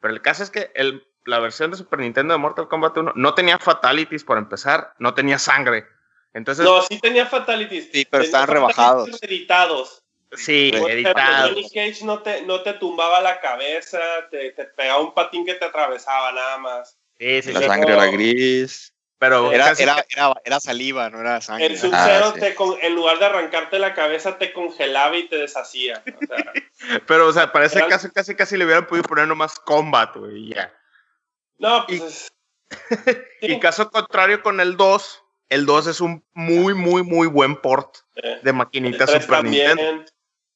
Pero 0.00 0.14
el 0.14 0.22
caso 0.22 0.42
es 0.42 0.50
que 0.50 0.70
el, 0.74 1.06
la 1.24 1.38
versión 1.38 1.70
de 1.70 1.76
Super 1.76 2.00
Nintendo 2.00 2.34
de 2.34 2.38
Mortal 2.38 2.68
Kombat 2.68 2.96
1 2.96 3.12
no 3.16 3.34
tenía 3.34 3.58
fatalities 3.58 4.24
por 4.24 4.38
empezar, 4.38 4.94
no 4.98 5.14
tenía 5.14 5.38
sangre. 5.38 5.86
Entonces, 6.34 6.64
No, 6.64 6.82
sí 6.82 6.98
tenía 7.00 7.26
fatalities. 7.26 7.90
Sí, 7.92 8.06
pero 8.10 8.22
estaban 8.24 8.48
rebajados. 8.48 9.08
Editados. 9.22 10.02
sí, 10.32 10.70
Sí. 10.74 10.82
editado. 10.88 11.48
Johnny 11.48 11.68
Cage 11.68 12.04
no 12.04 12.20
te, 12.20 12.42
no 12.42 12.62
te 12.62 12.72
tumbaba 12.74 13.20
la 13.20 13.40
cabeza, 13.40 14.00
te, 14.30 14.52
te 14.52 14.64
pegaba 14.64 15.02
un 15.02 15.12
patín 15.14 15.44
que 15.44 15.54
te 15.54 15.66
atravesaba 15.66 16.32
nada 16.32 16.56
más. 16.58 16.98
Sí, 17.18 17.42
sí, 17.42 17.52
La 17.52 17.60
sí. 17.60 17.66
sangre 17.66 17.92
era 17.92 18.06
gris. 18.06 18.91
Pero 19.22 19.52
Era, 19.52 19.66
casi- 19.66 19.84
era, 19.84 20.04
era, 20.10 20.34
era 20.44 20.58
saliva, 20.58 21.08
no 21.08 21.20
era 21.20 21.40
sangre. 21.40 21.66
El 21.66 21.78
Sub-Zero, 21.78 22.32
sí. 22.34 22.40
te 22.40 22.56
con- 22.56 22.76
en 22.82 22.96
lugar 22.96 23.20
de 23.20 23.26
arrancarte 23.26 23.78
la 23.78 23.94
cabeza, 23.94 24.36
te 24.36 24.52
congelaba 24.52 25.16
y 25.16 25.28
te 25.28 25.36
deshacía. 25.36 26.02
O 26.04 26.26
sea, 26.26 26.52
pero, 27.06 27.28
o 27.28 27.32
sea, 27.32 27.52
parece 27.52 27.78
Eran- 27.78 27.88
casi, 27.90 28.10
casi, 28.10 28.34
casi 28.34 28.56
le 28.56 28.64
hubieran 28.64 28.88
podido 28.88 29.04
poner 29.04 29.28
nomás 29.28 29.60
combat, 29.60 30.16
güey, 30.16 30.46
y 30.50 30.54
ya. 30.54 30.74
no, 31.58 31.86
pues 31.86 32.00
Y- 32.00 32.04
es- 32.04 32.32
Y 33.42 33.60
caso 33.60 33.90
contrario 33.92 34.42
con 34.42 34.58
el 34.58 34.76
2, 34.76 35.22
el 35.50 35.66
2 35.66 35.86
es 35.86 36.00
un 36.00 36.24
muy, 36.32 36.74
muy, 36.74 37.04
muy 37.04 37.28
buen 37.28 37.54
port 37.54 37.98
eh, 38.16 38.40
de 38.42 38.50
el 38.50 38.56
maquinita 38.56 39.06
3 39.06 39.22
Super 39.22 39.36
también. 39.42 39.76
Nintendo. 39.76 40.04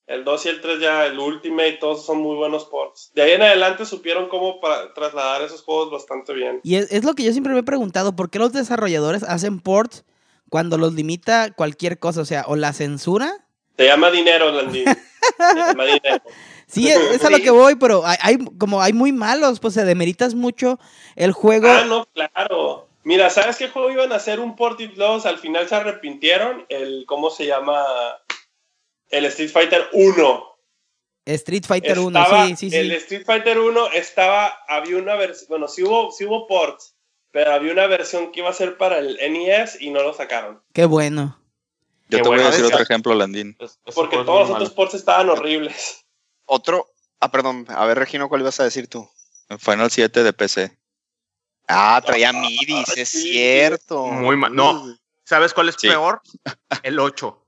El 0.06 0.24
2 0.24 0.46
y 0.46 0.48
el 0.50 0.60
3 0.60 0.80
ya, 0.80 1.06
el 1.06 1.18
Ultimate, 1.18 1.78
todos 1.80 2.06
son 2.06 2.18
muy 2.18 2.36
buenos 2.36 2.64
ports. 2.66 3.10
De 3.14 3.22
ahí 3.22 3.32
en 3.32 3.42
adelante 3.42 3.84
supieron 3.84 4.28
cómo 4.28 4.60
trasladar 4.94 5.42
esos 5.42 5.62
juegos 5.62 5.90
bastante 5.90 6.32
bien. 6.32 6.60
Y 6.62 6.76
es, 6.76 6.92
es 6.92 7.04
lo 7.04 7.14
que 7.14 7.24
yo 7.24 7.32
siempre 7.32 7.52
me 7.52 7.60
he 7.60 7.64
preguntado, 7.64 8.14
¿por 8.14 8.30
qué 8.30 8.38
los 8.38 8.52
desarrolladores 8.52 9.24
hacen 9.24 9.58
ports 9.58 10.04
cuando 10.48 10.78
los 10.78 10.94
limita 10.94 11.52
cualquier 11.52 11.98
cosa? 11.98 12.20
O 12.20 12.24
sea, 12.24 12.44
o 12.46 12.54
la 12.54 12.72
censura. 12.72 13.46
Se 13.76 13.86
llama 13.86 14.10
dinero, 14.10 14.52
Landy. 14.52 14.84
Se 14.84 14.94
llama 15.56 15.84
dinero. 15.84 16.22
Sí, 16.68 16.88
es, 16.88 16.98
es 16.98 17.24
a 17.24 17.30
lo 17.30 17.38
que 17.38 17.50
voy, 17.50 17.74
pero 17.74 18.02
hay, 18.04 18.38
como 18.58 18.82
hay 18.82 18.92
muy 18.92 19.12
malos, 19.12 19.60
pues 19.60 19.74
se 19.74 19.84
demeritas 19.84 20.34
mucho 20.34 20.78
el 21.16 21.32
juego. 21.32 21.68
Ah, 21.68 21.84
no, 21.84 22.06
claro. 22.06 22.88
Mira, 23.04 23.30
¿sabes 23.30 23.56
qué 23.56 23.68
juego 23.68 23.90
iban 23.90 24.12
a 24.12 24.16
hacer 24.16 24.40
un 24.40 24.56
port 24.56 24.80
y 24.80 24.88
los 24.88 25.26
al 25.26 25.38
final 25.38 25.68
se 25.68 25.76
arrepintieron? 25.76 26.66
El, 26.68 27.04
¿cómo 27.06 27.30
se 27.30 27.46
llama? 27.46 27.84
El 29.10 29.24
Street 29.26 29.50
Fighter 29.50 29.88
1. 29.92 30.44
Street 31.26 31.64
Fighter 31.66 31.98
1, 31.98 32.18
Estaba- 32.22 32.46
sí, 32.46 32.56
sí, 32.56 32.70
sí. 32.70 32.76
El 32.76 32.92
Street 32.92 33.24
Fighter 33.26 33.58
1 33.58 33.88
estaba, 33.92 34.46
había 34.68 34.96
una 34.96 35.16
versión, 35.16 35.48
bueno, 35.48 35.66
sí 35.68 35.82
hubo, 35.82 36.12
sí 36.12 36.24
hubo 36.24 36.46
ports, 36.46 36.94
pero 37.32 37.52
había 37.52 37.72
una 37.72 37.86
versión 37.88 38.30
que 38.30 38.40
iba 38.40 38.50
a 38.50 38.52
ser 38.52 38.76
para 38.78 38.98
el 38.98 39.18
NES 39.20 39.80
y 39.80 39.90
no 39.90 40.02
lo 40.02 40.14
sacaron. 40.14 40.62
Qué 40.72 40.84
bueno. 40.84 41.40
Yo 42.08 42.18
Qué 42.18 42.22
te 42.22 42.28
voy 42.28 42.40
a 42.40 42.46
decir 42.50 42.64
otro 42.64 42.80
ejemplo, 42.80 43.12
Landín. 43.14 43.56
Es- 43.58 43.80
Porque 43.94 44.16
todos 44.18 44.48
los 44.48 44.50
otros 44.56 44.70
ports 44.70 44.94
estaban 44.94 45.28
horribles. 45.28 46.04
Otro. 46.44 46.86
Ah, 47.18 47.32
perdón. 47.32 47.66
A 47.70 47.84
ver, 47.86 47.98
Regino, 47.98 48.28
¿cuál 48.28 48.42
ibas 48.42 48.60
a 48.60 48.64
decir 48.64 48.86
tú? 48.86 49.08
Final 49.58 49.90
7 49.90 50.22
de 50.22 50.32
PC. 50.32 50.78
Ah, 51.66 52.00
traía 52.06 52.32
midis, 52.32 52.96
es 52.96 53.08
sí. 53.08 53.22
cierto. 53.32 54.06
Muy 54.06 54.36
mal. 54.36 54.54
No. 54.54 54.96
¿Sabes 55.24 55.52
cuál 55.52 55.68
es 55.70 55.74
Sí. 55.76 55.88
peor? 55.88 56.20
El 56.84 57.00
8. 57.00 57.44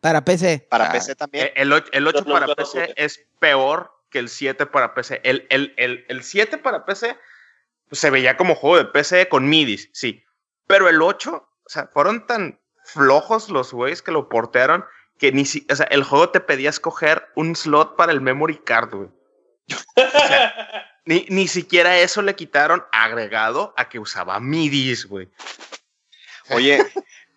Para 0.00 0.24
PC. 0.24 0.66
Para 0.70 0.86
Ah, 0.88 0.92
PC 0.92 1.14
también. 1.14 1.46
Eh, 1.48 1.52
El, 1.56 1.72
el 1.92 2.06
8 2.06 2.22
No, 2.22 2.28
no, 2.28 2.32
para 2.34 2.46
no, 2.46 2.54
PC 2.56 2.78
no. 2.88 2.94
es 2.96 3.26
peor 3.38 3.92
que 4.10 4.18
el 4.18 4.28
7 4.28 4.66
para 4.66 4.94
PC. 4.94 5.20
El, 5.24 5.46
el, 5.50 5.74
el, 5.76 6.04
el 6.08 6.22
7 6.22 6.58
para 6.58 6.84
PC 6.84 7.16
pues, 7.88 8.00
se 8.00 8.10
veía 8.10 8.36
como 8.36 8.54
juego 8.54 8.78
de 8.78 8.86
PC 8.86 9.28
con 9.28 9.48
midis, 9.48 9.90
sí. 9.92 10.24
Pero 10.66 10.88
el 10.88 11.02
8, 11.02 11.32
o 11.34 11.68
sea, 11.68 11.88
fueron 11.92 12.26
tan 12.26 12.60
flojos 12.84 13.48
los 13.50 13.72
güeyes 13.72 14.02
que 14.02 14.10
lo 14.12 14.28
portearon 14.28 14.84
que 15.18 15.32
ni 15.32 15.44
si, 15.44 15.66
o 15.70 15.76
sea, 15.76 15.86
el 15.90 16.02
juego 16.02 16.30
te 16.30 16.40
pedía 16.40 16.70
escoger 16.70 17.28
un 17.36 17.54
slot 17.54 17.94
para 17.96 18.10
el 18.10 18.22
memory 18.22 18.56
card, 18.64 18.94
güey. 18.94 19.08
Ni, 21.04 21.26
ni 21.28 21.48
siquiera 21.48 21.98
eso 21.98 22.22
le 22.22 22.34
quitaron 22.36 22.84
agregado 22.92 23.74
a 23.76 23.88
que 23.88 23.98
usaba 23.98 24.38
midis, 24.40 25.06
güey. 25.06 25.28
Oye, 26.50 26.84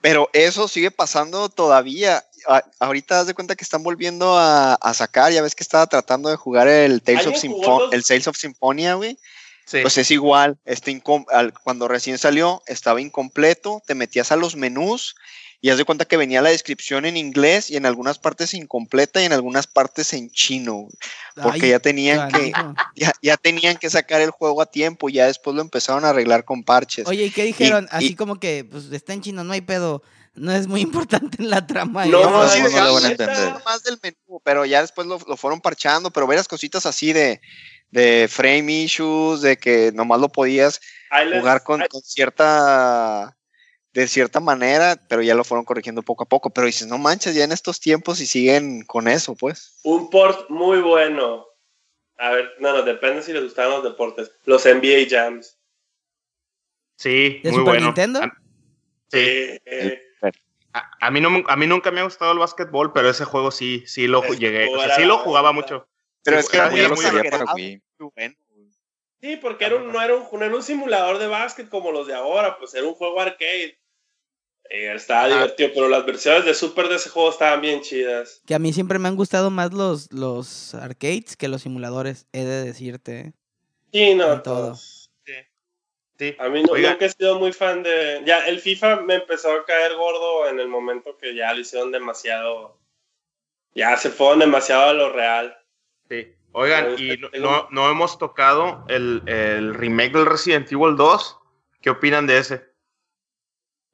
pero 0.01 0.29
eso 0.33 0.67
sigue 0.67 0.91
pasando 0.91 1.49
todavía. 1.49 2.23
A- 2.47 2.63
ahorita 2.79 3.15
das 3.15 3.27
de 3.27 3.33
cuenta 3.33 3.55
que 3.55 3.63
están 3.63 3.83
volviendo 3.83 4.37
a, 4.37 4.75
a 4.75 4.93
sacar. 4.93 5.31
Ya 5.31 5.41
ves 5.41 5.55
que 5.55 5.63
estaba 5.63 5.87
tratando 5.87 6.29
de 6.29 6.35
jugar 6.35 6.67
el 6.67 7.01
Tales 7.01 7.27
of 7.27 7.33
¿Alguien 7.35 7.51
jugó 7.53 7.63
Sympho- 7.63 7.79
los- 7.85 7.93
el 7.93 8.03
Tales 8.05 8.27
of 8.27 8.37
Symphonia, 8.37 8.93
güey. 8.95 9.17
Sí. 9.65 9.79
Pues 9.81 9.97
es 9.97 10.11
igual. 10.11 10.57
Este 10.65 11.01
al- 11.31 11.53
cuando 11.53 11.87
recién 11.87 12.17
salió, 12.17 12.61
estaba 12.67 12.99
incompleto. 13.01 13.81
Te 13.87 13.95
metías 13.95 14.31
a 14.31 14.35
los 14.35 14.55
menús 14.57 15.15
y 15.61 15.69
haz 15.69 15.77
de 15.77 15.85
cuenta 15.85 16.03
que 16.03 16.17
venía 16.17 16.41
la 16.41 16.49
descripción 16.49 17.05
en 17.05 17.15
inglés 17.15 17.71
y 17.71 17.77
en 17.77 17.85
algunas 17.85 18.19
partes 18.19 18.53
incompleta 18.53 19.21
y 19.21 19.25
en 19.25 19.31
algunas 19.31 19.65
partes 19.65 20.11
en 20.11 20.29
chino. 20.31 20.89
Porque 21.41 21.67
Ay, 21.67 21.69
ya 21.69 21.79
tenían 21.79 22.29
que 22.29 22.51
ya, 22.97 23.13
ya 23.21 23.37
tenían 23.37 23.77
que 23.77 23.89
sacar 23.89 24.19
el 24.19 24.31
juego 24.31 24.61
a 24.61 24.65
tiempo. 24.65 25.07
Y 25.07 25.13
ya 25.13 25.27
después 25.27 25.55
lo 25.55 25.61
empezaron 25.61 26.03
a 26.03 26.09
arreglar 26.09 26.43
con 26.43 26.65
parches. 26.65 27.07
Oye, 27.07 27.23
¿y 27.27 27.31
qué 27.31 27.45
dijeron? 27.45 27.85
y- 27.85 27.95
Así 27.95 28.15
como 28.15 28.41
que, 28.41 28.65
pues 28.69 28.91
está 28.91 29.13
en 29.13 29.21
chino, 29.21 29.45
no 29.45 29.53
hay 29.53 29.61
pedo. 29.61 30.03
No 30.35 30.51
es 30.51 30.67
muy 30.67 30.81
importante 30.81 31.41
en 31.41 31.49
la 31.49 31.65
trama. 31.65 32.07
y 32.07 32.09
No. 32.09 32.23
No, 32.29 32.47
sí, 32.49 32.61
no, 32.61 32.69
no 32.69 32.83
lo 32.85 32.93
van 32.95 33.05
a 33.05 33.09
neta, 33.09 33.23
entender. 33.25 33.63
más 33.65 33.83
del 33.83 33.99
menú, 34.01 34.41
pero 34.43 34.65
ya 34.65 34.81
después 34.81 35.05
lo, 35.07 35.19
lo 35.27 35.37
fueron 35.37 35.61
parchando, 35.61 36.11
pero 36.11 36.25
varias 36.27 36.47
cositas 36.47 36.85
así 36.85 37.13
de, 37.13 37.39
de 37.91 38.27
frame 38.29 38.71
issues, 38.71 39.41
de 39.41 39.57
que 39.57 39.91
nomás 39.93 40.19
lo 40.19 40.29
podías 40.29 40.81
jugar 41.39 41.63
con, 41.63 41.83
con 41.89 42.01
cierta 42.01 43.37
de 43.93 44.07
cierta 44.07 44.39
manera, 44.39 44.99
pero 45.07 45.21
ya 45.21 45.35
lo 45.35 45.43
fueron 45.43 45.65
corrigiendo 45.65 46.01
poco 46.01 46.23
a 46.23 46.27
poco, 46.27 46.49
pero 46.49 46.65
dices, 46.65 46.87
no 46.87 46.97
manches, 46.97 47.35
ya 47.35 47.43
en 47.43 47.51
estos 47.51 47.79
tiempos 47.79 48.19
y 48.21 48.25
siguen 48.25 48.83
con 48.85 49.07
eso, 49.07 49.35
pues. 49.35 49.77
Un 49.83 50.09
port 50.09 50.49
muy 50.49 50.81
bueno. 50.81 51.45
A 52.17 52.31
ver, 52.31 52.49
no, 52.59 52.73
no, 52.73 52.81
depende 52.81 53.21
si 53.21 53.33
les 53.33 53.43
gustan 53.43 53.69
los 53.69 53.83
deportes. 53.83 54.31
Los 54.45 54.65
NBA 54.65 55.05
Jams. 55.09 55.59
Sí, 56.97 57.39
¿De 57.43 57.51
muy 57.51 57.59
Super 57.59 57.63
bueno. 57.73 57.85
Nintendo? 57.87 58.21
Sí. 59.11 59.19
Eh, 59.19 60.02
A, 60.73 60.91
a 61.07 61.11
mí 61.11 61.21
no, 61.21 61.43
a 61.47 61.55
mí 61.55 61.67
nunca 61.67 61.91
me 61.91 61.99
ha 62.01 62.03
gustado 62.03 62.31
el 62.31 62.39
básquetbol, 62.39 62.91
pero 62.93 63.09
ese 63.09 63.25
juego 63.25 63.51
sí, 63.51 63.83
sí 63.85 64.07
lo 64.07 64.23
Es 64.23 64.39
llegué. 64.39 64.67
O 64.75 64.79
sea, 64.81 64.95
sí 64.95 65.03
lo 65.05 65.19
jugaba 65.19 65.51
mucho. 65.51 65.87
Pero 66.23 66.37
Sí, 66.37 66.41
es 66.45 66.49
que 66.49 66.57
era 66.57 66.69
muy 66.89 67.03
para 67.29 67.53
Wii. 67.53 67.81
bueno. 68.15 68.35
sí, 69.21 69.37
porque 69.37 69.65
era 69.65 69.75
un- 69.75 69.91
no, 69.91 70.01
era 70.01 70.15
un, 70.15 70.23
no 70.31 70.45
era 70.45 70.55
un 70.55 70.63
simulador 70.63 71.17
de 71.19 71.27
básquet 71.27 71.69
como 71.69 71.91
los 71.91 72.07
de 72.07 72.15
ahora, 72.15 72.57
pues 72.57 72.73
era 72.73 72.87
un 72.87 72.95
juego 72.95 73.19
arcade. 73.19 73.77
Eh, 74.69 74.93
estaba 74.95 75.25
Ah. 75.25 75.27
divertido, 75.27 75.69
pero 75.75 75.89
las 75.89 76.05
versiones 76.05 76.45
de 76.45 76.53
Super 76.53 76.87
de 76.87 76.95
ese 76.95 77.09
juego 77.09 77.29
estaban 77.29 77.61
bien 77.61 77.81
chidas. 77.81 78.41
Que 78.45 78.55
a 78.55 78.59
mí 78.59 78.71
siempre 78.73 78.97
me 78.97 79.09
han 79.09 79.15
gustado 79.17 79.49
más 79.51 79.73
los, 79.73 80.11
los 80.11 80.73
arcades 80.73 81.35
que 81.37 81.49
los 81.49 81.61
simuladores, 81.61 82.25
he 82.31 82.43
de 82.45 82.63
decirte. 82.63 83.33
Sí, 83.91 84.15
no, 84.15 84.33
En 84.33 84.43
todo. 84.43 84.69
pues, 84.69 84.92
Sí. 86.31 86.35
A 86.39 86.47
mí 86.49 86.63
no- 86.63 86.73
nunca 86.75 87.05
he 87.05 87.09
sido 87.09 87.37
muy 87.39 87.51
fan 87.53 87.83
de... 87.83 88.21
Ya, 88.25 88.45
el 88.47 88.59
FIFA 88.59 89.01
me 89.01 89.15
empezó 89.15 89.51
a 89.51 89.65
caer 89.65 89.95
gordo 89.95 90.47
en 90.47 90.59
el 90.59 90.67
momento 90.67 91.17
que 91.17 91.35
ya 91.35 91.53
lo 91.53 91.59
hicieron 91.59 91.91
demasiado... 91.91 92.77
Ya 93.75 93.97
se 93.97 94.09
fueron 94.09 94.39
demasiado 94.39 94.89
a 94.89 94.93
lo 94.93 95.11
real. 95.11 95.57
Sí. 96.09 96.33
Oigan, 96.51 96.95
y 96.99 97.17
no, 97.17 97.29
no- 97.39 97.67
no 97.71 97.89
hemos 97.89 98.17
tocado 98.19 98.85
el, 98.87 99.23
el 99.25 99.73
remake 99.73 100.13
del 100.13 100.25
Resident 100.27 100.71
Evil 100.71 100.95
2. 100.95 101.39
¿Qué 101.81 101.89
opinan 101.89 102.27
de 102.27 102.37
ese? 102.37 102.71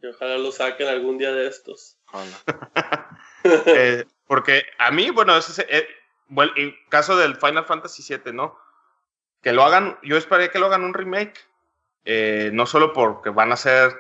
Y 0.01 0.07
ojalá 0.07 0.37
lo 0.37 0.51
saquen 0.51 0.87
algún 0.87 1.17
día 1.17 1.31
de 1.31 1.47
estos. 1.47 1.97
Eh, 3.43 4.05
porque 4.27 4.63
a 4.77 4.91
mí, 4.91 5.09
bueno, 5.11 5.35
ese 5.37 5.51
es 5.53 5.67
eh, 5.69 5.87
bueno, 6.27 6.51
el 6.57 6.75
caso 6.89 7.15
del 7.17 7.37
Final 7.37 7.65
Fantasy 7.65 8.03
VII, 8.07 8.33
¿no? 8.33 8.59
Que 9.41 9.53
lo 9.53 9.63
hagan, 9.63 9.97
yo 10.03 10.17
esperé 10.17 10.51
que 10.51 10.59
lo 10.59 10.65
hagan 10.65 10.83
un 10.83 10.93
remake, 10.93 11.39
eh, 12.05 12.49
no 12.53 12.65
solo 12.65 12.93
porque 12.93 13.29
van 13.29 13.51
a 13.51 13.55
hacer 13.55 13.95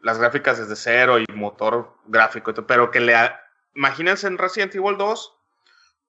las 0.00 0.18
gráficas 0.18 0.58
desde 0.58 0.76
cero 0.76 1.18
y 1.18 1.24
motor 1.32 1.94
gráfico, 2.06 2.52
pero 2.66 2.90
que 2.90 3.00
le... 3.00 3.14
ha- 3.14 3.40
Imagínense 3.74 4.26
en 4.26 4.38
Resident 4.38 4.74
Evil 4.74 4.96
2 4.96 5.34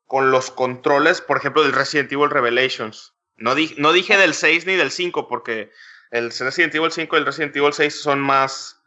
con 0.06 0.32
los 0.32 0.50
controles, 0.50 1.22
por 1.22 1.38
ejemplo, 1.38 1.62
del 1.62 1.74
Resident 1.74 2.12
Evil 2.12 2.30
Revelations. 2.32 3.14
No, 3.38 3.54
di- 3.54 3.76
no 3.78 3.92
dije 3.94 4.18
del 4.18 4.34
6 4.34 4.66
ni 4.66 4.76
del 4.76 4.90
5, 4.92 5.28
porque 5.28 5.72
el 6.12 6.32
Resident 6.32 6.74
Evil 6.74 6.92
5 6.92 7.16
y 7.16 7.20
el 7.20 7.26
Resident 7.26 7.56
Evil 7.56 7.74
6 7.74 8.02
son 8.02 8.20
más 8.22 8.82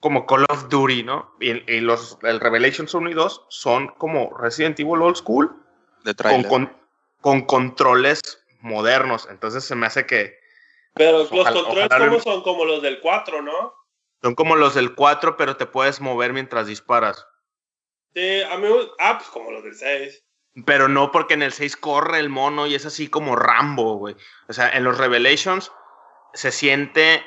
como 0.00 0.26
Call 0.26 0.44
of 0.50 0.68
Duty, 0.68 1.04
¿no? 1.04 1.34
Y, 1.40 1.50
y 1.72 1.80
los 1.80 2.18
el 2.22 2.40
Revelations 2.40 2.92
1 2.92 3.08
y 3.10 3.14
2 3.14 3.46
son 3.48 3.88
como 3.98 4.36
Resident 4.36 4.78
Evil 4.80 5.00
Old 5.02 5.16
School 5.16 5.54
De 6.02 6.14
con, 6.14 6.42
con, 6.48 6.76
con 7.20 7.40
controles 7.46 8.20
modernos. 8.60 9.28
Entonces 9.30 9.64
se 9.64 9.74
me 9.76 9.86
hace 9.86 10.06
que 10.06 10.38
Pero 10.94 11.18
Pues 11.28 11.30
los 11.32 11.40
ojalá- 11.40 11.56
controles 11.62 11.86
ojalá 11.90 12.06
lo- 12.06 12.10
como 12.12 12.22
son 12.22 12.42
como 12.42 12.64
los 12.64 12.82
del 12.82 13.00
4, 13.00 13.42
¿no? 13.42 13.74
son 14.22 14.34
como 14.34 14.56
los 14.56 14.74
del 14.74 14.94
4, 14.94 15.36
pero 15.36 15.56
te 15.58 15.66
puedes 15.66 16.00
mover 16.00 16.32
mientras 16.32 16.66
disparas. 16.66 17.26
Sí, 18.14 18.40
a 18.42 18.56
mí... 18.56 18.68
me- 18.68 18.88
Ah, 18.98 19.18
pues 19.18 19.28
como 19.30 19.50
los 19.50 19.62
del 19.64 19.74
6. 19.74 20.24
Pero 20.64 20.88
no 20.88 21.10
porque 21.12 21.34
en 21.34 21.42
el 21.42 21.52
6 21.52 21.76
corre 21.76 22.20
el 22.20 22.28
mono 22.30 22.66
y 22.66 22.74
es 22.74 22.86
así 22.86 23.08
como 23.08 23.36
Rambo, 23.36 23.96
güey. 23.98 24.14
O 24.48 24.52
sea, 24.52 24.70
en 24.70 24.84
los 24.84 24.96
Revelations 24.98 25.72
se 26.32 26.52
siente 26.52 27.22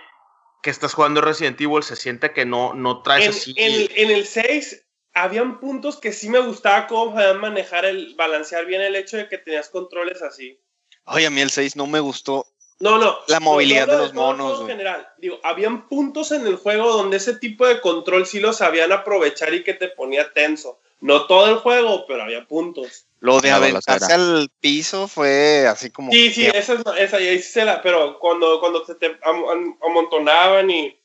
que 0.64 0.70
estás 0.72 0.94
jugando 0.96 1.22
Resident 1.22 1.60
Evil, 1.62 1.84
se 1.84 1.96
siente 1.98 2.32
que 2.34 2.46
no, 2.46 2.74
no 2.74 3.04
traes 3.04 3.26
En, 3.26 3.30
así. 3.32 3.54
en- 3.58 3.92
en 3.96 4.12
el 4.18 4.26
6 4.26 4.88
habían 5.14 5.60
puntos 5.60 5.98
que 6.00 6.14
sí 6.14 6.30
me 6.30 6.40
gustaba 6.40 6.88
cómo 6.88 7.12
sabían 7.14 7.42
manejar 7.42 7.86
el... 7.86 8.16
Balancear 8.16 8.66
bien 8.66 8.82
el 8.82 8.96
hecho 8.96 9.18
de 9.18 9.28
que 9.30 9.38
tenías 9.38 9.70
controles 9.70 10.22
así. 10.24 10.60
Oye, 11.06 11.28
a 11.28 11.30
mí 11.30 11.42
el 11.42 11.50
6 11.52 11.76
no 11.76 11.86
me 11.86 12.00
gustó. 12.00 12.46
No, 12.80 13.00
no. 13.00 13.18
La 13.28 13.40
no, 13.40 13.46
movilidad 13.46 13.88
no 13.88 13.94
de 13.94 14.00
los 14.00 14.14
monos, 14.14 14.62
en 14.62 14.68
general. 14.68 15.08
Digo, 15.18 15.40
habían 15.44 15.88
puntos 15.88 16.32
en 16.32 16.46
el 16.46 16.58
juego 16.58 16.92
donde 16.92 17.18
ese 17.18 17.36
tipo 17.36 17.66
de 17.66 17.82
control 17.82 18.26
sí 18.28 18.40
lo 18.40 18.54
sabían 18.54 18.92
aprovechar 18.92 19.54
y 19.54 19.64
que 19.64 19.74
te 19.74 19.88
ponía 19.88 20.32
tenso. 20.34 20.80
No 21.00 21.26
todo 21.26 21.48
el 21.50 21.56
juego, 21.58 22.06
pero 22.08 22.24
había 22.24 22.46
puntos. 22.46 23.06
Lo 23.20 23.40
de 23.40 23.50
aventarse 23.52 24.14
al 24.14 24.50
piso 24.60 25.08
fue 25.08 25.66
así 25.68 25.90
como. 25.90 26.12
Sí, 26.12 26.32
sí, 26.32 26.46
esa 26.46 26.74
es 26.74 26.82
esa, 27.00 27.20
y 27.20 27.28
ahí 27.28 27.42
sí 27.42 27.52
se 27.52 27.66
la, 27.66 27.82
pero 27.82 28.20
cuando, 28.20 28.60
cuando 28.60 28.86
se 28.86 28.94
te 28.96 29.18
am- 29.24 29.46
am- 29.50 29.78
amontonaban 29.84 30.70
y 30.70 31.00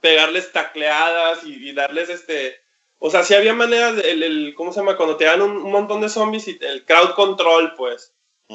pegarles 0.00 0.52
tacleadas 0.52 1.44
y, 1.44 1.68
y 1.68 1.72
darles 1.72 2.08
este, 2.08 2.56
o 2.98 3.10
sea, 3.10 3.22
sí 3.24 3.34
había 3.34 3.54
maneras, 3.54 3.96
de- 3.96 4.10
el, 4.10 4.22
el- 4.22 4.54
¿cómo 4.54 4.72
se 4.72 4.80
llama? 4.80 4.96
Cuando 4.96 5.16
te 5.16 5.24
dan 5.24 5.40
un, 5.42 5.56
un 5.56 5.70
montón 5.72 6.00
de 6.02 6.08
zombies 6.10 6.48
y 6.48 6.58
el 6.60 6.84
crowd 6.84 7.14
control, 7.14 7.74
pues. 7.74 8.12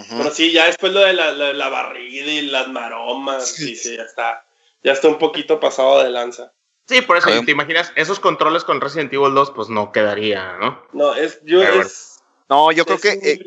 Pero 0.09 0.31
sí, 0.31 0.51
ya 0.51 0.65
después 0.65 0.91
lo 0.91 0.99
de 0.99 1.13
la, 1.13 1.31
la, 1.31 1.53
la 1.53 1.69
barrida 1.69 2.31
y 2.31 2.41
las 2.41 2.67
maromas, 2.67 3.47
sí, 3.47 3.75
sí, 3.75 3.95
ya 3.95 4.03
está, 4.03 4.45
ya 4.83 4.91
está 4.91 5.07
un 5.07 5.17
poquito 5.17 5.59
pasado 5.59 6.03
de 6.03 6.09
lanza. 6.09 6.53
Sí, 6.85 7.01
por 7.01 7.17
eso, 7.17 7.29
te 7.43 7.51
imaginas, 7.51 7.91
esos 7.95 8.19
controles 8.19 8.63
con 8.63 8.81
Resident 8.81 9.11
Evil 9.11 9.33
2, 9.33 9.51
pues 9.55 9.69
no 9.69 9.91
quedaría, 9.91 10.57
¿no? 10.57 10.83
No, 10.93 11.15
es, 11.15 11.41
yo, 11.43 11.63
es, 11.63 12.19
No, 12.47 12.71
yo 12.71 12.85
creo 12.85 12.99
que, 12.99 13.13
eh, 13.23 13.39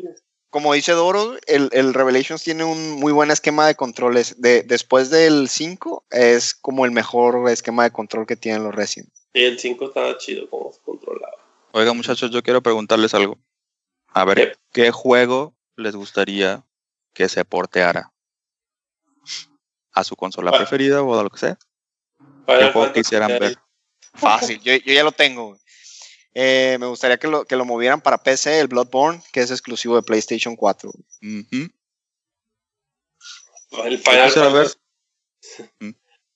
como 0.49 0.73
dice 0.73 0.91
Doro, 0.91 1.37
el, 1.45 1.69
el 1.71 1.93
Revelations 1.93 2.43
tiene 2.43 2.65
un 2.65 2.93
muy 2.93 3.13
buen 3.13 3.31
esquema 3.31 3.65
de 3.65 3.75
controles. 3.75 4.41
De, 4.41 4.63
después 4.63 5.09
del 5.09 5.47
5, 5.47 6.03
es 6.09 6.53
como 6.53 6.83
el 6.83 6.91
mejor 6.91 7.49
esquema 7.49 7.83
de 7.83 7.91
control 7.91 8.25
que 8.25 8.35
tienen 8.35 8.63
los 8.63 8.75
Resident. 8.75 9.09
sí, 9.33 9.45
el 9.45 9.57
5 9.57 9.85
estaba 9.85 10.17
chido 10.17 10.49
como 10.49 10.73
se 10.73 10.81
controlaba. 10.81 11.37
Oiga, 11.71 11.93
muchachos, 11.93 12.31
yo 12.31 12.41
quiero 12.43 12.61
preguntarles 12.61 13.13
algo. 13.13 13.37
A 14.07 14.25
ver, 14.25 14.57
¿Qué? 14.73 14.83
¿qué 14.83 14.91
juego 14.91 15.53
les 15.79 15.95
gustaría 15.95 16.63
que 17.13 17.27
se 17.29 17.43
porteara? 17.45 18.11
¿A 19.91 20.03
su 20.03 20.15
consola 20.15 20.51
Bueno. 20.51 20.65
preferida 20.65 21.01
o 21.01 21.19
a 21.19 21.23
lo 21.23 21.29
que 21.29 21.39
sea? 21.39 21.57
¿Qué 22.45 22.71
juego 22.71 22.93
quisieran 22.93 23.37
ver? 23.39 23.57
Fácil, 24.13 24.59
yo, 24.61 24.75
yo 24.75 24.93
ya 24.93 25.03
lo 25.03 25.11
tengo. 25.11 25.57
Eh, 26.33 26.77
me 26.79 26.85
gustaría 26.87 27.17
que 27.17 27.27
lo, 27.27 27.45
que 27.45 27.55
lo 27.55 27.65
movieran 27.65 28.01
para 28.01 28.21
PC, 28.21 28.59
el 28.59 28.67
Bloodborne, 28.67 29.21
que 29.33 29.41
es 29.41 29.51
exclusivo 29.51 29.95
de 29.95 30.03
PlayStation 30.03 30.55
4. 30.55 30.91
güey. 30.91 31.39
Ujú. 31.41 31.71
El 33.85 33.97
Final 33.99 34.31
Fantasy. 34.31 34.75
Mm. 35.79 35.91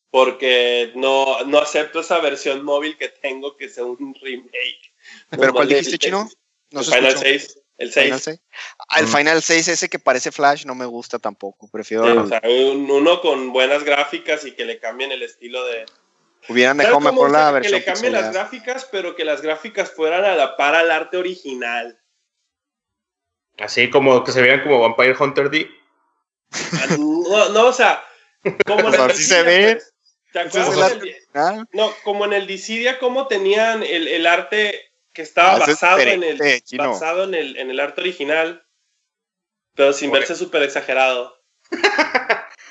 Porque 0.09 0.93
no, 0.95 1.43
no 1.43 1.57
acepto 1.57 1.99
esa 1.99 2.19
versión 2.19 2.63
móvil 2.63 2.97
que 2.97 3.09
tengo 3.09 3.57
que 3.57 3.67
sea 3.67 3.83
un 3.83 4.15
remake. 4.21 4.93
¿Pero 5.29 5.53
cuál 5.53 5.67
dijiste, 5.67 5.97
Chino? 5.97 6.29
No 6.71 6.79
el 6.79 6.85
se 6.85 6.91
Final 6.95 7.09
escuchó. 7.09 7.25
6. 7.29 7.62
El 7.77 7.91
6. 7.91 8.05
Final 8.05 8.19
6. 8.21 8.39
Ah, 8.89 8.99
el. 8.99 9.07
Final 9.07 9.41
6 9.41 9.67
ese 9.67 9.89
que 9.89 9.99
parece 9.99 10.31
Flash 10.31 10.65
no 10.65 10.75
me 10.75 10.85
gusta 10.85 11.19
tampoco. 11.19 11.67
Prefiero 11.69 12.05
Sí, 12.05 12.17
o 12.17 12.27
sea, 12.27 12.41
un- 12.43 12.89
uno 12.89 13.19
con 13.21 13.51
buenas 13.51 13.83
gráficas 13.83 14.45
y 14.45 14.51
que 14.51 14.65
le 14.65 14.79
cambien 14.79 15.11
el 15.11 15.23
estilo 15.23 15.65
de, 15.65 15.85
Hubieran 16.49 16.75
¿Sabes 16.75 16.87
dejado 16.89 16.99
mejor 16.99 17.31
la 17.31 17.47
que 17.47 17.53
versión 17.53 17.79
le 17.79 17.85
cambien 17.85 18.13
las 18.13 18.33
gráficas, 18.33 18.87
pero 18.91 19.15
que 19.15 19.23
las 19.23 19.41
gráficas 19.41 19.91
fueran 19.91 20.25
a 20.25 20.35
la 20.35 20.57
par 20.57 20.75
al 20.75 20.91
arte 20.91 21.15
original. 21.17 21.99
Así 23.59 23.89
como 23.89 24.23
que 24.23 24.31
se 24.33 24.41
vean 24.41 24.61
como 24.61 24.79
Vampire 24.79 25.15
Hunter 25.17 25.49
D. 25.49 25.69
Ah, 26.51 26.97
No, 26.97 27.49
no, 27.49 27.65
o 27.67 27.73
sea, 27.73 28.03
como 28.65 28.89
en 28.89 28.93
el 28.93 28.93
se 28.93 29.07
Dissidia, 29.07 29.43
ve. 29.43 29.81
¿Te 30.33 30.39
acuerdas? 30.39 30.97
Ah, 31.33 31.63
no, 31.71 31.93
como 32.03 32.25
en 32.25 32.33
el 32.33 32.45
Dissidia, 32.47 32.99
cómo 32.99 33.27
tenían 33.27 33.81
el, 33.83 34.07
el 34.07 34.27
arte 34.27 34.91
que 35.13 35.21
estaba 35.21 35.53
Ah, 35.55 35.57
es 35.61 35.67
basado, 35.67 35.99
en 35.99 36.23
el, 36.23 36.39
basado 36.77 37.23
en 37.25 37.33
el, 37.35 37.57
en 37.57 37.69
el 37.69 37.79
arte 37.79 38.01
original, 38.01 38.65
pero 39.75 39.93
sin 39.93 40.09
Oye. 40.09 40.19
verse 40.19 40.35
súper 40.35 40.63
exagerado. 40.63 41.37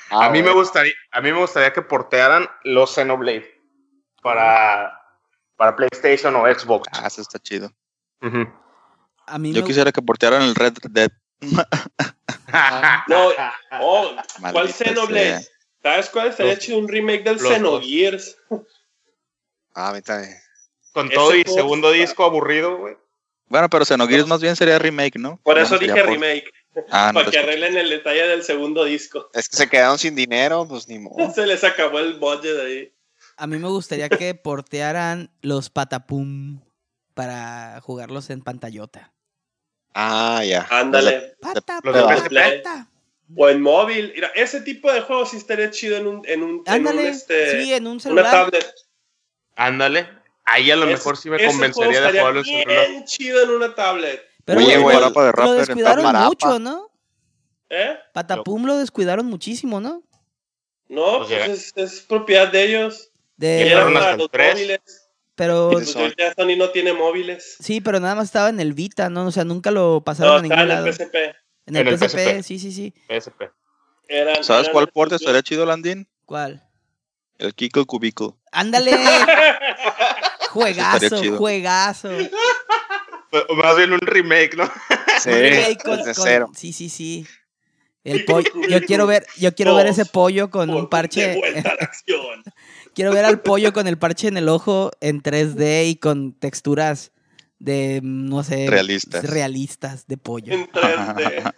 ah, 0.09 0.25
a 0.25 0.29
mí 0.29 0.43
me 0.43 0.51
gustaría, 0.51 0.93
a 1.11 1.21
mí 1.21 1.31
me 1.31 1.39
gustaría 1.39 1.73
que 1.73 1.81
portearan 1.81 2.49
los 2.63 2.93
Xenoblade 2.93 3.49
para, 4.21 5.01
para 5.55 5.75
PlayStation 5.75 6.35
o 6.35 6.45
Xbox. 6.53 6.87
Ah, 6.91 7.07
eso 7.07 7.21
está 7.21 7.39
chido. 7.39 7.71
Ujú. 8.21 8.47
A 9.25 9.37
mí 9.39 9.53
Yo 9.53 9.61
me- 9.61 9.67
quisiera 9.67 9.91
que 9.91 10.01
portearan 10.01 10.41
el 10.41 10.55
Red 10.55 10.73
Dead. 10.89 11.11
No, 13.07 13.29
oh, 13.79 14.15
¿cuál 14.51 14.71
Xenoblade? 14.71 15.47
¿Sabes 15.81 16.09
cuál 16.09 16.35
Los- 16.37 16.59
chido? 16.59 16.77
Un 16.77 16.87
remake 16.87 17.23
del 17.23 17.35
los. 17.37 17.43
Xenogears. 17.43 18.37
Ah, 19.75 19.89
a 19.89 19.93
mí 19.93 20.01
también. 20.01 20.37
Con 20.93 21.09
todo 21.09 21.35
y 21.35 21.43
juego 21.43 21.57
segundo 21.57 21.91
disco 21.91 22.23
aburrido, 22.23 22.77
güey. 22.77 22.95
Bueno, 23.47 23.69
pero 23.69 23.85
Xenogears 23.85 24.25
más 24.27 24.41
bien 24.41 24.55
sería 24.55 24.79
remake, 24.79 25.19
¿no? 25.19 25.39
Por 25.43 25.59
eso 25.59 25.75
no 25.75 25.79
dije 25.79 26.01
remake, 26.01 26.51
Ah, 26.89 27.11
no 27.13 27.19
para 27.19 27.31
que 27.31 27.37
arreglen 27.39 27.77
el 27.77 27.89
detalle 27.89 28.27
del 28.27 28.43
segundo 28.43 28.83
disco. 28.83 29.29
Es 29.33 29.49
que 29.49 29.57
se 29.57 29.69
quedaron 29.69 29.99
sin 29.99 30.15
dinero, 30.15 30.65
pues 30.67 30.87
ni 30.87 30.99
modo. 30.99 31.31
Se 31.33 31.45
les 31.45 31.63
acabó 31.63 31.99
el 31.99 32.15
budget 32.15 32.59
ahí. 32.59 32.93
A 33.37 33.47
mí 33.47 33.57
me 33.57 33.67
gustaría 33.67 34.09
que 34.09 34.35
portearan 34.35 35.31
los 35.41 35.69
patapum 35.69 36.61
para 37.13 37.79
jugarlos 37.81 38.29
en 38.29 38.41
pantallota. 38.41 39.11
Ah, 39.93 40.43
ya. 40.45 40.67
Ándale. 40.69 41.35
Pata, 41.39 41.79
los 41.83 41.95
de 41.95 42.01
pata, 42.01 42.17
PSP. 42.17 42.63
pata. 42.63 42.89
O 43.35 43.49
en 43.49 43.61
móvil. 43.61 44.11
Mira, 44.13 44.31
ese 44.35 44.61
tipo 44.61 44.91
de 44.91 45.01
juegos 45.01 45.31
sí 45.31 45.37
estaría 45.37 45.71
chido 45.71 45.97
en 45.97 46.07
un, 46.07 46.21
en 46.27 46.43
un, 46.43 46.49
en 46.49 46.55
un, 46.57 46.63
Ándale, 46.67 47.07
este, 47.07 47.63
sí, 47.63 47.73
en 47.73 47.87
un 47.87 47.93
una 47.93 47.99
celular. 48.01 48.31
tablet. 48.31 48.73
Ándale. 49.55 50.07
Ahí 50.45 50.69
a 50.71 50.75
lo 50.75 50.85
mejor 50.85 51.15
sí 51.17 51.29
me 51.29 51.43
convencería 51.45 52.01
de 52.01 52.19
jugarlo 52.19 52.39
en 52.39 52.45
celular. 52.45 52.87
bien 52.89 53.05
chido 53.05 53.41
en 53.43 53.49
una 53.51 53.73
tablet. 53.75 54.21
Pero 54.45 54.59
Oye, 54.59 54.77
güey, 54.77 54.97
lo, 54.99 55.01
de 55.09 55.31
Rapper 55.31 55.45
lo 55.45 55.53
descuidaron 55.53 56.15
mucho, 56.25 56.59
¿no? 56.59 56.89
¿Eh? 57.69 57.97
Patapum 58.11 58.65
lo 58.65 58.77
descuidaron 58.77 59.25
muchísimo, 59.25 59.79
¿no? 59.79 60.03
No, 60.89 61.19
Pues 61.19 61.29
pues 61.29 61.49
es, 61.49 61.73
es 61.77 62.01
propiedad 62.01 62.51
de 62.51 62.63
ellos. 62.65 63.09
De, 63.37 63.63
Llegaron 63.63 63.95
hasta 63.97 64.17
los 64.17 64.29
tres. 64.29 64.53
móviles. 64.53 64.81
pero 65.33 65.69
Pues 65.71 65.93
ya 66.17 66.33
Sony 66.35 66.55
no 66.57 66.69
tiene 66.69 66.93
móviles. 66.93 67.55
sí, 67.59 67.79
pero 67.81 67.99
nada 67.99 68.15
más 68.15 68.25
estaba 68.25 68.49
en 68.49 68.59
el 68.59 68.73
Vita, 68.73 69.09
¿no? 69.09 69.25
O 69.27 69.31
sea, 69.31 69.43
nunca 69.45 69.71
lo 69.71 70.03
pasaron 70.03 70.33
No, 70.33 70.39
a 70.39 70.41
ningún 70.41 70.59
en 70.59 70.67
lado. 70.67 70.85
el 70.87 70.93
PSP. 70.93 71.15
En 71.65 71.75
el, 71.77 71.87
En 71.87 71.93
el 71.93 71.97
PSP, 71.97 72.17
PSP. 72.19 72.43
sí, 72.43 72.59
sí, 72.59 72.71
sí. 72.73 72.93
PSP. 73.07 73.43
Eran, 74.09 74.43
¿Sabes 74.43 74.63
eran 74.65 74.73
cuál 74.73 74.87
port 74.89 75.13
exclusivos. 75.13 75.21
estaría 75.21 75.41
chido, 75.41 75.65
Landín? 75.65 76.07
¿Cuál? 76.25 76.61
El 77.39 77.55
Kiko 77.55 77.85
Cubicle. 77.85 78.33
Ándale. 78.51 78.91
juegazo, 80.53 81.35
juegazo. 81.37 82.09
O 83.49 83.55
Más 83.55 83.75
bien 83.77 83.91
un 83.93 83.99
remake, 83.99 84.55
¿no? 84.55 84.69
Sí, 85.19 85.29
Remake 85.31 85.77
con- 85.83 85.97
desde 85.97 86.13
con- 86.13 86.23
cero. 86.23 86.51
Sí, 86.55 86.71
sí, 86.73 86.89
sí. 86.89 87.25
El 88.03 88.25
pollo, 88.25 88.49
yo 88.69 88.81
quiero 88.81 89.07
ver, 89.07 89.25
yo 89.37 89.55
quiero 89.55 89.75
ver 89.75 89.87
ese 89.87 90.05
pollo 90.05 90.49
con 90.49 90.69
un 90.69 90.89
parche. 90.89 91.29
De 91.29 91.37
vuelta 91.37 91.69
a 91.71 91.75
la 91.75 91.81
acción. 91.83 92.43
Quiero 92.95 93.11
ver 93.11 93.25
al 93.25 93.39
pollo 93.41 93.73
con 93.73 93.87
el 93.87 93.97
parche 93.97 94.27
en 94.27 94.37
el 94.37 94.47
ojo 94.49 94.91
en 95.01 95.23
3D 95.23 95.87
y 95.89 95.95
con 95.95 96.33
texturas 96.33 97.11
de, 97.57 98.01
no 98.03 98.43
sé, 98.43 98.67
Realistas. 98.69 99.23
realistas 99.27 100.05
de 100.05 100.17
pollo. 100.17 100.53
En 100.53 100.67
3D. 100.69 101.53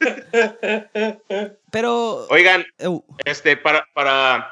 Pero, 1.70 2.26
Oigan, 2.28 2.64
uh, 2.84 3.00
este, 3.24 3.56
para, 3.56 3.86
para, 3.94 4.50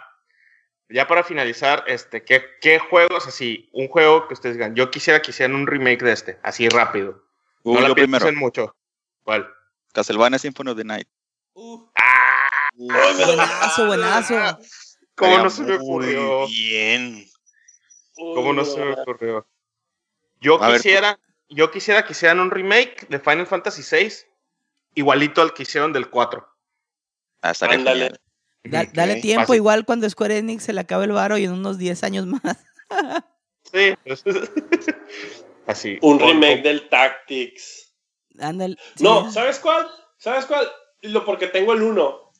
ya 0.90 1.06
para 1.06 1.22
finalizar, 1.22 1.84
este, 1.86 2.24
¿qué, 2.24 2.44
qué 2.60 2.78
juegos 2.78 3.26
así? 3.26 3.68
Un 3.72 3.88
juego 3.88 4.26
que 4.26 4.34
ustedes 4.34 4.56
digan, 4.56 4.74
yo 4.74 4.90
quisiera 4.90 5.20
que 5.20 5.30
hicieran 5.30 5.54
un 5.54 5.66
remake 5.66 6.02
de 6.02 6.12
este, 6.12 6.38
así 6.42 6.68
rápido. 6.68 7.22
Uh, 7.62 7.74
no 7.74 7.94
primero. 7.94 8.24
piensen 8.24 8.36
mucho. 8.36 8.74
¿Cuál? 9.22 9.52
Castlevania 9.92 10.38
Symphony 10.38 10.70
of 10.70 10.76
the 10.78 10.84
Night. 10.84 11.08
buenazo, 12.74 13.86
buenazo. 13.86 14.58
¿Cómo 15.14 15.38
no 15.38 15.50
se 15.50 15.62
me 15.62 15.78
muy 15.78 15.84
ocurrió? 15.84 16.46
Bien. 16.46 17.26
¿Cómo 18.14 18.52
no 18.52 18.64
se 18.64 18.78
me 18.78 18.92
ocurrió? 18.92 19.46
Yo 20.40 20.62
A 20.62 20.68
ver, 20.68 20.76
quisiera, 20.76 21.18
yo 21.48 21.70
quisiera 21.70 22.04
que 22.04 22.12
hicieran 22.12 22.40
un 22.40 22.50
remake 22.50 23.06
de 23.08 23.18
Final 23.18 23.46
Fantasy 23.46 23.82
VI 23.82 24.12
igualito 24.94 25.42
al 25.42 25.52
que 25.52 25.64
hicieron 25.64 25.92
del 25.92 26.08
4. 26.08 26.48
Ah, 27.42 27.50
estaría 27.50 27.76
Ándale. 27.76 28.04
genial. 28.04 28.20
Da- 28.70 28.88
dale 28.92 29.16
tiempo, 29.20 29.42
fácil. 29.42 29.56
igual 29.56 29.84
cuando 29.84 30.08
Square 30.08 30.38
Enix 30.38 30.64
se 30.64 30.72
le 30.72 30.80
acabe 30.80 31.04
el 31.04 31.12
varo 31.12 31.38
y 31.38 31.44
en 31.44 31.52
unos 31.52 31.78
10 31.78 32.02
años 32.04 32.26
más. 32.26 32.42
Sí. 33.72 33.94
Así. 35.66 35.98
Un 36.00 36.18
remake 36.18 36.62
del 36.62 36.88
Tactics. 36.88 37.92
Sí. 38.96 39.02
No, 39.04 39.30
¿sabes 39.30 39.58
cuál? 39.58 39.86
¿Sabes 40.16 40.46
cuál? 40.46 40.66
Lo 41.02 41.24
porque 41.24 41.46
tengo 41.48 41.72
el 41.74 41.82
1. 41.82 42.32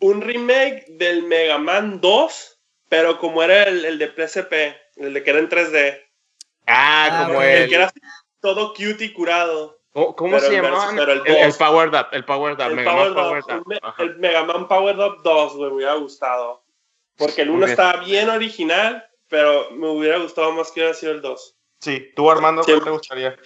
Un 0.00 0.20
remake 0.20 0.84
del 0.90 1.22
Mega 1.24 1.58
Man 1.58 2.00
2, 2.00 2.60
pero 2.88 3.18
como 3.18 3.42
era 3.42 3.64
el, 3.64 3.84
el 3.84 3.98
de 3.98 4.08
PSP, 4.08 4.52
el 4.96 5.14
de 5.14 5.22
que 5.24 5.30
era 5.30 5.38
en 5.38 5.48
3D. 5.48 5.98
Ah, 6.66 7.08
Ah, 7.10 7.26
como. 7.28 7.42
El 7.42 7.62
el. 7.62 7.68
que 7.68 7.74
era 7.74 7.86
así, 7.86 8.00
todo 8.40 8.74
cute 8.74 9.04
y 9.06 9.12
curado. 9.12 9.77
¿Cómo, 9.92 10.38
se 10.38 10.46
en 10.46 10.52
llamaba? 10.62 10.86
verso- 10.92 10.96
pero 10.96 11.12
el 11.12 11.26
El. 11.26 11.54
Power 11.54 11.88
Up. 11.88 12.06
El 12.12 12.24
Power 12.24 12.52
Up. 12.52 12.60
El, 12.60 12.74
Mega 12.76 12.90
Power 12.92 13.10
Man 13.10 13.14
Power 13.14 13.42
Up, 13.42 13.60
Up. 13.60 13.66
me- 13.66 13.78
Ajá. 13.82 14.02
el 14.02 14.16
Mega 14.18 14.44
Man 14.44 14.68
Power 14.68 14.96
Up 14.98 15.22
2, 15.24 15.56
güey, 15.56 15.70
me 15.70 15.76
hubiera 15.76 15.94
gustado. 15.94 16.64
Porque 17.16 17.42
el 17.42 17.48
Muy 17.48 17.56
1 17.58 17.66
bien. 17.66 17.70
estaba 17.80 18.04
bien 18.04 18.28
original, 18.30 19.04
pero 19.28 19.70
me 19.72 19.88
hubiera 19.88 20.18
gustado 20.18 20.52
más 20.52 20.70
que 20.70 20.80
hubiera 20.80 20.94
sido 20.94 21.12
el 21.12 21.20
2. 21.22 21.56
Sí, 21.80 22.10
tú 22.14 22.30
Armando, 22.30 22.62
¿cuál 22.62 22.78
Sí. 22.78 22.84
te 22.84 22.90
gustaría? 22.90 23.36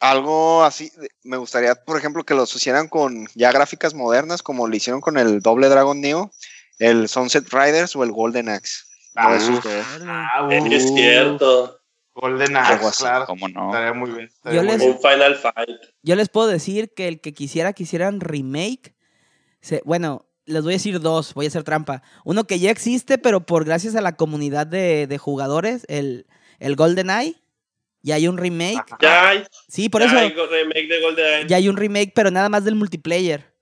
Algo 0.00 0.64
así, 0.64 0.90
me 1.22 1.36
gustaría, 1.36 1.74
por 1.76 1.96
ejemplo, 1.96 2.24
que 2.24 2.34
los 2.34 2.54
hicieran 2.56 2.88
con 2.88 3.28
ya 3.34 3.52
gráficas 3.52 3.94
modernas, 3.94 4.42
como 4.42 4.66
lo 4.66 4.74
hicieron 4.74 5.00
con 5.00 5.16
el 5.16 5.40
doble 5.40 5.68
Dragon 5.68 6.00
Neo, 6.00 6.32
el 6.78 7.08
Sunset 7.08 7.46
Riders 7.52 7.94
o 7.94 8.02
el 8.02 8.10
Golden 8.10 8.48
Axe. 8.48 8.84
Ah, 9.14 9.32
dos. 9.34 9.64
Órale. 9.64 9.82
Ah, 10.08 10.48
Es 10.50 10.64
es 10.72 10.94
cierto. 10.94 11.78
Golden 12.14 12.56
Algo 12.56 12.74
Axe, 12.74 12.86
así, 12.88 13.02
claro. 13.02 13.26
¿Cómo 13.26 13.48
no? 13.48 13.66
Estaría 13.66 13.92
muy 13.94 14.10
bien. 14.10 14.26
estaría 14.26 14.60
Yo 14.60 14.64
muy 14.64 14.72
les- 14.72 14.80
bien. 14.80 14.92
Un 14.92 14.98
Final 15.00 15.36
Fight. 15.36 15.80
Yo 16.02 16.16
les 16.16 16.28
puedo 16.28 16.46
decir 16.48 16.92
que 16.94 17.08
el 17.08 17.20
que 17.20 17.32
quisiera 17.32 17.72
que 17.72 17.84
hicieran 17.84 18.20
remake, 18.20 18.94
se- 19.60 19.82
bueno, 19.84 20.26
les 20.44 20.62
voy 20.62 20.72
a 20.74 20.76
decir 20.76 21.00
dos, 21.00 21.34
voy 21.34 21.46
a 21.46 21.48
hacer 21.48 21.62
trampa. 21.64 22.02
Uno 22.24 22.44
que 22.44 22.58
ya 22.58 22.70
existe, 22.70 23.16
pero 23.18 23.46
por 23.46 23.64
gracias 23.64 23.94
a 23.94 24.00
la 24.00 24.16
comunidad 24.16 24.66
de, 24.66 25.06
de 25.06 25.18
jugadores, 25.18 25.86
el, 25.88 26.26
el 26.58 26.76
GoldenEye, 26.76 27.36
ya 28.02 28.16
hay 28.16 28.26
un 28.28 28.36
remake. 28.36 28.84
Ya 29.00 29.28
hay, 29.28 29.44
Sí, 29.68 29.88
por 29.88 30.02
ya 30.02 30.08
eso, 30.08 30.18
hay 30.18 30.30
remake 30.30 30.88
de 30.88 31.00
GoldenEye. 31.00 31.46
ya 31.48 31.56
hay 31.56 31.68
un 31.68 31.76
remake, 31.76 32.12
pero 32.14 32.30
nada 32.30 32.48
más 32.48 32.64
del 32.64 32.74
multiplayer 32.74 33.54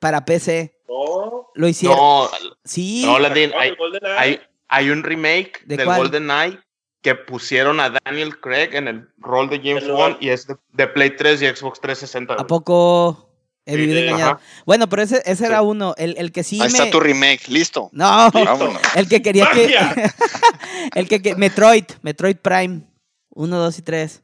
para 0.00 0.24
PC. 0.24 0.74
No, 0.88 1.46
Lo 1.54 1.68
hicieron. 1.68 1.96
No, 1.96 2.28
sí, 2.64 3.02
no, 3.04 3.18
no, 3.20 3.26
hay, 3.26 3.70
de 3.70 3.76
GoldenEye. 3.76 4.18
hay, 4.18 4.40
hay 4.68 4.90
un 4.90 5.02
remake 5.04 5.60
¿De 5.64 5.76
del 5.76 5.86
cuál? 5.86 5.98
Golden 6.00 6.30
Eye 6.30 6.58
que 7.02 7.14
pusieron 7.14 7.78
a 7.80 7.90
Daniel 8.04 8.38
Craig 8.40 8.70
en 8.74 8.88
el 8.88 9.08
rol 9.18 9.48
de 9.48 9.58
James. 9.62 9.86
Bond 9.88 10.16
y 10.20 10.30
es 10.30 10.46
de, 10.46 10.56
de 10.72 10.86
Play 10.88 11.14
3 11.16 11.42
y 11.42 11.46
Xbox 11.46 11.80
360. 11.80 12.34
¿a 12.34 12.46
poco 12.46 13.30
he 13.64 13.72
Sí, 13.72 13.76
vivido 13.76 13.98
sí. 14.00 14.04
engañado? 14.06 14.30
Ajá. 14.32 14.40
Bueno, 14.66 14.88
pero 14.88 15.02
ese, 15.02 15.22
ese 15.24 15.46
era 15.46 15.62
uno. 15.62 15.94
El, 15.96 16.16
el 16.18 16.32
que 16.32 16.42
sí 16.42 16.56
Ahí 16.60 16.68
me. 16.72 16.78
está 16.78 16.90
tu 16.90 16.98
remake, 17.00 17.48
listo. 17.48 17.88
No, 17.92 18.30
Vámonos. 18.32 18.80
el 18.96 19.08
que 19.08 19.22
quería 19.22 19.48
que. 19.52 19.74
El 20.94 21.08
que, 21.08 21.20
que- 21.22 21.34
Metroid, 21.36 21.84
Metroid 22.02 22.36
Prime. 22.36 22.82
1, 23.30 23.56
2 23.56 23.78
y 23.78 23.82
3. 23.82 24.22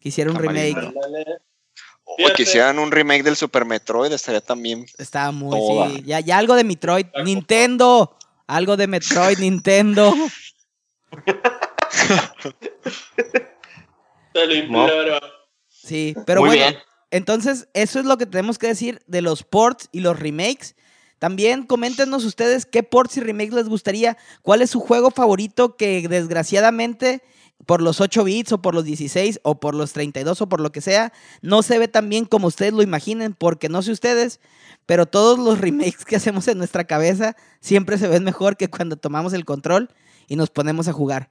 Quisiera 0.00 0.30
un 0.30 0.36
Camarita. 0.36 0.80
remake. 0.80 0.94
O 2.04 2.32
que 2.34 2.42
hicieran 2.42 2.78
un 2.78 2.90
remake 2.90 3.22
del 3.22 3.36
Super 3.36 3.64
Metroid, 3.64 4.10
estaría 4.12 4.40
también. 4.40 4.86
Estaba 4.98 5.30
muy, 5.30 5.56
Toda. 5.56 5.90
sí. 5.90 6.02
Ya, 6.06 6.20
ya 6.20 6.38
algo 6.38 6.54
de 6.56 6.64
Metroid. 6.64 7.06
Nintendo. 7.24 8.16
Algo 8.46 8.76
de 8.78 8.86
Metroid, 8.86 9.38
Nintendo. 9.38 10.14
Te 14.32 14.46
lo 14.46 14.54
imploro. 14.54 15.18
Sí, 15.68 16.14
pero 16.26 16.40
Muy 16.40 16.50
bueno. 16.50 16.64
bien. 16.64 16.78
Entonces, 17.10 17.68
eso 17.72 17.98
es 17.98 18.04
lo 18.04 18.18
que 18.18 18.26
tenemos 18.26 18.58
que 18.58 18.66
decir 18.66 19.00
de 19.06 19.22
los 19.22 19.42
ports 19.42 19.88
y 19.92 20.00
los 20.00 20.18
remakes. 20.18 20.76
También 21.18 21.64
coméntenos 21.64 22.24
ustedes 22.24 22.66
qué 22.66 22.82
ports 22.82 23.16
y 23.16 23.20
remakes 23.20 23.54
les 23.54 23.68
gustaría. 23.68 24.18
¿Cuál 24.42 24.62
es 24.62 24.70
su 24.70 24.80
juego 24.80 25.10
favorito 25.10 25.76
que 25.76 26.06
desgraciadamente 26.06 27.22
por 27.66 27.82
los 27.82 28.00
8 28.00 28.24
bits 28.24 28.52
o 28.52 28.62
por 28.62 28.74
los 28.74 28.84
16 28.84 29.40
o 29.42 29.60
por 29.60 29.74
los 29.74 29.92
32 29.92 30.40
o 30.40 30.48
por 30.48 30.60
lo 30.60 30.72
que 30.72 30.80
sea, 30.80 31.12
no 31.42 31.62
se 31.62 31.78
ve 31.78 31.88
tan 31.88 32.08
bien 32.08 32.24
como 32.24 32.46
ustedes 32.46 32.72
lo 32.72 32.82
imaginen, 32.82 33.34
porque 33.34 33.68
no 33.68 33.82
sé 33.82 33.92
ustedes, 33.92 34.40
pero 34.86 35.06
todos 35.06 35.38
los 35.38 35.60
remakes 35.60 36.04
que 36.04 36.16
hacemos 36.16 36.48
en 36.48 36.58
nuestra 36.58 36.84
cabeza 36.84 37.36
siempre 37.60 37.98
se 37.98 38.08
ven 38.08 38.24
mejor 38.24 38.56
que 38.56 38.68
cuando 38.68 38.96
tomamos 38.96 39.32
el 39.32 39.44
control 39.44 39.90
y 40.28 40.36
nos 40.36 40.50
ponemos 40.50 40.88
a 40.88 40.92
jugar. 40.92 41.30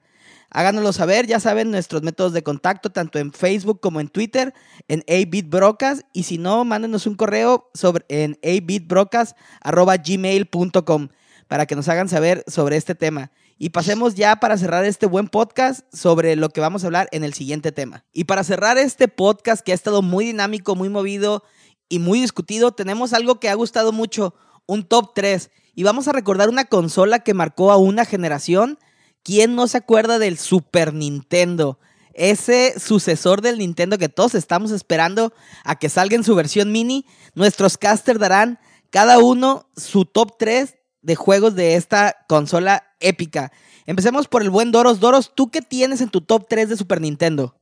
Háganoslo 0.50 0.92
saber, 0.92 1.26
ya 1.26 1.40
saben 1.40 1.70
nuestros 1.70 2.02
métodos 2.02 2.32
de 2.32 2.42
contacto, 2.42 2.90
tanto 2.90 3.18
en 3.18 3.32
Facebook 3.32 3.80
como 3.80 4.00
en 4.00 4.08
Twitter, 4.08 4.54
en 4.88 5.02
8bitbrocas, 5.02 6.06
y 6.12 6.22
si 6.22 6.38
no, 6.38 6.64
mándenos 6.64 7.06
un 7.06 7.16
correo 7.16 7.68
sobre, 7.74 8.06
en 8.08 8.38
8bitbrocas.gmail.com 8.40 11.08
para 11.48 11.66
que 11.66 11.74
nos 11.74 11.88
hagan 11.88 12.08
saber 12.08 12.44
sobre 12.46 12.76
este 12.76 12.94
tema. 12.94 13.32
Y 13.58 13.70
pasemos 13.70 14.14
ya 14.14 14.36
para 14.36 14.56
cerrar 14.56 14.84
este 14.84 15.06
buen 15.06 15.26
podcast 15.26 15.80
sobre 15.92 16.36
lo 16.36 16.50
que 16.50 16.60
vamos 16.60 16.84
a 16.84 16.86
hablar 16.86 17.08
en 17.10 17.24
el 17.24 17.34
siguiente 17.34 17.72
tema. 17.72 18.04
Y 18.12 18.24
para 18.24 18.44
cerrar 18.44 18.78
este 18.78 19.08
podcast 19.08 19.64
que 19.64 19.72
ha 19.72 19.74
estado 19.74 20.00
muy 20.00 20.26
dinámico, 20.26 20.76
muy 20.76 20.88
movido 20.88 21.42
y 21.88 21.98
muy 21.98 22.20
discutido, 22.20 22.72
tenemos 22.72 23.12
algo 23.12 23.40
que 23.40 23.48
ha 23.48 23.54
gustado 23.54 23.90
mucho, 23.90 24.34
un 24.66 24.84
top 24.84 25.12
3. 25.14 25.50
Y 25.74 25.82
vamos 25.82 26.06
a 26.06 26.12
recordar 26.12 26.48
una 26.48 26.66
consola 26.66 27.18
que 27.18 27.34
marcó 27.34 27.72
a 27.72 27.78
una 27.78 28.04
generación. 28.04 28.78
¿Quién 29.22 29.54
no 29.54 29.66
se 29.66 29.78
acuerda 29.78 30.18
del 30.18 30.38
Super 30.38 30.94
Nintendo? 30.94 31.78
Ese 32.14 32.78
sucesor 32.80 33.42
del 33.42 33.58
Nintendo 33.58 33.98
que 33.98 34.08
todos 34.08 34.34
estamos 34.34 34.70
esperando 34.70 35.32
a 35.64 35.76
que 35.76 35.88
salga 35.88 36.16
en 36.16 36.24
su 36.24 36.34
versión 36.34 36.72
mini. 36.72 37.06
Nuestros 37.34 37.78
casters 37.78 38.18
darán 38.18 38.58
cada 38.90 39.18
uno 39.18 39.68
su 39.76 40.04
top 40.04 40.36
3 40.38 40.76
de 41.02 41.14
juegos 41.14 41.54
de 41.54 41.74
esta 41.74 42.24
consola 42.28 42.94
épica. 43.00 43.52
Empecemos 43.86 44.28
por 44.28 44.42
el 44.42 44.50
buen 44.50 44.72
Doros. 44.72 45.00
Doros, 45.00 45.34
¿tú 45.34 45.50
qué 45.50 45.62
tienes 45.62 46.00
en 46.00 46.10
tu 46.10 46.20
top 46.20 46.46
3 46.48 46.68
de 46.68 46.76
Super 46.76 47.00
Nintendo? 47.00 47.54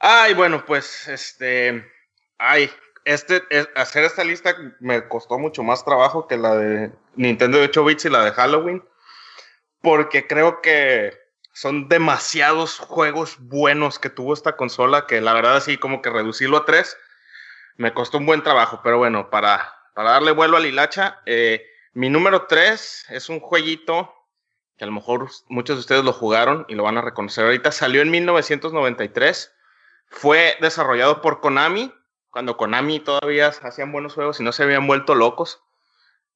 Ay, 0.00 0.34
bueno, 0.34 0.64
pues 0.66 1.08
este. 1.08 1.84
Ay, 2.38 2.70
este, 3.04 3.42
hacer 3.74 4.04
esta 4.04 4.22
lista 4.22 4.54
me 4.80 5.08
costó 5.08 5.38
mucho 5.38 5.62
más 5.62 5.84
trabajo 5.84 6.28
que 6.28 6.36
la 6.36 6.54
de 6.56 6.92
Nintendo 7.16 7.58
de 7.58 7.64
8 7.64 7.84
bits 7.84 8.04
y 8.04 8.10
la 8.10 8.24
de 8.24 8.32
Halloween. 8.32 8.82
Porque 9.80 10.26
creo 10.26 10.60
que 10.60 11.12
son 11.52 11.88
demasiados 11.88 12.78
juegos 12.78 13.36
buenos 13.38 13.98
que 13.98 14.10
tuvo 14.10 14.34
esta 14.34 14.56
consola 14.56 15.06
que 15.06 15.20
la 15.20 15.32
verdad 15.34 15.56
así 15.56 15.76
como 15.76 16.02
que 16.02 16.10
reducirlo 16.10 16.58
a 16.58 16.64
tres 16.64 16.96
me 17.78 17.94
costó 17.94 18.18
un 18.18 18.26
buen 18.26 18.42
trabajo. 18.42 18.80
Pero 18.84 18.98
bueno, 18.98 19.30
para, 19.30 19.74
para 19.94 20.10
darle 20.10 20.32
vuelo 20.32 20.58
a 20.58 20.60
Lilacha, 20.60 21.20
eh, 21.24 21.64
mi 21.94 22.10
número 22.10 22.46
3 22.46 23.06
es 23.08 23.28
un 23.28 23.40
jueguito 23.40 24.14
que 24.76 24.84
a 24.84 24.86
lo 24.86 24.92
mejor 24.92 25.28
muchos 25.48 25.76
de 25.76 25.80
ustedes 25.80 26.04
lo 26.04 26.12
jugaron 26.12 26.64
y 26.68 26.74
lo 26.74 26.84
van 26.84 26.98
a 26.98 27.00
reconocer 27.00 27.44
ahorita. 27.44 27.72
Salió 27.72 28.02
en 28.02 28.10
1993. 28.10 29.52
Fue 30.10 30.56
desarrollado 30.60 31.20
por 31.20 31.40
Konami, 31.40 31.92
cuando 32.30 32.56
Konami 32.56 33.00
todavía 33.00 33.48
hacían 33.48 33.90
buenos 33.90 34.14
juegos 34.14 34.38
y 34.38 34.44
no 34.44 34.52
se 34.52 34.62
habían 34.62 34.86
vuelto 34.86 35.14
locos. 35.14 35.60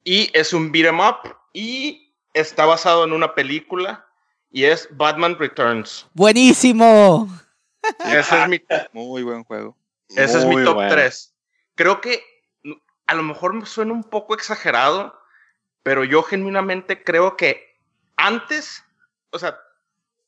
Y 0.02 0.30
es 0.34 0.52
un 0.52 0.72
beat'em 0.72 0.98
up 0.98 1.36
y 1.52 2.01
está 2.32 2.64
basado 2.66 3.04
en 3.04 3.12
una 3.12 3.34
película 3.34 4.06
y 4.50 4.64
es 4.64 4.88
Batman 4.90 5.38
Returns. 5.38 6.06
Buenísimo. 6.14 7.28
Ese 8.04 8.42
es 8.42 8.48
mi 8.48 8.60
muy 8.92 9.22
buen 9.22 9.44
juego. 9.44 9.76
Ese 10.08 10.38
es 10.38 10.44
mi 10.44 10.62
top 10.62 10.88
3. 10.88 11.34
Creo 11.74 12.00
que 12.00 12.22
a 13.06 13.14
lo 13.14 13.22
mejor 13.22 13.54
me 13.54 13.66
suena 13.66 13.92
un 13.92 14.04
poco 14.04 14.34
exagerado, 14.34 15.18
pero 15.82 16.04
yo 16.04 16.22
genuinamente 16.22 17.02
creo 17.02 17.36
que 17.36 17.78
antes, 18.16 18.84
o 19.30 19.38
sea, 19.38 19.58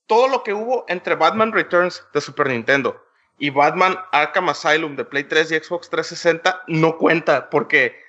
todo 0.07 0.29
lo 0.29 0.43
que 0.43 0.53
hubo 0.53 0.85
entre 0.89 1.15
Batman 1.15 1.53
Returns 1.53 2.05
de 2.13 2.21
Super 2.21 2.49
Nintendo 2.49 3.03
y 3.39 3.51
Batman 3.51 3.99
Arkham 4.13 4.49
Asylum 4.49 4.97
de 4.97 5.05
Play 5.05 5.25
3 5.25 5.53
y 5.53 5.57
Xbox 5.57 5.91
360 5.91 6.65
no 6.69 6.99
cuenta 6.99 7.51
porque... 7.51 8.03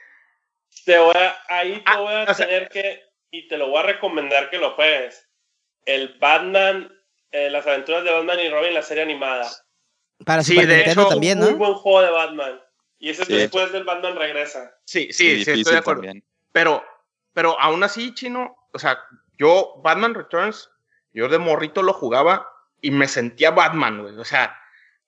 Te 0.86 0.98
voy 1.00 1.16
a, 1.16 1.36
ahí 1.48 1.76
te 1.78 1.84
ah, 1.86 2.00
voy 2.00 2.14
a 2.14 2.26
tener 2.34 2.70
que, 2.70 3.02
y 3.31 3.47
te 3.47 3.57
lo 3.57 3.69
voy 3.69 3.80
a 3.80 3.84
recomendar 3.84 4.49
que 4.49 4.57
lo 4.57 4.72
juegues, 4.72 5.30
el 5.85 6.18
Batman, 6.19 6.91
eh, 7.31 7.49
las 7.49 7.68
aventuras 7.68 8.03
de 8.03 8.11
Batman 8.11 8.39
y 8.39 8.49
Robin, 8.49 8.73
la 8.73 8.81
serie 8.81 9.03
animada. 9.03 9.49
Para 10.26 10.43
Super 10.43 10.68
Nintendo 10.68 11.07
también, 11.07 11.39
¿no? 11.39 11.45
Muy 11.47 11.56
buen 11.56 11.73
juego 11.73 12.02
de 12.02 12.11
Batman. 12.11 12.61
Y 12.97 13.10
ese 13.10 13.23
es 13.23 13.27
después 13.27 13.72
del 13.72 13.84
Batman 13.84 14.15
regresa. 14.15 14.77
Sí, 14.85 15.10
sí, 15.11 15.43
sí, 15.43 15.52
estoy 15.52 15.73
de 15.73 15.80
acuerdo. 15.80 16.03
Pero 16.52 16.84
pero 17.35 17.60
aún 17.60 17.84
así, 17.84 18.14
chino, 18.14 18.56
o 18.72 18.80
sea, 18.80 18.97
yo, 19.38 19.81
Batman 19.84 20.15
Returns, 20.15 20.72
yo 21.11 21.27
de 21.27 21.38
morrito 21.38 21.84
lo 21.84 21.91
jugaba 21.91 22.49
y 22.81 22.91
me 22.91 23.10
sentía 23.10 23.52
Batman, 23.52 24.02
güey. 24.02 24.18
O 24.18 24.23
sea, 24.23 24.57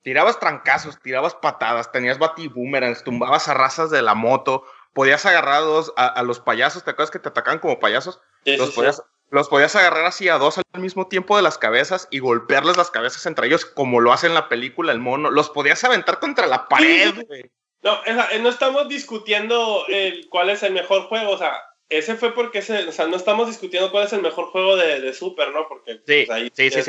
tirabas 0.01 0.37
trancazos, 0.37 1.01
tirabas 1.01 1.35
patadas, 1.35 1.89
tenías 1.89 2.19
batiboomerangs, 2.19 3.05
tumbabas 3.05 3.47
a 3.47 3.53
razas 3.53 3.89
de 3.91 4.01
la 4.01 4.13
moto, 4.13 4.65
podías 4.97 5.27
agarrar 5.27 5.57
a, 5.57 5.59
dos, 5.59 5.93
a, 5.95 6.23
los 6.23 6.39
payasos, 6.39 6.83
¿te 6.83 6.89
acuerdas 6.89 7.11
que 7.11 7.19
te 7.19 7.29
atacan 7.29 7.59
como 7.59 7.79
payasos? 7.79 8.19
los, 8.45 8.71
podías, 8.71 9.03
los 9.29 9.47
podías 9.47 9.75
agarrar 9.75 10.05
así 10.05 10.27
a 10.27 10.39
dos 10.39 10.57
al 10.57 10.81
mismo 10.81 11.07
tiempo 11.07 11.37
de 11.37 11.43
las 11.43 11.59
cabezas 11.59 12.07
y 12.09 12.17
golpearles 12.17 12.77
las 12.77 12.89
cabezas 12.89 13.27
entre 13.27 13.45
ellos, 13.45 13.63
como 13.63 13.99
lo 13.99 14.11
hace 14.11 14.25
en 14.25 14.33
la 14.33 14.49
película 14.49 14.91
el 14.91 14.97
mono. 14.97 15.29
Los 15.29 15.51
podías 15.51 15.83
aventar 15.83 16.19
contra 16.19 16.47
la 16.47 16.67
pared, 16.67 17.13
güey. 17.27 17.43
No, 17.83 17.99
no 18.41 18.49
estamos 18.49 18.89
discutiendo 18.89 19.85
cuál 20.29 20.49
es 20.49 20.63
el 20.63 20.73
mejor 20.73 21.03
juego, 21.03 21.29
o 21.29 21.37
sea, 21.37 21.61
ese 21.89 22.15
fue 22.15 22.33
porque, 22.33 22.57
ese, 22.57 22.87
o 22.87 22.91
sea, 22.91 23.05
no 23.05 23.17
estamos 23.17 23.45
discutiendo 23.45 23.91
cuál 23.91 24.07
es 24.07 24.13
el 24.13 24.23
mejor 24.23 24.45
juego 24.47 24.77
de, 24.77 24.99
de 24.99 25.13
Super, 25.13 25.51
¿no? 25.51 25.67
Porque 25.67 26.01
sí, 26.07 26.23
pues, 26.25 26.29
ahí 26.31 26.51
sí, 26.51 26.71
sí, 26.71 26.81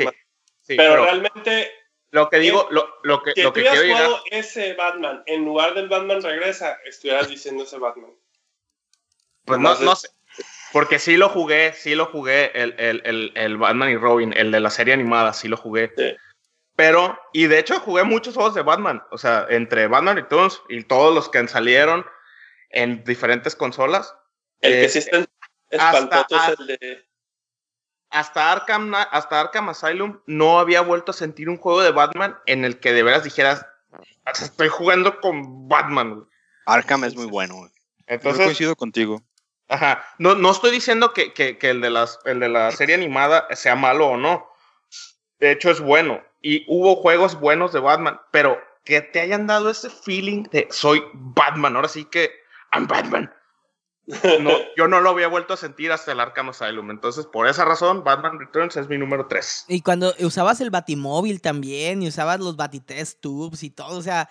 sí, 0.63 0.75
pero, 0.75 1.03
realmente... 1.03 1.71
Lo 2.11 2.29
que 2.29 2.39
digo, 2.39 2.67
lo, 2.71 2.89
lo 3.03 3.21
que, 3.21 3.33
que 3.33 3.43
lo 3.43 3.53
que 3.53 3.61
quiero 3.61 3.81
jugado 3.81 4.23
ese 4.31 4.73
Batman 4.73 5.23
en 5.27 5.45
lugar 5.45 5.75
del 5.75 5.89
Batman 5.89 6.23
regresa, 6.23 6.79
estuvieras 6.85 7.27
diciendo 7.27 7.63
ese 7.63 7.77
Batman. 7.77 8.11
Pues 9.45 9.59
no, 9.59 9.75
no 9.79 9.95
sé. 9.95 10.09
Porque 10.71 10.99
sí 10.99 11.17
lo 11.17 11.29
jugué, 11.29 11.73
sí 11.73 11.95
lo 11.95 12.05
jugué, 12.05 12.51
el, 12.53 12.75
el, 12.77 13.01
el, 13.05 13.31
el, 13.35 13.57
Batman 13.57 13.89
y 13.89 13.97
Robin, 13.97 14.33
el 14.35 14.51
de 14.51 14.59
la 14.59 14.69
serie 14.69 14.93
animada, 14.93 15.33
sí 15.33 15.47
lo 15.47 15.57
jugué. 15.57 15.91
Sí. 15.95 16.15
Pero, 16.75 17.19
y 17.33 17.47
de 17.47 17.59
hecho 17.59 17.79
jugué 17.79 18.03
muchos 18.03 18.35
juegos 18.35 18.55
de 18.55 18.61
Batman, 18.61 19.03
o 19.11 19.17
sea, 19.17 19.47
entre 19.49 19.87
Batman 19.87 20.15
Returns 20.15 20.61
y 20.69 20.83
todos 20.83 21.13
los 21.13 21.27
que 21.27 21.45
salieron 21.47 22.05
en 22.69 23.03
diferentes 23.03 23.55
consolas, 23.55 24.15
el 24.61 24.73
que 24.73 24.89
sí 24.89 24.99
está 24.99 25.25
espantoso 25.69 26.35
hasta, 26.35 26.53
es 26.53 26.59
el 26.59 26.67
de. 26.67 27.08
Hasta 28.11 28.51
Arkham, 28.51 28.93
hasta 28.95 29.39
Arkham 29.39 29.69
Asylum 29.69 30.19
no 30.25 30.59
había 30.59 30.81
vuelto 30.81 31.11
a 31.11 31.13
sentir 31.13 31.49
un 31.49 31.57
juego 31.57 31.81
de 31.81 31.91
Batman 31.91 32.37
en 32.45 32.65
el 32.65 32.79
que 32.79 32.91
de 32.91 33.03
veras 33.03 33.23
dijeras, 33.23 33.65
estoy 34.25 34.67
jugando 34.67 35.19
con 35.21 35.67
Batman. 35.67 36.27
Arkham 36.65 37.03
es 37.03 37.15
muy 37.15 37.25
bueno. 37.25 37.69
Entonces, 38.07 38.45
coincido 38.45 38.75
contigo. 38.75 39.21
Ajá. 39.67 40.03
No, 40.17 40.35
no 40.35 40.51
estoy 40.51 40.71
diciendo 40.71 41.13
que, 41.13 41.33
que, 41.33 41.57
que, 41.57 41.69
el, 41.69 41.81
de 41.81 41.91
las, 41.91 42.19
el 42.25 42.39
de 42.39 42.49
la 42.49 42.71
serie 42.71 42.95
animada 42.95 43.47
sea 43.55 43.75
malo 43.75 44.07
o 44.07 44.17
no. 44.17 44.49
De 45.39 45.51
hecho, 45.51 45.69
es 45.69 45.79
bueno. 45.79 46.21
Y 46.41 46.65
hubo 46.67 46.95
juegos 46.95 47.39
buenos 47.39 47.71
de 47.71 47.79
Batman, 47.79 48.19
pero 48.31 48.59
que 48.83 49.01
te 49.01 49.19
hayan 49.19 49.45
dado 49.45 49.69
ese 49.69 49.89
feeling 49.89 50.43
de 50.51 50.67
soy 50.71 51.03
Batman. 51.13 51.75
Ahora 51.75 51.87
sí 51.87 52.05
que 52.05 52.31
I'm 52.73 52.87
Batman. 52.87 53.31
No, 54.41 54.51
yo 54.75 54.87
no 54.87 55.01
lo 55.01 55.11
había 55.11 55.27
vuelto 55.27 55.53
a 55.53 55.57
sentir 55.57 55.91
hasta 55.91 56.11
el 56.11 56.19
Arkham 56.19 56.49
Asylum. 56.49 56.89
Entonces, 56.89 57.25
por 57.25 57.47
esa 57.47 57.63
razón, 57.65 58.03
Batman 58.03 58.39
Returns 58.39 58.75
es 58.77 58.89
mi 58.89 58.97
número 58.97 59.27
3. 59.27 59.65
Y 59.67 59.81
cuando 59.81 60.13
usabas 60.19 60.61
el 60.61 60.71
Batimóvil 60.71 61.41
también, 61.41 62.01
y 62.01 62.07
usabas 62.07 62.39
los 62.39 62.55
Batitest 62.55 63.21
Tubes 63.21 63.63
y 63.63 63.69
todo, 63.69 63.97
o 63.97 64.01
sea, 64.01 64.29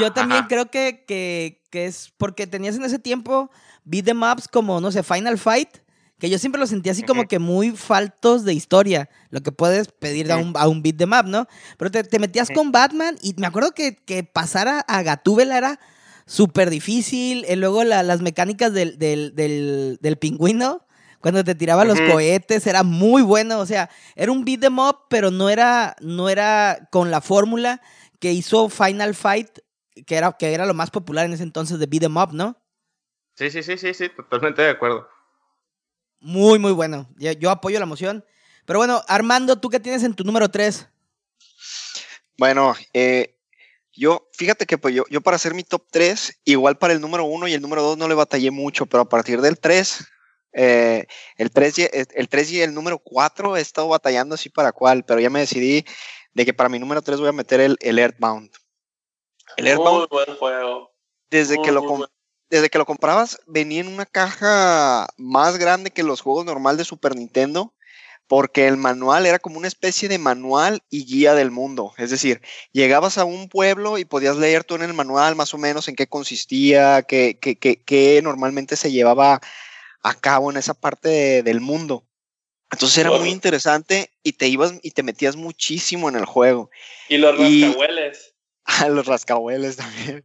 yo, 0.00 0.12
también 0.12 0.44
creo 0.48 0.70
que, 0.70 1.04
que, 1.06 1.84
es 1.84 2.12
porque 2.16 2.46
tenías 2.46 2.76
en 2.76 2.84
ese 2.84 2.98
tiempo 2.98 3.50
beat 3.84 4.12
maps 4.12 4.48
como, 4.48 4.80
no 4.80 4.90
sé, 4.90 5.02
Final 5.02 5.38
Fight, 5.38 5.68
que 6.18 6.30
yo 6.30 6.38
siempre 6.38 6.60
lo 6.60 6.66
sentía 6.66 6.92
así 6.92 7.02
como 7.02 7.26
que 7.26 7.38
muy 7.38 7.72
faltos 7.72 8.44
de 8.44 8.54
historia, 8.54 9.08
lo 9.30 9.40
que 9.40 9.52
puedes 9.52 9.88
pedir 9.88 10.30
a, 10.32 10.36
un, 10.36 10.52
a 10.56 10.68
un 10.68 10.82
beat 10.82 10.96
de 10.96 11.06
map, 11.06 11.26
¿no? 11.26 11.46
Pero 11.78 11.90
te, 11.90 12.18
metías 12.18 12.48
con 12.54 12.72
Batman 12.72 13.16
y 13.22 13.34
me 13.38 13.46
acuerdo 13.46 13.72
que, 13.72 13.96
que 13.96 14.24
pasar 14.24 14.84
a 14.86 15.02
Gatúbela 15.02 15.56
era 15.56 15.80
súper 16.30 16.70
difícil. 16.70 17.44
Y 17.48 17.56
luego 17.56 17.84
las 17.84 18.20
mecánicas 18.20 18.72
del, 18.72 18.98
del, 18.98 20.16
pingüino, 20.18 20.86
cuando 21.20 21.42
te 21.44 21.54
tiraba 21.54 21.84
los 21.84 22.00
cohetes, 22.00 22.66
era 22.66 22.82
muy 22.82 23.22
bueno. 23.22 23.58
O 23.58 23.66
sea, 23.66 23.90
era 24.14 24.32
un 24.32 24.44
beat 24.44 24.64
em 24.64 24.78
up, 24.78 25.06
pero 25.10 25.30
no 25.30 25.50
era, 25.50 25.96
no 26.00 26.28
era 26.28 26.88
con 26.90 27.10
la 27.10 27.20
fórmula 27.20 27.82
que 28.20 28.32
hizo 28.32 28.68
Final 28.68 29.14
Fight, 29.14 29.58
que 30.06 30.16
era, 30.16 30.32
que 30.32 30.54
era 30.54 30.66
lo 30.66 30.74
más 30.74 30.90
popular 30.90 31.26
en 31.26 31.32
ese 31.32 31.42
entonces 31.42 31.78
de 31.78 31.86
beat 31.86 32.04
em 32.04 32.16
up, 32.16 32.32
¿no? 32.32 32.56
Sí, 33.34 33.50
sí, 33.50 33.62
sí, 33.62 33.76
sí, 33.76 33.92
sí, 33.94 34.08
totalmente 34.10 34.62
de 34.62 34.70
acuerdo. 34.70 35.08
Muy, 36.20 36.58
muy 36.58 36.72
bueno. 36.72 37.08
Yo, 37.16 37.32
yo 37.32 37.50
apoyo 37.50 37.80
la 37.80 37.86
moción. 37.86 38.24
Pero 38.66 38.78
bueno, 38.78 39.02
Armando, 39.08 39.58
¿tú 39.58 39.68
qué 39.68 39.80
tienes 39.80 40.04
en 40.04 40.14
tu 40.14 40.22
número 40.22 40.48
3? 40.48 40.86
Bueno, 42.36 42.74
eh, 42.92 43.39
yo, 43.92 44.28
fíjate 44.32 44.66
que 44.66 44.78
pues 44.78 44.94
yo, 44.94 45.04
yo 45.10 45.20
para 45.20 45.36
hacer 45.36 45.54
mi 45.54 45.64
top 45.64 45.84
3, 45.90 46.40
igual 46.44 46.78
para 46.78 46.92
el 46.92 47.00
número 47.00 47.24
1 47.24 47.48
y 47.48 47.54
el 47.54 47.62
número 47.62 47.82
2 47.82 47.98
no 47.98 48.08
le 48.08 48.14
batallé 48.14 48.50
mucho, 48.50 48.86
pero 48.86 49.02
a 49.02 49.08
partir 49.08 49.40
del 49.40 49.58
3 49.58 50.04
Eh, 50.52 51.06
el, 51.36 51.50
3 51.50 51.78
y, 51.78 51.88
el 51.92 52.28
3 52.28 52.52
y 52.52 52.60
el 52.60 52.74
número 52.74 52.98
4 52.98 53.56
he 53.56 53.60
estado 53.60 53.88
batallando 53.88 54.34
así 54.34 54.48
para 54.48 54.72
cuál, 54.72 55.04
pero 55.04 55.20
ya 55.20 55.30
me 55.30 55.40
decidí 55.40 55.84
de 56.34 56.44
que 56.44 56.54
para 56.54 56.68
mi 56.68 56.78
número 56.78 57.02
3 57.02 57.20
voy 57.20 57.28
a 57.28 57.32
meter 57.32 57.60
el, 57.60 57.76
el 57.80 57.98
Earthbound. 57.98 58.50
El 59.56 59.68
Earthbound. 59.68 59.98
Muy 59.98 60.08
buen 60.10 60.36
juego. 60.38 60.92
Desde, 61.30 61.60
que 61.62 61.70
lo 61.70 62.08
desde 62.48 62.68
que 62.68 62.78
lo 62.78 62.86
comprabas, 62.86 63.38
venía 63.46 63.80
en 63.80 63.88
una 63.88 64.06
caja 64.06 65.06
más 65.16 65.58
grande 65.58 65.92
que 65.92 66.02
los 66.02 66.20
juegos 66.20 66.44
normal 66.44 66.76
de 66.76 66.84
Super 66.84 67.14
Nintendo 67.14 67.72
porque 68.30 68.68
el 68.68 68.76
manual 68.76 69.26
era 69.26 69.40
como 69.40 69.58
una 69.58 69.66
especie 69.66 70.08
de 70.08 70.16
manual 70.16 70.84
y 70.88 71.04
guía 71.04 71.34
del 71.34 71.50
mundo. 71.50 71.94
Es 71.98 72.10
decir, 72.10 72.40
llegabas 72.70 73.18
a 73.18 73.24
un 73.24 73.48
pueblo 73.48 73.98
y 73.98 74.04
podías 74.04 74.36
leer 74.36 74.62
tú 74.62 74.76
en 74.76 74.82
el 74.82 74.94
manual 74.94 75.34
más 75.34 75.52
o 75.52 75.58
menos 75.58 75.88
en 75.88 75.96
qué 75.96 76.06
consistía, 76.06 77.02
qué, 77.02 77.36
qué, 77.40 77.56
qué, 77.56 78.20
normalmente 78.22 78.76
se 78.76 78.92
llevaba 78.92 79.40
a 80.04 80.14
cabo 80.14 80.48
en 80.52 80.58
esa 80.58 80.74
parte 80.74 81.42
del 81.42 81.60
mundo. 81.60 82.06
Entonces 82.70 82.98
era 82.98 83.10
muy 83.10 83.30
interesante 83.30 84.12
y 84.22 84.34
te 84.34 84.46
ibas 84.46 84.74
y 84.80 84.92
te 84.92 85.02
metías 85.02 85.34
muchísimo 85.34 86.08
en 86.08 86.14
el 86.14 86.24
juego. 86.24 86.70
Y 87.08 87.16
los 87.16 87.36
rascahueles. 87.36 88.34
Ah, 88.64 88.88
los 88.88 89.06
rascahueles 89.06 89.74
también. 89.74 90.24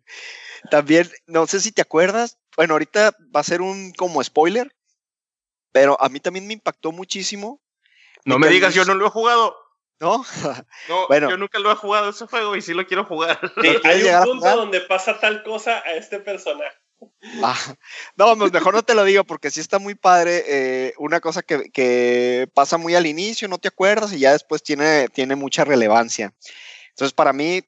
También, 0.69 1.10
no 1.26 1.48
sé 1.48 1.60
si 1.60 1.72
te 1.72 1.82
acuerdas, 1.82 2.38
bueno, 2.56 2.76
ahorita 2.76 3.18
va 3.36 3.40
a 3.40 3.44
ser 3.44 3.64
un 3.64 3.94
como 3.94 4.23
spoiler, 4.23 4.76
pero 5.72 5.99
a 5.99 6.10
mí 6.10 6.19
también 6.19 6.45
me 6.45 6.53
impactó 6.53 6.91
muchísimo 6.91 7.64
no 8.26 8.39
me 8.39 8.49
digas, 8.49 8.73
yo 8.73 8.84
no 8.85 8.95
lo 8.95 9.07
he 9.07 9.10
jugado. 9.10 9.56
¿No? 9.99 10.26
no, 10.89 11.07
bueno. 11.07 11.30
yo 11.30 11.38
nunca 11.38 11.57
lo 11.60 11.72
he 11.72 11.76
jugado 11.76 12.10
ese 12.10 12.27
juego 12.27 12.56
y 12.56 12.61
sí 12.61 12.73
lo 12.73 12.85
quiero 12.85 13.06
jugar. 13.06 13.39
hay 13.84 14.03
un 14.03 14.23
punto 14.23 14.56
donde 14.56 14.81
pasa 14.81 15.19
tal 15.19 15.43
cosa 15.43 15.81
a 15.85 15.93
este 15.93 16.19
personaje. 16.19 16.76
Ah, 17.41 17.57
no, 18.18 18.38
pues 18.38 18.52
mejor 18.52 18.73
no 18.73 18.84
te 18.84 18.95
lo 18.95 19.03
digo 19.03 19.23
porque 19.23 19.52
sí 19.52 19.61
está 19.61 19.80
muy 19.80 19.95
padre. 19.95 20.43
Eh, 20.47 20.93
una 20.97 21.22
cosa 21.22 21.41
que, 21.41 21.72
que, 21.72 22.49
pasa 22.53 22.77
muy 22.77 22.95
al 22.95 23.06
inicio, 23.06 23.47
no 23.47 23.57
te 23.57 23.69
acuerdas 23.69 24.11
y 24.14 24.19
ya 24.19 24.31
después 24.31 24.64
tiene, 24.64 25.07
tiene 25.10 25.35
mucha 25.35 25.64
relevancia. 25.64 26.34
Entonces, 26.89 27.14
para 27.14 27.34
mí, 27.34 27.61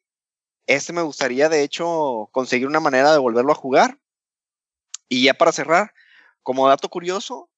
este 0.66 0.94
me 0.94 1.02
gustaría, 1.02 1.50
de 1.50 1.64
hecho, 1.64 2.30
conseguir 2.32 2.68
una 2.68 2.80
manera 2.80 3.12
de 3.12 3.20
volverlo 3.20 3.52
a 3.52 3.56
jugar. 3.56 4.00
Y 5.10 5.24
ya 5.24 5.34
para 5.34 5.54
cerrar, 5.54 5.94
como 6.44 6.68
dato 6.68 6.90
curioso, 6.90 7.50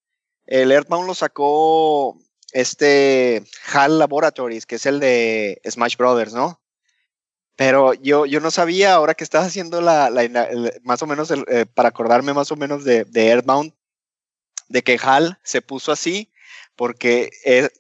el 0.45 0.71
Earthbound 0.71 1.07
lo 1.07 1.15
sacó 1.15 2.17
este 2.53 3.43
HAL 3.71 3.99
Laboratories, 3.99 4.65
que 4.65 4.75
es 4.75 4.85
el 4.85 4.99
de 4.99 5.61
Smash 5.69 5.97
Brothers, 5.97 6.33
¿no? 6.33 6.61
Pero 7.55 7.93
yo, 7.93 8.25
yo 8.25 8.39
no 8.39 8.51
sabía, 8.51 8.93
ahora 8.93 9.15
que 9.15 9.23
estás 9.23 9.45
haciendo 9.45 9.81
la, 9.81 10.09
más 10.83 11.01
o 11.01 11.07
menos, 11.07 11.29
eh, 11.31 11.65
para 11.65 11.89
acordarme 11.89 12.33
más 12.33 12.51
o 12.53 12.55
menos 12.55 12.85
de, 12.85 13.03
de, 13.03 13.27
Earthbound, 13.27 13.73
de 14.69 14.81
que 14.81 14.97
HAL 15.01 15.37
se 15.43 15.61
puso 15.61 15.91
así, 15.91 16.31
porque 16.77 17.29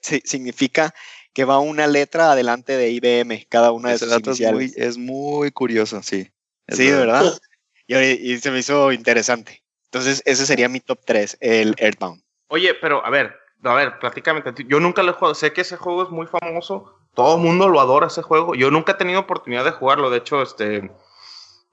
significa 0.01 0.93
que 1.31 1.45
va 1.45 1.59
una 1.59 1.87
letra 1.87 2.33
adelante 2.33 2.75
de 2.75 2.89
IBM, 2.89 3.47
cada 3.47 3.71
una 3.71 3.91
de 3.91 3.99
sus 3.99 4.11
iniciales. 4.11 4.73
Es 4.75 4.77
muy, 4.77 4.87
es 4.87 4.97
muy 4.97 5.51
curioso, 5.51 6.03
sí. 6.03 6.29
Sí, 6.67 6.91
¿verdad? 6.91 7.39
Y, 7.87 7.95
y, 7.95 8.37
se 8.39 8.51
me 8.51 8.59
hizo 8.59 8.91
interesante. 8.91 9.63
Entonces, 9.85 10.21
ese 10.25 10.45
sería 10.45 10.67
mi 10.67 10.81
top 10.81 10.99
3, 11.05 11.37
el 11.39 11.75
Earthbound. 11.77 12.21
Oye, 12.49 12.73
pero 12.75 13.05
a 13.05 13.09
ver, 13.09 13.38
a 13.63 13.73
ver, 13.73 13.99
prácticamente, 13.99 14.65
yo 14.67 14.79
nunca 14.79 15.03
lo 15.03 15.11
he 15.11 15.13
jugado, 15.13 15.35
sé 15.35 15.53
que 15.53 15.61
ese 15.61 15.77
juego 15.77 16.03
es 16.03 16.09
muy 16.09 16.27
famoso, 16.27 16.97
todo 17.13 17.35
el 17.35 17.41
mundo 17.41 17.67
lo 17.67 17.81
adora 17.81 18.07
ese 18.07 18.21
juego, 18.21 18.55
yo 18.55 18.71
nunca 18.71 18.93
he 18.93 18.95
tenido 18.95 19.19
oportunidad 19.19 19.65
de 19.65 19.71
jugarlo, 19.71 20.09
de 20.09 20.19
hecho, 20.19 20.41
este, 20.41 20.91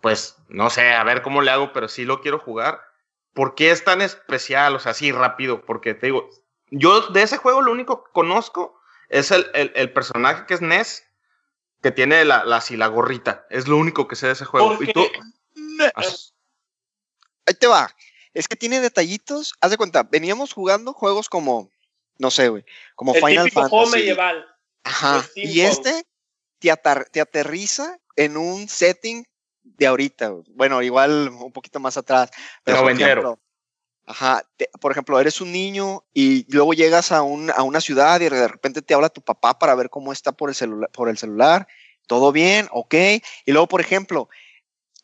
pues, 0.00 0.36
no 0.48 0.70
sé, 0.70 0.92
a 0.92 1.04
ver 1.04 1.22
cómo 1.22 1.42
le 1.42 1.50
hago, 1.50 1.72
pero 1.72 1.88
sí 1.88 2.04
lo 2.04 2.20
quiero 2.20 2.38
jugar. 2.38 2.80
¿Por 3.32 3.54
qué 3.54 3.70
es 3.70 3.84
tan 3.84 4.00
especial, 4.02 4.74
o 4.74 4.78
sea, 4.78 4.92
así 4.92 5.12
rápido? 5.12 5.62
Porque 5.62 5.94
te 5.94 6.06
digo, 6.06 6.30
yo 6.70 7.08
de 7.08 7.22
ese 7.22 7.36
juego 7.36 7.60
lo 7.60 7.72
único 7.72 8.04
que 8.04 8.12
conozco 8.12 8.80
es 9.08 9.30
el, 9.30 9.50
el, 9.52 9.92
personaje 9.92 10.46
que 10.46 10.54
es 10.54 10.62
Ness, 10.62 11.04
que 11.82 11.92
tiene 11.92 12.24
la, 12.24 12.44
la, 12.44 12.56
así, 12.56 12.76
la 12.76 12.86
gorrita, 12.86 13.46
es 13.50 13.68
lo 13.68 13.76
único 13.76 14.08
que 14.08 14.16
sé 14.16 14.26
de 14.26 14.32
ese 14.32 14.44
juego. 14.44 14.76
¿Y 14.80 14.92
tú? 14.92 15.06
Ahí 17.46 17.54
te 17.54 17.66
va. 17.66 17.94
Es 18.32 18.48
que 18.48 18.56
tiene 18.56 18.80
detallitos. 18.80 19.54
Haz 19.60 19.70
de 19.70 19.76
cuenta, 19.76 20.02
veníamos 20.02 20.52
jugando 20.52 20.92
juegos 20.92 21.28
como 21.28 21.70
no 22.18 22.30
sé, 22.30 22.48
güey. 22.48 22.64
Como 22.94 23.14
el 23.14 23.24
Final 23.24 23.44
típico 23.44 23.68
Fantasy. 23.68 23.97
medieval. 23.97 24.47
Ajá. 24.84 25.24
Y 25.34 25.60
este 25.60 26.05
te, 26.59 26.72
te, 27.10 27.20
aterriza 27.20 27.98
en 28.16 28.36
un 28.36 28.68
setting 28.68 29.24
de 29.62 29.86
ahorita. 29.86 30.32
Bueno, 30.51 30.82
igual 30.82 31.28
un 31.28 31.52
poquito 31.52 31.80
más 31.80 31.97
atrás. 31.97 32.30
Pero, 32.64 32.82
por 32.82 32.93
ejemplo, 32.93 33.40
Ajá, 34.06 34.48
por 34.80 34.93
ejemplo, 34.93 35.18
eres 35.18 35.40
un 35.40 35.51
niño 35.51 36.05
y 36.14 36.47
luego 36.52 36.74
llegas 36.74 37.10
a, 37.10 37.22
un, 37.22 37.51
a 37.51 37.64
una 37.64 37.80
ciudad 37.80 38.20
y 38.20 38.28
de 38.28 38.47
repente 38.47 38.80
te 38.80 38.94
habla 38.94 39.09
tu 39.09 39.20
papá 39.20 39.59
para 39.59 39.74
ver 39.74 39.90
cómo 39.90 40.12
está 40.12 40.30
por 40.30 40.48
el, 40.48 40.55
celular, 40.55 40.88
por 40.93 41.09
el 41.09 41.18
celular. 41.18 41.66
Todo 42.06 42.30
bien, 42.30 42.68
ok. 42.70 42.94
Y 43.44 43.52
luego, 43.52 43.66
por 43.66 43.80
ejemplo, 43.80 44.28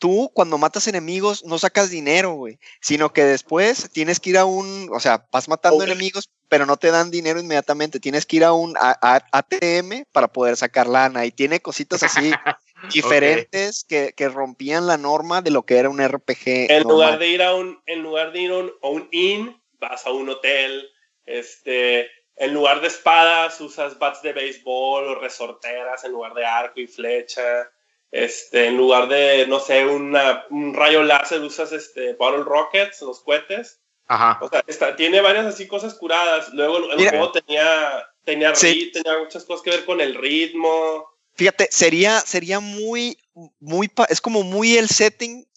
tú 0.03 0.29
cuando 0.33 0.57
matas 0.57 0.89
enemigos 0.89 1.45
no 1.45 1.57
sacas 1.57 1.89
dinero, 1.89 2.33
güey, 2.33 2.59
sino 2.81 3.13
que 3.13 3.23
después 3.23 3.89
tienes 3.89 4.19
que 4.19 4.31
ir 4.31 4.37
a 4.37 4.43
un, 4.43 4.89
o 4.91 4.99
sea, 4.99 5.29
vas 5.31 5.47
matando 5.47 5.81
enemigos, 5.81 6.29
pero 6.49 6.65
no 6.65 6.75
te 6.75 6.91
dan 6.91 7.09
dinero 7.09 7.39
inmediatamente, 7.39 8.01
tienes 8.01 8.25
que 8.25 8.35
ir 8.35 8.43
a 8.43 8.51
un 8.51 8.75
ATM 8.77 10.03
para 10.11 10.27
poder 10.27 10.57
sacar 10.57 10.87
lana 10.87 11.25
y 11.25 11.31
tiene 11.31 11.61
cositas 11.61 12.03
así 12.03 12.31
diferentes 12.93 13.85
que, 13.85 14.13
rompían 14.27 14.87
la 14.87 14.97
norma 14.97 15.41
de 15.41 15.51
lo 15.51 15.63
que 15.63 15.77
era 15.77 15.89
un 15.89 16.05
RPG. 16.05 16.69
En 16.69 16.83
lugar 16.83 17.17
de 17.17 17.27
ir 17.29 17.41
a 17.41 17.55
un, 17.55 17.81
en 17.85 18.03
lugar 18.03 18.33
de 18.33 18.41
ir 18.41 18.51
a 18.51 18.57
un, 18.57 18.73
a 18.81 18.87
un 18.89 19.07
inn, 19.13 19.57
vas 19.79 20.05
a 20.05 20.11
un 20.11 20.27
hotel, 20.27 20.91
este, 21.25 22.09
en 22.35 22.53
lugar 22.53 22.81
de 22.81 22.87
espadas 22.87 23.61
usas 23.61 23.97
bats 23.97 24.21
de 24.21 24.33
béisbol 24.33 25.07
o 25.07 25.15
resorteras 25.15 26.03
en 26.03 26.11
lugar 26.11 26.33
de 26.33 26.45
arco 26.45 26.81
y 26.81 26.87
flecha. 26.87 27.71
Este, 28.13 28.67
en 28.67 28.77
lugar 28.77 29.07
de, 29.07 29.47
no 29.47 29.59
sé, 29.59 29.87
una, 29.87 30.45
un 30.51 30.75
rayo 30.75 31.01
láser, 31.01 31.41
usas 31.41 31.71
este, 31.71 32.13
bottle 32.13 32.43
rockets, 32.43 33.01
los 33.01 33.21
cohetes. 33.21 33.79
Ajá. 34.07 34.37
O 34.39 34.49
sea, 34.49 34.63
está, 34.67 34.95
tiene 34.95 35.19
varias 35.19 35.47
así 35.47 35.67
cosas 35.67 35.95
curadas. 35.95 36.53
Luego 36.53 36.91
el 36.91 37.09
juego 37.09 37.31
tenía, 37.31 38.07
tenía, 38.23 38.53
tenía 38.53 39.17
muchas 39.19 39.43
cosas 39.45 39.63
que 39.63 39.71
ver 39.71 39.85
con 39.85 39.99
el 39.99 40.13
ritmo. 40.13 41.09
Fíjate, 41.33 41.69
sería, 41.71 42.19
sería 42.19 42.59
muy, 42.59 43.17
muy, 43.59 43.89
es 44.07 44.21
como 44.21 44.43
muy 44.43 44.77
el 44.77 44.89
setting 44.89 45.47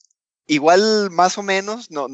igual 0.46 1.10
más 1.10 1.38
o 1.38 1.42
menos, 1.42 1.90
no, 1.90 2.06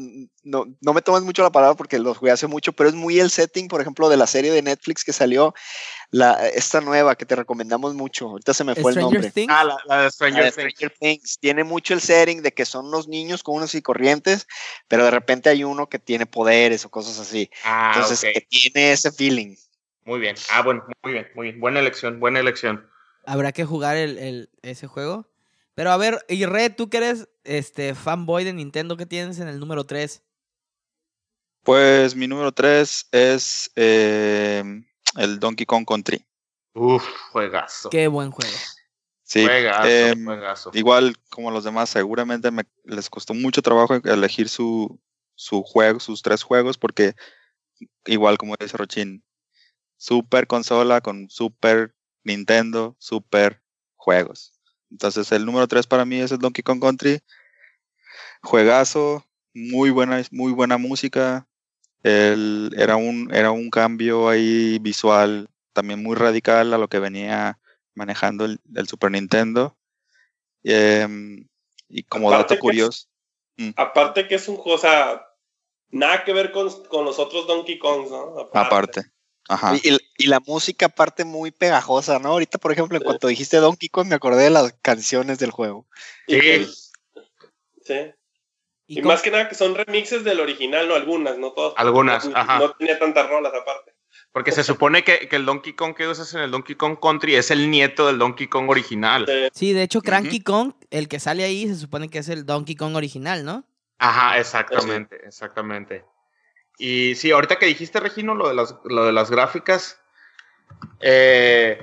no, 0.43 0.65
no 0.81 0.93
me 0.93 1.01
tomas 1.01 1.23
mucho 1.23 1.43
la 1.43 1.51
palabra 1.51 1.75
porque 1.75 1.99
los 1.99 2.17
jugué 2.17 2.31
hace 2.31 2.47
mucho, 2.47 2.73
pero 2.73 2.89
es 2.89 2.95
muy 2.95 3.19
el 3.19 3.29
setting, 3.29 3.67
por 3.67 3.81
ejemplo, 3.81 4.09
de 4.09 4.17
la 4.17 4.27
serie 4.27 4.51
de 4.51 4.61
Netflix 4.61 5.03
que 5.03 5.13
salió, 5.13 5.53
la, 6.09 6.47
esta 6.49 6.81
nueva 6.81 7.15
que 7.15 7.25
te 7.25 7.35
recomendamos 7.35 7.93
mucho, 7.93 8.29
ahorita 8.29 8.53
se 8.53 8.63
me 8.63 8.75
fue 8.75 8.91
el 8.91 8.99
nombre. 8.99 9.31
Ah, 9.49 9.79
la, 9.85 10.03
de 10.03 10.11
Stranger, 10.11 10.53
Things. 10.99 11.37
Tiene 11.39 11.63
mucho 11.63 11.93
el 11.93 12.01
setting 12.01 12.41
de 12.41 12.53
que 12.53 12.65
son 12.65 12.91
los 12.91 13.07
niños 13.07 13.43
comunes 13.43 13.75
y 13.75 13.81
corrientes, 13.81 14.47
pero 14.87 15.05
de 15.05 15.11
repente 15.11 15.49
hay 15.49 15.63
uno 15.63 15.87
que 15.87 15.99
tiene 15.99 16.25
poderes 16.25 16.85
o 16.85 16.89
cosas 16.89 17.19
así. 17.19 17.49
Ah, 17.63 17.93
Entonces, 17.95 18.21
que 18.21 18.41
tiene 18.41 18.93
ese 18.93 19.11
feeling. 19.11 19.55
Muy 20.05 20.19
bien. 20.19 20.35
Ah, 20.51 20.61
bueno, 20.61 20.83
muy 21.03 21.13
bien, 21.13 21.27
muy 21.35 21.47
bien. 21.47 21.59
Buena 21.59 21.79
elección, 21.79 22.19
buena 22.19 22.39
elección. 22.39 22.89
¿Habrá 23.25 23.51
que 23.53 23.63
jugar 23.63 23.95
el, 23.95 24.17
el, 24.17 24.49
ese 24.61 24.87
juego? 24.87 25.27
Pero 25.75 25.91
a 25.91 25.97
ver, 25.97 26.23
y 26.29 26.45
Red, 26.45 26.75
tú 26.75 26.89
que 26.89 26.97
eres 26.97 27.29
este 27.43 27.95
fanboy 27.95 28.43
de 28.43 28.53
Nintendo, 28.53 28.95
¿qué 28.95 29.05
tienes 29.05 29.39
en 29.39 29.47
el 29.47 29.59
número 29.59 29.85
3? 29.85 30.23
Pues 31.63 32.15
mi 32.15 32.27
número 32.27 32.51
3 32.51 33.07
es 33.11 33.71
eh, 33.75 34.63
el 35.17 35.39
Donkey 35.39 35.65
Kong 35.65 35.85
Country. 35.85 36.25
Uf, 36.73 37.03
juegazo. 37.31 37.89
Qué 37.89 38.07
buen 38.07 38.31
juego. 38.31 38.53
Sí, 39.23 39.43
juegazo, 39.45 39.87
em, 39.87 40.25
juegazo. 40.25 40.71
igual 40.73 41.15
como 41.29 41.49
los 41.49 41.63
demás, 41.63 41.89
seguramente 41.89 42.51
me, 42.51 42.63
les 42.83 43.09
costó 43.09 43.33
mucho 43.33 43.61
trabajo 43.61 43.95
elegir 43.95 44.49
su, 44.49 44.99
su 45.35 45.63
juego, 45.63 45.99
sus 45.99 46.21
tres 46.21 46.43
juegos, 46.43 46.77
porque 46.77 47.15
igual 48.05 48.37
como 48.37 48.55
dice 48.59 48.77
Rochin, 48.77 49.23
super 49.97 50.45
consola 50.45 51.01
con 51.01 51.29
super 51.29 51.95
Nintendo, 52.23 52.95
super 52.99 53.63
juegos. 53.95 54.53
Entonces 54.93 55.31
el 55.31 55.43
número 55.43 55.67
3 55.67 55.87
para 55.87 56.05
mí 56.05 56.19
es 56.19 56.31
el 56.31 56.37
Donkey 56.37 56.61
Kong 56.61 56.79
Country. 56.79 57.19
Juegazo, 58.43 59.25
muy 59.55 59.89
buena, 59.89 60.21
muy 60.29 60.51
buena 60.51 60.77
música. 60.77 61.47
era, 62.03 62.95
un, 62.95 63.29
era 63.33 63.49
un 63.49 63.71
cambio 63.71 64.29
ahí 64.29 64.77
visual 64.79 65.49
también 65.73 66.03
muy 66.03 66.15
radical 66.15 66.73
a 66.73 66.77
lo 66.77 66.87
que 66.87 66.99
venía 66.99 67.59
manejando 67.95 68.45
el, 68.45 68.59
Super 68.87 69.09
Nintendo. 69.09 69.75
Em, 70.63 71.47
y 71.89 72.03
como 72.03 72.29
dato 72.29 72.59
curioso. 72.59 73.07
Mm. 73.57 73.71
Aparte 73.75 74.27
que 74.27 74.35
es 74.35 74.47
un 74.47 74.57
cosa, 74.57 75.25
nada 75.89 76.23
que 76.23 76.33
ver 76.33 76.51
con, 76.51 76.65
los 76.65 77.17
otros 77.17 77.47
Donkey 77.47 77.79
Kongs, 77.79 78.11
¿no? 78.11 78.39
aparte. 78.53 79.12
Y, 79.83 80.27
la 80.27 80.39
música 80.39 80.89
parte 80.89 81.25
muy 81.25 81.51
pegajosa, 81.51 82.19
¿no? 82.19 82.29
Ahorita, 82.29 82.57
por 82.57 82.71
ejemplo, 82.71 82.97
en 82.97 83.03
cuanto 83.03 83.27
dijiste 83.27 83.57
Donkey 83.57 83.89
Kong, 83.89 84.07
me 84.07 84.15
acordé 84.15 84.45
de 84.45 84.49
las 84.49 84.73
canciones 84.81 85.39
del 85.39 85.51
juego. 85.51 85.85
Sí. 86.27 86.65
sí. 87.83 88.13
Y, 88.87 89.01
más 89.01 89.21
que 89.21 89.31
nada 89.31 89.49
que 89.49 89.55
son 89.55 89.75
remixes 89.75 90.23
del 90.23 90.39
original, 90.39 90.87
no 90.87 90.95
algunas, 90.95 91.37
no 91.37 91.51
todas. 91.51 91.73
Algunas, 91.77 92.25
no, 92.25 92.37
ajá. 92.37 92.59
No 92.59 92.71
tenía 92.71 92.99
tantas 92.99 93.29
rolas 93.29 93.53
aparte. 93.53 93.93
Porque 94.31 94.51
se 94.51 94.63
supone 94.63 95.03
que, 95.03 95.27
que, 95.27 95.35
el 95.35 95.45
Donkey 95.45 95.73
Kong 95.73 95.95
que 95.95 96.07
usas 96.07 96.33
en 96.33 96.41
el 96.41 96.51
Donkey 96.51 96.75
Kong 96.75 96.97
Country 97.01 97.35
es 97.35 97.51
el 97.51 97.69
nieto 97.69 98.07
del 98.07 98.17
Donkey 98.17 98.47
Kong 98.47 98.69
original. 98.69 99.25
Sí, 99.27 99.49
Sí, 99.53 99.73
de 99.73 99.83
hecho, 99.83 100.01
Cranky 100.01 100.41
Kong, 100.41 100.73
el 100.89 101.07
que 101.07 101.19
sale 101.19 101.43
ahí, 101.43 101.67
se 101.67 101.75
supone 101.75 102.09
que 102.09 102.19
es 102.19 102.29
el 102.29 102.45
Donkey 102.45 102.75
Kong 102.75 102.95
original, 102.95 103.45
¿no? 103.45 103.65
Ajá, 103.99 104.39
exactamente, 104.39 105.17
exactamente. 105.25 106.03
Y 106.85 107.15
sí, 107.15 107.31
ahorita 107.31 107.59
que 107.59 107.65
dijiste, 107.65 108.01
Regino, 108.01 108.35
lo 108.35 108.49
de 108.49 108.55
las, 108.55 108.75
lo 108.83 109.05
de 109.05 109.13
las 109.13 109.31
gráficas, 109.31 110.01
eh, 110.99 111.79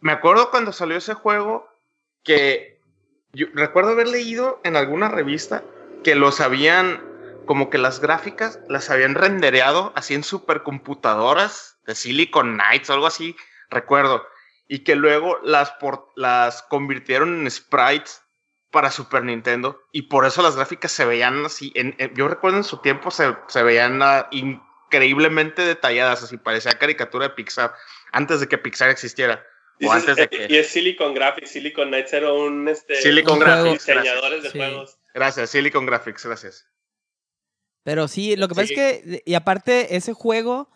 me 0.00 0.10
acuerdo 0.10 0.50
cuando 0.50 0.72
salió 0.72 0.96
ese 0.96 1.14
juego 1.14 1.68
que 2.24 2.80
yo 3.32 3.46
recuerdo 3.54 3.92
haber 3.92 4.08
leído 4.08 4.60
en 4.64 4.74
alguna 4.74 5.10
revista 5.10 5.62
que 6.02 6.16
los 6.16 6.40
habían, 6.40 7.00
como 7.46 7.70
que 7.70 7.78
las 7.78 8.00
gráficas 8.00 8.58
las 8.68 8.90
habían 8.90 9.14
rendereado 9.14 9.92
así 9.94 10.14
en 10.14 10.24
supercomputadoras 10.24 11.78
de 11.86 11.94
Silicon 11.94 12.54
Knights 12.54 12.90
o 12.90 12.94
algo 12.94 13.06
así, 13.06 13.36
recuerdo, 13.68 14.26
y 14.66 14.80
que 14.80 14.96
luego 14.96 15.38
las, 15.44 15.70
por, 15.78 16.08
las 16.16 16.62
convirtieron 16.62 17.42
en 17.42 17.48
sprites 17.48 18.24
para 18.70 18.90
Super 18.90 19.24
Nintendo 19.24 19.82
y 19.92 20.02
por 20.02 20.24
eso 20.24 20.42
las 20.42 20.56
gráficas 20.56 20.92
se 20.92 21.04
veían 21.04 21.44
así, 21.44 21.72
en, 21.74 21.94
en, 21.98 22.14
yo 22.14 22.28
recuerdo 22.28 22.58
en 22.58 22.64
su 22.64 22.78
tiempo 22.78 23.10
se, 23.10 23.36
se 23.48 23.62
veían 23.62 24.00
uh, 24.00 24.24
increíblemente 24.30 25.62
detalladas, 25.62 26.22
así 26.22 26.36
parecía 26.36 26.78
caricatura 26.78 27.28
de 27.28 27.34
Pixar, 27.34 27.74
antes 28.12 28.40
de 28.40 28.48
que 28.48 28.58
Pixar 28.58 28.90
existiera. 28.90 29.44
Dices, 29.78 29.96
antes 29.96 30.16
de 30.16 30.28
que... 30.28 30.46
Y 30.50 30.56
es 30.56 30.68
Silicon 30.68 31.14
Graphics, 31.14 31.52
Silicon 31.52 31.88
Knights 31.88 32.12
era 32.12 32.32
un 32.32 32.68
este, 32.68 32.96
Silicon 32.96 33.34
un 33.34 33.40
Graphics, 33.40 33.86
diseñadores 33.86 34.42
de 34.42 34.50
sí. 34.50 34.58
juegos. 34.58 34.98
Gracias, 35.14 35.50
Silicon 35.50 35.86
Graphics, 35.86 36.26
gracias. 36.26 36.66
Pero 37.82 38.06
sí, 38.06 38.36
lo 38.36 38.46
que 38.46 38.54
pasa 38.54 38.66
sí. 38.66 38.74
es 38.74 38.78
que, 38.78 39.22
y 39.24 39.34
aparte, 39.34 39.96
ese 39.96 40.12
juego 40.12 40.70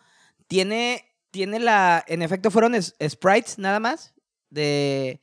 tiene, 0.48 1.04
tiene 1.30 1.60
la, 1.60 2.02
en 2.08 2.22
efecto 2.22 2.50
fueron 2.50 2.74
es, 2.74 2.96
sprites 3.06 3.58
nada 3.58 3.78
más, 3.78 4.14
de, 4.48 5.20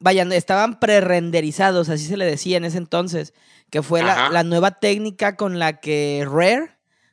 vayan, 0.00 0.32
estaban 0.32 0.80
pre-renderizados, 0.80 1.88
así 1.88 2.06
se 2.06 2.16
le 2.16 2.24
decía 2.24 2.56
en 2.56 2.64
ese 2.64 2.78
entonces, 2.78 3.32
que 3.70 3.82
fue 3.82 4.02
la, 4.02 4.30
la, 4.30 4.42
nueva 4.42 4.72
técnica 4.72 5.36
con 5.36 5.58
la 5.58 5.78
que 5.78 6.26
Rare, 6.28 6.70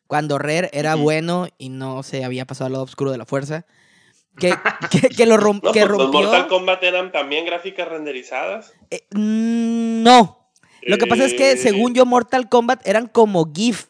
cuando 0.07 0.39
Rare 0.39 0.69
era 0.73 0.95
uh 0.95 0.99
-huh. 0.99 1.03
bueno 1.03 1.47
y 1.57 1.69
no 1.69 2.01
se 2.01 2.23
había 2.23 2.45
pasado 2.45 2.67
al 2.67 2.71
lado 2.73 2.85
oscuro 2.85 3.11
de 3.11 3.17
la 3.17 3.25
fuerza, 3.25 3.65
que, 4.39 4.53
que, 4.91 5.09
que 5.09 5.25
lo 5.25 5.37
romp, 5.37 5.63
no, 5.63 5.71
que 5.71 5.85
rompió. 5.85 6.21
¿Los 6.21 6.31
Mortal 6.31 6.47
Kombat 6.47 6.83
eran 6.83 7.11
también 7.11 7.45
gráficas 7.45 7.87
renderizadas? 7.87 8.73
Eh, 8.89 9.05
no. 9.11 10.49
Lo 10.83 10.97
que 10.97 11.07
pasa 11.07 11.25
es 11.25 11.33
que, 11.33 11.57
según 11.57 11.93
yo, 11.93 12.05
Mortal 12.05 12.47
Kombat 12.47 12.87
eran 12.87 13.07
como 13.07 13.51
gift. 13.53 13.89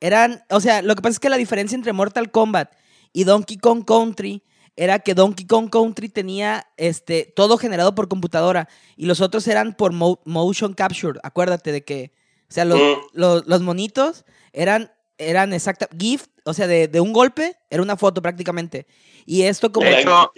Eran, 0.00 0.44
o 0.50 0.60
sea, 0.60 0.82
lo 0.82 0.94
que 0.94 1.00
pasa 1.00 1.12
es 1.12 1.20
que 1.20 1.30
la 1.30 1.38
diferencia 1.38 1.74
entre 1.74 1.94
Mortal 1.94 2.30
Kombat 2.30 2.70
y 3.14 3.24
Donkey 3.24 3.56
Kong 3.56 3.84
Country 3.86 4.42
era 4.76 4.98
que 4.98 5.14
Donkey 5.14 5.46
Kong 5.46 5.70
Country 5.70 6.08
tenía 6.08 6.66
este, 6.76 7.32
todo 7.34 7.56
generado 7.56 7.94
por 7.94 8.08
computadora 8.08 8.68
y 8.96 9.06
los 9.06 9.20
otros 9.20 9.48
eran 9.48 9.74
por 9.74 9.92
mo 9.92 10.20
motion 10.24 10.74
capture. 10.74 11.18
Acuérdate 11.22 11.72
de 11.72 11.82
que, 11.82 12.12
o 12.48 12.52
sea, 12.52 12.64
los, 12.66 12.78
mm. 12.78 13.00
los, 13.14 13.46
los 13.46 13.62
monitos 13.62 14.24
eran, 14.52 14.92
eran 15.16 15.54
exacta, 15.54 15.88
gift, 15.98 16.30
o 16.44 16.52
sea, 16.52 16.66
de, 16.66 16.88
de, 16.88 17.00
un 17.00 17.12
golpe 17.12 17.56
era 17.70 17.82
una 17.82 17.96
foto 17.96 18.20
prácticamente. 18.20 18.86
Y 19.24 19.42
esto 19.42 19.72
como... 19.72 19.86
De 19.86 20.00
hecho, 20.00 20.30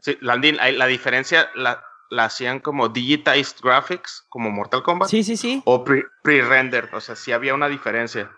sí, 0.00 0.16
Landin, 0.20 0.56
la 0.56 0.86
diferencia 0.86 1.50
la, 1.56 1.82
la, 2.08 2.26
hacían 2.26 2.60
como 2.60 2.88
digitized 2.88 3.56
graphics, 3.62 4.24
como 4.28 4.50
Mortal 4.50 4.84
Kombat. 4.84 5.10
Sí, 5.10 5.24
sí, 5.24 5.36
sí. 5.36 5.60
O 5.64 5.84
pre-render, 5.84 6.88
pre 6.88 6.98
o 6.98 7.00
sea, 7.00 7.16
sí 7.16 7.32
había 7.32 7.52
una 7.52 7.68
diferencia. 7.68 8.30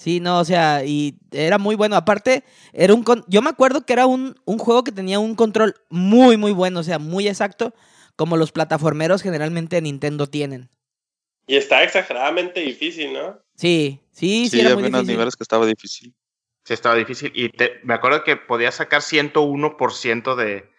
Sí, 0.00 0.18
no, 0.18 0.38
o 0.40 0.44
sea, 0.46 0.82
y 0.82 1.18
era 1.30 1.58
muy 1.58 1.74
bueno. 1.74 1.94
Aparte, 1.94 2.42
era 2.72 2.94
un 2.94 3.04
yo 3.28 3.42
me 3.42 3.50
acuerdo 3.50 3.84
que 3.84 3.92
era 3.92 4.06
un, 4.06 4.34
un, 4.46 4.56
juego 4.56 4.82
que 4.82 4.92
tenía 4.92 5.18
un 5.18 5.34
control 5.34 5.74
muy, 5.90 6.38
muy 6.38 6.52
bueno, 6.52 6.80
o 6.80 6.82
sea, 6.82 6.98
muy 6.98 7.28
exacto, 7.28 7.74
como 8.16 8.38
los 8.38 8.50
plataformeros 8.50 9.20
generalmente 9.20 9.76
de 9.76 9.82
Nintendo 9.82 10.26
tienen. 10.26 10.70
Y 11.46 11.56
está 11.56 11.82
exageradamente 11.82 12.60
difícil, 12.60 13.12
¿no? 13.12 13.40
Sí, 13.56 14.00
sí, 14.10 14.44
sí, 14.44 14.48
sí 14.48 14.60
era 14.60 14.70
había 14.70 14.84
muy 14.84 14.90
difícil. 14.90 15.06
niveles 15.08 15.36
que 15.36 15.42
estaba 15.44 15.66
difícil. 15.66 16.14
Sí, 16.64 16.72
estaba 16.72 16.94
difícil. 16.94 17.30
Y 17.34 17.50
te, 17.50 17.80
me 17.82 17.92
acuerdo 17.92 18.24
que 18.24 18.36
podía 18.36 18.72
sacar 18.72 19.02
101% 19.02 20.34
de, 20.34 20.70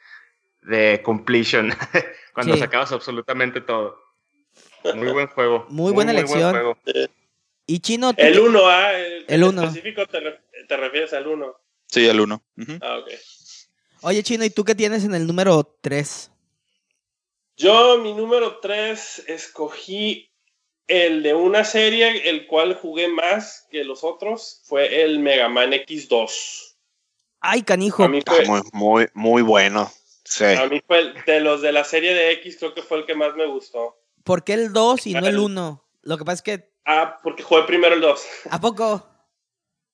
de 0.63 1.03
completion 1.03 1.69
cuando 2.33 2.55
Sí. 2.55 2.59
sacabas 2.59 2.91
absolutamente 2.91 3.61
todo. 3.61 3.99
Muy 4.95 5.11
buen 5.11 5.27
juego. 5.27 5.67
Muy 5.69 5.93
buena 5.93 6.09
elección. 6.11 6.49
juego. 6.49 6.75
Y 7.71 7.79
Chino, 7.79 8.11
tú 8.13 8.21
El 8.21 8.33
qué- 8.33 8.39
1, 8.41 8.67
ah, 8.69 8.93
el, 8.99 9.13
El 9.29 9.43
en 9.43 9.43
uno. 9.45 9.61
específico 9.63 10.05
te, 10.05 10.19
re- 10.19 10.41
te 10.67 10.75
refieres 10.75 11.13
al 11.13 11.25
1. 11.27 11.55
Sí, 11.87 12.05
el 12.05 12.19
uno. 12.19 12.43
Ujú. 12.57 12.73
Ah, 12.81 12.97
ok. 12.97 13.09
Oye, 14.01 14.23
Chino, 14.23 14.43
¿y 14.43 14.49
tú 14.49 14.65
qué 14.65 14.75
tienes 14.75 15.05
en 15.05 15.15
el 15.15 15.25
número 15.25 15.77
3? 15.81 16.31
Yo, 17.55 17.97
mi 17.99 18.13
número 18.13 18.59
3, 18.59 19.23
escogí 19.27 20.29
el 20.87 21.23
de 21.23 21.33
una 21.33 21.63
serie, 21.63 22.29
el 22.29 22.45
cual 22.47 22.73
jugué 22.75 23.07
más 23.07 23.67
que 23.71 23.85
los 23.85 24.03
otros, 24.03 24.61
fue 24.65 25.03
el 25.03 25.19
Mega 25.19 25.47
Man 25.47 25.71
X2. 25.71 26.75
Ay, 27.39 27.61
canijo. 27.63 28.03
A 28.03 28.09
mí 28.09 28.21
fue, 28.25 28.45
muy, 28.45 28.61
muy, 28.73 29.07
muy 29.13 29.41
bueno. 29.43 29.89
Sí. 30.25 30.43
a 30.45 30.65
mí 30.67 30.81
fue 30.85 30.99
el- 30.99 31.13
de 31.25 31.39
los 31.39 31.61
de 31.61 31.71
la 31.71 31.83
serie 31.85 32.13
de 32.13 32.31
X, 32.33 32.57
creo 32.57 32.73
que 32.73 32.81
fue 32.81 32.99
el 32.99 33.05
que 33.05 33.15
más 33.15 33.33
me 33.35 33.45
gustó. 33.45 33.97
¿Por 34.23 34.43
qué 34.43 34.53
el 34.53 34.73
2 34.73 35.07
y 35.07 35.13
no 35.13 35.19
el 35.19 35.25
El- 35.27 35.39
1? 35.39 35.85
Lo 36.03 36.17
que 36.17 36.25
pasa 36.25 36.35
es 36.35 36.41
que, 36.41 36.70
Ah, 36.85 37.19
porque 37.21 37.43
jugué 37.43 37.63
primero 37.63 37.95
el 37.95 38.01
2. 38.01 38.27
¿a 38.49 38.59
poco? 38.59 39.07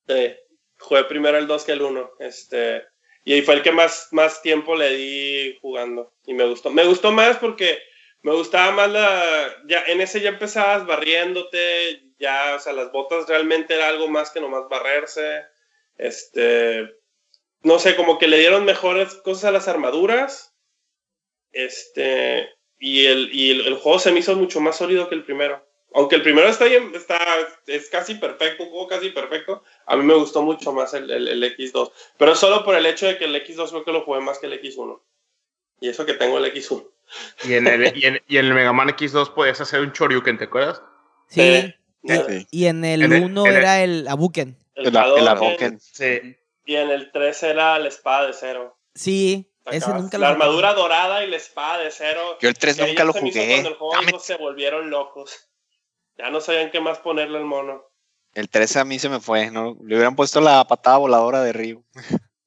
Sí, 0.09 0.33
jugué 0.79 1.03
primero 1.03 1.37
el 1.37 1.47
2 1.47 1.65
que 1.65 1.73
el 1.73 1.81
1. 1.81 2.11
Este, 2.19 2.81
y 3.25 3.33
ahí 3.33 3.41
fue 3.41 3.55
el 3.55 3.61
que 3.61 3.73
más, 3.73 4.07
más 4.11 4.41
tiempo 4.41 4.73
le 4.73 4.95
di 4.95 5.57
jugando. 5.59 6.13
Y 6.25 6.33
me 6.33 6.45
gustó. 6.45 6.69
Me 6.69 6.85
gustó 6.85 7.11
más 7.11 7.35
porque 7.35 7.77
me 8.21 8.31
gustaba 8.31 8.71
más 8.71 8.89
la. 8.89 9.53
Ya, 9.67 9.83
en 9.87 9.99
ese 9.99 10.21
ya 10.21 10.29
empezabas 10.29 10.85
barriéndote. 10.85 12.03
Ya, 12.19 12.55
o 12.55 12.59
sea, 12.59 12.71
las 12.71 12.89
botas 12.93 13.27
realmente 13.27 13.73
era 13.75 13.89
algo 13.89 14.07
más 14.07 14.31
que 14.31 14.39
nomás 14.39 14.69
barrerse. 14.69 15.43
Este. 15.97 16.89
No 17.63 17.79
sé, 17.79 17.97
como 17.97 18.17
que 18.17 18.29
le 18.29 18.39
dieron 18.39 18.63
mejores 18.63 19.15
cosas 19.15 19.43
a 19.43 19.51
las 19.51 19.67
armaduras. 19.67 20.55
Este. 21.51 22.47
Y 22.79 23.07
el, 23.07 23.29
y 23.33 23.51
el, 23.51 23.67
el 23.67 23.75
juego 23.75 23.99
se 23.99 24.13
me 24.13 24.19
hizo 24.19 24.37
mucho 24.37 24.61
más 24.61 24.77
sólido 24.77 25.09
que 25.09 25.15
el 25.15 25.25
primero. 25.25 25.66
Aunque 25.93 26.15
el 26.15 26.21
primero 26.21 26.47
está 26.49 26.65
bien, 26.65 26.91
está, 26.93 27.17
es 27.65 27.89
casi 27.89 28.15
perfecto, 28.15 28.63
un 28.63 28.69
juego 28.69 28.87
casi 28.87 29.09
perfecto. 29.09 29.63
A 29.85 29.95
mí 29.95 30.03
me 30.03 30.13
gustó 30.15 30.41
mucho 30.43 30.71
más 30.73 30.93
el, 30.93 31.09
el, 31.09 31.27
el 31.27 31.43
X2. 31.57 31.91
Pero 32.17 32.35
solo 32.35 32.63
por 32.65 32.75
el 32.75 32.85
hecho 32.85 33.07
de 33.07 33.17
que 33.17 33.25
el 33.25 33.35
X2 33.35 33.69
creo 33.69 33.83
que 33.85 33.91
lo 33.93 34.03
jugué 34.03 34.19
más 34.19 34.37
que 34.39 34.47
el 34.47 34.61
X1. 34.61 34.99
Y 35.79 35.89
eso 35.89 36.05
que 36.05 36.13
tengo 36.13 36.37
el 36.37 36.45
X1. 36.53 36.85
Y 37.45 37.53
en, 37.53 37.67
el, 37.67 37.97
y, 37.97 38.05
en, 38.05 38.21
y 38.27 38.37
en 38.37 38.45
el 38.47 38.53
Mega 38.53 38.73
Man 38.73 38.89
X2 38.89 39.33
podías 39.33 39.61
hacer 39.61 39.79
un 39.79 39.93
Choryuken, 39.93 40.37
¿te 40.37 40.43
acuerdas? 40.45 40.81
Sí. 41.29 41.41
Eh, 41.41 41.75
y, 42.03 42.11
sí. 42.11 42.47
y 42.51 42.65
en 42.65 42.83
el 42.85 43.03
En 43.03 43.13
el- 43.13 43.23
1 43.23 43.45
en 43.45 43.51
el- 43.51 43.57
era 43.57 43.81
el 43.83 44.07
Abuken. 44.07 44.57
El, 44.75 44.87
El, 44.87 44.95
el 44.95 45.27
Hadouken. 45.27 45.79
Sí. 45.79 46.35
Y 46.65 46.75
en 46.75 46.89
el 46.89 47.11
3 47.11 47.43
era 47.43 47.79
la 47.79 47.87
espada 47.87 48.27
de 48.27 48.33
cero. 48.33 48.77
Sí, 48.93 49.49
ese 49.65 49.89
nunca 49.93 50.17
lo 50.17 50.23
la 50.23 50.29
armadura 50.31 50.73
dorada 50.73 51.23
y 51.23 51.29
la 51.29 51.37
espada 51.37 51.79
de 51.79 51.91
cero. 51.91 52.37
Yo 52.41 52.49
el 52.49 52.57
3 52.57 52.75
Que 52.75 52.81
ahí 52.83 52.89
nunca 52.91 53.03
lo 53.05 53.13
jugué. 53.13 53.47
Cuando 53.47 53.69
el 53.69 53.75
juego 53.75 53.93
Dame. 53.93 54.07
hizo, 54.09 54.19
se 54.19 54.35
volvieron 54.35 54.89
locos. 54.89 55.46
Ya 56.17 56.29
no 56.29 56.41
sabían 56.41 56.71
qué 56.71 56.79
más 56.81 56.99
ponerle 56.99 57.37
al 57.37 57.45
mono. 57.45 57.83
El 58.33 58.49
3 58.49 58.77
a 58.77 58.85
mí 58.85 58.99
se 58.99 59.09
me 59.09 59.19
fue, 59.19 59.49
¿no? 59.51 59.77
Le 59.83 59.95
hubieran 59.95 60.15
puesto 60.15 60.41
la 60.41 60.63
patada 60.65 60.97
voladora 60.97 61.41
de 61.41 61.53
Ryu. 61.53 61.83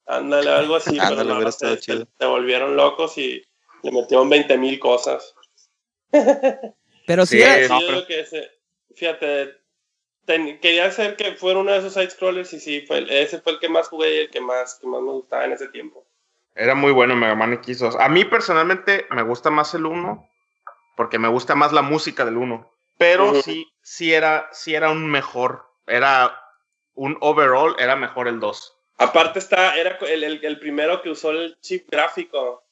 Ándale, 0.05 0.49
algo 0.49 0.75
así. 0.75 0.91
pero 0.97 1.03
Ándale, 1.05 1.29
no, 1.29 1.35
hubiera 1.35 1.51
se, 1.51 1.55
estado 1.65 1.75
se- 1.75 1.81
chido. 1.81 2.07
se 2.19 2.25
volvieron 2.25 2.75
locos 2.75 3.17
y 3.17 3.43
le 3.83 3.91
metieron 3.91 4.29
20 4.29 4.57
mil 4.57 4.79
cosas. 4.79 5.33
Pero 7.07 7.25
sí, 7.25 7.37
Sí, 7.37 7.41
era- 7.43 7.67
no, 7.67 7.79
Sí, 7.79 7.85
pero- 7.87 7.99
lo 8.01 8.07
que 8.07 8.19
ese- 8.21 8.51
fíjate, 8.95 9.55
ten- 10.25 10.59
quería 10.59 10.85
hacer 10.85 11.15
que 11.15 11.33
fuera 11.33 11.59
uno 11.59 11.71
de 11.71 11.79
esos 11.79 11.93
side 11.93 12.09
scrollers 12.11 12.53
y 12.53 12.59
sí, 12.59 12.81
fue 12.87 12.99
el- 12.99 13.09
ese 13.09 13.41
fue 13.41 13.53
el 13.53 13.59
que 13.59 13.69
más 13.69 13.87
jugué 13.87 14.15
y 14.15 14.19
el 14.19 14.29
que 14.29 14.39
más, 14.41 14.75
que 14.79 14.87
más 14.87 15.01
me 15.01 15.11
gustaba 15.11 15.45
en 15.45 15.53
ese 15.53 15.67
tiempo. 15.69 16.05
Era 16.55 16.75
muy 16.75 16.91
bueno 16.91 17.15
Mega 17.15 17.33
Man 17.35 17.53
X2. 17.61 17.95
A 17.99 18.07
mí 18.09 18.23
personalmente 18.25 19.07
me 19.09 19.23
gusta 19.23 19.49
más 19.49 19.73
el 19.73 19.85
1 19.85 20.29
porque 20.95 21.17
me 21.17 21.27
gusta 21.29 21.55
más 21.55 21.71
la 21.73 21.81
música 21.81 22.23
del 22.25 22.37
1. 22.37 22.69
Pero 23.01 23.41
sí, 23.41 23.65
sí 23.81 24.13
era, 24.13 24.47
sí 24.51 24.75
era 24.75 24.91
un 24.91 25.09
mejor. 25.09 25.65
Era 25.87 26.39
un 26.93 27.17
overall, 27.21 27.75
era 27.79 27.95
mejor 27.95 28.27
el 28.27 28.39
2. 28.39 28.77
Aparte 28.97 29.39
está, 29.39 29.75
era 29.75 29.97
el, 30.07 30.23
el- 30.23 30.45
el 30.45 30.59
primero 30.59 31.01
que 31.01 31.09
usó 31.09 31.31
el 31.31 31.57
chip 31.61 31.89
gráfico. 31.89 32.63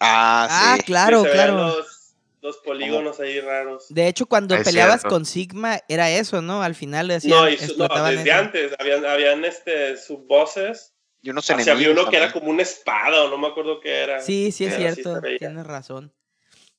Ah, 0.00 0.46
Ah, 0.50 0.76
sí. 0.78 0.84
claro, 0.86 1.22
que 1.24 1.28
se 1.28 1.36
veían 1.36 1.54
claro. 1.56 1.66
Los, 1.76 2.14
los 2.40 2.56
polígonos 2.58 3.20
ahí 3.20 3.40
raros. 3.40 3.86
De 3.90 4.08
hecho, 4.08 4.24
cuando 4.24 4.54
Es 4.54 4.64
peleabas 4.64 5.02
cierto. 5.02 5.14
con 5.14 5.26
Sigma, 5.26 5.80
era 5.86 6.10
eso, 6.10 6.40
¿no? 6.40 6.62
Al 6.62 6.74
final 6.74 7.08
le 7.08 7.16
hacían, 7.16 7.38
No, 7.38 7.48
y 7.50 7.58
su- 7.58 7.76
no, 7.76 7.88
desde 8.04 8.30
eso. 8.30 8.38
antes, 8.38 8.72
habían, 8.78 9.04
habían 9.04 9.44
este, 9.44 9.98
subbosses. 9.98 10.94
Y 11.20 11.28
unos 11.30 11.44
sea, 11.44 11.56
había 11.56 11.72
enemigos. 11.74 12.00
uno 12.02 12.10
que 12.10 12.16
era 12.16 12.32
como 12.32 12.48
una 12.50 12.62
espada 12.62 13.24
o 13.24 13.28
no 13.28 13.36
me 13.36 13.48
acuerdo 13.48 13.80
qué 13.80 14.02
era. 14.02 14.20
Sí, 14.20 14.50
sí 14.50 14.64
es 14.64 14.76
cierto. 14.76 15.20
Tienes 15.38 15.66
razón. 15.66 16.12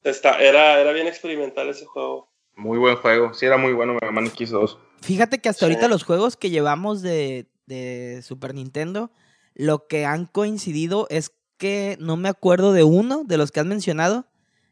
Está, 0.03 0.39
era, 0.39 0.79
era 0.81 0.91
bien 0.91 1.05
experimental 1.07 1.69
ese 1.69 1.85
juego. 1.85 2.31
Muy 2.55 2.77
buen 2.77 2.95
juego. 2.97 3.33
Sí, 3.33 3.45
era 3.45 3.57
muy 3.57 3.73
bueno 3.73 3.93
Mega 3.93 4.11
Man 4.11 4.25
X2. 4.27 4.77
Fíjate 5.01 5.39
que 5.39 5.49
hasta 5.49 5.59
Sí. 5.59 5.65
ahorita 5.65 5.87
los 5.87 6.03
juegos 6.03 6.37
que 6.37 6.49
llevamos 6.49 7.01
de, 7.01 7.47
de 7.65 8.21
Super 8.23 8.53
Nintendo, 8.55 9.11
lo 9.53 9.87
que 9.87 10.05
han 10.05 10.25
coincidido 10.25 11.07
es 11.09 11.31
que 11.57 11.97
no 11.99 12.17
me 12.17 12.29
acuerdo 12.29 12.73
de 12.73 12.83
uno 12.83 13.23
de 13.25 13.37
los 13.37 13.51
que 13.51 13.59
has 13.59 13.65
mencionado 13.65 14.25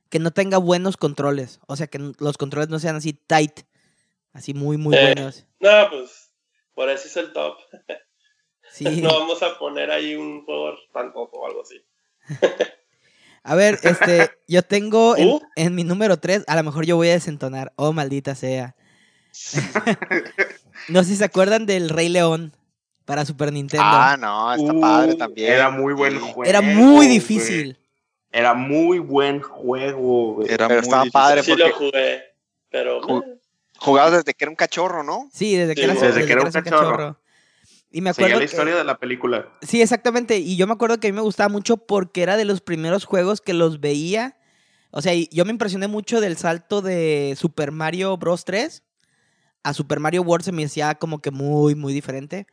que 0.10 0.20
no 0.20 0.32
tenga 0.32 0.58
buenos 0.58 0.96
controles. 0.98 1.60
O 1.68 1.76
sea, 1.76 1.88
que 1.88 2.00
los 2.20 2.38
controles 2.38 2.70
no 2.70 2.80
sean 2.80 2.96
así 2.96 3.14
tight, 3.14 3.62
así 4.32 4.54
muy, 4.54 4.78
muy 4.78 4.96
Eh. 4.96 5.14
buenos. 5.14 5.46
No, 5.60 5.70
pues 5.90 6.32
por 6.74 6.90
eso 6.90 7.08
es 7.08 7.18
el 7.18 7.34
top. 7.34 7.58
Sí. 8.72 9.02
No 9.04 9.10
vamos 9.20 9.44
a 9.44 9.60
poner 9.60 9.92
ahí 9.92 10.16
un 10.16 10.46
juego 10.46 10.74
espantoso 10.74 11.34
o 11.34 11.46
algo 11.46 11.62
así. 11.62 11.80
A 13.44 13.56
ver, 13.56 13.80
este, 13.84 14.32
yo 14.48 14.64
tengo 14.64 15.15
en, 15.56 15.76
mi 15.76 15.84
número 15.84 16.18
3, 16.18 16.44
a 16.48 16.56
lo 16.56 16.64
mejor 16.64 16.86
yo 16.86 16.95
voy 16.95 17.10
a 17.10 17.14
desentonar. 17.14 17.74
Oh, 17.76 17.91
maldita 17.94 18.36
sea. 18.36 18.76
no 20.90 21.03
sé 21.03 21.10
si 21.10 21.15
se 21.18 21.24
acuerdan 21.26 21.65
del 21.65 21.90
Rey 21.90 22.10
León 22.10 22.53
para 23.06 23.26
Super 23.26 23.52
Nintendo. 23.52 23.84
Ah, 23.86 24.18
no, 24.20 24.53
está 24.53 24.74
Uh, 24.74 24.80
padre 24.82 25.15
también. 25.15 25.52
Era 25.53 25.70
muy 25.70 25.94
buen 25.94 26.20
juego. 26.20 26.45
Era 26.45 26.61
muy 26.61 26.95
güey. 26.95 27.07
difícil. 27.10 27.78
Era 28.32 28.53
muy 28.53 28.99
buen 28.99 29.41
juego, 29.41 30.36
güey. 30.36 30.48
Era 30.52 30.68
Pero 30.68 30.80
muy 30.82 30.84
estaba 30.88 31.03
difícil. 31.03 31.11
padre 31.14 31.44
Sí 31.44 31.52
porque 31.52 31.68
lo 31.70 31.76
jugué, 31.76 32.24
pero... 32.70 33.02
Ju- 33.02 33.40
jugabas 33.78 34.11
desde 34.14 34.34
que 34.34 34.45
era 34.45 34.49
un 34.49 34.56
cachorro, 34.56 35.03
¿no? 35.03 35.30
Sí, 35.34 35.56
desde 35.56 35.76
que, 35.76 35.82
Sí, 35.82 35.86
eras- 35.86 35.99
desde 36.02 36.14
desde 36.14 36.26
que 36.28 36.34
era 36.34 36.41
un 36.44 36.52
cachorro. 36.52 37.20
Y 37.94 38.02
me 38.02 38.11
Seguía 38.14 38.26
acuerdo 38.28 38.40
la 38.40 38.40
que- 38.40 38.52
historia 38.52 38.76
de 38.76 38.84
la 38.84 38.98
película. 38.98 39.48
Sí, 39.61 39.82
exactamente. 39.82 40.38
Y 40.40 40.57
yo 40.57 40.68
me 40.68 40.74
acuerdo 40.74 40.99
que 40.99 41.07
a 41.07 41.11
mí 41.11 41.15
me 41.15 41.22
gustaba 41.22 41.48
mucho 41.48 41.78
porque 41.78 42.24
era 42.24 42.36
de 42.36 42.44
los 42.44 42.60
primeros 42.60 43.06
juegos 43.06 43.40
que 43.40 43.53
los 43.53 43.80
veía. 43.80 44.36
O 44.91 45.02
sea, 45.02 45.14
y 45.14 45.30
yo 45.32 45.45
me 45.45 45.52
impresioné 45.52 45.88
mucho 45.88 46.20
del 46.20 46.36
salto 46.36 46.82
de 46.82 47.36
Super 47.40 47.72
Mario 47.72 48.18
Bros. 48.18 48.44
3 48.45 48.84
a 49.64 49.74
Super 49.74 49.99
Mario 49.99 50.24
World. 50.24 50.44
Se 50.44 50.52
me 50.52 50.65
hacía 50.65 50.95
como 50.95 51.22
que 51.22 51.32
muy, 51.32 51.76
muy 51.76 51.94
diferente. 51.94 52.48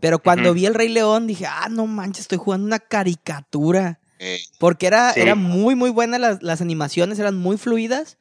Pero 0.00 0.18
cuando 0.18 0.52
vi 0.52 0.66
el 0.66 0.74
Rey 0.74 0.88
León 0.90 1.26
dije, 1.26 1.46
ah, 1.46 1.68
no 1.70 1.86
manches, 1.86 2.22
estoy 2.22 2.38
jugando 2.38 2.66
una 2.66 2.78
caricatura. 2.78 4.00
Eh, 4.18 4.38
Porque 4.58 4.86
era, 4.86 5.12
Sí. 5.14 5.20
era 5.20 5.34
muy, 5.34 5.74
muy 5.74 5.90
buena 5.90 6.18
las, 6.18 6.42
las 6.42 6.60
animaciones, 6.60 7.18
eran 7.18 7.36
muy 7.36 7.56
fluidas. 7.56 8.18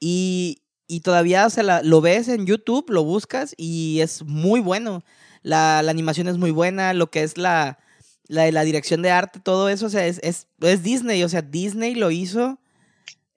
Y, 0.00 0.62
y 0.86 1.00
todavía, 1.00 1.46
o 1.46 1.50
sea, 1.50 1.62
la- 1.62 1.82
lo 1.82 2.00
ves 2.00 2.28
en 2.28 2.46
YouTube, 2.46 2.86
lo 2.90 3.04
buscas 3.04 3.54
y 3.56 4.00
es 4.00 4.22
muy 4.24 4.60
bueno. 4.60 5.02
La, 5.42 5.82
la 5.82 5.90
animación 5.90 6.28
es 6.28 6.38
muy 6.38 6.50
buena, 6.50 6.94
lo 6.94 7.10
que 7.10 7.22
es 7.22 7.38
la, 7.38 7.78
la, 8.26 8.50
la 8.50 8.64
dirección 8.64 9.02
de 9.02 9.10
arte, 9.10 9.40
todo 9.40 9.68
eso, 9.68 9.86
o 9.86 9.90
sea, 9.90 10.06
es, 10.06 10.20
es, 10.22 10.48
es 10.60 10.82
Disney, 10.82 11.22
o 11.24 11.28
sea, 11.28 11.42
Disney 11.42 11.94
lo 11.94 12.10
hizo 12.10 12.58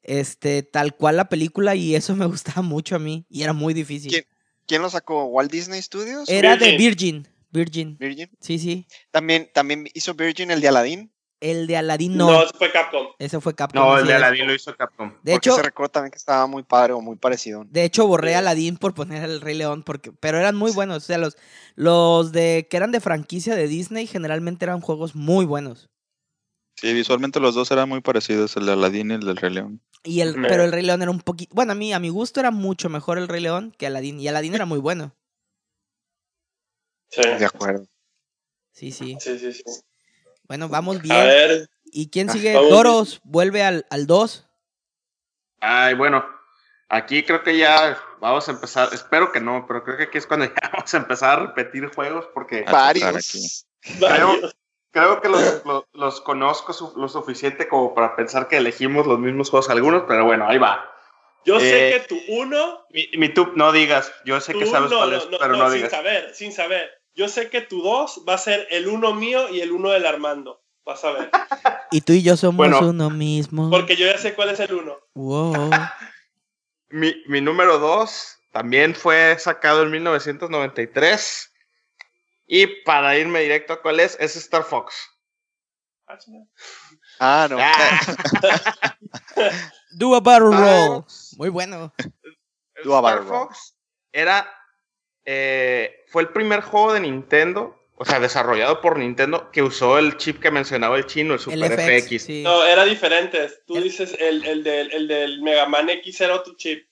este, 0.04 0.64
tal 0.64 0.96
cual 0.96 1.18
la 1.18 1.30
película 1.30 1.76
y 1.76 1.96
eso 1.96 2.16
me 2.16 2.26
gustaba 2.28 2.62
mucho 2.62 2.96
a 2.96 3.00
mí 3.00 3.26
y 3.30 3.44
era 3.44 3.54
muy 3.54 3.74
difícil. 3.74 4.12
¿Quién? 4.12 4.26
¿Quién 4.68 4.82
lo 4.82 4.90
sacó? 4.90 5.26
¿Walt 5.26 5.52
Disney 5.52 5.82
Studios? 5.82 6.30
Era 6.30 6.56
de 6.56 6.78
Virgin. 6.78 7.28
Virgin, 7.54 7.98
Virgin, 7.98 7.98
Virgin. 7.98 8.30
sí, 8.40 8.58
sí. 8.58 8.88
También, 9.12 9.50
también 9.54 9.90
hizo 9.94 10.14
Virgin 10.14 10.52
el 10.52 10.62
de 10.62 10.70
Aladdin. 10.70 11.11
El 11.42 11.66
de 11.66 11.76
Aladdin 11.76 12.16
No, 12.16 12.32
no, 12.32 12.44
eso 12.44 12.54
fue 12.56 12.72
Capcom. 12.72 13.08
ese 13.18 13.42
fue 13.42 13.56
Capcom. 13.56 13.82
No, 13.82 13.98
el 13.98 14.06
de. 14.06 14.14
Aladdin 14.14 14.46
lo 14.46 14.54
hizo 14.54 14.76
Capcom. 14.78 15.10
De 15.24 15.34
porque 15.34 15.50
hecho, 15.50 15.56
se 15.56 15.64
recuerdo 15.64 15.90
también 15.90 16.12
que 16.12 16.18
estaba 16.20 16.46
muy 16.46 16.62
padre 16.62 16.94
o 16.94 17.02
muy 17.02 17.16
parecido. 17.16 17.66
De 17.68 17.84
hecho, 17.84 18.06
borré 18.06 18.30
Sí. 18.30 18.36
a 18.36 18.40
Aladdin 18.40 18.78
por 18.78 18.94
poner 18.94 19.24
al 19.24 19.42
Rey 19.42 19.58
León, 19.58 19.82
porque, 19.84 20.12
pero 20.12 20.38
eran 20.38 20.56
muy 20.56 20.72
buenos. 20.72 20.98
O 20.98 21.00
sea, 21.06 21.18
los, 21.18 21.36
los 21.76 22.32
de 22.32 22.68
que 22.70 22.78
eran 22.78 22.92
de 22.92 23.00
franquicia 23.02 23.56
de 23.56 23.68
Disney 23.68 24.06
generalmente 24.06 24.66
eran 24.66 24.82
juegos 24.82 25.16
muy 25.16 25.46
buenos. 25.46 25.90
Sí, 26.76 26.94
visualmente 26.94 27.40
los 27.40 27.56
dos 27.56 27.72
eran 27.72 27.90
muy 27.90 28.02
parecidos, 28.02 28.56
el 28.56 28.68
de 28.68 28.74
Aladdin 28.74 29.10
y 29.12 29.14
el 29.16 29.22
del 29.22 29.38
Rey 29.38 29.52
León. 29.52 29.82
Y 30.04 30.22
el, 30.22 30.36
pero 30.44 30.64
el 30.64 30.72
Rey 30.72 30.84
León 30.86 31.02
era 31.02 31.10
un 31.12 31.22
poquito. 31.22 31.54
Bueno, 31.56 31.72
a 31.72 31.76
mí, 31.76 31.92
a 31.92 32.00
mi 32.00 32.10
gusto 32.10 32.40
era 32.40 32.52
mucho 32.52 32.88
mejor 32.90 33.18
el 33.18 33.28
Rey 33.28 33.42
León 33.42 33.74
que 33.78 33.88
Aladdin. 33.88 34.20
Y 34.20 34.28
Aladdin 34.28 34.54
era 34.56 34.66
muy 34.66 34.78
bueno. 34.80 35.16
Sí, 37.10 37.22
De 37.24 37.46
acuerdo. 37.46 37.86
Sí, 38.74 38.92
sí. 38.92 39.18
sí, 39.20 39.38
sí. 39.40 39.54
sí. 39.54 39.64
Bueno, 40.52 40.68
vamos 40.68 40.98
A 40.98 41.02
bien. 41.02 41.28
ver, 41.28 41.70
¿Y 41.94 42.10
quién 42.10 42.30
Ah, 42.30 42.34
sigue? 42.34 42.52
Doros 42.52 43.22
vuelve 43.24 43.64
al, 43.64 43.86
al 43.90 44.06
2. 44.06 44.46
Ay, 45.62 45.94
bueno, 45.94 46.26
aquí 46.90 47.24
creo 47.24 47.42
que 47.42 47.58
ya 47.58 47.98
vamos 48.20 48.50
a 48.50 48.52
empezar. 48.52 48.90
Espero 48.92 49.32
que 49.32 49.40
no, 49.40 49.64
pero 49.66 49.82
creo 49.86 49.96
que 49.96 50.04
aquí 50.04 50.18
es 50.18 50.28
cuando 50.28 50.46
ya 50.62 50.70
vamos 50.74 50.94
a 50.94 50.98
empezar 50.98 51.40
a 51.40 51.44
repetir 51.44 51.86
juegos 51.96 52.26
porque. 52.34 52.66
Varios. 52.70 53.66
varios. 53.98 54.54
creo 54.92 55.22
que 55.22 55.30
los, 55.30 55.66
los- 55.66 55.86
los 55.94 56.20
conozco 56.20 56.74
su- 56.74 56.92
lo 56.98 57.08
suficiente 57.08 57.70
como 57.70 57.96
para 57.96 58.18
pensar 58.18 58.50
que 58.50 58.58
elegimos 58.58 59.08
los 59.08 59.20
mismos 59.20 59.50
juegos 59.52 59.70
algunos, 59.70 60.04
pero 60.06 60.26
bueno, 60.26 60.50
ahí 60.50 60.58
va. 60.58 60.86
Yo 61.46 61.62
sé 61.62 61.88
Eh, 61.88 61.92
que 61.94 62.08
tu 62.10 62.20
uno, 62.28 62.86
Mi, 62.90 63.08
mi 63.18 63.30
tú, 63.34 63.54
no 63.56 63.72
digas, 63.72 64.12
yo 64.26 64.42
sé 64.42 64.54
que 64.54 64.66
sabes 64.66 64.90
uno, 64.92 64.98
cuál 65.00 65.12
no, 65.12 65.18
es, 65.18 65.30
no, 65.30 65.38
pero 65.40 65.54
no, 65.56 65.64
no 65.64 65.72
sin 65.72 65.90
saber, 65.90 66.36
sin 66.36 66.52
saber. 66.52 66.92
Yo 67.22 67.28
sé 67.28 67.52
que 67.52 67.62
tu 67.62 67.84
dos 67.84 68.24
va 68.28 68.34
a 68.34 68.38
ser 68.40 68.66
el 68.72 68.88
uno 68.88 69.14
mío 69.14 69.48
y 69.50 69.62
el 69.62 69.72
uno 69.72 69.92
del 69.92 70.08
Armando. 70.08 70.64
Vas 70.84 71.04
a 71.04 71.12
ver. 71.12 71.30
Y 71.92 72.02
tú 72.02 72.14
y 72.14 72.24
yo 72.24 72.36
somos 72.36 72.58
Bueno. 72.58 72.80
uno 72.80 73.12
mismo. 73.12 73.70
Porque 73.70 73.96
yo 73.96 74.08
ya 74.08 74.18
sé 74.18 74.34
cuál 74.34 74.50
es 74.50 74.60
el 74.60 74.74
uno. 74.74 74.98
Wow. 75.14 75.70
Mi, 76.90 77.14
mi 77.28 77.40
número 77.40 77.78
2 77.78 78.40
también 78.52 78.96
fue 78.96 79.38
sacado 79.38 79.84
en 79.84 79.92
1993. 79.92 81.54
Y 82.48 82.66
para 82.86 83.16
irme 83.16 83.42
directo 83.42 83.74
a 83.74 83.82
cuál 83.84 84.00
es, 84.00 84.18
es 84.20 84.36
Star 84.36 84.64
Fox. 84.64 84.96
Ah. 86.08 86.18
Ah, 87.20 87.48
no. 87.52 87.58
Ah, 87.60 88.96
Do 89.92 90.16
a 90.16 90.20
battle 90.22 90.58
roll. 90.58 91.06
Muy 91.38 91.50
bueno. 91.50 91.94
Do 92.84 92.96
a 92.96 93.00
Star 93.00 93.04
Battle 93.04 93.30
Roll. 93.30 93.48
Fox 93.48 93.76
era. 94.12 94.52
Eh, 95.26 96.04
fue 96.08 96.22
el 96.24 96.30
primer 96.30 96.62
juego 96.62 96.94
de 96.94 97.00
Nintendo, 97.02 97.78
o 97.96 98.06
sea, 98.06 98.20
desarrollado 98.20 98.82
por 98.82 98.98
Nintendo, 98.98 99.52
que 99.52 99.62
usó 99.62 99.98
el 100.00 100.18
chip 100.18 100.42
que 100.42 100.50
mencionaba 100.52 100.98
el 100.98 101.06
chino, 101.06 101.34
el 101.36 101.40
El 101.40 101.44
Super 101.44 101.72
FX. 101.80 102.04
FX. 102.06 102.24
sí. 102.24 102.44
No, 102.44 102.64
era 102.66 102.84
diferente. 102.86 103.50
Tú 103.68 103.78
El- 103.78 103.84
dices 103.84 104.16
el, 104.20 104.44
el, 104.46 104.64
del, 104.64 104.92
el 104.92 105.08
del 105.08 105.42
Mega 105.44 105.66
Man 105.68 105.90
X 105.90 106.22
era 106.22 106.36
otro 106.36 106.56
chip. 106.58 106.88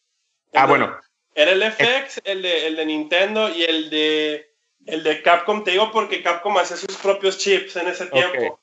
El 0.51 0.59
Ah, 0.59 0.63
de- 0.63 0.67
bueno. 0.69 0.99
Era 1.35 1.51
el 1.51 1.63
FX, 1.63 2.21
el 2.25 2.41
de, 2.41 2.67
el 2.67 2.75
de 2.75 2.85
Nintendo 2.85 3.49
y 3.49 3.63
el 3.63 3.89
de 3.89 4.53
el 4.85 5.03
de 5.03 5.21
Capcom. 5.21 5.63
Te 5.63 5.71
digo 5.71 5.91
porque 5.91 6.21
Capcom 6.23 6.57
hacía 6.57 6.75
sus 6.75 6.97
propios 6.97 7.37
chips 7.37 7.75
en 7.77 7.87
ese 7.87 8.07
tiempo. 8.07 8.59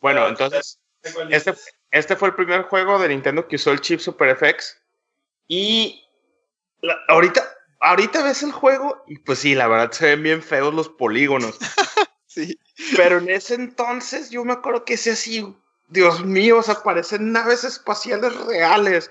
Bueno, 0.00 0.26
entonces, 0.28 0.78
cuál 1.14 1.32
este, 1.32 1.54
este 1.90 2.16
fue 2.16 2.28
el 2.28 2.34
primer 2.34 2.62
juego 2.62 2.98
de 2.98 3.08
Nintendo 3.08 3.46
que 3.48 3.56
usó 3.56 3.70
el 3.72 3.80
chip 3.80 4.00
Super 4.00 4.36
FX. 4.36 4.80
Y 5.46 6.04
la- 6.82 6.98
ahorita, 7.08 7.42
ahorita 7.80 8.22
ves 8.22 8.42
el 8.42 8.52
juego 8.52 9.02
y 9.06 9.18
pues 9.18 9.38
sí, 9.40 9.54
la 9.54 9.66
verdad 9.68 9.92
se 9.92 10.06
ven 10.06 10.22
bien 10.22 10.42
feos 10.42 10.74
los 10.74 10.88
polígonos. 10.88 11.58
Sí. 12.30 12.60
Pero 12.94 13.18
en 13.18 13.30
ese 13.30 13.54
entonces 13.54 14.30
yo 14.30 14.44
me 14.44 14.52
acuerdo 14.52 14.84
que 14.84 14.94
ese 14.94 15.12
así, 15.12 15.56
Dios 15.88 16.24
mío, 16.24 16.58
o 16.58 16.62
sea, 16.62 16.76
parecen 16.84 17.32
naves 17.32 17.64
espaciales 17.64 18.36
reales. 18.44 19.10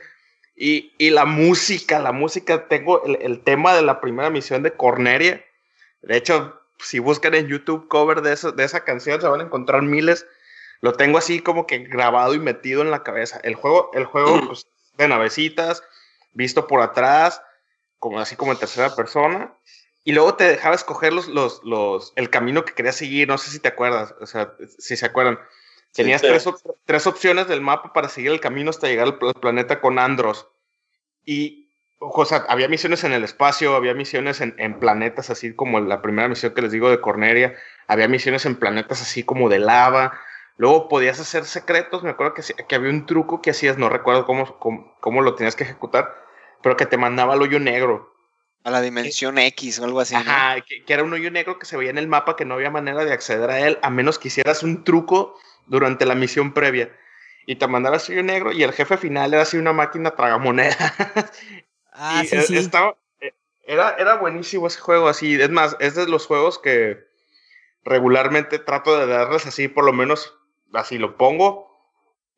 Y, 0.56 0.94
y 0.98 1.10
la 1.10 1.26
música, 1.26 2.00
la 2.00 2.12
música, 2.14 2.68
tengo 2.68 3.04
el, 3.04 3.18
el 3.22 3.44
tema 3.44 3.74
de 3.76 3.82
la 3.82 4.00
primera 4.02 4.30
misión 4.30 4.62
de 4.64 4.72
Corneria. 4.72 5.44
De 6.04 6.16
hecho, 6.16 6.62
si 6.80 7.00
buscan 7.00 7.34
en 7.34 7.48
YouTube 7.48 7.88
cover 7.90 8.22
de, 8.22 8.34
eso- 8.34 8.52
de 8.54 8.64
esa 8.64 8.86
canción, 8.86 9.20
se 9.20 9.28
van 9.28 9.42
a 9.42 9.46
encontrar 9.46 9.82
miles. 9.82 10.26
Lo 10.82 10.94
tengo 10.94 11.18
así 11.18 11.40
como 11.42 11.66
que 11.68 11.80
grabado 11.80 12.34
y 12.36 12.40
metido 12.40 12.82
en 12.84 12.92
la 12.92 13.04
cabeza. 13.04 13.42
El 13.44 13.56
juego, 13.56 13.90
el 13.94 14.06
juego 14.06 14.46
pues, 14.48 14.68
de 14.98 15.08
navecitas, 15.08 15.84
visto 16.34 16.68
por 16.68 16.82
atrás, 16.82 17.42
como 18.00 18.20
así 18.20 18.36
como 18.36 18.52
en 18.52 18.60
tercera 18.60 18.96
persona. 18.96 19.54
Y 20.04 20.14
luego 20.14 20.36
te 20.36 20.46
dejaba 20.46 20.76
escoger 20.76 21.12
los, 21.12 21.28
los, 21.28 21.62
los, 21.64 22.14
el 22.16 22.30
camino 22.30 22.64
que 22.64 22.74
querías 22.74 22.96
seguir. 22.96 23.28
No 23.28 23.38
sé 23.38 23.52
si 23.52 23.60
te 23.60 23.68
acuerdas, 23.68 24.16
o 24.22 24.26
sea, 24.26 24.54
si 24.78 24.96
se 24.96 25.06
acuerdan. 25.06 25.40
Tenías 25.94 26.22
sí. 26.22 26.28
tres, 26.28 26.48
op- 26.48 26.62
tres 26.86 27.08
opciones 27.08 27.48
del 27.48 27.62
mapa 27.62 27.92
para 27.92 28.08
seguir 28.08 28.32
el 28.32 28.40
camino 28.40 28.70
hasta 28.70 28.88
llegar 28.88 29.08
al, 29.08 29.18
pl- 29.18 29.32
al 29.36 29.42
planeta 29.42 29.82
con 29.82 30.00
Andros. 30.00 30.48
Y, 31.26 31.72
o 32.00 32.24
sea, 32.26 32.46
había 32.48 32.68
misiones 32.70 33.04
en 33.04 33.12
el 33.12 33.24
espacio, 33.24 33.76
había 33.76 33.94
misiones 33.94 34.40
en, 34.40 34.56
en 34.60 34.80
planetas, 34.80 35.30
así 35.30 35.56
como 35.56 35.80
la 35.80 36.02
primera 36.02 36.28
misión 36.28 36.54
que 36.54 36.62
les 36.62 36.72
digo 36.72 36.90
de 36.90 37.02
Corneria. 37.02 37.56
Había 37.88 38.08
misiones 38.08 38.46
en 38.46 38.56
planetas 38.56 39.02
así 39.02 39.24
como 39.24 39.50
de 39.50 39.60
lava. 39.60 40.18
Luego 40.58 40.88
podías 40.88 41.20
hacer 41.20 41.46
secretos. 41.46 42.04
Me 42.04 42.12
acuerdo 42.12 42.34
que, 42.34 42.44
que 42.44 42.76
había 42.76 42.92
un 42.92 43.06
truco 43.06 43.42
que 43.42 43.50
hacías, 43.50 43.78
no 43.78 43.90
recuerdo 43.90 44.26
cómo, 44.26 44.58
cómo, 44.60 44.96
cómo 45.02 45.22
lo 45.22 45.36
tenías 45.36 45.56
que 45.56 45.64
ejecutar, 45.64 46.16
pero 46.62 46.76
que 46.78 46.86
te 46.86 46.98
mandaba 46.98 47.34
al 47.34 47.42
hoyo 47.42 47.60
negro. 47.60 48.14
A 48.64 48.72
la 48.72 48.82
dimensión 48.82 49.38
X 49.38 49.80
o 49.80 49.86
algo 49.86 50.02
así. 50.02 50.14
¿no? 50.14 50.20
Ajá, 50.20 50.60
que, 50.62 50.84
que 50.84 50.94
era 50.94 51.04
un 51.04 51.14
hoyo 51.14 51.32
negro 51.32 51.58
que 51.58 51.66
se 51.66 51.78
veía 51.78 51.90
en 51.92 51.98
el 51.98 52.08
mapa 52.08 52.36
que 52.36 52.44
no 52.46 52.56
había 52.56 52.70
manera 52.70 53.06
de 53.06 53.14
acceder 53.14 53.50
a 53.50 53.60
él 53.60 53.80
a 53.82 53.90
menos 53.90 54.20
que 54.20 54.28
hicieras 54.28 54.62
un 54.64 54.84
truco 54.84 55.40
durante 55.68 56.06
la 56.06 56.16
misión 56.16 56.54
previa. 56.54 56.94
Y 57.46 57.56
te 57.56 57.68
mandaba 57.68 57.96
ese 57.98 58.12
hoyo 58.14 58.24
negro 58.24 58.52
y 58.52 58.64
el 58.64 58.74
jefe 58.74 58.98
final 58.98 59.34
era 59.34 59.44
así 59.44 59.58
una 59.58 59.74
máquina 59.74 60.12
tragamoneda. 60.12 60.76
Ah, 62.00 62.22
Y, 62.24 62.28
sí, 62.28 62.36
eh, 62.36 62.42
sí. 62.44 62.58
estaba- 62.58 62.96
eh, 63.22 63.34
era, 63.66 63.96
era 63.98 64.16
buenísimo 64.18 64.68
ese 64.68 64.80
juego 64.80 65.08
así. 65.08 65.34
Es 65.42 65.50
más, 65.50 65.76
es 65.80 65.96
de 65.96 66.08
los 66.08 66.28
juegos 66.28 66.60
que 66.60 67.08
regularmente 67.84 68.60
trato 68.60 69.00
de 69.00 69.08
darles 69.08 69.48
así, 69.48 69.68
por 69.68 69.84
lo 69.84 69.94
menos 69.94 70.36
así 70.74 71.00
lo 71.00 71.18
pongo. 71.18 71.67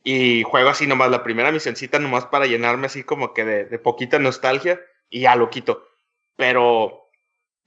Y 0.03 0.43
juego 0.43 0.69
así 0.69 0.87
nomás 0.87 1.11
la 1.11 1.23
primera 1.23 1.51
misioncita 1.51 1.99
nomás 1.99 2.25
para 2.25 2.45
llenarme 2.45 2.87
así 2.87 3.03
como 3.03 3.33
que 3.33 3.45
de, 3.45 3.65
de 3.65 3.79
poquita 3.79 4.19
nostalgia 4.19 4.79
y 5.09 5.21
ya 5.21 5.35
lo 5.35 5.49
quito. 5.49 5.85
Pero, 6.35 7.09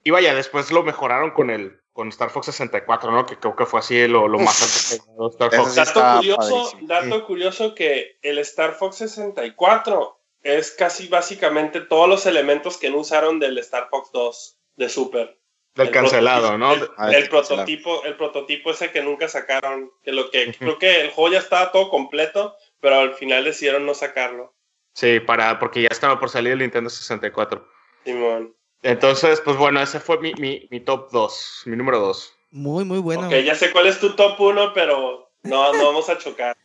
y 0.03 0.11
vaya, 0.11 0.33
después 0.33 0.71
lo 0.71 0.83
mejoraron 0.83 1.31
con 1.31 1.49
el 1.49 1.79
con 1.93 2.09
Star 2.09 2.31
Fox 2.31 2.47
64, 2.47 3.11
¿no? 3.11 3.25
Que 3.25 3.37
creo 3.37 3.55
que 3.55 3.67
fue 3.67 3.79
así 3.79 4.07
lo, 4.07 4.27
lo 4.27 4.39
más 4.39 4.99
alto 5.19 5.45
Star 5.45 5.51
Fox. 5.55 5.75
Dato 5.75 6.17
curioso, 6.17 6.71
dato 6.81 7.25
curioso 7.25 7.75
que 7.75 8.17
el 8.23 8.39
Star 8.39 8.73
Fox 8.73 8.97
64 8.97 10.19
es 10.41 10.71
casi 10.71 11.07
básicamente 11.07 11.81
todos 11.81 12.09
los 12.09 12.25
elementos 12.25 12.77
que 12.77 12.89
no 12.89 12.97
usaron 12.97 13.39
del 13.39 13.57
Star 13.59 13.89
Fox 13.89 14.09
2 14.11 14.57
de 14.77 14.89
Super. 14.89 15.39
Del 15.75 15.89
cancelado, 15.89 16.57
¿no? 16.57 16.73
El, 16.73 16.89
ah, 16.97 17.09
prototipo, 17.29 18.03
el 18.05 18.15
prototipo 18.15 18.71
ese 18.71 18.91
que 18.91 19.01
nunca 19.01 19.27
sacaron, 19.27 19.91
que 20.03 20.11
lo 20.11 20.29
que 20.29 20.53
creo 20.53 20.77
que 20.77 21.01
el 21.01 21.09
juego 21.09 21.33
ya 21.33 21.39
estaba 21.39 21.71
todo 21.71 21.89
completo, 21.89 22.55
pero 22.79 22.99
al 22.99 23.15
final 23.15 23.43
decidieron 23.43 23.85
no 23.85 23.95
sacarlo. 23.95 24.53
Sí, 24.93 25.19
para, 25.19 25.57
porque 25.57 25.81
ya 25.81 25.87
estaba 25.89 26.19
por 26.19 26.29
salir 26.29 26.53
el 26.53 26.59
Nintendo 26.59 26.91
64. 26.91 27.67
Simón. 28.05 28.55
Entonces, 28.83 29.41
pues 29.41 29.57
bueno, 29.57 29.81
ese 29.81 29.99
fue 29.99 30.19
mi, 30.19 30.33
mi, 30.35 30.67
mi 30.69 30.79
top 30.79 31.09
2, 31.11 31.63
mi 31.65 31.75
número 31.75 31.99
2. 31.99 32.33
Muy, 32.51 32.85
muy 32.85 32.99
bueno. 32.99 33.27
Ok, 33.27 33.33
ya 33.43 33.55
sé 33.55 33.71
cuál 33.71 33.87
es 33.87 33.99
tu 33.99 34.15
top 34.15 34.39
1, 34.39 34.73
pero 34.73 35.31
no, 35.41 35.73
no 35.73 35.85
vamos 35.85 36.07
a 36.09 36.17
chocar. 36.19 36.55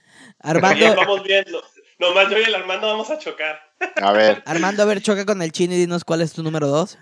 Armando. 0.40 0.94
vamos 0.96 1.22
viendo. 1.22 1.62
Nomás 1.98 2.30
yo 2.30 2.38
y 2.38 2.42
el 2.42 2.54
Armando 2.54 2.86
vamos 2.86 3.10
a 3.10 3.18
chocar. 3.18 3.60
A 3.96 4.12
ver. 4.12 4.42
Armando, 4.46 4.82
a 4.82 4.86
ver, 4.86 5.00
choca 5.00 5.24
con 5.24 5.40
el 5.40 5.50
chino 5.50 5.74
y 5.74 5.78
dinos 5.78 6.04
cuál 6.04 6.20
es 6.20 6.32
tu 6.32 6.42
número 6.42 6.66
2. 6.68 6.98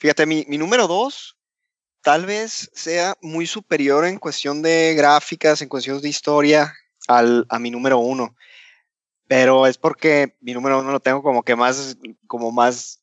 Fíjate, 0.00 0.26
mi, 0.26 0.44
mi 0.48 0.58
número 0.58 0.88
2 0.88 1.36
tal 2.02 2.26
vez 2.26 2.70
sea 2.72 3.14
muy 3.20 3.46
superior 3.46 4.04
en 4.06 4.18
cuestión 4.18 4.62
de 4.62 4.94
gráficas, 4.94 5.62
en 5.62 5.68
cuestión 5.68 6.00
de 6.00 6.08
historia, 6.08 6.74
al, 7.06 7.46
a 7.48 7.58
mi 7.58 7.70
número 7.70 7.98
1. 7.98 8.34
Pero 9.28 9.66
es 9.66 9.78
porque 9.78 10.34
mi 10.40 10.54
número 10.54 10.80
1 10.80 10.90
lo 10.90 11.00
tengo 11.00 11.22
como 11.22 11.42
que 11.42 11.54
más, 11.54 11.96
como 12.26 12.50
más 12.50 13.00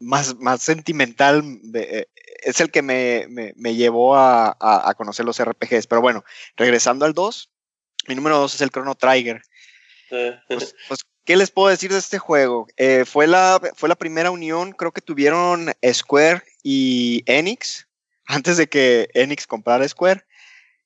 más, 0.00 0.34
más 0.36 0.62
sentimental, 0.62 1.44
eh, 1.74 2.06
es 2.42 2.60
el 2.60 2.70
que 2.70 2.82
me, 2.82 3.26
me, 3.28 3.74
llevó 3.74 4.16
a, 4.16 4.56
a, 4.58 4.94
conocer 4.94 5.26
los 5.26 5.38
RPGs. 5.38 5.86
Pero 5.86 6.00
bueno, 6.00 6.24
regresando 6.56 7.04
al 7.04 7.12
2, 7.12 7.50
mi 8.08 8.14
número 8.14 8.38
2 8.38 8.54
es 8.54 8.60
el 8.62 8.70
Chrono 8.70 8.94
Trigger. 8.94 9.42
Pues, 10.08 10.74
pues, 10.88 11.04
¿qué 11.30 11.36
les 11.36 11.52
puedo 11.52 11.68
decir 11.68 11.92
de 11.92 11.98
este 11.98 12.18
juego? 12.18 12.66
Eh, 12.76 13.04
fue, 13.04 13.28
la, 13.28 13.60
fue 13.76 13.88
la 13.88 13.94
primera 13.94 14.32
unión, 14.32 14.72
creo 14.72 14.90
que 14.90 15.00
tuvieron 15.00 15.70
Square 15.92 16.42
y 16.64 17.22
Enix, 17.24 17.86
antes 18.26 18.56
de 18.56 18.68
que 18.68 19.08
Enix 19.14 19.46
comprara 19.46 19.88
Square. 19.88 20.24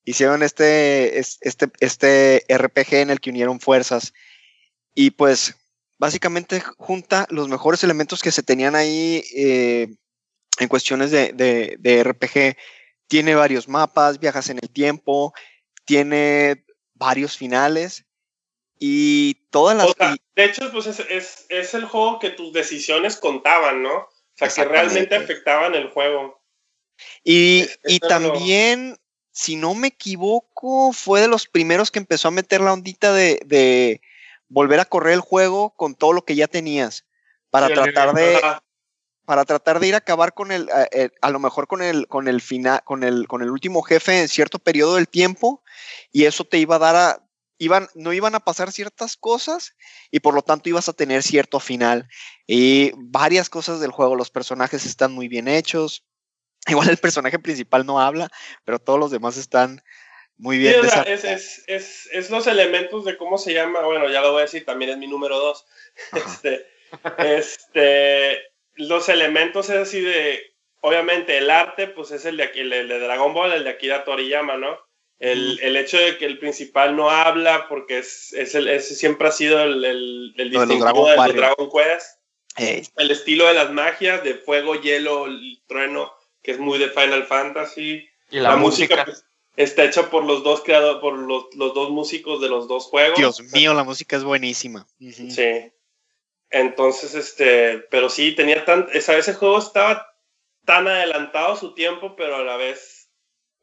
Hicieron 0.05 0.43
este, 0.43 1.19
este, 1.19 1.71
este 1.81 2.45
RPG 2.47 2.93
en 2.97 3.09
el 3.09 3.21
que 3.21 3.31
unieron 3.31 3.59
fuerzas. 3.59 4.13
Y 4.95 5.13
pues 5.13 5.55
básicamente 5.97 6.61
junta 6.77 7.27
los 7.31 7.49
mejores 7.49 7.83
elementos 7.83 8.21
que 8.21 8.31
se 8.31 8.43
tenían 8.43 8.75
ahí 8.75 9.25
eh, 9.35 9.97
en 10.59 10.69
cuestiones 10.69 11.11
de, 11.11 12.03
RPG. 12.05 12.59
Tiene 13.07 13.35
varios 13.35 13.67
mapas, 13.67 14.21
viajas 14.21 14.51
en 14.51 14.59
el 14.61 14.69
tiempo, 14.69 15.33
tiene 15.87 16.67
varios 16.93 17.35
finales 17.35 18.05
y 18.79 19.35
todas 19.51 19.77
las... 19.77 20.19
de 20.35 20.45
hecho, 20.45 20.71
pues 20.73 20.87
es, 20.87 21.75
el 21.75 21.85
juego 21.85 22.19
que 22.19 22.31
tus 22.31 22.53
decisiones 22.53 23.17
contaban, 23.17 23.83
¿no? 23.83 23.95
O 23.95 24.11
sea, 24.35 24.49
que 24.49 24.65
realmente 24.65 25.15
afectaban 25.15 25.75
el 25.75 25.91
juego. 25.91 26.43
Y, 27.23 27.67
también, 28.09 28.97
si 29.31 29.57
no 29.57 29.75
me 29.75 29.89
equivoco, 29.89 30.93
fue 30.93 31.21
de 31.21 31.29
los 31.29 31.47
primeros 31.47 31.91
que 31.91 32.01
empezó 32.01 32.29
a 32.29 32.33
meter 32.33 32.61
la 32.61 32.73
ondita 32.73 33.13
de 33.13 34.01
volver 34.49 34.81
a 34.81 34.85
correr 34.85 35.15
el 35.15 35.21
juego 35.21 35.71
con 35.77 35.95
todo 35.95 36.13
lo 36.13 36.25
que 36.25 36.37
ya 36.37 36.47
tenías 36.47 37.05
para 37.51 37.69
tratar 37.69 38.15
de 38.15 38.41
para 39.25 39.45
tratar 39.47 39.81
de 39.81 39.89
ir 39.89 39.95
a 39.95 39.99
acabar 39.99 40.35
con 40.35 40.53
el, 40.53 40.69
eh, 40.93 41.09
a, 41.23 41.31
lo 41.31 41.39
mejor 41.39 41.67
con 41.67 41.81
el 41.81 42.07
con 42.09 42.29
el 42.29 42.41
final 42.41 42.83
con 42.85 43.03
el 43.03 43.27
con 43.27 43.43
el 43.43 43.51
último 43.51 43.83
jefe 43.83 44.21
en 44.21 44.29
cierto 44.29 44.59
periodo 44.59 44.97
del 44.97 45.09
tiempo 45.09 45.63
y 46.13 46.25
eso 46.25 46.45
te 46.45 46.59
iba 46.59 46.77
a 46.77 46.79
dar 46.79 46.97
a 46.97 47.24
iban 47.59 47.89
no 47.95 48.13
iban 48.13 48.35
a 48.35 48.41
pasar 48.41 48.73
ciertas 48.73 49.17
cosas 49.17 49.75
y 50.11 50.21
por 50.21 50.35
lo 50.35 50.43
tanto 50.43 50.69
ibas 50.69 50.89
a 50.89 50.93
tener 50.93 51.23
cierto 51.23 51.61
final 51.61 52.09
y 52.47 52.93
varias 52.97 53.49
cosas 53.49 53.81
del 53.81 53.93
juego 53.93 54.17
los 54.17 54.31
personajes 54.31 54.87
están 54.87 55.13
muy 55.13 55.29
bien 55.29 55.49
hechos 55.49 56.05
igual 56.67 56.89
el 56.89 56.97
personaje 56.97 57.39
principal 57.39 57.87
no 57.87 58.01
habla 58.01 58.29
pero 58.65 58.79
todos 58.79 58.99
los 58.99 59.11
demás 59.11 59.37
están 59.37 59.83
muy 60.37 60.59
bien. 60.59 60.75
es, 61.07 61.65
es, 61.69 62.31
los 62.31 62.47
elementos 62.47 63.05
de 63.05 63.17
cómo 63.17 63.39
se 63.39 63.55
llama, 63.55 63.83
bueno, 63.83 64.09
ya 64.09 64.21
lo 64.21 64.33
voy 64.33 64.41
a 64.41 64.45
decir, 64.47 64.65
también 64.65 64.91
es 64.91 64.99
mi 64.99 65.07
número 65.07 65.39
dos. 65.39 65.67
Este, 66.13 66.67
este, 67.19 68.39
los 68.75 69.09
elementos 69.09 69.69
es 69.71 69.77
así 69.77 70.01
de, 70.01 70.55
obviamente 70.81 71.39
el 71.39 71.51
arte, 71.51 71.89
pues 71.89 72.11
es 72.11 72.25
el 72.25 72.37
de, 72.37 72.45
aquí, 72.45 72.61
el 72.61 72.71
de 72.71 72.99
Dragon 72.99 73.33
Ball, 73.33 73.53
el 73.53 73.65
de 73.65 73.71
Akira 73.71 74.05
Toriyama, 74.05 74.57
¿no? 74.57 74.79
El, 75.25 75.59
el, 75.63 75.77
hecho 75.77 75.97
de 75.97 76.19
que 76.19 76.27
el 76.27 76.39
principal 76.39 76.97
no 76.97 77.09
habla, 77.09 77.67
porque 77.67 77.99
es, 77.99 78.35
es 78.35 78.55
el, 78.55 78.69
ese 78.69 78.95
siempre 78.95 79.29
ha 79.29 79.33
sido 79.33 79.59
el, 79.63 79.83
el, 79.83 80.35
el 80.37 80.51
distintivo 80.51 81.09
de 81.09 81.33
Dragon, 81.33 81.71
Quest. 81.71 82.19
El 82.57 83.11
estilo 83.11 83.47
de 83.47 83.55
las 83.55 83.73
magias, 83.73 84.23
de 84.23 84.35
fuego, 84.35 84.75
hielo, 84.75 85.25
el 85.25 85.63
trueno, 85.67 86.13
que 86.43 86.51
es 86.51 86.59
muy 86.59 86.79
de 86.79 86.91
Final 86.91 87.25
Fantasy. 87.25 88.07
Y 88.31 88.39
la, 88.39 88.57
música, 88.57 89.07
pues, 89.07 89.25
está 89.57 89.85
hecha 89.85 90.11
por 90.11 90.25
los 90.25 90.45
dos 90.45 90.63
creados, 90.63 91.01
por 91.01 91.19
los, 91.19 91.47
dos 91.55 91.89
músicos 91.89 92.43
de 92.43 92.51
los 92.51 92.69
dos 92.69 92.85
juegos. 92.85 93.17
Dios 93.17 93.41
mío, 93.53 93.73
la 93.73 93.85
música 93.85 94.17
es 94.17 94.25
buenísima. 94.25 94.87
Sí. 94.99 95.73
Entonces, 96.51 97.15
este, 97.15 97.79
pero 97.91 98.11
sí, 98.11 98.33
tenía 98.33 98.63
tan, 98.67 98.89
esa, 98.93 99.17
ese 99.17 99.33
juego 99.33 99.59
estaba 99.59 100.07
tan 100.67 100.87
adelantado 100.87 101.55
a 101.55 101.57
su 101.57 101.73
tiempo, 101.73 102.15
pero 102.15 102.37
a 102.37 102.45
la 102.45 102.57
vez, 102.57 103.11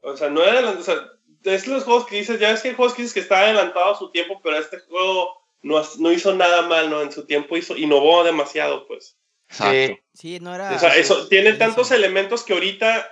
o 0.01 0.17
sea, 0.17 0.29
no 0.29 0.43
era, 0.43 0.71
o 0.71 0.83
sea, 0.83 0.95
es 1.43 1.67
los 1.67 1.83
juegos 1.83 2.05
que 2.05 2.17
dices, 2.17 2.39
ya 2.39 2.51
es 2.51 2.61
que 2.61 2.69
hay 2.69 2.75
juegos 2.75 2.93
que 2.93 3.01
dices 3.01 3.13
que 3.13 3.19
está 3.21 3.39
adelantado 3.39 3.93
a 3.93 3.97
su 3.97 4.11
tiempo, 4.11 4.39
pero 4.43 4.57
este 4.57 4.79
juego 4.79 5.41
no, 5.61 5.81
no 5.99 6.11
hizo 6.11 6.33
nada 6.33 6.63
mal, 6.63 6.89
¿no? 6.89 7.01
En 7.01 7.11
su 7.11 7.25
tiempo 7.25 7.57
hizo, 7.57 7.75
innovó 7.77 8.23
demasiado, 8.23 8.87
pues. 8.87 9.17
Sí. 9.49 9.99
sí, 10.13 10.39
no 10.39 10.55
era. 10.55 10.71
O 10.73 10.79
sea, 10.79 10.95
eso, 10.95 11.27
tiene 11.27 11.53
tantos 11.53 11.91
elementos 11.91 12.43
que 12.43 12.53
ahorita 12.53 13.09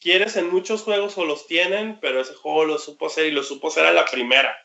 quieres 0.00 0.36
en 0.36 0.50
muchos 0.50 0.82
juegos 0.82 1.16
o 1.16 1.24
los 1.24 1.46
tienen, 1.46 1.98
pero 2.00 2.20
ese 2.20 2.34
juego 2.34 2.64
lo 2.64 2.78
supo 2.78 3.06
hacer 3.06 3.26
y 3.26 3.30
lo 3.30 3.42
supo 3.42 3.68
hacer 3.68 3.86
a 3.86 3.92
la 3.92 4.04
primera. 4.04 4.56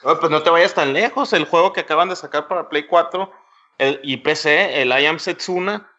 pues 0.00 0.30
no 0.30 0.42
te 0.42 0.50
vayas 0.50 0.74
tan 0.74 0.92
lejos. 0.92 1.32
El 1.32 1.44
juego 1.44 1.72
que 1.72 1.80
acaban 1.80 2.08
de 2.08 2.16
sacar 2.16 2.48
para 2.48 2.68
Play 2.68 2.86
4 2.86 3.32
el, 3.78 4.00
y 4.02 4.18
PC, 4.18 4.80
el 4.82 4.88
I 4.90 5.06
Am 5.06 5.18
Setsuna, 5.18 5.90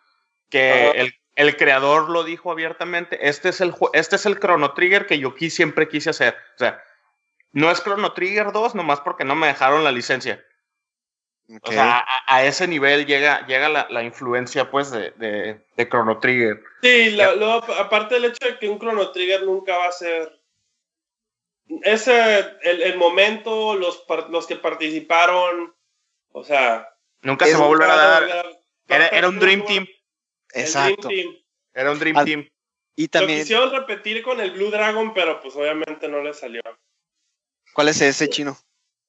que 0.50 0.92
el, 0.92 1.14
creador 1.58 2.10
lo 2.10 2.24
dijo 2.24 2.52
abiertamente, 2.52 3.28
este 3.28 3.50
es, 3.50 3.62
el, 3.62 3.74
este 3.94 4.16
es 4.16 4.26
el 4.26 4.40
Chrono 4.40 4.74
Trigger 4.74 5.06
que 5.06 5.20
yo 5.20 5.34
siempre 5.50 5.88
quise 5.88 6.10
hacer. 6.10 6.36
O 6.56 6.58
sea, 6.58 6.84
no 7.52 7.72
es 7.72 7.82
Chrono 7.84 8.14
Trigger 8.14 8.52
2, 8.52 8.76
nomás 8.76 9.02
porque 9.02 9.24
no 9.24 9.36
me 9.36 9.48
dejaron 9.48 9.84
la 9.84 9.92
licencia. 9.92 10.44
O 11.64 11.72
sea, 11.72 12.06
a, 12.28 12.46
ese 12.46 12.68
nivel 12.68 13.06
llega, 13.06 13.46
llega 13.46 13.68
la, 13.68 14.04
influencia, 14.04 14.72
pues, 14.72 14.90
de, 14.92 15.12
de, 15.76 15.90
Chrono 15.90 16.20
Trigger. 16.20 16.64
Sí, 16.82 17.18
aparte 17.78 18.16
del 18.16 18.26
hecho 18.26 18.48
de 18.48 18.58
que 18.58 18.70
un 18.70 18.80
Chrono 18.80 19.12
Trigger 19.12 19.44
nunca 19.44 19.78
va 19.78 19.88
a 19.88 19.92
ser... 19.92 20.40
Ese, 21.84 22.40
el, 22.64 22.82
el 22.82 22.98
momento, 22.98 23.76
los, 23.76 24.06
los 24.30 24.48
que 24.48 24.56
participaron, 24.56 25.74
o 26.32 26.44
sea... 26.44 26.88
Nunca 27.22 27.46
se 27.46 27.58
va 27.58 27.66
a 27.66 27.68
volver 27.68 27.90
a 27.90 27.96
dar. 27.96 28.46
Era, 28.88 29.30
un 29.30 29.40
Dream 29.40 29.66
Team. 29.66 29.88
Exacto. 30.54 31.10
Era 31.74 31.92
un 31.92 32.00
Dream 32.00 32.26
Team. 32.26 32.50
Y 32.96 33.08
también... 33.08 33.40
Lo 33.40 33.44
quisieron 33.44 33.72
repetir 33.72 34.22
con 34.22 34.40
el 34.42 34.52
Blue 34.52 34.70
Dragon, 34.70 35.14
pero 35.14 35.42
pues 35.42 35.56
obviamente 35.56 36.08
no 36.08 36.22
le 36.22 36.34
salió. 36.34 36.62
¿Cuál 37.74 37.88
es 37.90 38.02
ese 38.02 38.30
chino? 38.30 38.58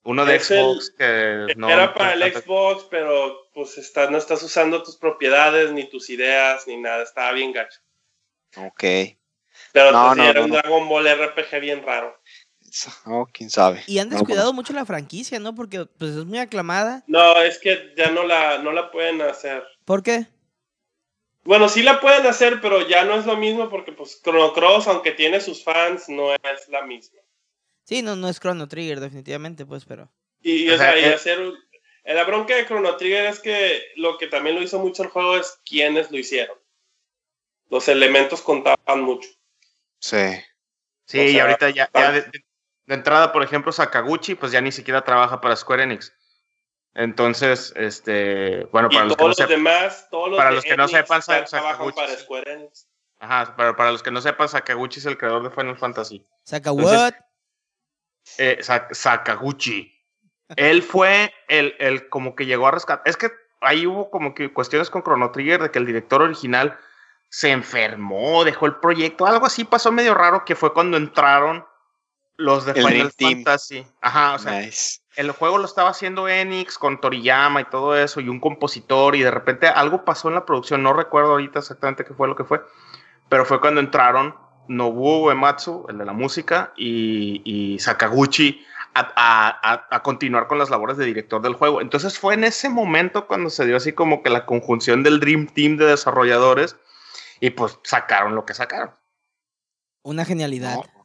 Uno 0.05 0.25
de 0.25 0.41
Xbox 0.41 0.91
que 0.99 1.55
no. 1.57 1.71
Era 1.71 1.95
para 1.95 2.15
el 2.15 2.35
Xbox, 2.35 2.87
pero 2.91 3.49
pues 3.55 3.79
está, 3.79 4.11
no 4.11 4.19
estás 4.19 4.43
usando 4.43 4.83
tus 4.83 4.97
propiedades, 4.97 5.71
ni 5.73 5.89
tus 5.89 6.11
ideas, 6.11 6.67
ni 6.67 6.77
nada. 6.77 7.05
Estaba 7.05 7.33
bien 7.33 7.53
gacho. 7.53 7.81
Ok. 8.57 8.83
Pero 9.73 9.93
no, 9.93 10.13
pues, 10.15 10.29
era 10.29 10.43
un 10.43 10.51
Dragon 10.51 10.89
Ball 10.89 11.07
RPG 11.07 11.61
bien 11.61 11.85
raro. 11.85 12.21
Oh, 13.05 13.29
quién 13.33 13.51
sabe. 13.51 13.83
Y 13.87 13.99
han 13.99 14.09
descuidado 14.09 14.53
mucho 14.53 14.73
la 14.73 14.87
franquicia, 14.87 15.39
¿no? 15.39 15.55
Porque 15.55 15.85
pues 15.85 16.13
es 16.13 16.25
muy 16.25 16.39
aclamada. 16.39 17.05
No, 17.07 17.41
es 17.41 17.59
que 17.59 17.93
ya 17.97 18.11
no 18.11 18.25
la, 18.25 18.59
no 18.59 18.73
la 18.73 18.91
pueden 18.91 19.21
hacer. 19.23 19.63
¿Por 19.85 20.03
qué? 20.03 20.27
Bueno, 21.45 21.69
sí 21.69 21.83
la 21.83 22.01
pueden 22.01 22.27
hacer, 22.27 22.61
pero 22.61 22.87
ya 22.87 23.05
no 23.05 23.17
es 23.17 23.27
lo 23.27 23.37
mismo 23.37 23.69
porque 23.69 23.93
pues 23.93 24.23
Chrono 24.23 24.53
Cross, 24.53 24.87
aunque 24.87 25.13
tiene 25.13 25.41
sus 25.41 25.65
fans, 25.65 26.09
no 26.09 26.33
es 26.35 26.69
la 26.69 26.83
misma. 26.83 27.21
Sí, 27.85 28.03
no, 28.03 28.15
no 28.15 28.29
es 28.29 28.39
Chrono 28.39 28.69
Trigger, 28.69 29.01
definitivamente, 29.01 29.67
pues, 29.67 29.85
pero. 29.85 30.11
Y, 30.41 30.69
o 30.71 30.79
sea, 30.79 30.99
y 30.99 31.05
eh, 31.05 31.15
hacer. 31.15 31.41
La 32.05 32.25
bronca 32.25 32.55
de 32.55 32.67
Chrono 32.67 32.97
Trigger 32.97 33.27
es 33.27 33.41
que 33.41 33.83
lo 33.97 34.19
que 34.19 34.27
también 34.27 34.57
lo 34.57 34.63
hizo 34.63 34.79
mucho 34.79 35.03
el 35.03 35.09
juego 35.09 35.37
es 35.37 35.61
quiénes 35.65 36.11
lo 36.11 36.19
hicieron. 36.19 36.57
Los 37.71 37.89
elementos 37.89 38.43
contaban 38.43 39.03
mucho. 39.03 39.29
Sí. 39.99 40.43
Sí, 41.07 41.21
y 41.21 41.39
ahorita 41.39 41.71
ya, 41.71 41.91
de 41.93 42.95
entrada, 42.95 43.33
por 43.33 43.43
ejemplo, 43.43 43.73
Sakaguchi, 43.73 44.35
pues 44.35 44.53
ya 44.53 44.61
ni 44.61 44.73
siquiera 44.73 45.05
trabaja 45.05 45.41
para 45.41 45.57
Square 45.57 45.85
Enix. 45.85 46.13
Entonces, 46.95 47.73
este, 47.77 48.65
bueno, 48.73 48.89
para 48.91 49.05
los 49.05 49.15
que 49.15 49.17
todos 49.17 49.21
no 49.23 49.29
los 49.29 49.37
sepan, 49.37 49.49
demás, 49.51 50.09
todos 50.11 50.29
los 50.31 50.37
para 50.39 50.51
los 50.51 50.65
que 50.65 50.77
no 50.77 50.89
sepan, 50.89 51.23
Sakaguchi 51.23 52.01
ajá, 53.19 53.57
para, 53.57 53.77
para 53.77 53.93
los 53.93 54.03
que 54.03 54.11
no 54.11 54.21
sepan, 54.21 54.49
Sakaguchi 54.49 54.99
es 55.01 55.07
el 55.07 55.17
creador 55.17 55.43
de 55.43 55.51
Final 55.51 55.79
Fantasy. 55.79 56.27
Saca 56.45 56.71
Entonces- 56.71 56.99
what? 56.99 57.15
Eh, 58.39 58.59
Sa- 58.63 58.89
Sakaguchi. 58.91 59.91
Él 60.57 60.83
fue 60.83 61.33
el, 61.49 61.75
el 61.79 62.09
como 62.11 62.35
que 62.37 62.45
llegó 62.47 62.67
a 62.69 62.73
rescatar. 62.73 63.03
Es 63.09 63.17
que 63.17 63.31
ahí 63.63 63.87
hubo 63.87 64.11
como 64.11 64.35
que 64.35 64.53
cuestiones 64.53 64.91
con 64.91 65.03
Chrono 65.03 65.31
Trigger 65.33 65.63
de 65.63 65.71
que 65.71 65.79
el 65.79 65.87
director 65.87 66.21
original 66.21 66.79
se 67.31 67.51
enfermó, 67.51 68.45
dejó 68.45 68.67
el 68.67 68.77
proyecto, 68.77 69.27
algo 69.27 69.47
así 69.47 69.65
pasó 69.65 69.91
medio 69.91 70.13
raro 70.13 70.45
que 70.45 70.55
fue 70.55 70.75
cuando 70.75 70.99
entraron 70.99 71.65
los 72.43 72.65
de 72.65 72.73
El 72.73 72.83
Dream 72.83 72.93
Final 72.93 73.15
Team. 73.15 73.33
Fantasy. 73.45 73.87
Ajá, 74.01 74.35
o 74.35 74.39
sea, 74.39 74.61
Nice. 74.61 75.01
el 75.17 75.31
juego 75.33 75.59
lo 75.59 75.65
estaba 75.65 75.91
haciendo 75.91 76.29
Enix 76.29 76.79
con 76.79 77.01
Toriyama 77.01 77.61
y 77.61 77.65
todo 77.67 77.97
eso, 77.97 78.21
y 78.21 78.29
un 78.29 78.41
compositor, 78.41 79.15
y 79.17 79.23
de 79.23 79.31
repente 79.31 79.67
algo 79.69 80.05
pasó 80.05 80.29
en 80.29 80.35
la 80.35 80.45
producción, 80.45 80.83
no 80.83 80.93
recuerdo 80.93 81.31
ahorita 81.33 81.61
exactamente 81.61 82.05
qué 82.05 82.15
fue 82.15 82.29
lo 82.29 82.37
que 82.37 82.45
fue, 82.45 82.61
pero 83.29 83.45
fue 83.45 83.61
cuando 83.61 83.81
entraron 83.81 84.35
Nobuo 84.69 85.25
Uematsu, 85.27 85.87
el 85.89 85.99
de 85.99 86.05
la 86.05 86.13
música, 86.13 86.73
y, 86.77 87.43
y 87.45 87.79
Sakaguchi 87.79 88.65
a, 88.95 89.01
a- 89.17 89.73
a- 89.73 89.87
a 89.91 90.03
continuar 90.03 90.47
con 90.49 90.59
las 90.59 90.69
labores 90.71 90.97
de 90.99 91.07
director 91.07 91.41
del 91.41 91.55
juego. 91.55 91.81
Entonces 91.81 92.19
fue 92.19 92.35
en 92.35 92.45
ese 92.45 92.69
momento 92.69 93.27
cuando 93.27 93.49
se 93.51 93.65
dio 93.67 93.77
así 93.77 93.93
como 93.93 94.23
que 94.23 94.31
la 94.31 94.45
conjunción 94.47 95.03
del 95.03 95.19
Dream 95.19 95.47
Team 95.49 95.77
de 95.79 95.87
desarrolladores, 95.87 96.77
y 97.41 97.51
pues 97.51 97.79
sacaron 97.85 98.35
lo 98.35 98.45
que 98.45 98.55
sacaron. 98.55 98.91
Una 100.03 100.25
genialidad. 100.25 100.75
No, 100.77 101.02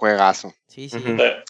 Juegazo. 0.00 0.54
Sí, 0.66 0.88
sí. 0.88 0.96
Uh 0.96 1.00
-huh. 1.00 1.44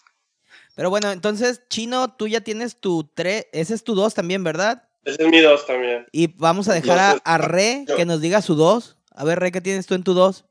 Pero 0.75 0.91
bueno, 0.91 1.13
entonces, 1.13 1.63
Chino, 1.69 2.15
tú 2.17 2.27
ya 2.27 2.41
tienes 2.41 2.81
tu 2.81 3.09
3, 3.15 3.47
ese 3.53 3.75
es 3.75 3.85
tu 3.85 3.95
2 3.95 4.13
también, 4.13 4.43
¿verdad? 4.43 4.89
Ese 5.05 5.23
es 5.23 5.29
mi 5.29 5.41
2 5.41 5.67
también. 5.67 6.07
Y 6.11 6.27
vamos 6.37 6.69
a 6.69 6.75
dejar 6.75 6.99
a, 6.99 7.11
a 7.25 7.39
Re 7.39 7.85
que 7.97 8.05
nos 8.05 8.21
diga 8.21 8.43
su 8.43 8.57
2. 8.57 8.97
A 9.15 9.25
ver, 9.25 9.39
Re, 9.39 9.53
¿qué 9.53 9.61
tienes 9.61 9.87
tú 9.87 9.95
en 9.95 10.03
tu 10.03 10.15
2? 10.15 10.45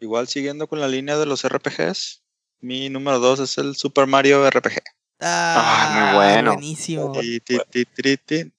Igual 0.00 0.26
siguiendo 0.26 0.66
con 0.66 0.80
la 0.80 0.88
línea 0.88 1.16
de 1.16 1.26
los 1.26 1.46
RPGs, 1.48 2.22
mi 2.60 2.90
número 2.90 3.20
2 3.20 3.40
es 3.40 3.58
el 3.58 3.76
Super 3.76 4.06
Mario 4.08 4.48
RPG. 4.50 4.82
Ah, 5.20 5.54
ah 5.56 6.10
muy 6.10 6.16
bueno. 6.16 6.52
Buenísimo. 6.54 7.12
Ti, 7.12 7.40
ti, 7.40 7.58
ti, 7.70 7.86
es 8.02 8.18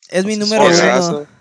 Entonces, 0.10 0.26
mi 0.26 0.38
número 0.38 0.66
1. 0.66 1.37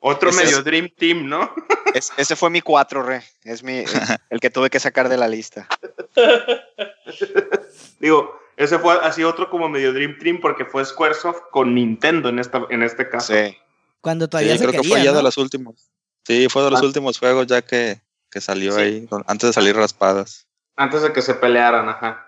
Otro 0.00 0.30
Ese 0.30 0.44
medio 0.44 0.58
es- 0.58 0.64
Dream 0.64 0.88
Team, 0.96 1.28
¿no? 1.28 1.52
Es- 1.94 2.12
ese 2.16 2.36
fue 2.36 2.50
mi 2.50 2.60
4, 2.60 3.02
re. 3.02 3.22
Es 3.44 3.62
mi, 3.62 3.84
el 4.30 4.40
que 4.40 4.48
tuve 4.50 4.70
que 4.70 4.80
sacar 4.80 5.08
de 5.08 5.16
la 5.16 5.28
lista. 5.28 5.68
Digo, 8.00 8.38
ese 8.56 8.78
fue 8.78 8.94
así 9.02 9.24
otro 9.24 9.50
como 9.50 9.68
medio 9.68 9.92
Dream 9.92 10.18
Team 10.18 10.38
porque 10.40 10.64
fue 10.64 10.84
Squaresoft 10.84 11.40
con 11.50 11.74
Nintendo 11.74 12.28
en, 12.28 12.38
esta, 12.38 12.62
en 12.70 12.82
este 12.82 13.08
caso. 13.08 13.34
Sí. 13.34 13.56
Cuando 14.00 14.26
Sí, 14.26 14.30
todavía 14.30 14.56
se 14.56 14.66
creo 14.66 14.82
que 14.82 14.88
fue 14.88 15.02
ya 15.02 15.10
¿no? 15.10 15.16
de 15.18 15.22
los 15.22 15.36
últimos. 15.36 15.90
Sí, 16.26 16.48
fue 16.48 16.62
de 16.62 16.70
los 16.70 16.80
Ah. 16.80 16.84
últimos 16.84 17.18
juegos 17.18 17.46
ya 17.46 17.62
que, 17.62 18.00
que 18.30 18.40
salió 18.40 18.72
Sí. 18.72 18.80
ahí, 18.80 19.08
antes 19.26 19.48
de 19.48 19.52
salir 19.52 19.76
raspadas. 19.76 20.46
Antes 20.76 21.02
de 21.02 21.12
que 21.12 21.20
se 21.22 21.34
pelearan, 21.34 21.88
ajá. 21.88 22.26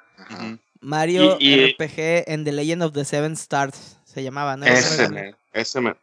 Mario 0.81 1.37
Y- 1.39 1.55
y- 1.55 1.73
RPG 1.73 2.25
en 2.27 2.45
The 2.45 2.53
Legend 2.53 2.83
of 2.83 2.93
the 2.93 3.05
Seven 3.05 3.33
Stars 3.33 3.99
se 4.05 4.23
llamaba, 4.23 4.57
¿no? 4.57 4.67
Ese, 4.67 5.09
me- 5.09 5.35
ese 5.53 5.81
me- 5.81 5.95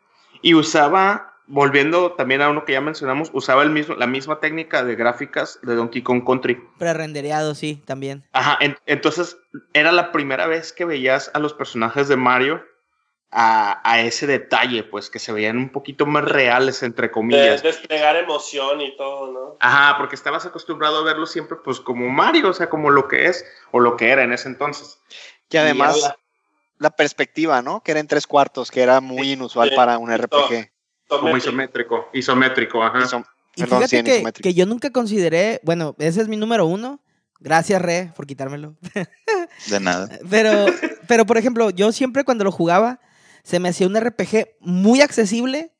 Y 0.41 0.53
usaba, 0.53 1.33
volviendo 1.49 2.13
también 2.13 2.41
a 2.41 2.49
uno 2.49 2.63
que 2.63 2.73
ya 2.73 2.81
mencionamos, 2.81 3.29
usaba 3.33 3.63
el 3.63 3.71
mismo, 3.71 3.95
la 3.95 4.07
misma 4.07 4.39
técnica 4.39 4.83
de 4.83 4.95
gráficas 4.95 5.59
de 5.63 5.75
Donkey 5.75 6.01
Kong 6.03 6.23
Country. 6.25 6.61
Prerendereado, 6.77 7.55
sí, 7.55 7.81
también. 7.85 8.23
Ajá, 8.31 8.57
en- 8.61 8.77
entonces 8.85 9.35
era 9.73 9.91
la 9.91 10.11
primera 10.11 10.47
vez 10.47 10.71
que 10.71 10.85
veías 10.85 11.31
a 11.33 11.39
los 11.39 11.53
personajes 11.53 12.07
de 12.07 12.15
Mario 12.15 12.63
a, 13.31 13.79
a 13.83 13.99
ese 14.01 14.25
detalle, 14.25 14.83
pues 14.83 15.09
que 15.09 15.19
se 15.19 15.31
veían 15.31 15.57
un 15.57 15.69
poquito 15.69 16.05
más 16.05 16.23
reales, 16.25 16.81
entre 16.83 17.07
De 17.07 17.11
comillas. 17.11 17.61
desplegar 17.61 18.15
emoción 18.15 18.81
y 18.81 18.95
todo, 18.97 19.31
¿no? 19.31 19.57
Ajá, 19.59 19.97
porque 19.97 20.15
estabas 20.15 20.45
acostumbrado 20.45 20.99
a 20.99 21.03
verlo 21.03 21.25
siempre 21.27 21.57
pues 21.63 21.79
como 21.79 22.09
Mario, 22.09 22.49
o 22.49 22.53
sea, 22.53 22.69
como 22.69 22.89
lo 22.89 23.07
que 23.07 23.25
es 23.25 23.45
o 23.71 23.79
lo 23.79 23.97
que 23.97 24.09
era 24.09 24.23
en 24.23 24.33
ese 24.33 24.47
entonces. 24.47 24.99
Y 25.49 25.57
además, 25.57 25.99
la- 26.01 26.17
la 26.79 26.89
perspectiva, 26.91 27.61
¿no? 27.61 27.81
Que 27.83 27.91
era 27.91 27.99
en 27.99 28.07
tres 28.07 28.25
cuartos, 28.25 28.71
que 28.71 28.81
era 28.81 29.01
muy 29.01 29.33
inusual 29.33 29.69
sí. 29.69 29.75
para 29.75 29.97
un 29.97 30.09
RPG. 30.11 30.71
Como 31.09 31.35
isométrico, 31.35 32.07
isométrico, 32.13 32.83
ajá. 32.83 32.99
Iso- 32.99 33.25
Y 33.55 33.61
perdón, 33.61 33.79
fíjate 33.79 34.03
que, 34.03 34.15
isométrico. 34.17 34.43
que 34.47 34.53
yo 34.53 34.65
nunca 34.65 34.89
consideré, 34.91 35.59
bueno, 35.63 35.95
ese 35.99 36.21
es 36.21 36.27
mi 36.27 36.37
número 36.37 36.65
uno. 36.65 37.01
Gracias, 37.41 37.81
Re, 37.81 38.11
por 38.15 38.27
quitármelo. 38.27 38.75
De 39.69 39.79
nada. 39.79 40.09
Pero, 40.29 40.65
pero 41.07 41.25
por 41.25 41.37
ejemplo, 41.37 41.69
yo 41.69 41.91
siempre 41.93 42.23
cuando 42.25 42.43
lo 42.43 42.51
jugaba, 42.51 42.99
se 43.43 43.59
me 43.59 43.69
hacía 43.69 43.87
un 43.87 43.95
RPG 43.99 44.57
muy 44.59 45.01
accesible, 45.01 45.71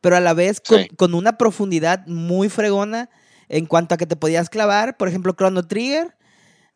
pero 0.00 0.16
a 0.16 0.20
la 0.20 0.32
vez 0.34 0.60
con, 0.60 0.80
Sí. 0.80 0.88
con 0.96 1.14
una 1.14 1.36
profundidad 1.38 2.04
muy 2.06 2.48
fregona 2.48 3.10
en 3.48 3.66
cuanto 3.66 3.94
a 3.94 3.98
que 3.98 4.06
te 4.06 4.16
podías 4.16 4.48
clavar. 4.48 4.96
Por 4.96 5.06
ejemplo, 5.08 5.34
Chrono 5.34 5.66
Trigger, 5.66 6.16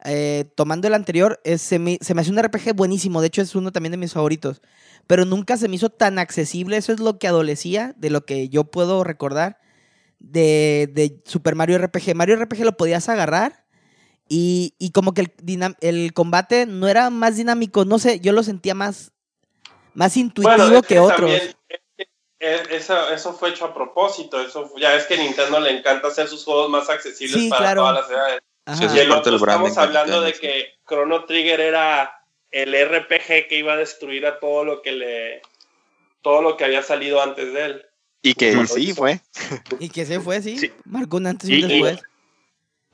eh, 0.04 0.44
tomando 0.54 0.86
el 0.88 0.94
anterior, 0.94 1.40
es- 1.44 1.62
se, 1.62 1.78
me, 1.78 1.98
se 2.00 2.14
me 2.14 2.20
hace 2.20 2.30
un 2.30 2.38
RPG 2.42 2.74
buenísimo. 2.74 3.20
De 3.20 3.26
hecho, 3.28 3.42
es 3.42 3.54
uno 3.54 3.72
también 3.72 3.92
de 3.92 3.96
mis 3.98 4.12
favoritos. 4.12 4.60
Pero 5.06 5.24
nunca 5.24 5.56
se 5.56 5.68
me 5.68 5.76
hizo 5.76 5.90
tan 5.90 6.18
accesible. 6.18 6.76
Eso 6.76 6.92
es 6.92 7.00
lo 7.00 7.18
que 7.18 7.28
adolecía 7.28 7.94
de 7.96 8.10
lo 8.10 8.24
que 8.26 8.48
yo 8.48 8.64
puedo 8.64 9.04
recordar 9.04 9.58
de, 10.18 10.88
de 10.92 11.22
Super 11.24 11.54
Mario 11.54 11.78
RPG. 11.78 12.14
Mario 12.14 12.36
RPG 12.36 12.64
lo 12.64 12.76
podías 12.76 13.08
agarrar. 13.08 13.64
Y, 14.28 14.74
y 14.78 14.90
como 14.90 15.14
que 15.14 15.20
el, 15.20 15.76
el 15.80 16.12
combate 16.12 16.66
no 16.66 16.88
era 16.88 17.10
más 17.10 17.36
dinámico, 17.36 17.84
no 17.84 18.00
sé, 18.00 18.18
yo 18.18 18.32
lo 18.32 18.42
sentía 18.42 18.74
más, 18.74 19.12
más 19.94 20.16
intuitivo 20.16 20.82
que, 20.82 20.98
otros. 20.98 21.30
que, 21.30 22.06
eso, 22.70 23.08
eso 23.10 23.32
fue 23.34 23.50
hecho 23.50 23.66
a 23.66 23.72
propósito. 23.74 24.40
Eso, 24.40 24.72
ya 24.80 24.96
es 24.96 25.04
que 25.04 25.16
Nintendo 25.16 25.60
le 25.60 25.78
encanta 25.78 26.08
hacer 26.08 26.26
sus 26.26 26.44
juegos 26.44 26.68
más 26.68 26.90
accesibles 26.90 27.40
Sí, 27.40 27.48
para 27.48 27.60
claro. 27.62 27.82
todas 27.82 27.94
las 28.02 28.10
edades. 28.10 28.40
Ajá. 28.66 28.88
Sí, 28.88 28.96
Y 28.96 29.00
el 29.00 29.10
otro 29.12 29.36
estamos 29.36 29.78
hablando 29.78 30.20
de 30.20 30.32
que 30.34 30.74
Chrono 30.88 31.24
Trigger 31.24 31.60
era 31.60 32.20
el 32.50 32.74
RPG 32.74 33.48
que 33.48 33.56
iba 33.58 33.72
a 33.74 33.76
destruir 33.76 34.26
a 34.26 34.38
todo 34.40 34.64
lo 34.64 34.82
que 34.82 34.92
le 34.92 35.42
todo 36.22 36.42
lo 36.42 36.56
que 36.56 36.64
había 36.64 36.82
salido 36.82 37.22
antes 37.22 37.52
de 37.52 37.64
él. 37.64 37.86
Y 38.22 38.34
que 38.34 38.52
sí 38.66 38.90
eso- 38.90 38.96
fue. 38.96 39.20
Y 39.78 39.88
que 39.90 40.04
se 40.04 40.18
fue, 40.20 40.42
sí. 40.42 40.58
Sí. 40.58 40.72
Marcó 40.84 41.16
un 41.18 41.26
antes 41.28 41.48
y 41.48 41.54
Y- 41.60 41.64
un 41.64 41.70
y- 41.70 41.82
después. 41.82 42.02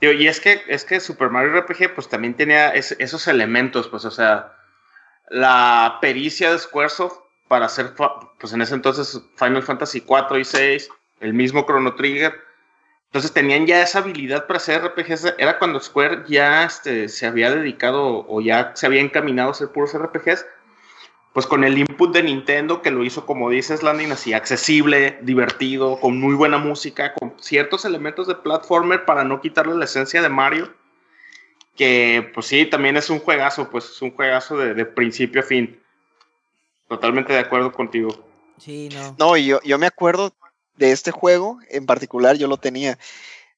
Digo, 0.01 0.13
y 0.15 0.27
es 0.27 0.41
que, 0.41 0.61
es 0.69 0.85
que 0.85 0.99
Super 1.01 1.31
Mario 1.31 1.53
RPG 1.63 1.95
pues 1.95 2.09
también 2.09 2.35
tenía 2.35 2.71
es- 2.71 2.97
esos 2.99 3.27
elementos, 3.29 3.89
pues 3.89 4.05
o 4.05 4.11
sea, 4.11 4.53
la 5.31 5.99
pericia 6.03 6.53
de 6.53 6.59
Squaresoft 6.59 7.19
para 7.49 7.67
hacer, 7.67 7.95
pues 8.39 8.53
en 8.53 8.63
ese 8.63 8.75
entonces 8.75 9.21
Final 9.37 9.63
Fantasy 9.63 10.01
4 10.03 10.39
y 10.39 10.45
6, 10.45 10.89
el 11.21 11.33
mismo 11.35 11.65
Chrono 11.65 11.95
Trigger, 11.95 12.35
entonces 13.13 13.35
tenían 13.35 13.67
ya 13.67 13.83
esa 13.83 13.99
habilidad 13.99 14.47
para 14.47 14.57
hacer 14.57 14.83
RPGs, 14.83 15.35
era 15.37 15.59
cuando 15.59 15.79
Square 15.81 16.25
ya 16.29 16.65
este, 16.65 17.11
se 17.11 17.27
había 17.27 17.55
dedicado 17.55 18.25
o 18.27 18.41
ya 18.41 18.73
se 18.75 18.87
había 18.87 19.03
encaminado 19.03 19.49
a 19.49 19.51
hacer 19.51 19.69
puros 19.69 19.93
RPGs, 19.93 20.47
pues 21.35 21.47
con 21.47 21.63
el 21.63 21.77
input 21.77 22.15
de 22.15 22.23
Nintendo 22.23 22.81
que 22.81 22.91
lo 22.91 23.05
hizo 23.05 23.27
como 23.27 23.51
dices 23.51 23.83
Landing 23.83 24.13
así 24.13 24.33
accesible, 24.33 25.19
divertido, 25.21 26.01
con 26.01 26.19
muy 26.19 26.35
buena 26.35 26.57
música, 26.57 27.13
con 27.13 27.35
ciertos 27.39 27.85
elementos 27.85 28.29
de 28.29 28.35
platformer 28.35 29.05
para 29.05 29.25
no 29.25 29.43
quitarle 29.43 29.75
la 29.75 29.85
esencia 29.85 30.23
de 30.23 30.31
Mario, 30.31 30.73
que 31.77 32.31
pues 32.33 32.47
sí, 32.47 32.65
también 32.65 32.97
es 32.97 33.11
un 33.11 33.19
juegazo, 33.19 33.69
pues 33.69 33.91
es 33.91 34.01
un 34.01 34.13
juegazo 34.13 34.57
de, 34.57 34.73
de 34.73 34.87
principio 34.87 35.43
a 35.43 35.45
fin. 35.45 35.79
Totalmente 36.89 37.35
de 37.35 37.41
acuerdo 37.41 37.73
contigo. 37.73 38.09
Sí, 38.57 38.89
no. 38.91 39.15
No, 39.19 39.37
y 39.37 39.45
yo, 39.45 39.61
yo 39.65 39.79
me 39.79 39.87
acuerdo 39.87 40.33
de 40.83 40.91
este 40.93 41.13
juego 41.13 41.59
en 41.71 41.87
particular, 41.87 42.37
yo 42.37 42.49
lo 42.49 42.57
tenía, 42.57 42.99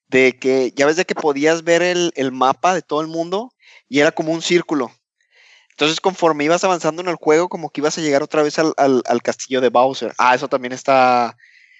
de 0.07 0.37
que 0.37 0.71
ya 0.75 0.85
ves 0.85 0.95
de 0.95 1.05
que 1.05 1.15
podías 1.15 1.63
ver 1.63 1.81
el, 1.81 2.11
el 2.15 2.31
mapa 2.31 2.75
de 2.75 2.83
todo 2.83 3.01
el 3.01 3.07
mundo 3.07 3.51
y 3.89 3.99
era 3.99 4.11
como 4.11 4.31
un 4.31 4.43
círculo. 4.43 4.91
Entonces, 5.71 5.99
conforme 5.99 6.43
ibas 6.45 6.63
avanzando 6.63 7.01
en 7.01 7.09
el 7.09 7.15
juego, 7.15 7.49
como 7.49 7.69
que 7.71 7.81
ibas 7.81 7.97
a 7.97 8.01
llegar 8.01 8.21
otra 8.21 8.43
vez 8.43 8.59
al, 8.59 8.73
al- 8.77 9.01
al 9.07 9.21
castillo 9.23 9.59
de 9.59 9.69
Bowser. 9.69 10.13
Ah, 10.19 10.35
eso 10.35 10.47
también 10.47 10.71
está, 10.71 11.35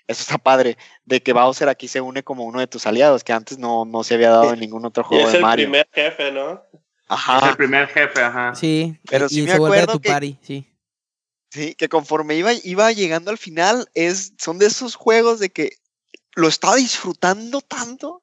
eso 0.07 0.21
está 0.21 0.37
padre, 0.39 0.77
de 1.05 1.21
que 1.21 1.31
Bowser 1.31 1.69
aquí 1.69 1.87
se 1.87 2.01
une 2.01 2.23
como 2.23 2.43
uno 2.43 2.59
de 2.59 2.67
tus 2.67 2.87
aliados, 2.87 3.23
que 3.23 3.31
antes 3.31 3.59
no, 3.59 3.85
no 3.85 4.03
se 4.03 4.15
había 4.15 4.31
dado 4.31 4.51
en 4.53 4.59
ningún 4.59 4.83
otro 4.85 5.03
Y 5.03 5.07
juego 5.07 5.27
es 5.27 5.31
de 5.31 5.37
el 5.37 5.43
Mario. 5.43 5.65
primer 5.67 5.87
jefe, 5.93 6.31
¿no? 6.31 6.53
Es 6.53 6.59
el 6.71 6.87
Ajá, 7.07 7.55
primer 7.55 7.87
jefe, 7.87 8.19
ajá. 8.23 8.55
Sí, 8.55 8.97
Pero 9.07 9.27
y, 9.27 9.29
sí 9.29 9.41
y 9.41 9.45
me 9.45 9.51
se 9.51 9.59
vuelve 9.59 9.77
a 9.77 9.83
acuerdo 9.83 9.93
tu 9.93 10.01
que- 10.01 10.09
party, 10.09 10.39
sí. 10.41 10.67
Sí, 11.55 11.75
que 11.75 11.89
conforme 11.89 12.35
iba, 12.35 12.51
iba 12.63 12.91
llegando 12.91 13.31
al 13.31 13.37
final, 13.37 13.89
es, 13.93 14.33
son 14.37 14.59
de 14.59 14.67
esos 14.67 14.95
juegos 14.95 15.39
de 15.39 15.49
que 15.49 15.71
lo 16.35 16.47
estaba 16.47 16.75
disfrutando 16.75 17.61
tanto 17.61 18.21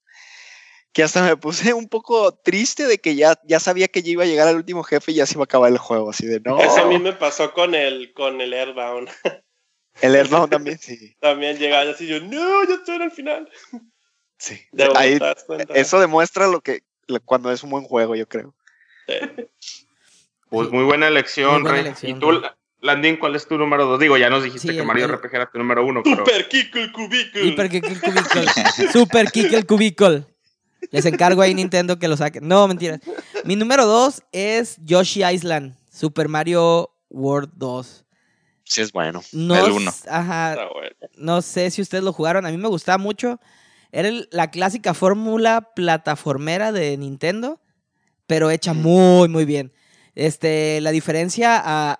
que 0.92 1.02
hasta 1.02 1.22
me 1.24 1.38
puse 1.38 1.72
un 1.72 1.88
poco 1.88 2.34
triste 2.34 2.86
de 2.86 2.98
que 2.98 3.14
ya, 3.16 3.40
ya 3.44 3.59
sabía 3.60 3.88
que 3.88 4.02
ya 4.02 4.10
iba 4.10 4.24
a 4.24 4.26
llegar 4.26 4.46
al 4.46 4.56
último 4.56 4.82
jefe 4.82 5.12
y 5.12 5.14
ya 5.14 5.24
se 5.26 5.34
iba 5.34 5.42
a 5.42 5.44
acabar 5.44 5.72
el 5.72 5.78
juego, 5.78 6.10
así 6.10 6.26
de 6.26 6.38
no. 6.40 6.59
Eso 6.60 6.82
a 6.82 6.84
mí 6.86 6.98
me 6.98 7.14
pasó 7.14 7.54
con 7.54 7.74
el 7.74 8.12
con 8.12 8.40
el 8.42 8.52
Airbound. 8.52 9.09
El 10.00 10.16
Earthbound 10.16 10.50
también, 10.50 10.78
sí. 10.78 11.14
También 11.20 11.59
llegaba 11.59 11.90
así 11.90 12.06
yo, 12.06 12.18
no, 12.20 12.64
ya 12.66 12.74
estoy 12.76 12.96
en 12.96 13.02
el 13.02 13.10
final. 13.10 13.50
sí. 14.38 14.60
De 14.72 14.90
Ahí, 14.94 15.18
eso 15.74 16.00
demuestra 16.00 16.46
lo 16.48 16.60
que 16.62 16.82
lo- 17.06 17.20
cuando 17.20 17.52
es 17.52 17.62
un 17.62 17.70
buen 17.70 17.84
juego, 17.84 18.16
yo 18.16 18.26
creo. 18.26 18.54
Sí. 19.06 19.14
Pues 20.48 20.70
muy 20.70 20.84
buena 20.84 21.09
elección, 21.09 21.52
Muy 21.52 21.62
buena 21.62 21.76
Rey. 21.76 21.80
elección, 21.86 22.16
y 22.16 22.20
tú, 22.20 22.30
Rey. 22.32 22.50
Landín, 22.82 23.16
¿cuál 23.16 23.36
es 23.36 23.46
tu 23.46 23.56
número 23.56 23.86
dos? 23.86 23.98
Digo, 24.00 24.16
ya 24.18 24.28
nos 24.28 24.42
dijiste 24.42 24.68
Sí, 24.72 24.76
que 24.76 24.82
Mario 24.82 25.06
el- 25.06 25.12
RPG 25.12 25.34
era 25.34 25.50
tu 25.50 25.56
número 25.59 25.86
uno, 25.86 26.02
pero... 26.02 26.16
Super 26.26 26.48
Kiko 26.48 26.78
el 26.78 26.92
Cubicle. 26.92 27.44
Hiper 27.46 27.70
Kick 27.70 27.84
el 27.84 28.00
Cubicle. 28.00 28.46
Super 28.92 29.30
Kick 29.30 29.52
el 29.52 29.66
Cubicle. 29.66 30.26
Les 30.90 31.06
encargo 31.06 31.40
ahí 31.42 31.54
Nintendo 31.54 31.98
que 31.98 32.09
lo 32.09 32.16
saquen. 32.16 32.46
No, 32.46 32.66
mentira. 32.66 32.98
Mi 33.44 33.54
número 33.56 33.86
dos 33.86 34.22
es 34.32 34.76
Yoshi 34.84 35.24
Island. 35.24 35.76
Super 35.92 36.28
Mario 36.28 36.90
World 37.09 37.50
2. 37.54 38.04
Sí, 38.64 38.80
es 38.80 38.90
bueno. 38.92 39.22
No, 39.32 39.64
El 39.66 39.72
uno. 39.72 39.92
Ajá. 40.09 40.56
Bueno. 40.72 40.90
No 41.16 41.40
sé 41.42 41.70
si 41.70 41.82
ustedes 41.82 42.02
lo 42.02 42.12
jugaron. 42.12 42.46
A 42.46 42.50
mí 42.50 42.56
me 42.56 42.68
gustaba 42.68 42.98
mucho. 42.98 43.38
Era 43.92 44.09
el- 44.09 44.28
la 44.32 44.50
clásica 44.50 44.92
fórmula 44.92 45.70
plataformera 45.76 46.72
de 46.72 46.96
Nintendo, 46.96 47.60
pero 48.26 48.50
hecha 48.50 48.72
muy, 48.72 49.28
muy 49.28 49.44
bien. 49.44 49.72
Este, 50.14 50.80
la 50.80 50.90
diferencia 50.90 51.56
a, 51.62 51.97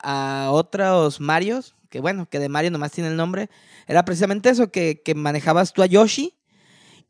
a 0.47 0.51
otros 0.51 1.21
Marios, 1.21 1.75
que 1.89 2.01
bueno, 2.01 2.29
que 2.29 2.39
de 2.39 2.49
Mario 2.49 2.71
nomás 2.71 2.93
tiene 2.93 3.11
el 3.11 3.17
nombre, 3.17 3.49
era 3.87 4.05
precisamente 4.05 4.51
eso, 4.51 4.71
que, 4.71 5.03
que 5.03 5.15
manejabas 5.15 5.73
tú 5.73 5.83
a 5.83 5.87
Yoshi. 5.87 6.35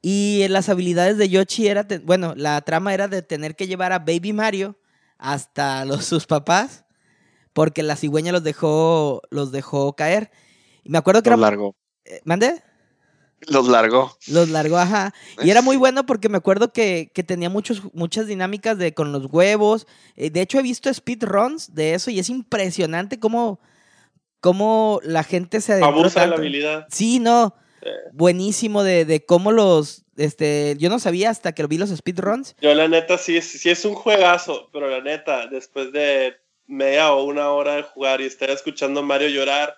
Y 0.01 0.47
las 0.49 0.69
habilidades 0.69 1.17
de 1.19 1.29
Yoshi 1.29 1.69
era, 1.69 1.87
te- 1.87 1.99
bueno, 2.01 2.35
la 2.37 2.61
trama 2.63 2.93
era 2.93 3.07
de 3.09 3.23
tener 3.23 3.55
que 3.55 3.67
llevar 3.69 3.93
a 3.93 4.01
Baby 4.01 4.33
Mario 4.33 4.77
hasta 5.19 5.85
los, 5.85 6.05
sus 6.05 6.27
papás, 6.27 6.85
porque 7.53 7.83
la 7.83 7.97
cigüeña 7.97 8.33
los 8.33 8.43
dejó, 8.43 9.23
los 9.31 9.53
dejó 9.53 9.95
caer. 9.95 10.31
Y 10.83 10.91
me 10.91 10.99
acuerdo 10.99 11.23
que 11.23 11.31
Los 11.31 11.39
era... 11.39 11.51
largó. 11.51 11.77
eh, 12.05 12.21
¿Mande? 12.25 12.63
Los 13.49 13.69
largó. 13.69 14.17
Los 14.29 14.49
largó, 14.51 14.77
ajá. 14.79 15.13
Y 15.43 15.51
era 15.51 15.63
muy 15.63 15.77
bueno 15.77 16.07
porque 16.07 16.29
me 16.29 16.39
acuerdo 16.39 16.73
que, 16.73 17.11
que 17.15 17.23
tenía 17.25 17.51
muchos, 17.51 17.83
muchas 17.93 18.27
dinámicas 18.27 18.79
de 18.79 18.95
con 18.95 19.11
los 19.13 19.27
huevos. 19.33 19.87
Eh, 20.17 20.31
de 20.31 20.41
hecho, 20.43 20.59
he 20.59 20.63
visto 20.63 20.93
speedruns 20.93 21.75
de 21.75 21.95
eso 21.95 22.11
y 22.11 22.19
es 22.19 22.29
impresionante 22.29 23.19
cómo, 23.19 23.59
cómo 24.41 25.01
la 25.03 25.25
gente 25.25 25.61
se 25.61 25.83
Abusa 25.83 26.23
de 26.23 26.27
la 26.29 26.37
habilidad. 26.37 26.87
Sí, 26.91 27.19
no. 27.19 27.55
Sí. 27.83 27.89
Buenísimo 28.13 28.83
de, 28.85 29.05
de 29.05 29.25
cómo 29.25 29.51
los. 29.53 30.05
Este, 30.17 30.77
yo 30.79 30.89
no 30.89 30.99
sabía 30.99 31.31
hasta 31.31 31.53
que 31.53 31.67
vi 31.67 31.79
los 31.79 31.91
speedruns. 31.91 32.55
Yo 32.61 32.75
la 32.75 32.87
neta 32.87 33.19
sí, 33.19 33.37
es- 33.37 33.61
sí 33.61 33.71
es 33.71 33.85
un 33.85 33.95
juegazo, 33.95 34.69
pero 34.73 34.89
la 34.89 35.01
neta, 35.01 35.47
después 35.49 35.91
de 35.93 36.35
media 36.67 37.13
o 37.13 37.25
una 37.25 37.51
hora 37.51 37.75
de 37.77 37.83
jugar 37.83 38.21
y 38.21 38.25
estar 38.27 38.51
escuchando 38.51 39.01
a 39.01 39.03
Mario 39.03 39.29
llorar, 39.29 39.75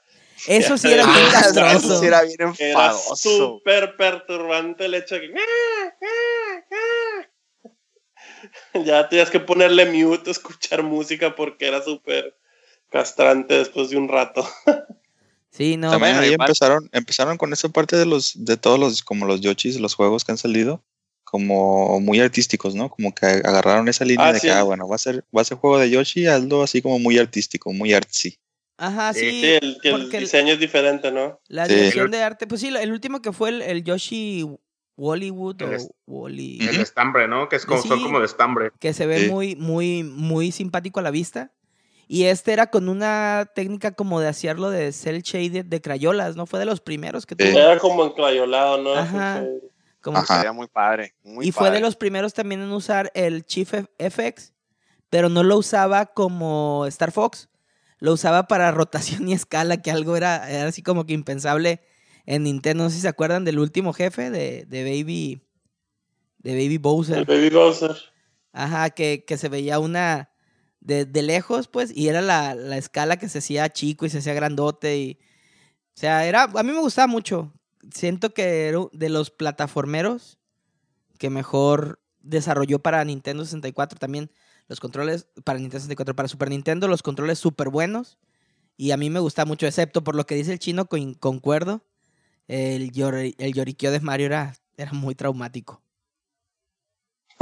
Eso 0.47 0.77
sí 0.79 0.93
era 0.93 1.07
muy 1.07 1.15
Ah, 1.17 1.41
eso 1.41 1.55
castroso. 1.55 2.01
sí 2.01 2.07
era 2.07 2.23
bien 2.23 2.37
era 2.41 2.51
enfadoso. 2.71 3.17
súper 3.17 3.97
perturbante 3.97 4.85
el 4.87 4.95
hecho 4.95 5.17
de 5.17 5.21
que... 5.23 5.35
Ya 8.85 9.09
tenías 9.09 9.31
que 9.31 9.41
ponerle 9.41 9.87
mute, 9.91 10.31
escuchar 10.31 10.83
música 10.83 11.35
porque 11.35 11.67
era 11.67 11.83
súper 11.83 12.37
castrante 12.91 13.55
después 13.55 13.91
de 13.91 13.97
un 13.97 14.09
rato. 14.09 14.47
Sí, 15.57 15.77
no. 15.77 15.89
También 15.93 16.17
ahí 16.17 16.33
empezaron, 16.33 16.91
empezaron 16.93 17.39
con 17.39 17.53
esa 17.53 17.69
parte 17.69 17.97
de 17.97 18.07
los, 18.07 18.33
de 18.45 18.57
todos 18.57 18.77
los, 18.77 19.05
como 19.05 19.25
los 19.25 19.41
Yoshis, 19.41 19.79
los 19.79 19.95
juegos 19.95 20.25
que 20.25 20.33
han 20.33 20.37
salido, 20.37 20.83
como 21.23 22.01
muy 22.01 22.19
artísticos, 22.19 22.75
¿no? 22.75 22.91
Como 22.91 23.15
que 23.15 23.25
agarraron 23.25 23.87
esa 23.87 24.05
línea 24.05 24.27
Ah, 24.27 24.33
de 24.33 24.41
sí. 24.41 24.49
que, 24.49 24.53
ah, 24.53 24.65
bueno, 24.65 24.89
va 24.89 24.97
a 24.97 24.99
ser, 24.99 25.25
va 25.33 25.43
a 25.43 25.45
ser 25.45 25.59
juego 25.59 25.79
de 25.79 25.91
Yoshi, 25.91 26.27
hazlo 26.27 26.65
así 26.65 26.83
como 26.83 26.99
muy 26.99 27.21
artístico, 27.21 27.73
muy 27.73 27.95
artsy. 27.95 28.37
Ajá, 28.77 29.13
Sí, 29.13 29.21
sí. 29.21 29.41
Sí, 29.41 29.47
el, 29.63 29.79
que 29.81 29.89
el 29.91 30.01
porque 30.03 30.17
el- 30.17 30.23
diseño 30.25 30.53
es 30.55 30.59
diferente, 30.59 31.13
¿no? 31.13 31.41
la 31.49 31.67
Sí. 31.67 31.75
dirección 31.75 32.11
de 32.11 32.23
arte. 32.23 32.47
Pues 32.47 32.61
sí, 32.61 32.69
el 32.69 32.93
último 32.93 33.23
que 33.23 33.33
fue 33.33 33.51
el, 33.51 33.63
el 33.63 33.85
Yoshi 33.85 34.45
Wollywood 34.97 35.63
El 35.63 35.69
o 35.69 35.73
es- 35.73 35.91
Wally. 36.07 36.59
El 36.69 36.81
estambre, 36.81 37.29
¿no? 37.29 37.49
Que 37.49 37.57
es 37.57 37.67
como, 37.67 37.83
son 37.83 37.99
Sí. 37.99 38.05
como 38.05 38.19
de 38.21 38.27
estambre. 38.27 38.71
que 38.81 38.93
se 38.93 39.07
ve 39.07 39.25
Sí. 39.25 39.31
muy, 39.31 39.57
muy, 39.57 40.03
muy 40.03 40.51
simpático 40.53 41.01
a 41.01 41.03
la 41.03 41.11
vista. 41.11 41.53
Y 42.07 42.25
este 42.25 42.53
era 42.53 42.67
con 42.67 42.89
una 42.91 43.51
técnica 43.55 43.93
como 43.93 44.21
de 44.21 44.29
hacerlo 44.29 44.69
de 44.71 44.93
cel 44.93 45.23
shaded 45.23 45.65
de 45.65 45.81
crayolas, 45.81 46.37
¿no? 46.37 46.45
Fue 46.47 46.59
de 46.59 46.67
los 46.67 46.81
primeros 46.81 47.25
que 47.27 47.35
Sí. 47.39 47.49
tuvo. 47.51 47.59
Era 47.59 47.79
como 47.79 48.05
enclayolado, 48.05 48.83
¿no? 48.83 48.95
Ajá. 48.95 49.43
Como- 50.03 50.19
Ajá. 50.19 50.37
Sería 50.37 50.53
muy 50.53 50.67
padre. 50.67 51.15
Muy 51.23 51.49
y 51.49 51.53
fue 51.53 51.65
de 51.67 51.71
padre. 51.71 51.81
los 51.81 51.97
primeros 51.97 52.35
también 52.35 52.61
en 52.61 52.71
usar 52.73 53.11
el 53.15 53.45
Chief 53.47 53.73
FX, 53.99 54.53
pero 55.09 55.29
no 55.31 55.43
lo 55.43 55.57
usaba 55.57 56.05
como 56.07 56.85
Star 56.89 57.11
Fox. 57.11 57.49
Lo 57.99 58.13
usaba 58.13 58.47
para 58.49 58.71
rotación 58.71 59.29
y 59.29 59.33
escala, 59.33 59.83
que 59.83 59.91
algo 59.91 60.17
era, 60.17 60.51
era 60.51 60.69
así 60.69 60.83
como 60.83 61.07
que 61.07 61.13
impensable 61.13 61.81
en 62.27 62.45
Nintendo. 62.45 62.85
No 62.85 62.91
sé 62.91 62.97
si 62.97 63.03
se 63.03 63.09
acuerdan 63.09 63.45
del 63.45 63.59
último 63.59 63.93
jefe 63.93 64.31
de, 64.31 64.65
de 64.67 64.83
Baby. 64.83 65.43
De 66.39 66.53
Baby 66.53 66.75
El 66.75 66.79
Bowser. 66.79 67.25
Baby 67.25 67.51
Bowser. 67.51 67.97
Ajá, 68.53 68.91
que, 68.91 69.25
que 69.27 69.37
se 69.37 69.49
veía 69.49 69.79
una 69.79 70.31
de, 70.81 71.07
de 71.07 71.23
lejos, 71.23 71.67
pues, 71.69 71.97
y 71.97 72.09
era 72.09 72.21
la, 72.21 72.55
la 72.55 72.77
escala 72.77 73.17
que 73.17 73.29
se 73.29 73.39
hacía 73.39 73.73
chico 73.73 74.07
y 74.07 74.11
se 74.11 74.19
hacía 74.19 74.35
grandote. 74.35 74.97
Y, 74.97 75.19
o 75.97 76.01
sea, 76.01 76.27
era, 76.27 76.45
a 76.45 76.63
mí 76.63 76.73
me 76.73 76.81
gustaba 76.81 77.07
mucho. 77.07 77.53
Siento 77.93 78.33
que 78.33 78.69
era 78.69 78.79
de 78.93 79.09
los 79.09 79.31
plataformeros 79.31 80.39
que 81.19 81.31
mejor 81.31 82.01
desarrolló 82.21 82.79
para 82.79 83.05
Nintendo 83.05 83.45
64 83.45 83.99
también. 83.99 84.31
Los 84.69 84.81
controles 84.81 85.27
para 85.45 85.59
Nintendo 85.59 85.81
64, 85.83 86.17
para 86.17 86.29
Super 86.29 86.49
Nintendo, 86.49 86.89
los 86.89 87.03
controles 87.03 87.39
súper 87.39 87.69
buenos. 87.69 88.19
Y 88.77 88.91
a 88.93 88.97
mí 88.97 89.11
me 89.11 89.21
gusta 89.21 89.45
mucho, 89.45 89.67
excepto 89.67 90.03
por 90.03 90.17
lo 90.17 90.25
que 90.27 90.35
dice 90.35 90.53
el 90.53 90.59
chino, 90.59 90.87
con, 90.87 91.15
concuerdo. 91.15 91.83
El, 92.49 92.91
llor- 92.93 93.35
el 93.39 93.53
lloriqueo 93.53 93.91
de 93.93 94.01
Mario 94.01 94.27
era, 94.27 94.55
era 94.77 94.93
muy 94.93 95.15
traumático. 95.15 95.81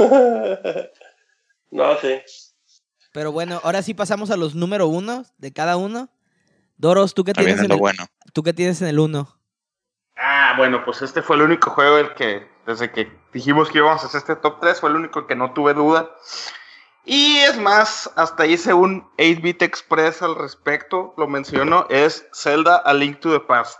no, 1.71 1.97
sí. 1.99 2.21
Pero 3.11 3.31
bueno, 3.31 3.61
ahora 3.63 3.81
sí 3.83 3.93
pasamos 3.93 4.31
a 4.31 4.37
los 4.37 4.55
número 4.55 4.87
uno 4.87 5.25
de 5.37 5.53
cada 5.53 5.77
uno. 5.77 6.09
Doros, 6.77 7.13
¿tú 7.13 7.23
qué 7.23 7.33
También 7.33 7.57
tienes 7.57 7.61
es 7.61 7.65
en 7.65 7.69
lo 7.69 7.75
el, 7.75 7.79
bueno. 7.79 8.05
¿tú 8.33 8.43
qué 8.43 8.53
tienes 8.53 8.81
en 8.81 8.87
el 8.87 8.99
uno? 8.99 9.37
Ah, 10.15 10.55
bueno, 10.57 10.83
pues 10.85 11.01
este 11.01 11.21
fue 11.21 11.35
el 11.35 11.43
único 11.43 11.69
juego 11.71 11.97
el 11.97 12.13
que, 12.15 12.47
desde 12.65 12.91
que 12.91 13.11
dijimos 13.31 13.69
que 13.69 13.79
íbamos 13.79 14.03
a 14.03 14.07
hacer 14.07 14.19
este 14.19 14.35
top 14.35 14.59
3, 14.61 14.79
fue 14.79 14.89
el 14.89 14.95
único 14.95 15.25
que 15.27 15.35
no 15.35 15.53
tuve 15.53 15.73
duda. 15.73 16.09
Y 17.05 17.37
es 17.39 17.57
más, 17.57 18.09
hasta 18.15 18.45
hice 18.45 18.73
un 18.73 19.09
8-bit 19.17 19.61
express 19.61 20.21
al 20.21 20.35
respecto, 20.35 21.13
lo 21.17 21.27
menciono, 21.27 21.85
es 21.89 22.25
Zelda 22.33 22.77
A 22.77 22.93
Link 22.93 23.19
to 23.19 23.31
the 23.31 23.41
Past. 23.41 23.77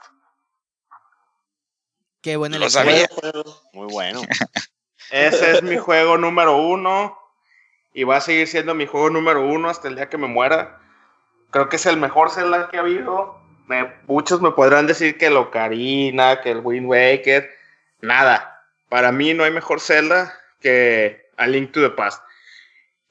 Qué 2.21 2.35
buena 2.37 2.57
Lo 2.57 2.69
sabía. 2.69 3.07
Muy 3.73 3.87
bueno. 3.91 4.21
Ese 5.11 5.51
es 5.51 5.63
mi 5.63 5.77
juego 5.77 6.17
número 6.17 6.57
uno 6.57 7.17
y 7.93 8.03
va 8.03 8.17
a 8.17 8.21
seguir 8.21 8.47
siendo 8.47 8.73
mi 8.73 8.87
juego 8.87 9.09
número 9.09 9.45
uno 9.45 9.69
hasta 9.69 9.87
el 9.87 9.95
día 9.95 10.09
que 10.09 10.17
me 10.17 10.27
muera. 10.27 10.79
Creo 11.51 11.69
que 11.69 11.75
es 11.75 11.85
el 11.85 11.97
mejor 11.97 12.31
Zelda 12.31 12.69
que 12.69 12.77
ha 12.77 12.81
habido. 12.81 13.37
Me- 13.67 13.93
muchos 14.07 14.41
me 14.41 14.51
podrán 14.51 14.87
decir 14.87 15.17
que 15.17 15.27
el 15.27 15.37
Ocarina, 15.37 16.41
que 16.41 16.51
el 16.51 16.59
Wind 16.59 16.87
Waker. 16.87 17.49
Nada. 18.01 18.65
Para 18.89 19.11
mí 19.11 19.33
no 19.33 19.43
hay 19.43 19.51
mejor 19.51 19.79
Zelda 19.79 20.33
que 20.61 21.29
A 21.37 21.45
Link 21.47 21.71
to 21.73 21.81
the 21.81 21.89
Past. 21.89 22.23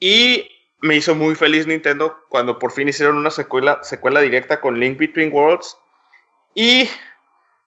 Y 0.05 0.49
me 0.81 0.97
hizo 0.97 1.15
muy 1.15 1.33
feliz 1.33 1.65
Nintendo 1.65 2.25
cuando 2.27 2.59
por 2.59 2.73
fin 2.73 2.89
hicieron 2.89 3.15
una 3.15 3.31
secuela, 3.31 3.79
secuela 3.83 4.19
directa 4.19 4.59
con 4.59 4.77
Link 4.77 4.97
Between 4.97 5.31
Worlds. 5.31 5.77
Y 6.55 6.89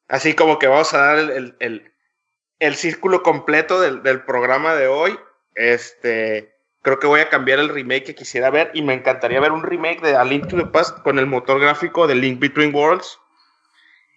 así 0.09 0.35
como 0.35 0.59
que 0.59 0.67
vamos 0.67 0.93
a 0.93 0.99
dar 0.99 1.19
el, 1.19 1.57
el- 1.61 1.93
el- 2.59 2.75
círculo 2.75 3.23
completo 3.23 3.81
del, 3.81 4.03
del 4.03 4.21
programa 4.27 4.75
de 4.75 4.87
hoy. 4.87 5.19
Este, 5.55 6.55
creo 6.83 6.99
que 6.99 7.07
voy 7.07 7.21
a 7.21 7.31
cambiar 7.31 7.59
el 7.59 7.71
remake 7.71 8.05
que 8.05 8.15
quisiera 8.15 8.51
ver 8.51 8.71
y 8.75 8.83
me 8.83 8.93
encantaría 8.93 9.41
ver 9.41 9.53
un 9.53 9.63
remake 9.63 10.03
de 10.03 10.15
A 10.15 10.23
Link 10.25 10.47
to 10.49 10.59
the 10.59 10.67
Past 10.67 10.99
con 11.01 11.19
el 11.19 11.25
motor 11.25 11.59
gráfico 11.59 12.07
de 12.07 12.17
Link 12.17 12.39
Between 12.39 12.75
Worlds. 12.75 13.19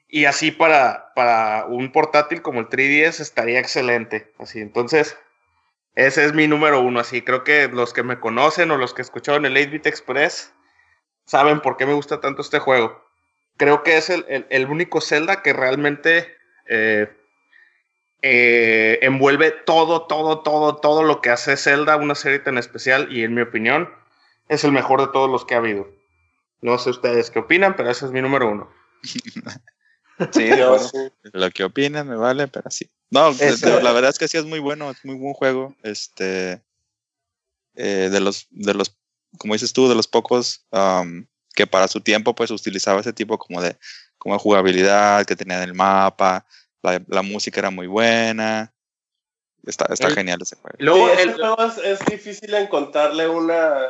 Y 0.09 0.25
así 0.25 0.51
para, 0.51 1.13
para 1.15 1.67
un 1.67 1.93
portátil 1.93 2.41
como 2.41 2.59
el 2.59 2.67
3DS 2.67 3.21
estaría 3.21 3.59
excelente. 3.61 4.33
Así, 4.39 4.59
entonces, 4.59 5.17
ese 6.07 6.25
es 6.25 6.33
mi 6.33 6.47
número 6.47 6.81
uno. 6.81 6.99
Así, 6.99 7.21
creo 7.21 7.43
que 7.43 7.67
los 7.67 7.93
que 7.93 8.03
me 8.03 8.19
conocen 8.19 8.71
o 8.71 8.77
los 8.77 8.93
que 8.93 9.01
escucharon 9.01 9.45
el 9.45 9.55
8-Bit 9.57 9.87
Express 9.87 10.53
saben 11.25 11.61
por 11.61 11.77
qué 11.77 11.85
me 11.85 11.93
gusta 11.93 12.21
tanto 12.21 12.41
este 12.41 12.59
juego. 12.59 13.03
Creo 13.57 13.83
que 13.83 13.97
es 13.97 14.09
el, 14.09 14.25
el- 14.49 14.67
único 14.67 15.01
Zelda 15.01 15.41
que 15.43 15.53
realmente 15.53 16.35
eh, 16.67 17.09
eh, 18.21 18.99
envuelve 19.01 19.51
todo, 19.51 20.05
todo, 20.07 20.39
todo, 20.41 20.75
todo 20.77 21.03
lo 21.03 21.21
que 21.21 21.29
hace 21.29 21.55
Zelda, 21.57 21.95
una 21.97 22.15
serie 22.15 22.39
tan 22.39 22.57
especial 22.57 23.07
y 23.11 23.23
en 23.23 23.33
mi 23.33 23.41
opinión 23.41 23.89
es 24.49 24.63
el 24.63 24.71
mejor 24.71 25.01
de 25.01 25.07
todos 25.07 25.29
los 25.29 25.45
que 25.45 25.55
ha 25.55 25.59
habido. 25.59 25.87
No 26.61 26.77
sé 26.77 26.89
ustedes 26.91 27.31
qué 27.31 27.39
opinan, 27.39 27.75
pero 27.75 27.89
ese 27.89 28.05
es 28.05 28.11
mi 28.11 28.21
número 28.21 28.49
uno. 28.49 28.69
Sí, 30.31 30.43
de. 30.45 31.11
Lo 31.33 31.51
que 31.51 31.63
opinan 31.63 32.07
me 32.07 32.15
vale, 32.15 32.47
pero 32.47 32.69
sí. 32.69 32.89
No, 33.11 33.31
la 33.31 33.91
verdad 33.91 34.09
es 34.11 34.19
que 34.19 34.27
sí 34.27 34.37
es 34.37 34.45
muy 34.45 34.59
bueno, 34.59 34.91
es 34.91 35.03
muy 35.03 35.15
buen 35.15 35.33
juego. 35.33 35.75
Este, 35.83 36.61
eh, 37.75 38.09
de 38.11 38.19
los, 38.19 38.47
de 38.51 38.73
los, 38.73 38.95
como 39.37 39.53
dices 39.53 39.73
tú, 39.73 39.87
de 39.89 39.95
los 39.95 40.07
pocos 40.07 40.65
que 41.55 41.67
para 41.67 41.87
su 41.87 42.01
tiempo 42.01 42.35
pues 42.35 42.51
utilizaba 42.51 43.01
ese 43.01 43.13
tipo 43.13 43.37
como 43.37 43.61
de, 43.61 43.77
como 44.17 44.35
de 44.35 44.39
jugabilidad 44.39 45.25
que 45.25 45.35
tenía 45.35 45.57
en 45.57 45.69
el 45.69 45.73
mapa, 45.73 46.45
la, 46.81 47.01
la 47.07 47.21
música 47.21 47.59
era 47.59 47.69
muy 47.69 47.87
buena. 47.87 48.73
Está, 49.65 49.85
está 49.91 50.07
El- 50.07 50.13
genial 50.13 50.39
ese 50.41 50.55
juego. 50.55 50.77
Luego, 50.79 51.09
Sí, 51.15 51.21
el- 51.21 51.41
es, 51.67 51.77
es 51.99 52.05
difícil 52.05 52.53
encontrarle 52.53 53.27
una 53.27 53.87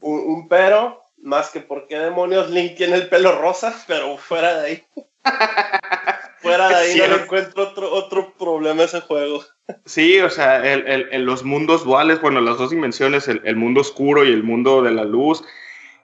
un, 0.00 0.18
un 0.20 0.34
un 0.34 0.48
pero, 0.48 1.02
más 1.18 1.50
que 1.50 1.60
por 1.60 1.86
qué 1.88 1.98
demonios 1.98 2.50
Link 2.50 2.76
tiene 2.76 2.96
el 2.96 3.08
pelo 3.08 3.36
rosa, 3.38 3.74
pero 3.86 4.16
fuera 4.18 4.60
de 4.60 4.66
ahí. 4.66 4.84
fuera 6.38 6.68
de 6.68 6.74
ahí 6.74 6.98
no 6.98 7.16
le 7.16 7.22
encuentro 7.22 7.62
otro, 7.62 7.92
otro 7.92 8.34
problema 8.38 8.82
a 8.82 8.84
ese 8.86 9.00
juego. 9.00 9.42
Sí, 9.84 10.20
o 10.20 10.30
sea, 10.30 10.62
el, 10.64 11.24
los 11.24 11.42
mundos 11.44 11.84
duales, 11.84 12.20
bueno, 12.20 12.40
las 12.40 12.58
dos 12.58 12.70
dimensiones, 12.70 13.28
el, 13.28 13.56
mundo 13.56 13.80
oscuro 13.80 14.24
y 14.24 14.32
el 14.32 14.42
mundo 14.42 14.82
de 14.82 14.90
la 14.92 15.04
luz, 15.04 15.42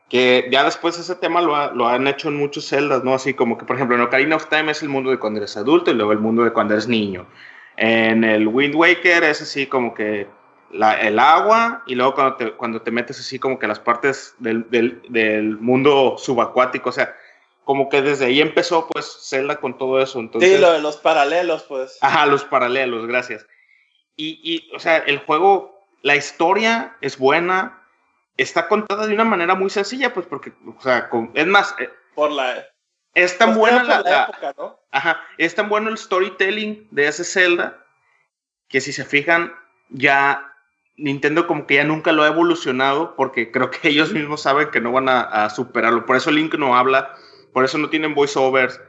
que 0.08 0.48
ya 0.50 0.64
después 0.64 0.98
ese 0.98 1.14
tema 1.14 1.42
lo, 1.42 1.74
lo, 1.74 1.88
han 1.88 2.06
hecho 2.06 2.28
en 2.28 2.36
muchos 2.36 2.66
celdas, 2.66 3.04
¿no? 3.04 3.14
Así 3.14 3.34
como 3.34 3.58
que, 3.58 3.66
por 3.66 3.76
ejemplo, 3.76 3.96
en 3.96 4.02
Ocarina 4.02 4.36
of 4.36 4.48
Time 4.48 4.72
es 4.72 4.82
el 4.82 4.88
mundo 4.88 5.10
de 5.10 5.18
cuando 5.18 5.38
eres 5.38 5.56
adulto 5.56 5.90
y 5.90 5.94
luego 5.94 6.12
el 6.12 6.18
mundo 6.18 6.42
de 6.42 6.52
cuando 6.52 6.74
eres 6.74 6.88
niño. 6.88 7.26
En 7.76 8.24
el 8.24 8.48
Wind 8.48 8.74
Waker 8.74 9.24
es 9.24 9.42
así 9.42 9.66
como 9.66 9.94
que 9.94 10.26
la, 10.72 11.00
el 11.00 11.18
agua 11.18 11.82
y 11.86 11.94
luego 11.94 12.14
cuando 12.14 12.36
te, 12.36 12.52
cuando 12.52 12.82
te 12.82 12.90
metes 12.90 13.18
así 13.18 13.38
como 13.38 13.58
que 13.58 13.66
las 13.66 13.78
partes 13.78 14.34
del, 14.38 14.68
del, 14.70 15.02
del, 15.08 15.58
mundo 15.58 16.16
subacuático, 16.18 16.90
o 16.90 16.92
sea, 16.92 17.14
como 17.70 17.88
que 17.88 18.02
desde 18.02 18.26
ahí 18.26 18.40
empezó 18.40 18.88
pues 18.88 19.28
Zelda 19.28 19.60
con 19.60 19.78
todo 19.78 20.02
eso. 20.02 20.18
Entonces, 20.18 20.56
sí, 20.56 20.58
lo 20.58 20.72
de 20.72 20.80
los 20.80 20.96
paralelos 20.96 21.62
pues. 21.62 21.98
Ajá, 22.00 22.26
los 22.26 22.44
paralelos, 22.44 23.06
gracias. 23.06 23.46
Y, 24.16 24.40
y, 24.42 24.74
o 24.74 24.80
sea, 24.80 24.96
el 24.96 25.18
juego, 25.18 25.80
la 26.02 26.16
historia 26.16 26.96
es 27.00 27.16
buena, 27.16 27.80
está 28.36 28.66
contada 28.66 29.06
de 29.06 29.14
una 29.14 29.24
manera 29.24 29.54
muy 29.54 29.70
sencilla, 29.70 30.12
pues 30.12 30.26
porque, 30.26 30.52
o 30.66 30.80
sea, 30.82 31.08
con, 31.08 31.30
es 31.34 31.46
más... 31.46 31.76
Eh, 31.78 31.88
por 32.16 32.32
la... 32.32 32.66
Es 33.14 33.38
tan 33.38 33.54
buena 33.54 33.84
la, 33.84 34.00
la, 34.00 34.24
época, 34.24 34.52
¿no? 34.58 34.80
Ajá, 34.90 35.22
es 35.38 35.54
tan 35.54 35.68
bueno 35.68 35.90
el 35.90 35.96
storytelling 35.96 36.88
de 36.90 37.06
ese 37.06 37.22
Zelda 37.22 37.86
que 38.66 38.80
si 38.80 38.92
se 38.92 39.04
fijan, 39.04 39.54
ya 39.90 40.56
Nintendo 40.96 41.46
como 41.46 41.68
que 41.68 41.76
ya 41.76 41.84
nunca 41.84 42.10
lo 42.10 42.24
ha 42.24 42.26
evolucionado 42.26 43.14
porque 43.14 43.52
creo 43.52 43.70
que 43.70 43.78
ellos 43.88 44.12
mismos 44.12 44.42
saben 44.42 44.70
que 44.72 44.80
no 44.80 44.90
van 44.90 45.08
a, 45.08 45.48
superarlo. 45.50 46.04
Por 46.04 46.16
eso 46.16 46.32
Link 46.32 46.54
no 46.54 46.76
habla, 46.76 47.14
por 47.52 47.64
eso 47.64 47.78
no 47.78 47.90
tienen 47.90 48.14
voiceovers, 48.14 48.80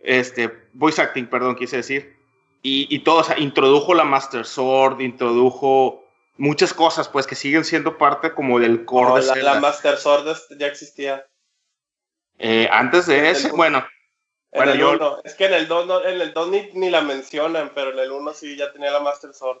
este, 0.00 0.68
voice 0.72 1.00
acting, 1.00 1.26
perdón, 1.26 1.56
quise 1.56 1.76
decir. 1.76 2.16
Y, 2.62 2.94
y 2.94 3.00
todo, 3.00 3.20
o 3.20 3.24
sea, 3.24 3.38
introdujo 3.38 3.94
la 3.94 4.04
Master 4.04 4.44
Sword, 4.44 5.00
introdujo 5.00 6.04
muchas 6.36 6.74
cosas, 6.74 7.08
pues, 7.08 7.26
que 7.26 7.34
siguen 7.34 7.64
siendo 7.64 7.98
parte 7.98 8.32
como 8.32 8.58
del 8.58 8.84
core 8.84 9.20
de 9.20 9.42
la, 9.42 9.54
la, 9.54 9.60
Master 9.60 9.96
Sword 9.96 10.36
ya 10.58 10.66
existía. 10.66 11.26
Eh, 12.38 12.68
antes 12.70 13.06
de 13.06 13.30
ese, 13.30 13.52
bueno. 13.52 13.86
bueno, 14.52 14.74
yo... 14.74 15.20
Es 15.24 15.34
que 15.34 15.46
en 15.46 15.54
el 15.54 15.68
2 15.68 16.04
en 16.06 16.20
el 16.20 16.32
2 16.32 16.48
ni, 16.48 16.70
ni, 16.74 16.90
la 16.90 17.02
mencionan, 17.02 17.72
pero 17.74 17.92
en 17.92 17.98
el 17.98 18.10
1 18.10 18.32
sí 18.32 18.56
ya 18.56 18.72
tenía 18.72 18.90
la 18.90 19.00
Master 19.00 19.32
Sword. 19.34 19.60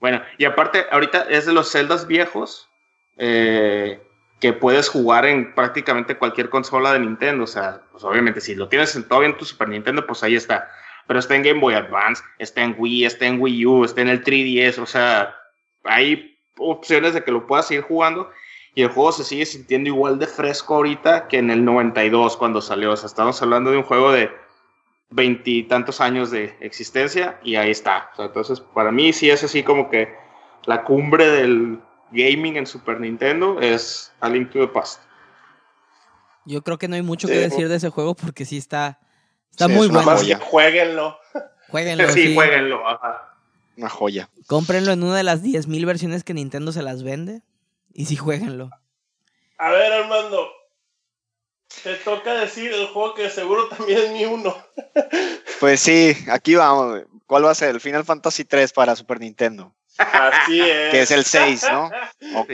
Bueno, 0.00 0.22
y 0.38 0.44
aparte, 0.44 0.86
ahorita 0.90 1.22
es 1.30 1.46
de 1.46 1.52
los 1.52 1.70
celdas 1.70 2.06
viejos 2.06 2.68
eh, 3.16 4.02
que 4.40 4.52
puedes 4.52 4.88
jugar 4.88 5.26
en 5.26 5.54
prácticamente 5.54 6.16
cualquier 6.16 6.50
consola 6.50 6.92
de 6.92 7.00
Nintendo. 7.00 7.44
O 7.44 7.46
sea, 7.46 7.80
pues 7.92 8.04
obviamente, 8.04 8.40
si 8.40 8.54
lo 8.54 8.68
tienes 8.68 8.92
todavía 9.08 9.30
en 9.30 9.38
tu 9.38 9.44
Super 9.44 9.68
Nintendo, 9.68 10.06
pues 10.06 10.22
ahí 10.22 10.34
está. 10.36 10.68
Pero 11.06 11.18
está 11.18 11.34
en 11.34 11.42
Game 11.42 11.60
Boy 11.60 11.74
Advance, 11.74 12.22
está 12.38 12.62
en 12.62 12.74
Wii, 12.78 13.04
está 13.04 13.26
en 13.26 13.40
Wii 13.40 13.66
U, 13.66 13.84
está 13.84 14.00
en 14.00 14.08
el 14.08 14.24
3DS. 14.24 14.78
O 14.78 14.86
sea, 14.86 15.34
hay 15.84 16.38
opciones 16.58 17.14
de 17.14 17.22
que 17.22 17.32
lo 17.32 17.46
puedas 17.46 17.66
seguir 17.68 17.84
jugando. 17.84 18.30
Y 18.74 18.82
el 18.82 18.88
juego 18.88 19.12
se 19.12 19.24
sigue 19.24 19.46
sintiendo 19.46 19.88
igual 19.88 20.18
de 20.18 20.26
fresco 20.26 20.74
ahorita 20.74 21.28
que 21.28 21.38
en 21.38 21.50
el 21.50 21.64
92 21.64 22.36
cuando 22.36 22.60
salió. 22.60 22.92
O 22.92 22.96
sea, 22.96 23.06
estamos 23.06 23.40
hablando 23.40 23.70
de 23.70 23.78
un 23.78 23.84
juego 23.84 24.10
de 24.10 24.30
veintitantos 25.10 26.00
años 26.00 26.30
de 26.30 26.56
existencia 26.60 27.38
y 27.44 27.54
ahí 27.54 27.70
está. 27.70 28.10
entonces, 28.18 28.60
para 28.60 28.90
mí 28.90 29.12
sí 29.12 29.30
es 29.30 29.44
así 29.44 29.62
como 29.62 29.88
que 29.88 30.12
la 30.64 30.82
cumbre 30.82 31.28
del 31.28 31.78
gaming 32.14 32.56
en 32.56 32.66
Super 32.66 33.00
Nintendo 33.00 33.60
es 33.60 34.12
A 34.20 34.28
Link 34.28 34.50
to 34.50 34.60
the 34.60 34.68
Past. 34.68 35.00
Yo 36.46 36.62
creo 36.62 36.78
que 36.78 36.88
no 36.88 36.94
hay 36.94 37.02
mucho 37.02 37.26
que 37.26 37.34
decir 37.34 37.68
de 37.68 37.76
ese 37.76 37.88
juego 37.90 38.14
porque 38.14 38.44
sí 38.44 38.58
está, 38.58 39.00
está 39.50 39.66
muy 39.68 39.88
bueno. 39.88 40.16
jueguenlo. 40.40 41.18
Jueguenlo. 41.68 42.08
Sí, 42.12 42.34
jueguenlo. 42.34 42.82
Una 43.76 43.88
joya. 43.88 44.28
Cómprenlo 44.46 44.92
en 44.92 45.02
una 45.02 45.16
de 45.16 45.24
las 45.24 45.42
10.000 45.42 45.84
versiones 45.86 46.22
que 46.22 46.34
Nintendo 46.34 46.70
se 46.70 46.82
las 46.82 47.02
vende 47.02 47.42
y 47.92 48.06
sí, 48.06 48.16
jueguenlo. 48.16 48.70
A 49.58 49.70
ver, 49.70 49.92
Armando, 49.92 50.48
te 51.82 51.94
toca 51.96 52.34
decir 52.34 52.72
el 52.72 52.86
juego 52.88 53.14
que 53.14 53.30
seguro 53.30 53.68
también 53.68 53.98
es 53.98 54.12
mi 54.12 54.24
uno. 54.24 54.56
Pues 55.60 55.80
sí, 55.80 56.14
aquí 56.30 56.54
vamos. 56.54 57.02
¿Cuál 57.26 57.46
va 57.46 57.52
a 57.52 57.54
ser? 57.54 57.70
El 57.70 57.80
Final 57.80 58.04
Fantasy 58.04 58.44
3 58.44 58.72
para 58.72 58.94
Super 58.94 59.18
Nintendo. 59.20 59.72
Así 59.98 60.60
es. 60.60 60.90
Que 60.92 61.02
es 61.02 61.10
el 61.10 61.24
6, 61.24 61.66
¿no? 61.70 61.90
Ok. 62.36 62.50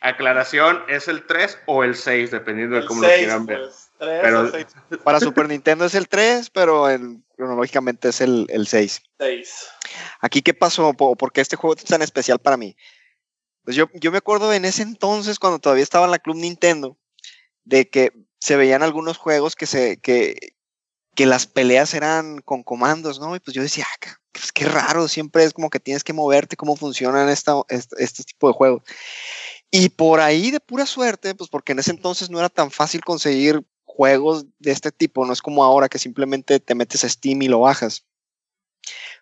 aclaración, 0.00 0.82
¿es 0.88 1.08
el 1.08 1.26
3 1.26 1.58
o 1.66 1.84
el 1.84 1.94
6? 1.94 2.30
Dependiendo 2.30 2.76
de 2.76 2.86
cómo 2.86 3.02
lo 3.02 3.08
quieran 3.08 3.46
ver. 3.46 3.60
Pues, 3.60 3.90
pero, 3.98 4.50
para 5.04 5.20
Super 5.20 5.48
Nintendo 5.48 5.84
es 5.84 5.94
el 5.94 6.08
3, 6.08 6.50
pero 6.50 6.86
cronológicamente 7.36 8.08
es 8.08 8.20
el, 8.20 8.46
el 8.50 8.66
6. 8.66 9.02
6. 9.18 9.66
Aquí, 10.20 10.42
¿qué 10.42 10.54
pasó? 10.54 10.92
¿Por 10.94 11.32
qué 11.32 11.40
este 11.40 11.56
juego 11.56 11.76
es 11.76 11.84
tan 11.84 12.02
especial 12.02 12.38
para 12.38 12.56
mí? 12.56 12.76
Pues 13.64 13.76
yo, 13.76 13.88
yo 13.94 14.10
me 14.10 14.18
acuerdo 14.18 14.52
en 14.52 14.64
ese 14.64 14.82
entonces, 14.82 15.38
cuando 15.38 15.60
todavía 15.60 15.84
estaba 15.84 16.06
en 16.06 16.10
la 16.10 16.18
Club 16.18 16.36
Nintendo, 16.36 16.98
de 17.64 17.88
que 17.88 18.12
se 18.40 18.56
veían 18.56 18.82
algunos 18.82 19.18
juegos 19.18 19.54
que 19.54 19.66
se 19.66 20.00
que, 20.00 20.56
que 21.14 21.26
las 21.26 21.46
peleas 21.46 21.94
eran 21.94 22.40
con 22.40 22.64
comandos, 22.64 23.20
¿no? 23.20 23.36
Y 23.36 23.40
pues 23.40 23.54
yo 23.54 23.62
decía, 23.62 23.86
ah, 23.88 24.16
qué 24.62 24.68
raro, 24.68 25.08
siempre 25.08 25.44
es 25.44 25.52
como 25.52 25.70
que 25.70 25.80
tienes 25.80 26.04
que 26.04 26.12
moverte, 26.12 26.56
cómo 26.56 26.76
funcionan 26.76 27.28
esta, 27.28 27.54
este, 27.68 27.96
este, 28.02 28.24
tipo 28.24 28.48
de 28.48 28.54
juegos. 28.54 28.82
Y 29.70 29.88
por 29.90 30.20
ahí 30.20 30.50
de 30.50 30.60
pura 30.60 30.86
suerte, 30.86 31.34
pues 31.34 31.50
porque 31.50 31.72
en 31.72 31.78
ese 31.78 31.90
entonces 31.90 32.30
no 32.30 32.38
era 32.38 32.48
tan 32.48 32.70
fácil 32.70 33.02
conseguir 33.04 33.64
juegos 33.84 34.46
de 34.58 34.72
este 34.72 34.92
tipo, 34.92 35.24
no 35.26 35.32
es 35.32 35.42
como 35.42 35.64
ahora 35.64 35.88
que 35.88 35.98
simplemente 35.98 36.60
te 36.60 36.74
metes 36.74 37.04
a 37.04 37.08
Steam 37.08 37.42
y 37.42 37.48
lo 37.48 37.60
bajas. 37.60 38.04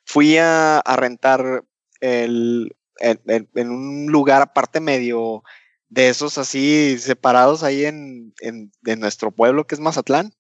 Fui 0.05 0.37
a, 0.37 0.79
a 0.79 0.97
rentar 0.97 1.65
el, 2.01 2.75
en 3.01 3.71
un 3.71 4.07
lugar 4.07 4.43
aparte 4.43 4.81
medio 4.81 5.43
de 5.89 6.09
esos 6.09 6.39
así 6.39 6.99
separados 6.99 7.63
ahí 7.63 7.85
en, 7.85 8.35
en, 8.41 8.71
nuestro 9.01 9.31
pueblo 9.31 9.67
que 9.67 9.75
es 9.75 9.81
Mazatlán. 9.81 10.35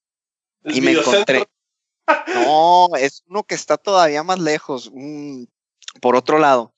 y 0.65 0.81
me 0.81 0.93
encontré. 0.93 1.47
No, 2.35 2.89
es 2.97 3.23
uno 3.29 3.45
que 3.45 3.55
está 3.55 3.77
todavía 3.77 4.23
más 4.23 4.39
lejos, 4.39 4.91
por 6.01 6.17
otro 6.17 6.39
lado. 6.39 6.73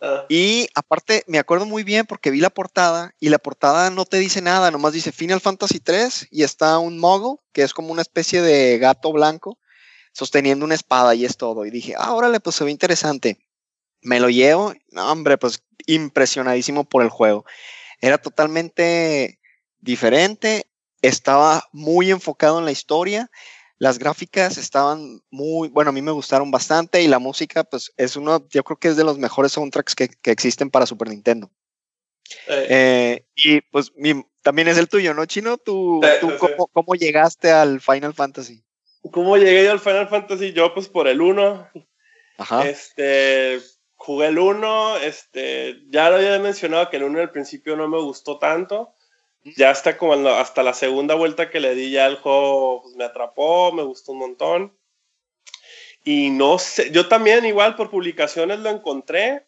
Ah. 0.00 0.24
Y 0.28 0.68
aparte, 0.74 1.24
me 1.26 1.38
acuerdo 1.38 1.66
muy 1.66 1.84
bien 1.84 2.06
porque 2.06 2.30
vi 2.30 2.40
la 2.40 2.50
portada 2.50 3.14
y 3.20 3.28
la 3.28 3.38
portada 3.38 3.90
no 3.90 4.06
te 4.06 4.18
dice 4.18 4.40
nada, 4.40 4.70
nomás 4.70 4.92
dice 4.92 5.12
Final 5.12 5.40
Fantasy 5.40 5.78
3 5.80 6.28
y 6.30 6.42
está 6.42 6.78
un 6.78 6.98
Mogul, 6.98 7.38
que 7.52 7.62
es 7.62 7.74
como 7.74 7.92
una 7.92 8.02
especie 8.02 8.40
de 8.40 8.78
gato 8.78 9.12
blanco, 9.12 9.58
sosteniendo 10.12 10.64
una 10.64 10.74
espada 10.74 11.14
y 11.14 11.24
es 11.24 11.36
todo. 11.36 11.66
Y 11.66 11.70
dije, 11.70 11.94
ah, 11.98 12.14
órale, 12.14 12.40
pues 12.40 12.56
se 12.56 12.64
ve 12.64 12.70
interesante. 12.70 13.38
Me 14.00 14.20
lo 14.20 14.30
llevo, 14.30 14.72
no, 14.90 15.12
hombre, 15.12 15.36
pues 15.36 15.62
impresionadísimo 15.86 16.84
por 16.84 17.02
el 17.02 17.10
juego. 17.10 17.44
Era 18.00 18.16
totalmente 18.16 19.38
diferente, 19.80 20.66
estaba 21.02 21.68
muy 21.72 22.10
enfocado 22.10 22.58
en 22.58 22.64
la 22.64 22.72
historia, 22.72 23.30
las 23.80 23.98
gráficas 23.98 24.58
estaban 24.58 25.22
muy, 25.30 25.68
bueno, 25.68 25.88
a 25.88 25.92
mí 25.92 26.02
me 26.02 26.10
gustaron 26.10 26.50
bastante 26.50 27.02
y 27.02 27.08
la 27.08 27.18
música, 27.18 27.64
pues 27.64 27.92
es 27.96 28.14
uno, 28.14 28.46
yo 28.50 28.62
creo 28.62 28.76
que 28.76 28.88
es 28.88 28.96
de 28.96 29.04
los 29.04 29.16
mejores 29.16 29.52
soundtracks 29.52 29.94
que, 29.94 30.10
existen 30.24 30.70
para 30.70 30.84
Super 30.84 31.08
Nintendo. 31.08 31.50
Eh. 32.46 32.66
Eh, 32.68 33.24
y 33.36 33.62
pues 33.62 33.90
también 34.42 34.68
es 34.68 34.76
el 34.76 34.90
tuyo, 34.90 35.14
¿no, 35.14 35.24
Chino? 35.24 35.56
¿Tú, 35.56 36.02
tú 36.20 36.30
cómo, 36.38 36.66
cómo, 36.66 36.94
llegaste 36.94 37.50
al 37.50 37.80
Final 37.80 38.12
Fantasy? 38.12 38.62
¿Cómo 39.10 39.38
llegué 39.38 39.64
yo 39.64 39.72
al 39.72 39.80
Final 39.80 40.08
Fantasy? 40.08 40.52
Yo 40.52 40.74
pues 40.74 40.86
por 40.86 41.08
el 41.08 41.22
1. 41.22 41.70
Ajá. 42.36 42.68
Este, 42.68 43.60
jugué 43.94 44.26
el 44.26 44.38
1, 44.38 44.98
este, 44.98 45.80
ya 45.88 46.10
lo 46.10 46.16
había 46.16 46.38
mencionado 46.38 46.90
que 46.90 46.98
el 46.98 47.04
1 47.04 47.18
al 47.18 47.30
principio 47.30 47.76
no 47.76 47.88
me 47.88 47.98
gustó 47.98 48.38
tanto. 48.38 48.94
Ya 49.42 49.70
hasta 49.70 49.96
como 49.96 50.14
hasta 50.28 50.62
la 50.62 50.74
segunda 50.74 51.14
vuelta 51.14 51.50
que 51.50 51.60
le 51.60 51.74
di 51.74 51.90
ya 51.90 52.06
el 52.06 52.16
juego 52.16 52.82
pues, 52.82 52.94
me 52.96 53.04
atrapó, 53.04 53.72
me 53.72 53.82
gustó 53.82 54.12
un 54.12 54.18
montón. 54.18 54.76
Y 56.04 56.30
no 56.30 56.58
sé, 56.58 56.90
yo 56.90 57.08
también 57.08 57.44
igual 57.44 57.76
por 57.76 57.90
publicaciones 57.90 58.60
lo 58.60 58.70
encontré. 58.70 59.46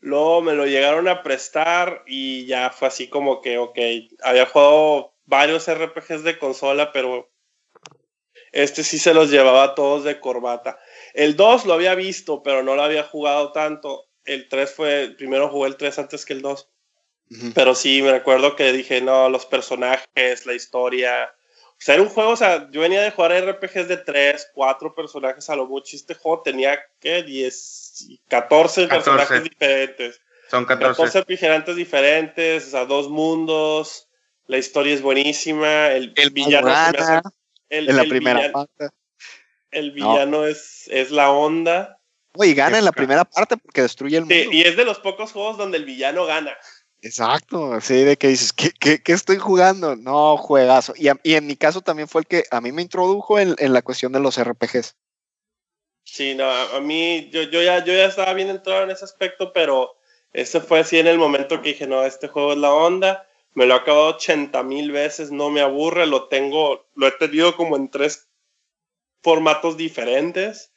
Luego 0.00 0.42
me 0.42 0.54
lo 0.54 0.66
llegaron 0.66 1.08
a 1.08 1.22
prestar 1.22 2.04
y 2.06 2.46
ya 2.46 2.70
fue 2.70 2.88
así 2.88 3.08
como 3.08 3.40
que, 3.40 3.58
ok, 3.58 3.78
había 4.22 4.46
jugado 4.46 5.14
varios 5.24 5.68
RPGs 5.68 6.22
de 6.22 6.38
consola, 6.38 6.92
pero 6.92 7.30
este 8.52 8.84
sí 8.84 8.98
se 8.98 9.12
los 9.12 9.30
llevaba 9.30 9.74
todos 9.74 10.04
de 10.04 10.20
corbata. 10.20 10.78
El 11.14 11.36
2 11.36 11.66
lo 11.66 11.74
había 11.74 11.94
visto, 11.96 12.42
pero 12.42 12.62
no 12.62 12.76
lo 12.76 12.82
había 12.82 13.02
jugado 13.02 13.52
tanto. 13.52 14.08
El 14.24 14.48
3 14.48 14.72
fue, 14.72 15.14
primero 15.16 15.48
jugué 15.48 15.68
el 15.68 15.76
3 15.76 15.98
antes 15.98 16.24
que 16.24 16.32
el 16.32 16.42
2. 16.42 16.70
Pero 17.54 17.74
sí, 17.74 18.00
me 18.02 18.10
recuerdo 18.12 18.56
que 18.56 18.72
dije, 18.72 19.00
no, 19.00 19.28
los 19.28 19.44
personajes, 19.46 20.46
la 20.46 20.54
historia. 20.54 21.30
O 21.72 21.76
sea, 21.80 21.94
era 21.94 22.02
un 22.02 22.08
juego, 22.08 22.30
o 22.30 22.36
sea, 22.36 22.68
yo 22.70 22.80
venía 22.80 23.02
de 23.02 23.10
jugar 23.10 23.32
RPGs 23.32 23.86
de 23.86 23.98
3, 23.98 24.50
4 24.54 24.94
personajes 24.94 25.48
a 25.50 25.56
lo 25.56 25.66
mucho. 25.66 25.94
Este 25.94 26.14
juego 26.14 26.42
tenía, 26.42 26.78
¿qué? 27.00 27.22
10, 27.22 28.18
14, 28.28 28.88
personajes 28.88 29.44
diferentes. 29.44 30.20
Son 30.50 30.64
14. 30.64 30.96
14 30.96 31.18
refrigerantes 31.20 31.76
diferentes, 31.76 32.66
o 32.66 32.70
sea, 32.70 32.84
dos 32.86 33.08
mundos. 33.10 34.08
La 34.46 34.56
historia 34.56 34.94
es 34.94 35.02
buenísima. 35.02 35.88
El, 35.88 36.12
El 36.16 36.30
villano. 36.30 36.68
hace- 36.68 37.20
el- 37.68 37.90
en 37.90 37.96
la 37.96 38.02
el 38.02 38.08
primera 38.08 38.38
villano- 38.40 38.52
parte. 38.52 38.94
El 39.70 39.90
villano 39.92 40.46
es, 40.46 40.84
es 40.88 41.10
la 41.10 41.30
onda. 41.30 42.00
Oye, 42.34 42.54
gana 42.54 42.78
en 42.78 42.84
la 42.86 42.92
primera 42.92 43.24
parte 43.26 43.58
porque 43.58 43.82
destruye 43.82 44.16
el 44.16 44.22
mundo. 44.24 44.34
Sí, 44.34 44.48
y 44.50 44.62
es 44.62 44.76
de 44.76 44.84
los 44.86 44.98
pocos 45.00 45.32
juegos 45.32 45.58
donde 45.58 45.76
el 45.76 45.84
villano 45.84 46.24
gana. 46.24 46.56
Exacto, 47.00 47.74
así 47.74 48.02
de 48.02 48.16
que 48.16 48.28
dices, 48.28 48.52
¿qué, 48.52 48.70
qué, 48.72 49.12
estoy 49.12 49.36
jugando? 49.36 49.94
No, 49.94 50.36
juegazo. 50.36 50.94
Y, 50.96 51.08
y 51.22 51.34
en 51.34 51.46
mi 51.46 51.56
caso 51.56 51.80
también 51.80 52.08
fue 52.08 52.22
el 52.22 52.26
que 52.26 52.44
a 52.50 52.60
mí 52.60 52.72
me 52.72 52.82
introdujo 52.82 53.38
en, 53.38 53.54
en 53.58 53.72
la 53.72 53.82
cuestión 53.82 54.12
de 54.12 54.20
los 54.20 54.36
RPGs. 54.38 54.96
Sí, 56.04 56.34
no, 56.34 56.44
a, 56.44 56.76
a 56.76 56.80
mí, 56.80 57.28
yo, 57.30 57.42
yo, 57.42 57.62
ya, 57.62 57.84
yo 57.84 57.92
ya 57.92 58.06
estaba 58.06 58.34
bien 58.34 58.48
entrado 58.48 58.82
en 58.82 58.90
ese 58.90 59.04
aspecto, 59.04 59.52
pero 59.52 59.96
ese 60.32 60.60
fue 60.60 60.80
así 60.80 60.98
en 60.98 61.06
el 61.06 61.18
momento 61.18 61.62
que 61.62 61.70
dije, 61.70 61.86
no, 61.86 62.02
este 62.04 62.28
juego 62.28 62.52
es 62.52 62.58
la 62.58 62.72
onda. 62.72 63.28
Me 63.54 63.66
lo 63.66 63.74
he 63.74 63.78
acabado 63.78 64.08
80 64.16 64.62
mil 64.62 64.90
veces, 64.90 65.30
no 65.30 65.50
me 65.50 65.60
aburre, 65.60 66.06
lo 66.06 66.28
tengo, 66.28 66.86
lo 66.94 67.06
he 67.06 67.12
tenido 67.12 67.56
como 67.56 67.76
en 67.76 67.90
tres 67.90 68.28
formatos 69.22 69.76
diferentes. 69.76 70.72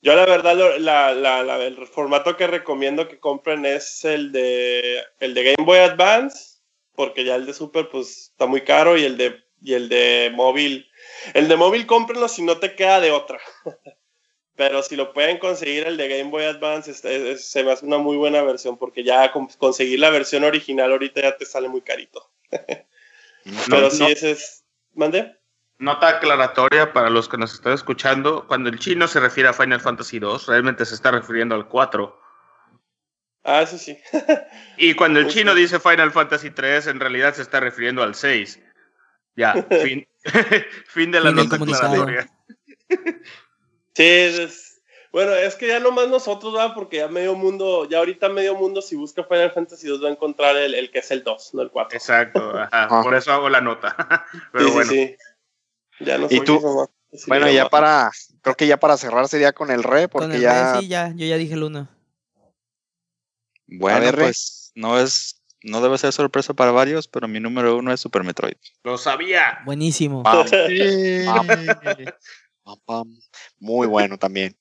Yo 0.00 0.14
la 0.14 0.26
verdad, 0.26 0.56
la, 0.78 1.12
la- 1.12 1.42
la- 1.42 1.64
el 1.64 1.86
formato 1.86 2.36
que 2.36 2.46
recomiendo 2.46 3.08
que 3.08 3.18
compren 3.18 3.66
es 3.66 4.04
el 4.04 4.30
de, 4.32 5.02
el 5.20 5.34
de 5.34 5.42
Game 5.44 5.64
Boy 5.66 5.78
Advance, 5.78 6.58
porque 6.94 7.24
ya 7.24 7.34
el 7.34 7.46
de 7.46 7.52
Super 7.54 7.88
pues 7.88 8.30
está 8.30 8.46
muy 8.46 8.60
caro 8.62 8.96
y 8.96 9.04
el 9.04 9.16
de, 9.16 9.42
y 9.60 9.74
el 9.74 9.88
de 9.88 10.30
móvil, 10.34 10.88
el 11.34 11.48
de 11.48 11.56
móvil 11.56 11.86
cómprenlo 11.86 12.28
si 12.28 12.42
no 12.42 12.58
te 12.58 12.74
queda 12.76 13.00
de 13.00 13.10
otra. 13.10 13.40
Pero 14.56 14.82
si 14.82 14.96
lo 14.96 15.12
pueden 15.12 15.38
conseguir 15.38 15.86
el 15.86 15.96
de 15.96 16.08
Game 16.08 16.30
Boy 16.30 16.44
Advance, 16.44 16.90
es- 16.90 17.04
es- 17.04 17.22
es- 17.22 17.44
se 17.48 17.62
me 17.64 17.72
hace 17.72 17.86
una 17.86 17.98
muy 17.98 18.16
buena 18.16 18.42
versión, 18.42 18.76
porque 18.78 19.04
ya 19.04 19.30
con- 19.32 19.46
conseguir 19.58 20.00
la 20.00 20.10
versión 20.10 20.44
original 20.44 20.90
ahorita 20.92 21.22
ya 21.22 21.36
te 21.36 21.44
sale 21.46 21.68
muy 21.68 21.80
carito. 21.82 22.30
Pero 23.68 23.82
No, 23.82 23.90
sí, 23.90 24.02
no. 24.02 24.08
ese 24.08 24.32
es... 24.32 24.64
¿Mande? 24.94 25.36
Nota 25.78 26.08
aclaratoria 26.08 26.92
para 26.92 27.08
los 27.08 27.28
que 27.28 27.38
nos 27.38 27.54
están 27.54 27.72
escuchando. 27.72 28.46
Cuando 28.48 28.68
el 28.68 28.78
chino 28.78 29.06
se 29.06 29.20
refiere 29.20 29.48
a 29.48 29.52
Final 29.52 29.80
Fantasy 29.80 30.16
II, 30.16 30.36
realmente 30.48 30.84
se 30.84 30.94
está 30.94 31.10
refiriendo 31.12 31.54
al 31.54 31.68
4. 31.68 32.20
Ah, 33.44 33.62
eso 33.62 33.78
sí. 33.78 33.96
Y 34.76 34.94
cuando 34.94 35.20
el 35.20 35.28
chino 35.28 35.54
dice 35.54 35.78
Final 35.80 36.10
Fantasy 36.12 36.48
III, 36.48 36.90
en 36.90 37.00
realidad 37.00 37.34
se 37.34 37.42
está 37.42 37.60
refiriendo 37.60 38.02
al 38.02 38.14
6. 38.14 38.60
Ya, 39.36 39.52
fin, 39.82 40.06
fin 40.86 41.12
de 41.12 41.20
la 41.20 41.30
nota 41.30 41.56
aclaratoria. 41.56 42.28
Sí, 43.94 44.04
es- 44.04 44.64
bueno, 45.10 45.32
es 45.32 45.54
que 45.54 45.66
ya 45.68 45.80
nomás 45.80 46.08
nosotros, 46.08 46.54
va, 46.54 46.74
porque 46.74 46.98
ya 46.98 47.08
medio 47.08 47.34
mundo, 47.34 47.88
ya 47.88 47.98
ahorita 47.98 48.28
medio 48.28 48.54
mundo, 48.54 48.82
si 48.82 48.94
busca 48.94 49.24
Final 49.24 49.52
Fantasy 49.52 49.88
2 49.88 50.04
va 50.04 50.08
a 50.08 50.12
encontrar 50.12 50.54
el, 50.56 50.74
el 50.74 50.90
que 50.90 50.98
es 50.98 51.10
el 51.10 51.24
2, 51.24 51.54
no 51.54 51.62
el 51.62 51.70
4. 51.70 51.96
Exacto, 51.96 52.50
ajá, 52.58 52.84
Ajá. 52.84 53.02
por 53.02 53.14
eso 53.14 53.32
hago 53.32 53.48
la 53.48 53.62
nota. 53.62 54.26
Pero 54.52 54.66
sí, 54.66 54.70
bueno, 54.74 54.90
sí, 54.90 55.06
sí. 55.06 55.16
Ya 56.00 56.18
no 56.18 56.26
¿Y 56.30 56.40
tú? 56.40 56.60
mamá. 56.60 56.88
Bueno, 57.26 57.50
ya 57.50 57.64
mamá. 57.64 57.70
para, 57.70 58.10
creo 58.42 58.56
que 58.56 58.66
ya 58.66 58.78
para 58.78 58.96
cerrar 58.96 59.28
sería 59.28 59.52
con 59.52 59.70
el 59.70 59.82
re, 59.82 60.08
porque 60.08 60.28
Con 60.28 60.36
el 60.36 60.42
ya... 60.42 60.74
Re, 60.74 60.80
sí, 60.80 60.88
ya, 60.88 61.12
yo 61.14 61.26
ya 61.26 61.36
dije 61.36 61.54
el 61.54 61.62
uno. 61.62 61.88
Bueno, 63.66 64.00
ver, 64.00 64.16
pues 64.16 64.72
no 64.74 64.98
es, 64.98 65.42
no 65.62 65.80
debe 65.80 65.98
ser 65.98 66.12
sorpresa 66.12 66.54
para 66.54 66.70
varios, 66.70 67.08
pero 67.08 67.28
mi 67.28 67.40
número 67.40 67.76
uno 67.76 67.92
es 67.92 68.00
Super 68.00 68.24
Metroid. 68.24 68.56
lo 68.82 68.96
sabía. 68.96 69.60
Buenísimo. 69.64 70.22
Pam, 70.22 70.46
pam, 71.26 71.46
pam, 72.64 72.80
pam. 72.84 73.20
Muy 73.58 73.86
bueno 73.86 74.18
también. 74.18 74.56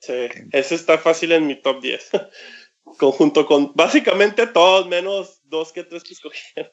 Sí, 0.00 0.28
ese 0.50 0.74
está 0.74 0.98
fácil 0.98 1.32
en 1.32 1.46
mi 1.46 1.60
top 1.60 1.80
10. 1.80 2.10
Conjunto 2.98 3.46
con 3.46 3.72
básicamente 3.74 4.46
todos, 4.48 4.88
menos 4.88 5.40
dos 5.44 5.72
que 5.72 5.84
tres 5.84 6.02
que 6.02 6.14
escogieron. 6.14 6.72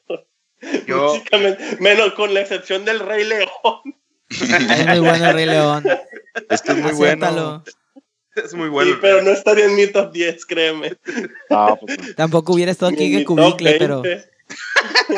Yo- 0.86 1.14
menos 1.78 2.12
con 2.14 2.34
la 2.34 2.40
excepción 2.40 2.84
del 2.84 3.00
Rey 3.00 3.24
León. 3.24 3.48
Es 4.28 4.86
muy 4.86 4.98
bueno 5.00 5.26
el 5.28 5.34
Rey 5.34 5.46
León. 5.46 5.84
Es 6.48 6.76
muy 6.76 6.92
bueno. 6.92 7.64
Es 8.36 8.54
muy 8.54 8.68
bueno. 8.68 8.92
sí, 8.92 8.98
pero 9.00 9.22
no 9.22 9.30
estaría 9.30 9.64
en 9.66 9.74
mi 9.74 9.86
top 9.88 10.12
10, 10.12 10.46
créeme. 10.46 10.96
No, 11.50 11.76
pues. 11.80 12.14
Tampoco 12.14 12.52
hubiera 12.54 12.70
estado 12.70 12.92
aquí 12.92 13.12
en 13.16 13.24
cubicle, 13.24 13.74
pero 13.78 14.02
20. 14.02 14.30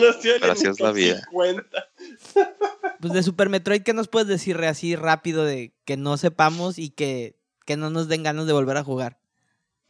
no 0.00 0.08
estoy 0.10 0.32
ni 0.32 0.38
Pero 0.40 0.44
en 0.46 0.50
así 0.50 0.64
mi 0.64 0.70
es 0.70 0.80
la 0.80 0.92
vida. 0.92 1.20
50. 1.30 1.88
pues 3.00 3.12
de 3.12 3.22
Super 3.22 3.48
Metroid, 3.48 3.82
¿qué 3.82 3.92
nos 3.92 4.08
puedes 4.08 4.28
decir 4.28 4.56
Re, 4.56 4.66
así 4.66 4.96
rápido 4.96 5.44
de 5.44 5.72
que 5.84 5.96
no 5.96 6.16
sepamos 6.16 6.78
y 6.78 6.90
que, 6.90 7.36
que 7.64 7.76
no 7.76 7.90
nos 7.90 8.08
den 8.08 8.22
ganas 8.22 8.46
de 8.46 8.52
volver 8.52 8.76
a 8.76 8.84
jugar? 8.84 9.18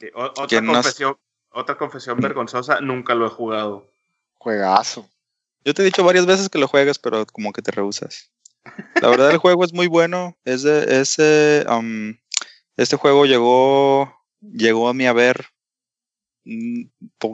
Sí, 0.00 0.08
o- 0.14 0.24
otra, 0.24 0.46
¿Quién 0.46 0.66
nos- 0.66 0.74
confesión, 0.76 1.16
otra 1.50 1.76
confesión 1.78 2.18
vergonzosa, 2.20 2.80
nunca 2.80 3.14
lo 3.14 3.26
he 3.26 3.30
jugado. 3.30 3.90
Juegazo. 4.44 5.08
Yo 5.64 5.72
te 5.72 5.80
he 5.80 5.86
dicho 5.86 6.04
varias 6.04 6.26
veces 6.26 6.50
que 6.50 6.58
lo 6.58 6.68
juegues, 6.68 6.98
pero 6.98 7.24
como 7.24 7.50
que 7.52 7.62
te 7.62 7.70
rehusas. 7.70 8.30
La 9.00 9.08
verdad, 9.08 9.30
el 9.30 9.38
juego 9.38 9.64
es 9.64 9.72
muy 9.72 9.86
bueno. 9.86 10.36
Es 10.44 10.62
de, 10.62 11.00
es, 11.00 11.14
eh, 11.18 11.64
um, 11.66 12.14
este 12.76 12.96
juego 12.96 13.24
llegó, 13.24 14.14
llegó 14.42 14.90
a 14.90 14.94
mi 14.94 15.06
haber 15.06 15.46
mm, 16.44 16.82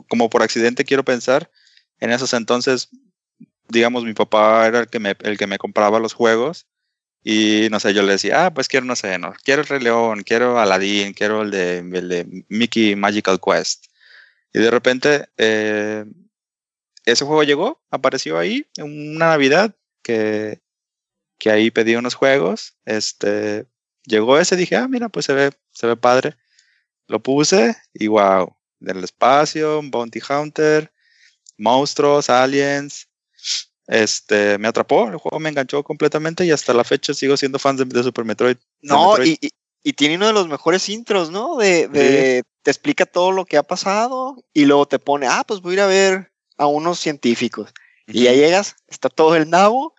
como 0.09 0.31
por 0.31 0.45
accidente, 0.45 0.85
quiero 0.85 1.05
pensar. 1.05 1.51
En 1.99 2.13
esos 2.13 2.33
entonces, 2.33 2.89
digamos, 3.69 4.05
mi 4.05 4.15
papá 4.15 4.65
era 4.69 4.79
el 4.79 4.87
que 4.87 5.01
me, 5.01 5.17
el 5.25 5.37
que 5.37 5.49
me 5.49 5.59
compraba 5.59 5.99
los 5.99 6.15
juegos. 6.15 6.69
Y 7.25 7.67
no 7.73 7.81
sé, 7.81 7.93
yo 7.93 8.03
le 8.03 8.13
decía, 8.13 8.47
ah, 8.47 8.55
pues 8.55 8.69
quiero, 8.69 8.87
no 8.87 8.95
sé, 8.95 9.19
no, 9.19 9.35
quiero 9.43 9.63
el 9.63 9.69
Rey 9.69 9.81
León, 9.81 10.23
quiero 10.23 10.61
Aladdin, 10.61 11.13
quiero 11.13 11.43
el 11.43 11.51
de, 11.51 11.79
el 11.79 12.09
de 12.09 12.45
Mickey 12.49 12.95
Magical 12.95 13.41
Quest. 13.45 13.87
Y 14.53 14.61
de 14.61 14.71
repente, 14.71 15.29
eh, 15.37 16.05
ese 17.05 17.25
juego 17.25 17.43
llegó, 17.43 17.81
apareció 17.91 18.39
ahí 18.39 18.67
en 18.77 19.17
una 19.17 19.29
Navidad 19.29 19.75
que, 20.03 20.61
que 21.39 21.51
ahí 21.51 21.71
pedí 21.71 21.95
unos 21.97 22.15
juegos. 22.15 22.77
Este 22.85 23.67
llegó 24.05 24.39
ese, 24.39 24.57
dije, 24.57 24.77
ah, 24.77 24.89
mira, 24.89 25.09
pues 25.09 25.27
se 25.27 25.33
ve, 25.35 25.51
se 25.73 25.87
ve 25.87 25.97
padre. 25.97 26.37
Lo 27.07 27.21
puse 27.23 27.77
y 27.95 28.07
wow, 28.07 28.55
del 28.79 29.03
espacio, 29.05 29.79
un 29.81 29.91
Bounty 29.91 30.21
Hunter, 30.29 30.93
monstruos, 31.59 32.31
aliens. 32.31 33.09
Este 33.87 34.57
me 34.59 34.69
atrapó, 34.69 35.09
el 35.09 35.17
juego 35.17 35.41
me 35.41 35.49
enganchó 35.49 35.83
completamente 35.83 36.45
y 36.45 36.53
hasta 36.53 36.73
la 36.73 36.85
fecha 36.85 37.13
sigo 37.13 37.37
siendo 37.37 37.59
fan 37.59 37.77
de, 37.77 37.85
de 37.87 38.03
Super 38.05 38.25
Metroid. 38.25 38.57
No, 38.83 39.11
Metroid. 39.13 39.37
y, 39.41 39.47
y- 39.47 39.51
y 39.83 39.95
tiene 39.95 40.17
uno 40.17 40.27
de 40.27 40.35
los 40.35 40.47
mejores 40.47 40.91
intros, 40.91 41.31
¿no? 41.31 41.57
De, 41.57 41.89
de- 41.89 42.43
te 42.63 42.71
explica 42.71 43.07
todo 43.07 43.33
lo 43.33 43.47
que 43.47 43.57
ha 43.57 43.63
pasado 43.63 44.37
y 44.53 44.67
luego 44.67 44.87
te 44.87 44.99
pone, 44.99 45.27
ah, 45.27 45.43
pues 45.49 45.63
voy 45.63 45.71
a 45.73 45.75
ir 45.75 45.81
a 45.81 45.87
ver 45.87 46.33
a 46.61 46.67
unos 46.67 47.01
científicos. 47.01 47.73
Y 48.07 48.25
ya 48.25 48.33
llegas, 48.33 48.77
está 48.87 49.09
todo 49.09 49.35
el 49.35 49.49
nabo 49.49 49.95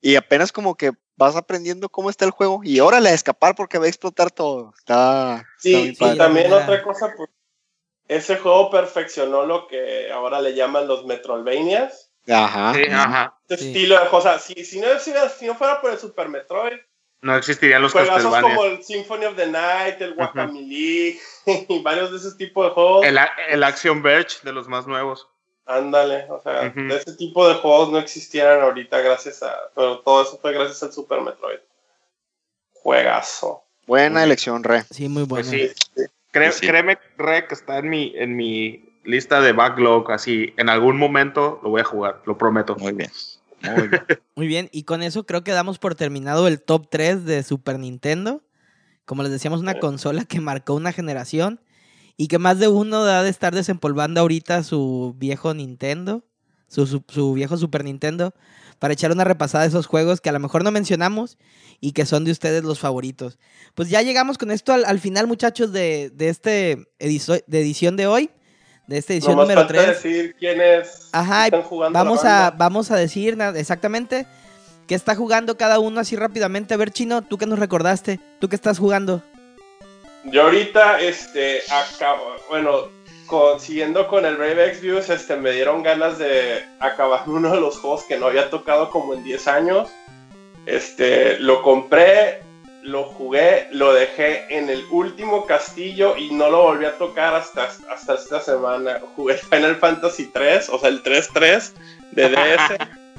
y 0.00 0.16
apenas 0.16 0.50
como 0.50 0.74
que 0.74 0.90
vas 1.16 1.36
aprendiendo 1.36 1.88
cómo 1.90 2.10
está 2.10 2.24
el 2.24 2.32
juego 2.32 2.60
y 2.64 2.80
órale 2.80 3.10
a 3.10 3.14
escapar 3.14 3.54
porque 3.54 3.78
va 3.78 3.84
a 3.84 3.88
explotar 3.88 4.32
todo. 4.32 4.72
Está, 4.76 5.36
está 5.36 5.46
Sí, 5.58 5.70
bien 5.70 5.94
y 6.14 6.18
también 6.18 6.46
Mira. 6.50 6.64
otra 6.64 6.82
cosa, 6.82 7.14
pues, 7.16 7.30
ese 8.08 8.36
juego 8.38 8.68
perfeccionó 8.70 9.46
lo 9.46 9.68
que 9.68 10.10
ahora 10.10 10.40
le 10.40 10.54
llaman 10.54 10.88
los 10.88 11.04
Metroidvanias. 11.06 12.10
Ajá. 12.28 12.74
Sí, 12.74 12.82
ajá. 12.90 13.38
Este 13.48 13.58
Sí. 13.62 13.66
estilo 13.68 14.00
de 14.02 14.08
cosas. 14.08 14.42
Si, 14.42 14.64
si, 14.64 14.80
no, 14.80 14.98
si, 14.98 15.12
si 15.38 15.46
no 15.46 15.54
fuera 15.54 15.80
por 15.80 15.92
el 15.92 15.98
Super 15.98 16.28
Metroid, 16.28 16.78
No 17.20 17.36
existirían 17.36 17.80
los 17.82 17.92
juegazos 17.92 18.36
como 18.40 18.64
el 18.64 18.82
Symphony 18.82 19.26
of 19.26 19.36
the 19.36 19.46
Night, 19.46 20.00
el 20.00 20.14
Guacamole 20.14 21.16
y 21.46 21.82
varios 21.82 22.10
de 22.10 22.16
esos 22.16 22.36
tipos 22.36 22.66
de 22.66 22.70
juegos. 22.72 23.06
El, 23.06 23.16
el 23.50 23.62
Action 23.62 24.02
Verge 24.02 24.38
de 24.42 24.52
los 24.52 24.66
más 24.66 24.88
nuevos. 24.88 25.28
Ándale, 25.66 26.26
o 26.28 26.40
sea, 26.42 26.70
de 26.70 26.96
ese 26.96 27.12
tipo 27.14 27.48
de 27.48 27.54
juegos 27.54 27.90
no 27.92 27.98
existieran 27.98 28.60
ahorita 28.62 29.00
gracias 29.00 29.42
a... 29.42 29.54
Pero 29.74 30.00
todo 30.00 30.22
eso 30.22 30.38
fue 30.38 30.52
gracias 30.52 30.82
al 30.82 30.92
Super 30.92 31.20
Metroid. 31.20 31.60
Juegazo. 32.72 33.62
Buena 33.86 34.24
elección, 34.24 34.64
Re. 34.64 34.82
Sí, 34.90 35.08
muy 35.08 35.24
bueno. 35.24 35.48
Pues 35.48 35.70
sí. 35.94 36.10
Cré- 36.32 36.50
Sí, 36.52 36.60
sí. 36.60 36.66
Créeme, 36.66 36.98
Re, 37.18 37.46
que 37.46 37.54
está 37.54 37.78
en 37.78 37.90
mi, 37.90 38.12
en 38.16 38.34
mi 38.36 38.84
lista 39.04 39.40
de 39.40 39.52
backlog. 39.52 40.10
Así, 40.10 40.54
en 40.56 40.68
algún 40.70 40.96
momento 40.96 41.60
lo 41.62 41.70
voy 41.70 41.82
a 41.82 41.84
jugar, 41.84 42.22
lo 42.24 42.38
prometo. 42.38 42.74
Muy 42.76 42.92
bien. 42.92 43.10
Muy 43.60 43.88
bien. 43.88 44.02
Muy 44.34 44.46
bien, 44.46 44.68
y 44.72 44.84
con 44.84 45.02
eso 45.02 45.26
creo 45.26 45.44
que 45.44 45.52
damos 45.52 45.78
por 45.78 45.94
terminado 45.94 46.48
el 46.48 46.60
top 46.62 46.88
3 46.90 47.24
de 47.26 47.42
Super 47.42 47.78
Nintendo. 47.78 48.40
Como 49.04 49.22
les 49.22 49.30
decíamos, 49.30 49.60
una 49.60 49.78
consola 49.78 50.24
que 50.24 50.40
marcó 50.40 50.74
una 50.74 50.90
generación 50.92 51.60
y 52.16 52.28
que 52.28 52.38
más 52.38 52.58
de 52.58 52.68
uno 52.68 52.98
ha 53.04 53.22
de 53.22 53.30
estar 53.30 53.54
desempolvando 53.54 54.20
ahorita 54.20 54.62
su 54.62 55.14
viejo 55.18 55.54
Nintendo, 55.54 56.24
su, 56.68 56.86
su- 56.86 57.04
su 57.08 57.32
viejo 57.34 57.56
Super 57.56 57.84
Nintendo, 57.84 58.34
para 58.78 58.94
echar 58.94 59.12
una 59.12 59.24
repasada 59.24 59.62
de 59.64 59.68
esos 59.68 59.86
juegos 59.86 60.20
que 60.20 60.28
a 60.28 60.32
lo 60.32 60.40
mejor 60.40 60.64
no 60.64 60.70
mencionamos 60.72 61.38
y 61.80 61.92
que 61.92 62.04
son 62.06 62.24
de 62.24 62.32
ustedes 62.32 62.64
los 62.64 62.80
favoritos. 62.80 63.38
Pues 63.74 63.88
ya 63.90 64.02
llegamos 64.02 64.38
con 64.38 64.50
esto 64.50 64.72
al, 64.72 64.84
al 64.84 64.98
final, 64.98 65.26
muchachos, 65.26 65.72
de, 65.72 66.10
de 66.14 66.28
este 66.28 66.86
de 66.98 67.60
edición 67.60 67.96
de 67.96 68.06
hoy, 68.06 68.30
de 68.88 68.98
esta 68.98 69.12
edición 69.12 69.32
Nomás 69.32 69.48
número 69.48 69.60
falta 69.68 69.84
3. 69.84 70.02
decir 70.02 70.34
quiénes 70.36 71.08
Ajá, 71.12 71.44
están 71.46 71.62
jugando. 71.62 71.96
Vamos 71.98 72.24
a, 72.24 72.50
vamos 72.50 72.90
a 72.90 72.96
decir 72.96 73.38
exactamente 73.54 74.26
qué 74.88 74.96
está 74.96 75.14
jugando 75.14 75.56
cada 75.56 75.78
uno 75.78 76.00
así 76.00 76.16
rápidamente. 76.16 76.74
A 76.74 76.76
ver, 76.76 76.90
Chino, 76.90 77.22
tú 77.22 77.38
que 77.38 77.46
nos 77.46 77.58
recordaste, 77.60 78.18
tú 78.40 78.48
que 78.48 78.56
estás 78.56 78.78
jugando. 78.80 79.22
Yo 80.24 80.44
ahorita, 80.44 81.00
este, 81.00 81.62
acabo, 81.70 82.36
bueno, 82.48 82.88
con, 83.26 83.58
siguiendo 83.58 84.06
con 84.06 84.24
el 84.24 84.36
Brave 84.36 84.68
X 84.68 84.80
Views, 84.80 85.10
este, 85.10 85.36
me 85.36 85.50
dieron 85.52 85.82
ganas 85.82 86.18
de 86.18 86.64
acabar 86.78 87.22
uno 87.26 87.52
de 87.52 87.60
los 87.60 87.78
juegos 87.78 88.04
que 88.04 88.16
no 88.16 88.26
había 88.26 88.50
tocado 88.50 88.90
como 88.90 89.14
en 89.14 89.24
10 89.24 89.48
años. 89.48 89.90
Este, 90.66 91.38
lo 91.40 91.60
compré, 91.62 92.40
lo 92.82 93.04
jugué, 93.04 93.68
lo 93.72 93.92
dejé 93.92 94.44
en 94.56 94.68
el 94.68 94.84
último 94.90 95.44
castillo 95.44 96.16
y 96.16 96.32
no 96.32 96.50
lo 96.50 96.62
volví 96.62 96.84
a 96.84 96.98
tocar 96.98 97.34
hasta, 97.34 97.68
hasta 97.90 98.14
esta 98.14 98.40
semana. 98.40 99.00
Jugué 99.16 99.34
Final 99.50 99.76
Fantasy 99.76 100.26
3, 100.26 100.68
o 100.68 100.78
sea, 100.78 100.88
el 100.88 101.02
3-3 101.02 101.72
de 102.12 102.28
DS. 102.28 102.76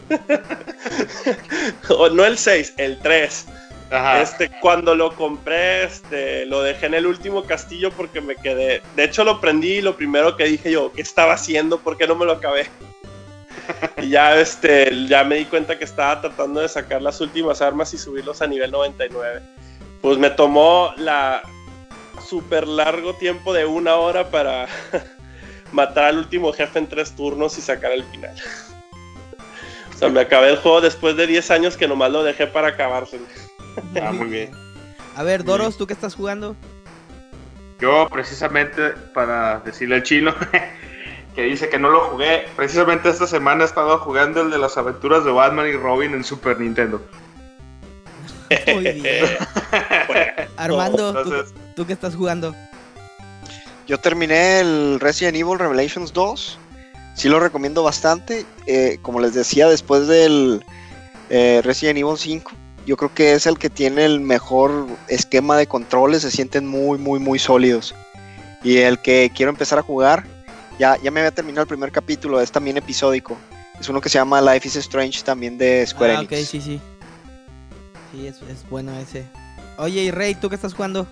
o 1.90 2.10
no 2.10 2.26
el 2.26 2.38
6, 2.38 2.76
el 2.78 3.00
3. 3.00 3.48
Este, 3.94 4.50
cuando 4.60 4.96
lo 4.96 5.16
compré, 5.16 5.84
este, 5.84 6.48
lo 6.48 6.64
dejé 6.64 6.88
en 6.88 6.96
el 6.96 7.06
último 7.06 7.44
castillo 7.44 7.92
porque 7.92 8.22
me 8.22 8.36
quedé. 8.36 8.82
De 8.96 9.04
hecho, 9.04 9.24
lo 9.24 9.40
prendí 9.40 9.74
y 9.74 9.82
lo 9.82 9.96
primero 9.96 10.36
que 10.36 10.46
dije 10.46 10.72
yo, 10.72 10.92
¿qué 10.94 11.04
estaba 11.04 11.34
haciendo? 11.34 11.80
¿Por 11.80 11.98
qué 11.98 12.08
no 12.08 12.16
me 12.16 12.26
lo 12.26 12.32
acabé? 12.32 12.68
y 13.98 14.10
ya, 14.10 14.40
este, 14.40 15.06
ya 15.08 15.24
me 15.24 15.36
di 15.36 15.46
cuenta 15.46 15.78
que 15.78 15.86
estaba 15.86 16.22
tratando 16.22 16.62
de 16.62 16.70
sacar 16.70 17.04
las 17.04 17.22
últimas 17.22 17.62
armas 17.62 17.94
y 17.94 18.00
subirlos 18.00 18.42
a 18.42 18.48
nivel 18.48 18.72
99. 18.72 19.42
Pues 20.02 20.18
me 20.18 20.32
tomó 20.32 20.92
la 20.98 21.44
super 22.28 22.68
largo 22.68 23.14
tiempo 23.16 23.54
de 23.54 23.66
una 23.66 23.96
hora 23.96 24.30
para 24.30 24.68
matar 25.72 26.06
al 26.06 26.18
último 26.18 26.52
jefe 26.52 26.80
en 26.80 26.88
tres 26.88 27.16
turnos 27.16 27.60
y 27.60 27.62
sacar 27.62 27.92
el 27.92 28.04
final. 28.06 28.36
o 29.94 29.98
sea, 29.98 30.10
me 30.10 30.22
acabé 30.22 30.50
el 30.50 30.58
juego 30.58 30.82
después 30.82 31.16
de 31.16 31.28
10 31.28 31.52
años 31.52 31.78
que 31.78 31.88
nomás 31.88 32.12
lo 32.12 32.24
dejé 32.24 32.48
para 32.48 32.70
acabarse. 32.70 33.20
Ah, 34.02 34.12
muy 34.12 34.28
bien. 34.28 34.52
A 35.16 35.24
ver, 35.24 35.44
Doros, 35.44 35.78
¿tú 35.78 35.86
qué 35.88 35.94
estás 35.94 36.16
jugando? 36.16 36.56
Yo, 37.80 38.08
precisamente, 38.12 38.92
para 39.14 39.60
decirle 39.60 39.96
al 39.96 40.04
chino 40.04 40.34
que 41.36 41.44
dice 41.44 41.70
que 41.70 41.80
no 41.80 41.90
lo 41.90 42.02
jugué, 42.10 42.46
precisamente 42.56 43.10
esta 43.10 43.28
semana 43.28 43.64
he 43.64 43.66
estado 43.68 43.98
jugando 44.00 44.42
el 44.42 44.52
de 44.52 44.58
las 44.58 44.78
aventuras 44.78 45.26
de 45.26 45.32
Batman 45.32 45.68
y 45.68 45.74
Robin 45.74 46.14
en 46.14 46.24
Super 46.24 46.60
Nintendo. 46.60 47.02
Muy 48.74 48.84
bien. 48.84 49.26
Armando, 50.58 51.46
¿tú, 51.76 51.86
qué 51.86 51.94
estás 51.94 52.16
jugando? 52.16 52.56
Yo 53.88 54.00
terminé 54.00 54.60
el 54.62 55.00
Resident 55.00 55.36
Evil 55.36 55.60
Revelations 55.60 56.14
2. 56.14 56.60
Sí 57.16 57.30
lo 57.30 57.40
recomiendo 57.40 57.84
bastante. 57.84 58.46
Eh, 58.66 58.98
como 59.02 59.20
les 59.20 59.34
decía, 59.34 59.68
después 59.68 60.08
del 60.08 60.64
eh, 61.30 61.62
Resident 61.64 62.00
Evil 62.00 62.18
5, 62.18 62.52
yo 62.86 62.98
creo 62.98 63.14
que 63.14 63.34
es 63.34 63.46
el 63.46 63.58
que 63.58 63.70
tiene 63.70 64.06
el 64.06 64.20
mejor 64.20 64.88
esquema 65.08 65.58
de 65.58 65.68
controles, 65.68 66.22
se 66.22 66.32
sienten 66.32 66.68
muy, 66.68 66.98
muy, 66.98 67.20
muy 67.20 67.40
sólidos. 67.40 67.96
Y 68.64 68.78
el 68.78 69.00
que 69.00 69.32
quiero 69.34 69.50
empezar 69.50 69.80
a 69.80 69.82
jugar, 69.82 70.26
ya, 70.80 70.98
ya 71.02 71.12
me 71.12 71.20
había 71.20 71.32
terminado 71.32 71.64
el 71.64 71.68
primer 71.68 71.92
capítulo, 71.92 72.42
es 72.42 72.52
también 72.52 72.78
episódico. 72.78 73.38
Es 73.80 73.90
uno 73.90 74.02
que 74.02 74.10
se 74.10 74.18
llama 74.18 74.42
Life 74.42 74.68
is 74.68 74.76
Strange, 74.78 75.24
también 75.24 75.58
de 75.58 75.86
Square 75.86 76.14
ah, 76.14 76.22
Ok, 76.22 76.34
sí, 76.36 76.62
sí. 76.62 76.80
Sí, 78.12 78.28
es, 78.28 78.42
es 78.44 78.70
bueno 78.70 78.98
ese. 79.00 79.26
Oye, 79.78 80.04
y 80.04 80.12
Rey, 80.12 80.36
¿tú 80.36 80.50
qué 80.50 80.56
estás 80.56 80.74
jugando? 80.74 81.08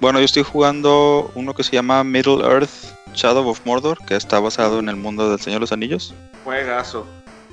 Bueno, 0.00 0.18
yo 0.18 0.24
estoy 0.24 0.42
jugando 0.42 1.30
uno 1.34 1.54
que 1.54 1.62
se 1.62 1.72
llama 1.72 2.02
Middle 2.04 2.42
Earth 2.44 2.70
Shadow 3.14 3.46
of 3.48 3.60
Mordor, 3.64 3.98
que 4.06 4.16
está 4.16 4.40
basado 4.40 4.78
en 4.78 4.88
el 4.88 4.96
mundo 4.96 5.30
del 5.30 5.40
Señor 5.40 5.58
de 5.58 5.60
los 5.60 5.72
Anillos. 5.72 6.14
Juegazo. 6.44 7.06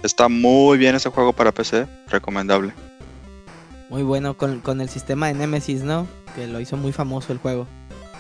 Está 0.08 0.30
muy 0.30 0.78
bien 0.78 0.96
ese 0.96 1.10
juego 1.10 1.34
para 1.34 1.52
PC, 1.52 1.86
recomendable. 2.08 2.72
Muy 3.90 4.04
bueno 4.04 4.38
con, 4.38 4.80
el 4.80 4.88
sistema 4.88 5.28
de 5.28 5.34
Nemesis, 5.34 5.84
¿no? 5.84 6.08
Que 6.34 6.48
lo 6.48 6.62
hizo 6.62 6.78
muy 6.78 6.94
famoso 6.94 7.34
el 7.34 7.40
juego. 7.40 7.68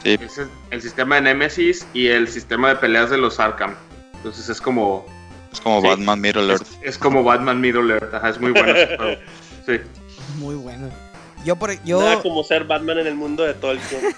Sí. 0.04 0.20
Es 0.22 0.38
el, 0.70 0.82
sistema 0.82 1.16
de 1.16 1.22
Nemesis 1.22 1.88
y 1.94 2.08
el 2.08 2.28
sistema 2.28 2.68
de 2.68 2.76
peleas 2.76 3.10
de 3.10 3.18
los 3.18 3.40
Arkham. 3.40 3.74
Entonces 4.16 4.50
es 4.50 4.60
como. 4.60 5.06
Es 5.54 5.62
como 5.62 5.82
Batman 5.82 6.20
Middle 6.20 6.52
Earth. 6.52 6.68
Es, 6.82 6.98
como 6.98 7.24
Batman 7.24 7.62
Middle 7.62 7.94
Earth. 7.94 8.14
Ajá, 8.14 8.32
es 8.32 8.42
muy 8.42 8.52
bueno 8.52 8.70
ese 8.76 8.98
juego. 8.98 9.22
Sí. 9.66 9.80
Muy 10.40 10.56
bueno. 10.56 10.90
Yo 11.48 11.56
por 11.56 11.82
yo 11.86 12.02
Nada 12.02 12.22
como 12.22 12.44
ser 12.44 12.66
Batman 12.66 13.00
en 13.00 13.08
el 13.08 13.16
mundo 13.16 13.44
de 13.44 13.54
todo 13.54 13.72
el 13.72 13.80
tiempo. 13.80 14.10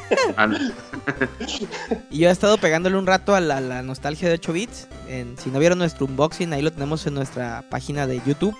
y 2.10 2.18
yo 2.18 2.27
he 2.27 2.31
estado 2.31 2.57
pegándole 2.57 2.97
un 2.97 3.06
rato 3.06 3.35
a 3.35 3.39
la, 3.39 3.84
nostalgia 3.84 4.27
de 4.27 4.34
8 4.34 4.51
bits. 4.51 4.88
si 5.38 5.51
no 5.51 5.60
vieron 5.60 5.77
nuestro 5.77 6.07
unboxing, 6.07 6.51
ahí 6.53 6.64
lo 6.64 6.72
tenemos 6.72 7.06
en 7.06 7.14
nuestra 7.14 7.64
página 7.69 8.07
de 8.07 8.19
YouTube. 8.26 8.57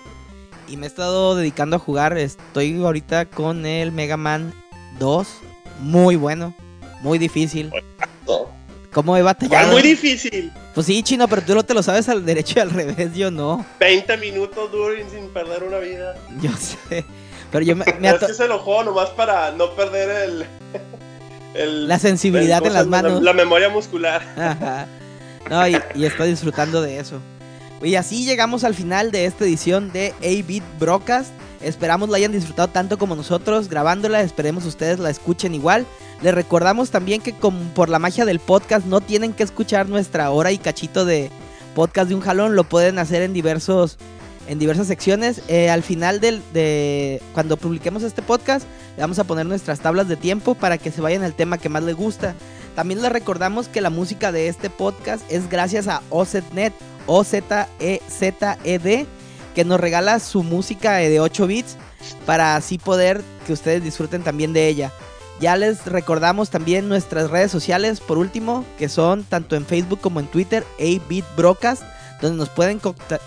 Y 0.68 0.76
me 0.76 0.86
he 0.86 0.88
estado 0.88 1.34
dedicando 1.34 1.74
a 1.74 1.78
jugar. 1.80 2.16
Estoy 2.16 2.80
ahorita 2.80 3.24
con 3.24 3.66
el 3.66 3.90
Mega 3.90 4.16
Man 4.16 4.54
2. 5.00 5.26
Muy 5.80 6.14
bueno. 6.14 6.54
Muy 7.00 7.18
difícil. 7.18 7.72
¿Cómo 8.92 9.16
he 9.16 9.22
batallado? 9.22 9.72
muy 9.72 9.82
difícil. 9.82 10.52
Pues 10.76 10.86
sí, 10.86 11.02
chino, 11.02 11.26
pero 11.26 11.42
tú 11.42 11.56
no 11.56 11.64
te 11.64 11.74
lo 11.74 11.82
sabes 11.82 12.08
al 12.08 12.24
derecho 12.24 12.54
y 12.58 12.60
al 12.60 12.70
revés, 12.70 13.16
yo 13.16 13.32
no. 13.32 13.66
20 13.80 14.16
minutos 14.18 14.70
duros 14.70 14.96
sin 15.10 15.28
perder 15.30 15.64
una 15.64 15.78
vida. 15.78 16.14
Yo 16.40 16.52
sé. 16.52 17.04
Pero 17.50 17.64
yo 17.64 17.76
me, 17.76 17.84
me 17.98 18.08
Es 18.08 18.18
que 18.18 18.34
se 18.34 18.48
lo 18.48 18.58
juego 18.58 18.84
nomás 18.84 19.10
para 19.10 19.50
no 19.52 19.70
perder 19.74 20.46
el. 21.54 21.88
la 21.88 21.98
sensibilidad 21.98 22.64
en 22.64 22.72
las 22.74 22.86
manos. 22.86 23.22
La, 23.22 23.32
memoria 23.32 23.68
muscular. 23.68 24.22
No, 25.48 25.66
y, 25.66 25.76
y 25.96 26.04
estoy 26.04 26.28
disfrutando 26.28 26.80
de 26.80 27.00
eso. 27.00 27.18
Y 27.82 27.94
así 27.94 28.24
llegamos 28.24 28.62
al 28.62 28.74
final 28.74 29.10
de 29.10 29.24
esta 29.24 29.44
edición 29.44 29.90
de 29.90 30.12
A-Beat 30.20 30.62
Broadcast. 30.78 31.32
Esperamos 31.62 32.08
la 32.08 32.18
hayan 32.18 32.30
disfrutado 32.30 32.68
tanto 32.68 32.98
como 32.98 33.16
nosotros 33.16 33.68
grabándola. 33.68 34.20
Esperemos 34.20 34.64
ustedes 34.66 34.98
la 34.98 35.10
escuchen 35.10 35.54
igual. 35.54 35.86
Les 36.22 36.34
recordamos 36.34 36.90
también 36.90 37.22
que 37.22 37.32
como 37.32 37.58
por 37.74 37.88
la 37.88 37.98
magia 37.98 38.26
del 38.26 38.38
podcast 38.38 38.86
no 38.86 39.00
tienen 39.00 39.32
que 39.32 39.42
escuchar 39.42 39.88
nuestra 39.88 40.30
hora 40.30 40.52
y 40.52 40.58
cachito 40.58 41.04
de 41.04 41.30
podcast 41.74 42.10
de 42.10 42.14
un 42.14 42.20
jalón. 42.20 42.54
Lo 42.54 42.64
pueden 42.64 42.98
hacer 42.98 43.22
en 43.22 43.32
diversos 43.32 43.96
en 44.46 44.58
diversas 44.58 44.86
secciones. 44.86 45.42
Eh, 45.48 45.70
al 45.70 45.82
final 45.82 46.20
del, 46.20 46.42
de 46.52 47.22
cuando 47.34 47.56
publiquemos 47.56 48.02
este 48.02 48.22
podcast, 48.22 48.66
le 48.96 49.02
vamos 49.02 49.18
a 49.18 49.24
poner 49.24 49.46
nuestras 49.46 49.80
tablas 49.80 50.08
de 50.08 50.16
tiempo 50.16 50.54
para 50.54 50.78
que 50.78 50.90
se 50.90 51.00
vayan 51.00 51.22
al 51.22 51.34
tema 51.34 51.58
que 51.58 51.68
más 51.68 51.82
les 51.82 51.96
gusta. 51.96 52.34
También 52.74 53.02
les 53.02 53.12
recordamos 53.12 53.68
que 53.68 53.80
la 53.80 53.90
música 53.90 54.32
de 54.32 54.48
este 54.48 54.70
podcast 54.70 55.22
es 55.30 55.48
gracias 55.48 55.88
a 55.88 56.02
OZNet, 56.10 56.72
o 57.06 57.24
z 57.24 57.68
e 57.80 58.00
z 58.08 58.58
e 58.64 58.78
d 58.78 59.06
que 59.54 59.64
nos 59.64 59.80
regala 59.80 60.20
su 60.20 60.42
música 60.42 60.94
de 60.94 61.20
8 61.20 61.46
bits 61.46 61.76
para 62.24 62.56
así 62.56 62.78
poder 62.78 63.20
que 63.46 63.52
ustedes 63.52 63.82
disfruten 63.82 64.22
también 64.22 64.52
de 64.52 64.68
ella. 64.68 64.92
Ya 65.40 65.56
les 65.56 65.86
recordamos 65.86 66.50
también 66.50 66.88
nuestras 66.88 67.30
redes 67.30 67.50
sociales, 67.50 68.00
por 68.00 68.18
último, 68.18 68.64
que 68.78 68.88
son 68.88 69.24
tanto 69.24 69.56
en 69.56 69.64
Facebook 69.64 70.00
como 70.00 70.20
en 70.20 70.26
Twitter, 70.26 70.64
8-Bit 70.78 71.24
Broadcast, 71.36 71.82
donde 72.20 72.36
nos 72.36 72.50
pueden 72.50 72.78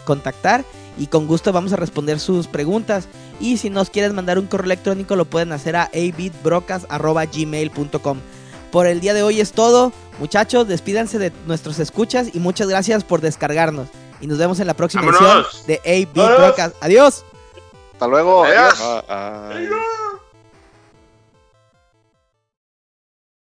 contactar 0.06 0.64
y 0.98 1.08
con 1.08 1.28
gusto 1.28 1.52
vamos 1.52 1.74
a 1.74 1.78
responder 1.78 2.20
sus 2.20 2.48
preguntas. 2.48 3.08
Y 3.40 3.58
si 3.58 3.70
nos 3.70 3.90
quieren 3.90 4.16
mandar 4.16 4.40
un 4.40 4.48
correo 4.48 4.66
electrónico 4.66 5.16
lo 5.16 5.26
pueden 5.26 5.52
hacer 5.52 5.76
a 5.76 5.92
abitbrocas.gmail.com. 5.94 8.18
Por 8.72 8.88
el 8.88 9.02
día 9.02 9.14
de 9.14 9.22
hoy 9.24 9.40
es 9.40 9.52
todo. 9.52 9.92
Muchachos, 10.20 10.68
despídanse 10.68 11.20
de 11.20 11.32
nuestros 11.46 11.78
escuchas 11.80 12.34
y 12.34 12.40
muchas 12.40 12.68
gracias 12.68 13.04
por 13.04 13.22
descargarnos. 13.22 13.90
Y 14.22 14.28
nos 14.28 14.38
vemos 14.38 14.60
en 14.60 14.68
la 14.68 14.74
próxima 14.74 15.04
edición 15.04 15.46
de 15.68 15.82
A 15.86 16.06
Brocas. 16.14 16.74
Adiós. 16.82 17.24
Hasta 17.94 18.08
luego. 18.08 18.44
Adiós. 18.46 19.04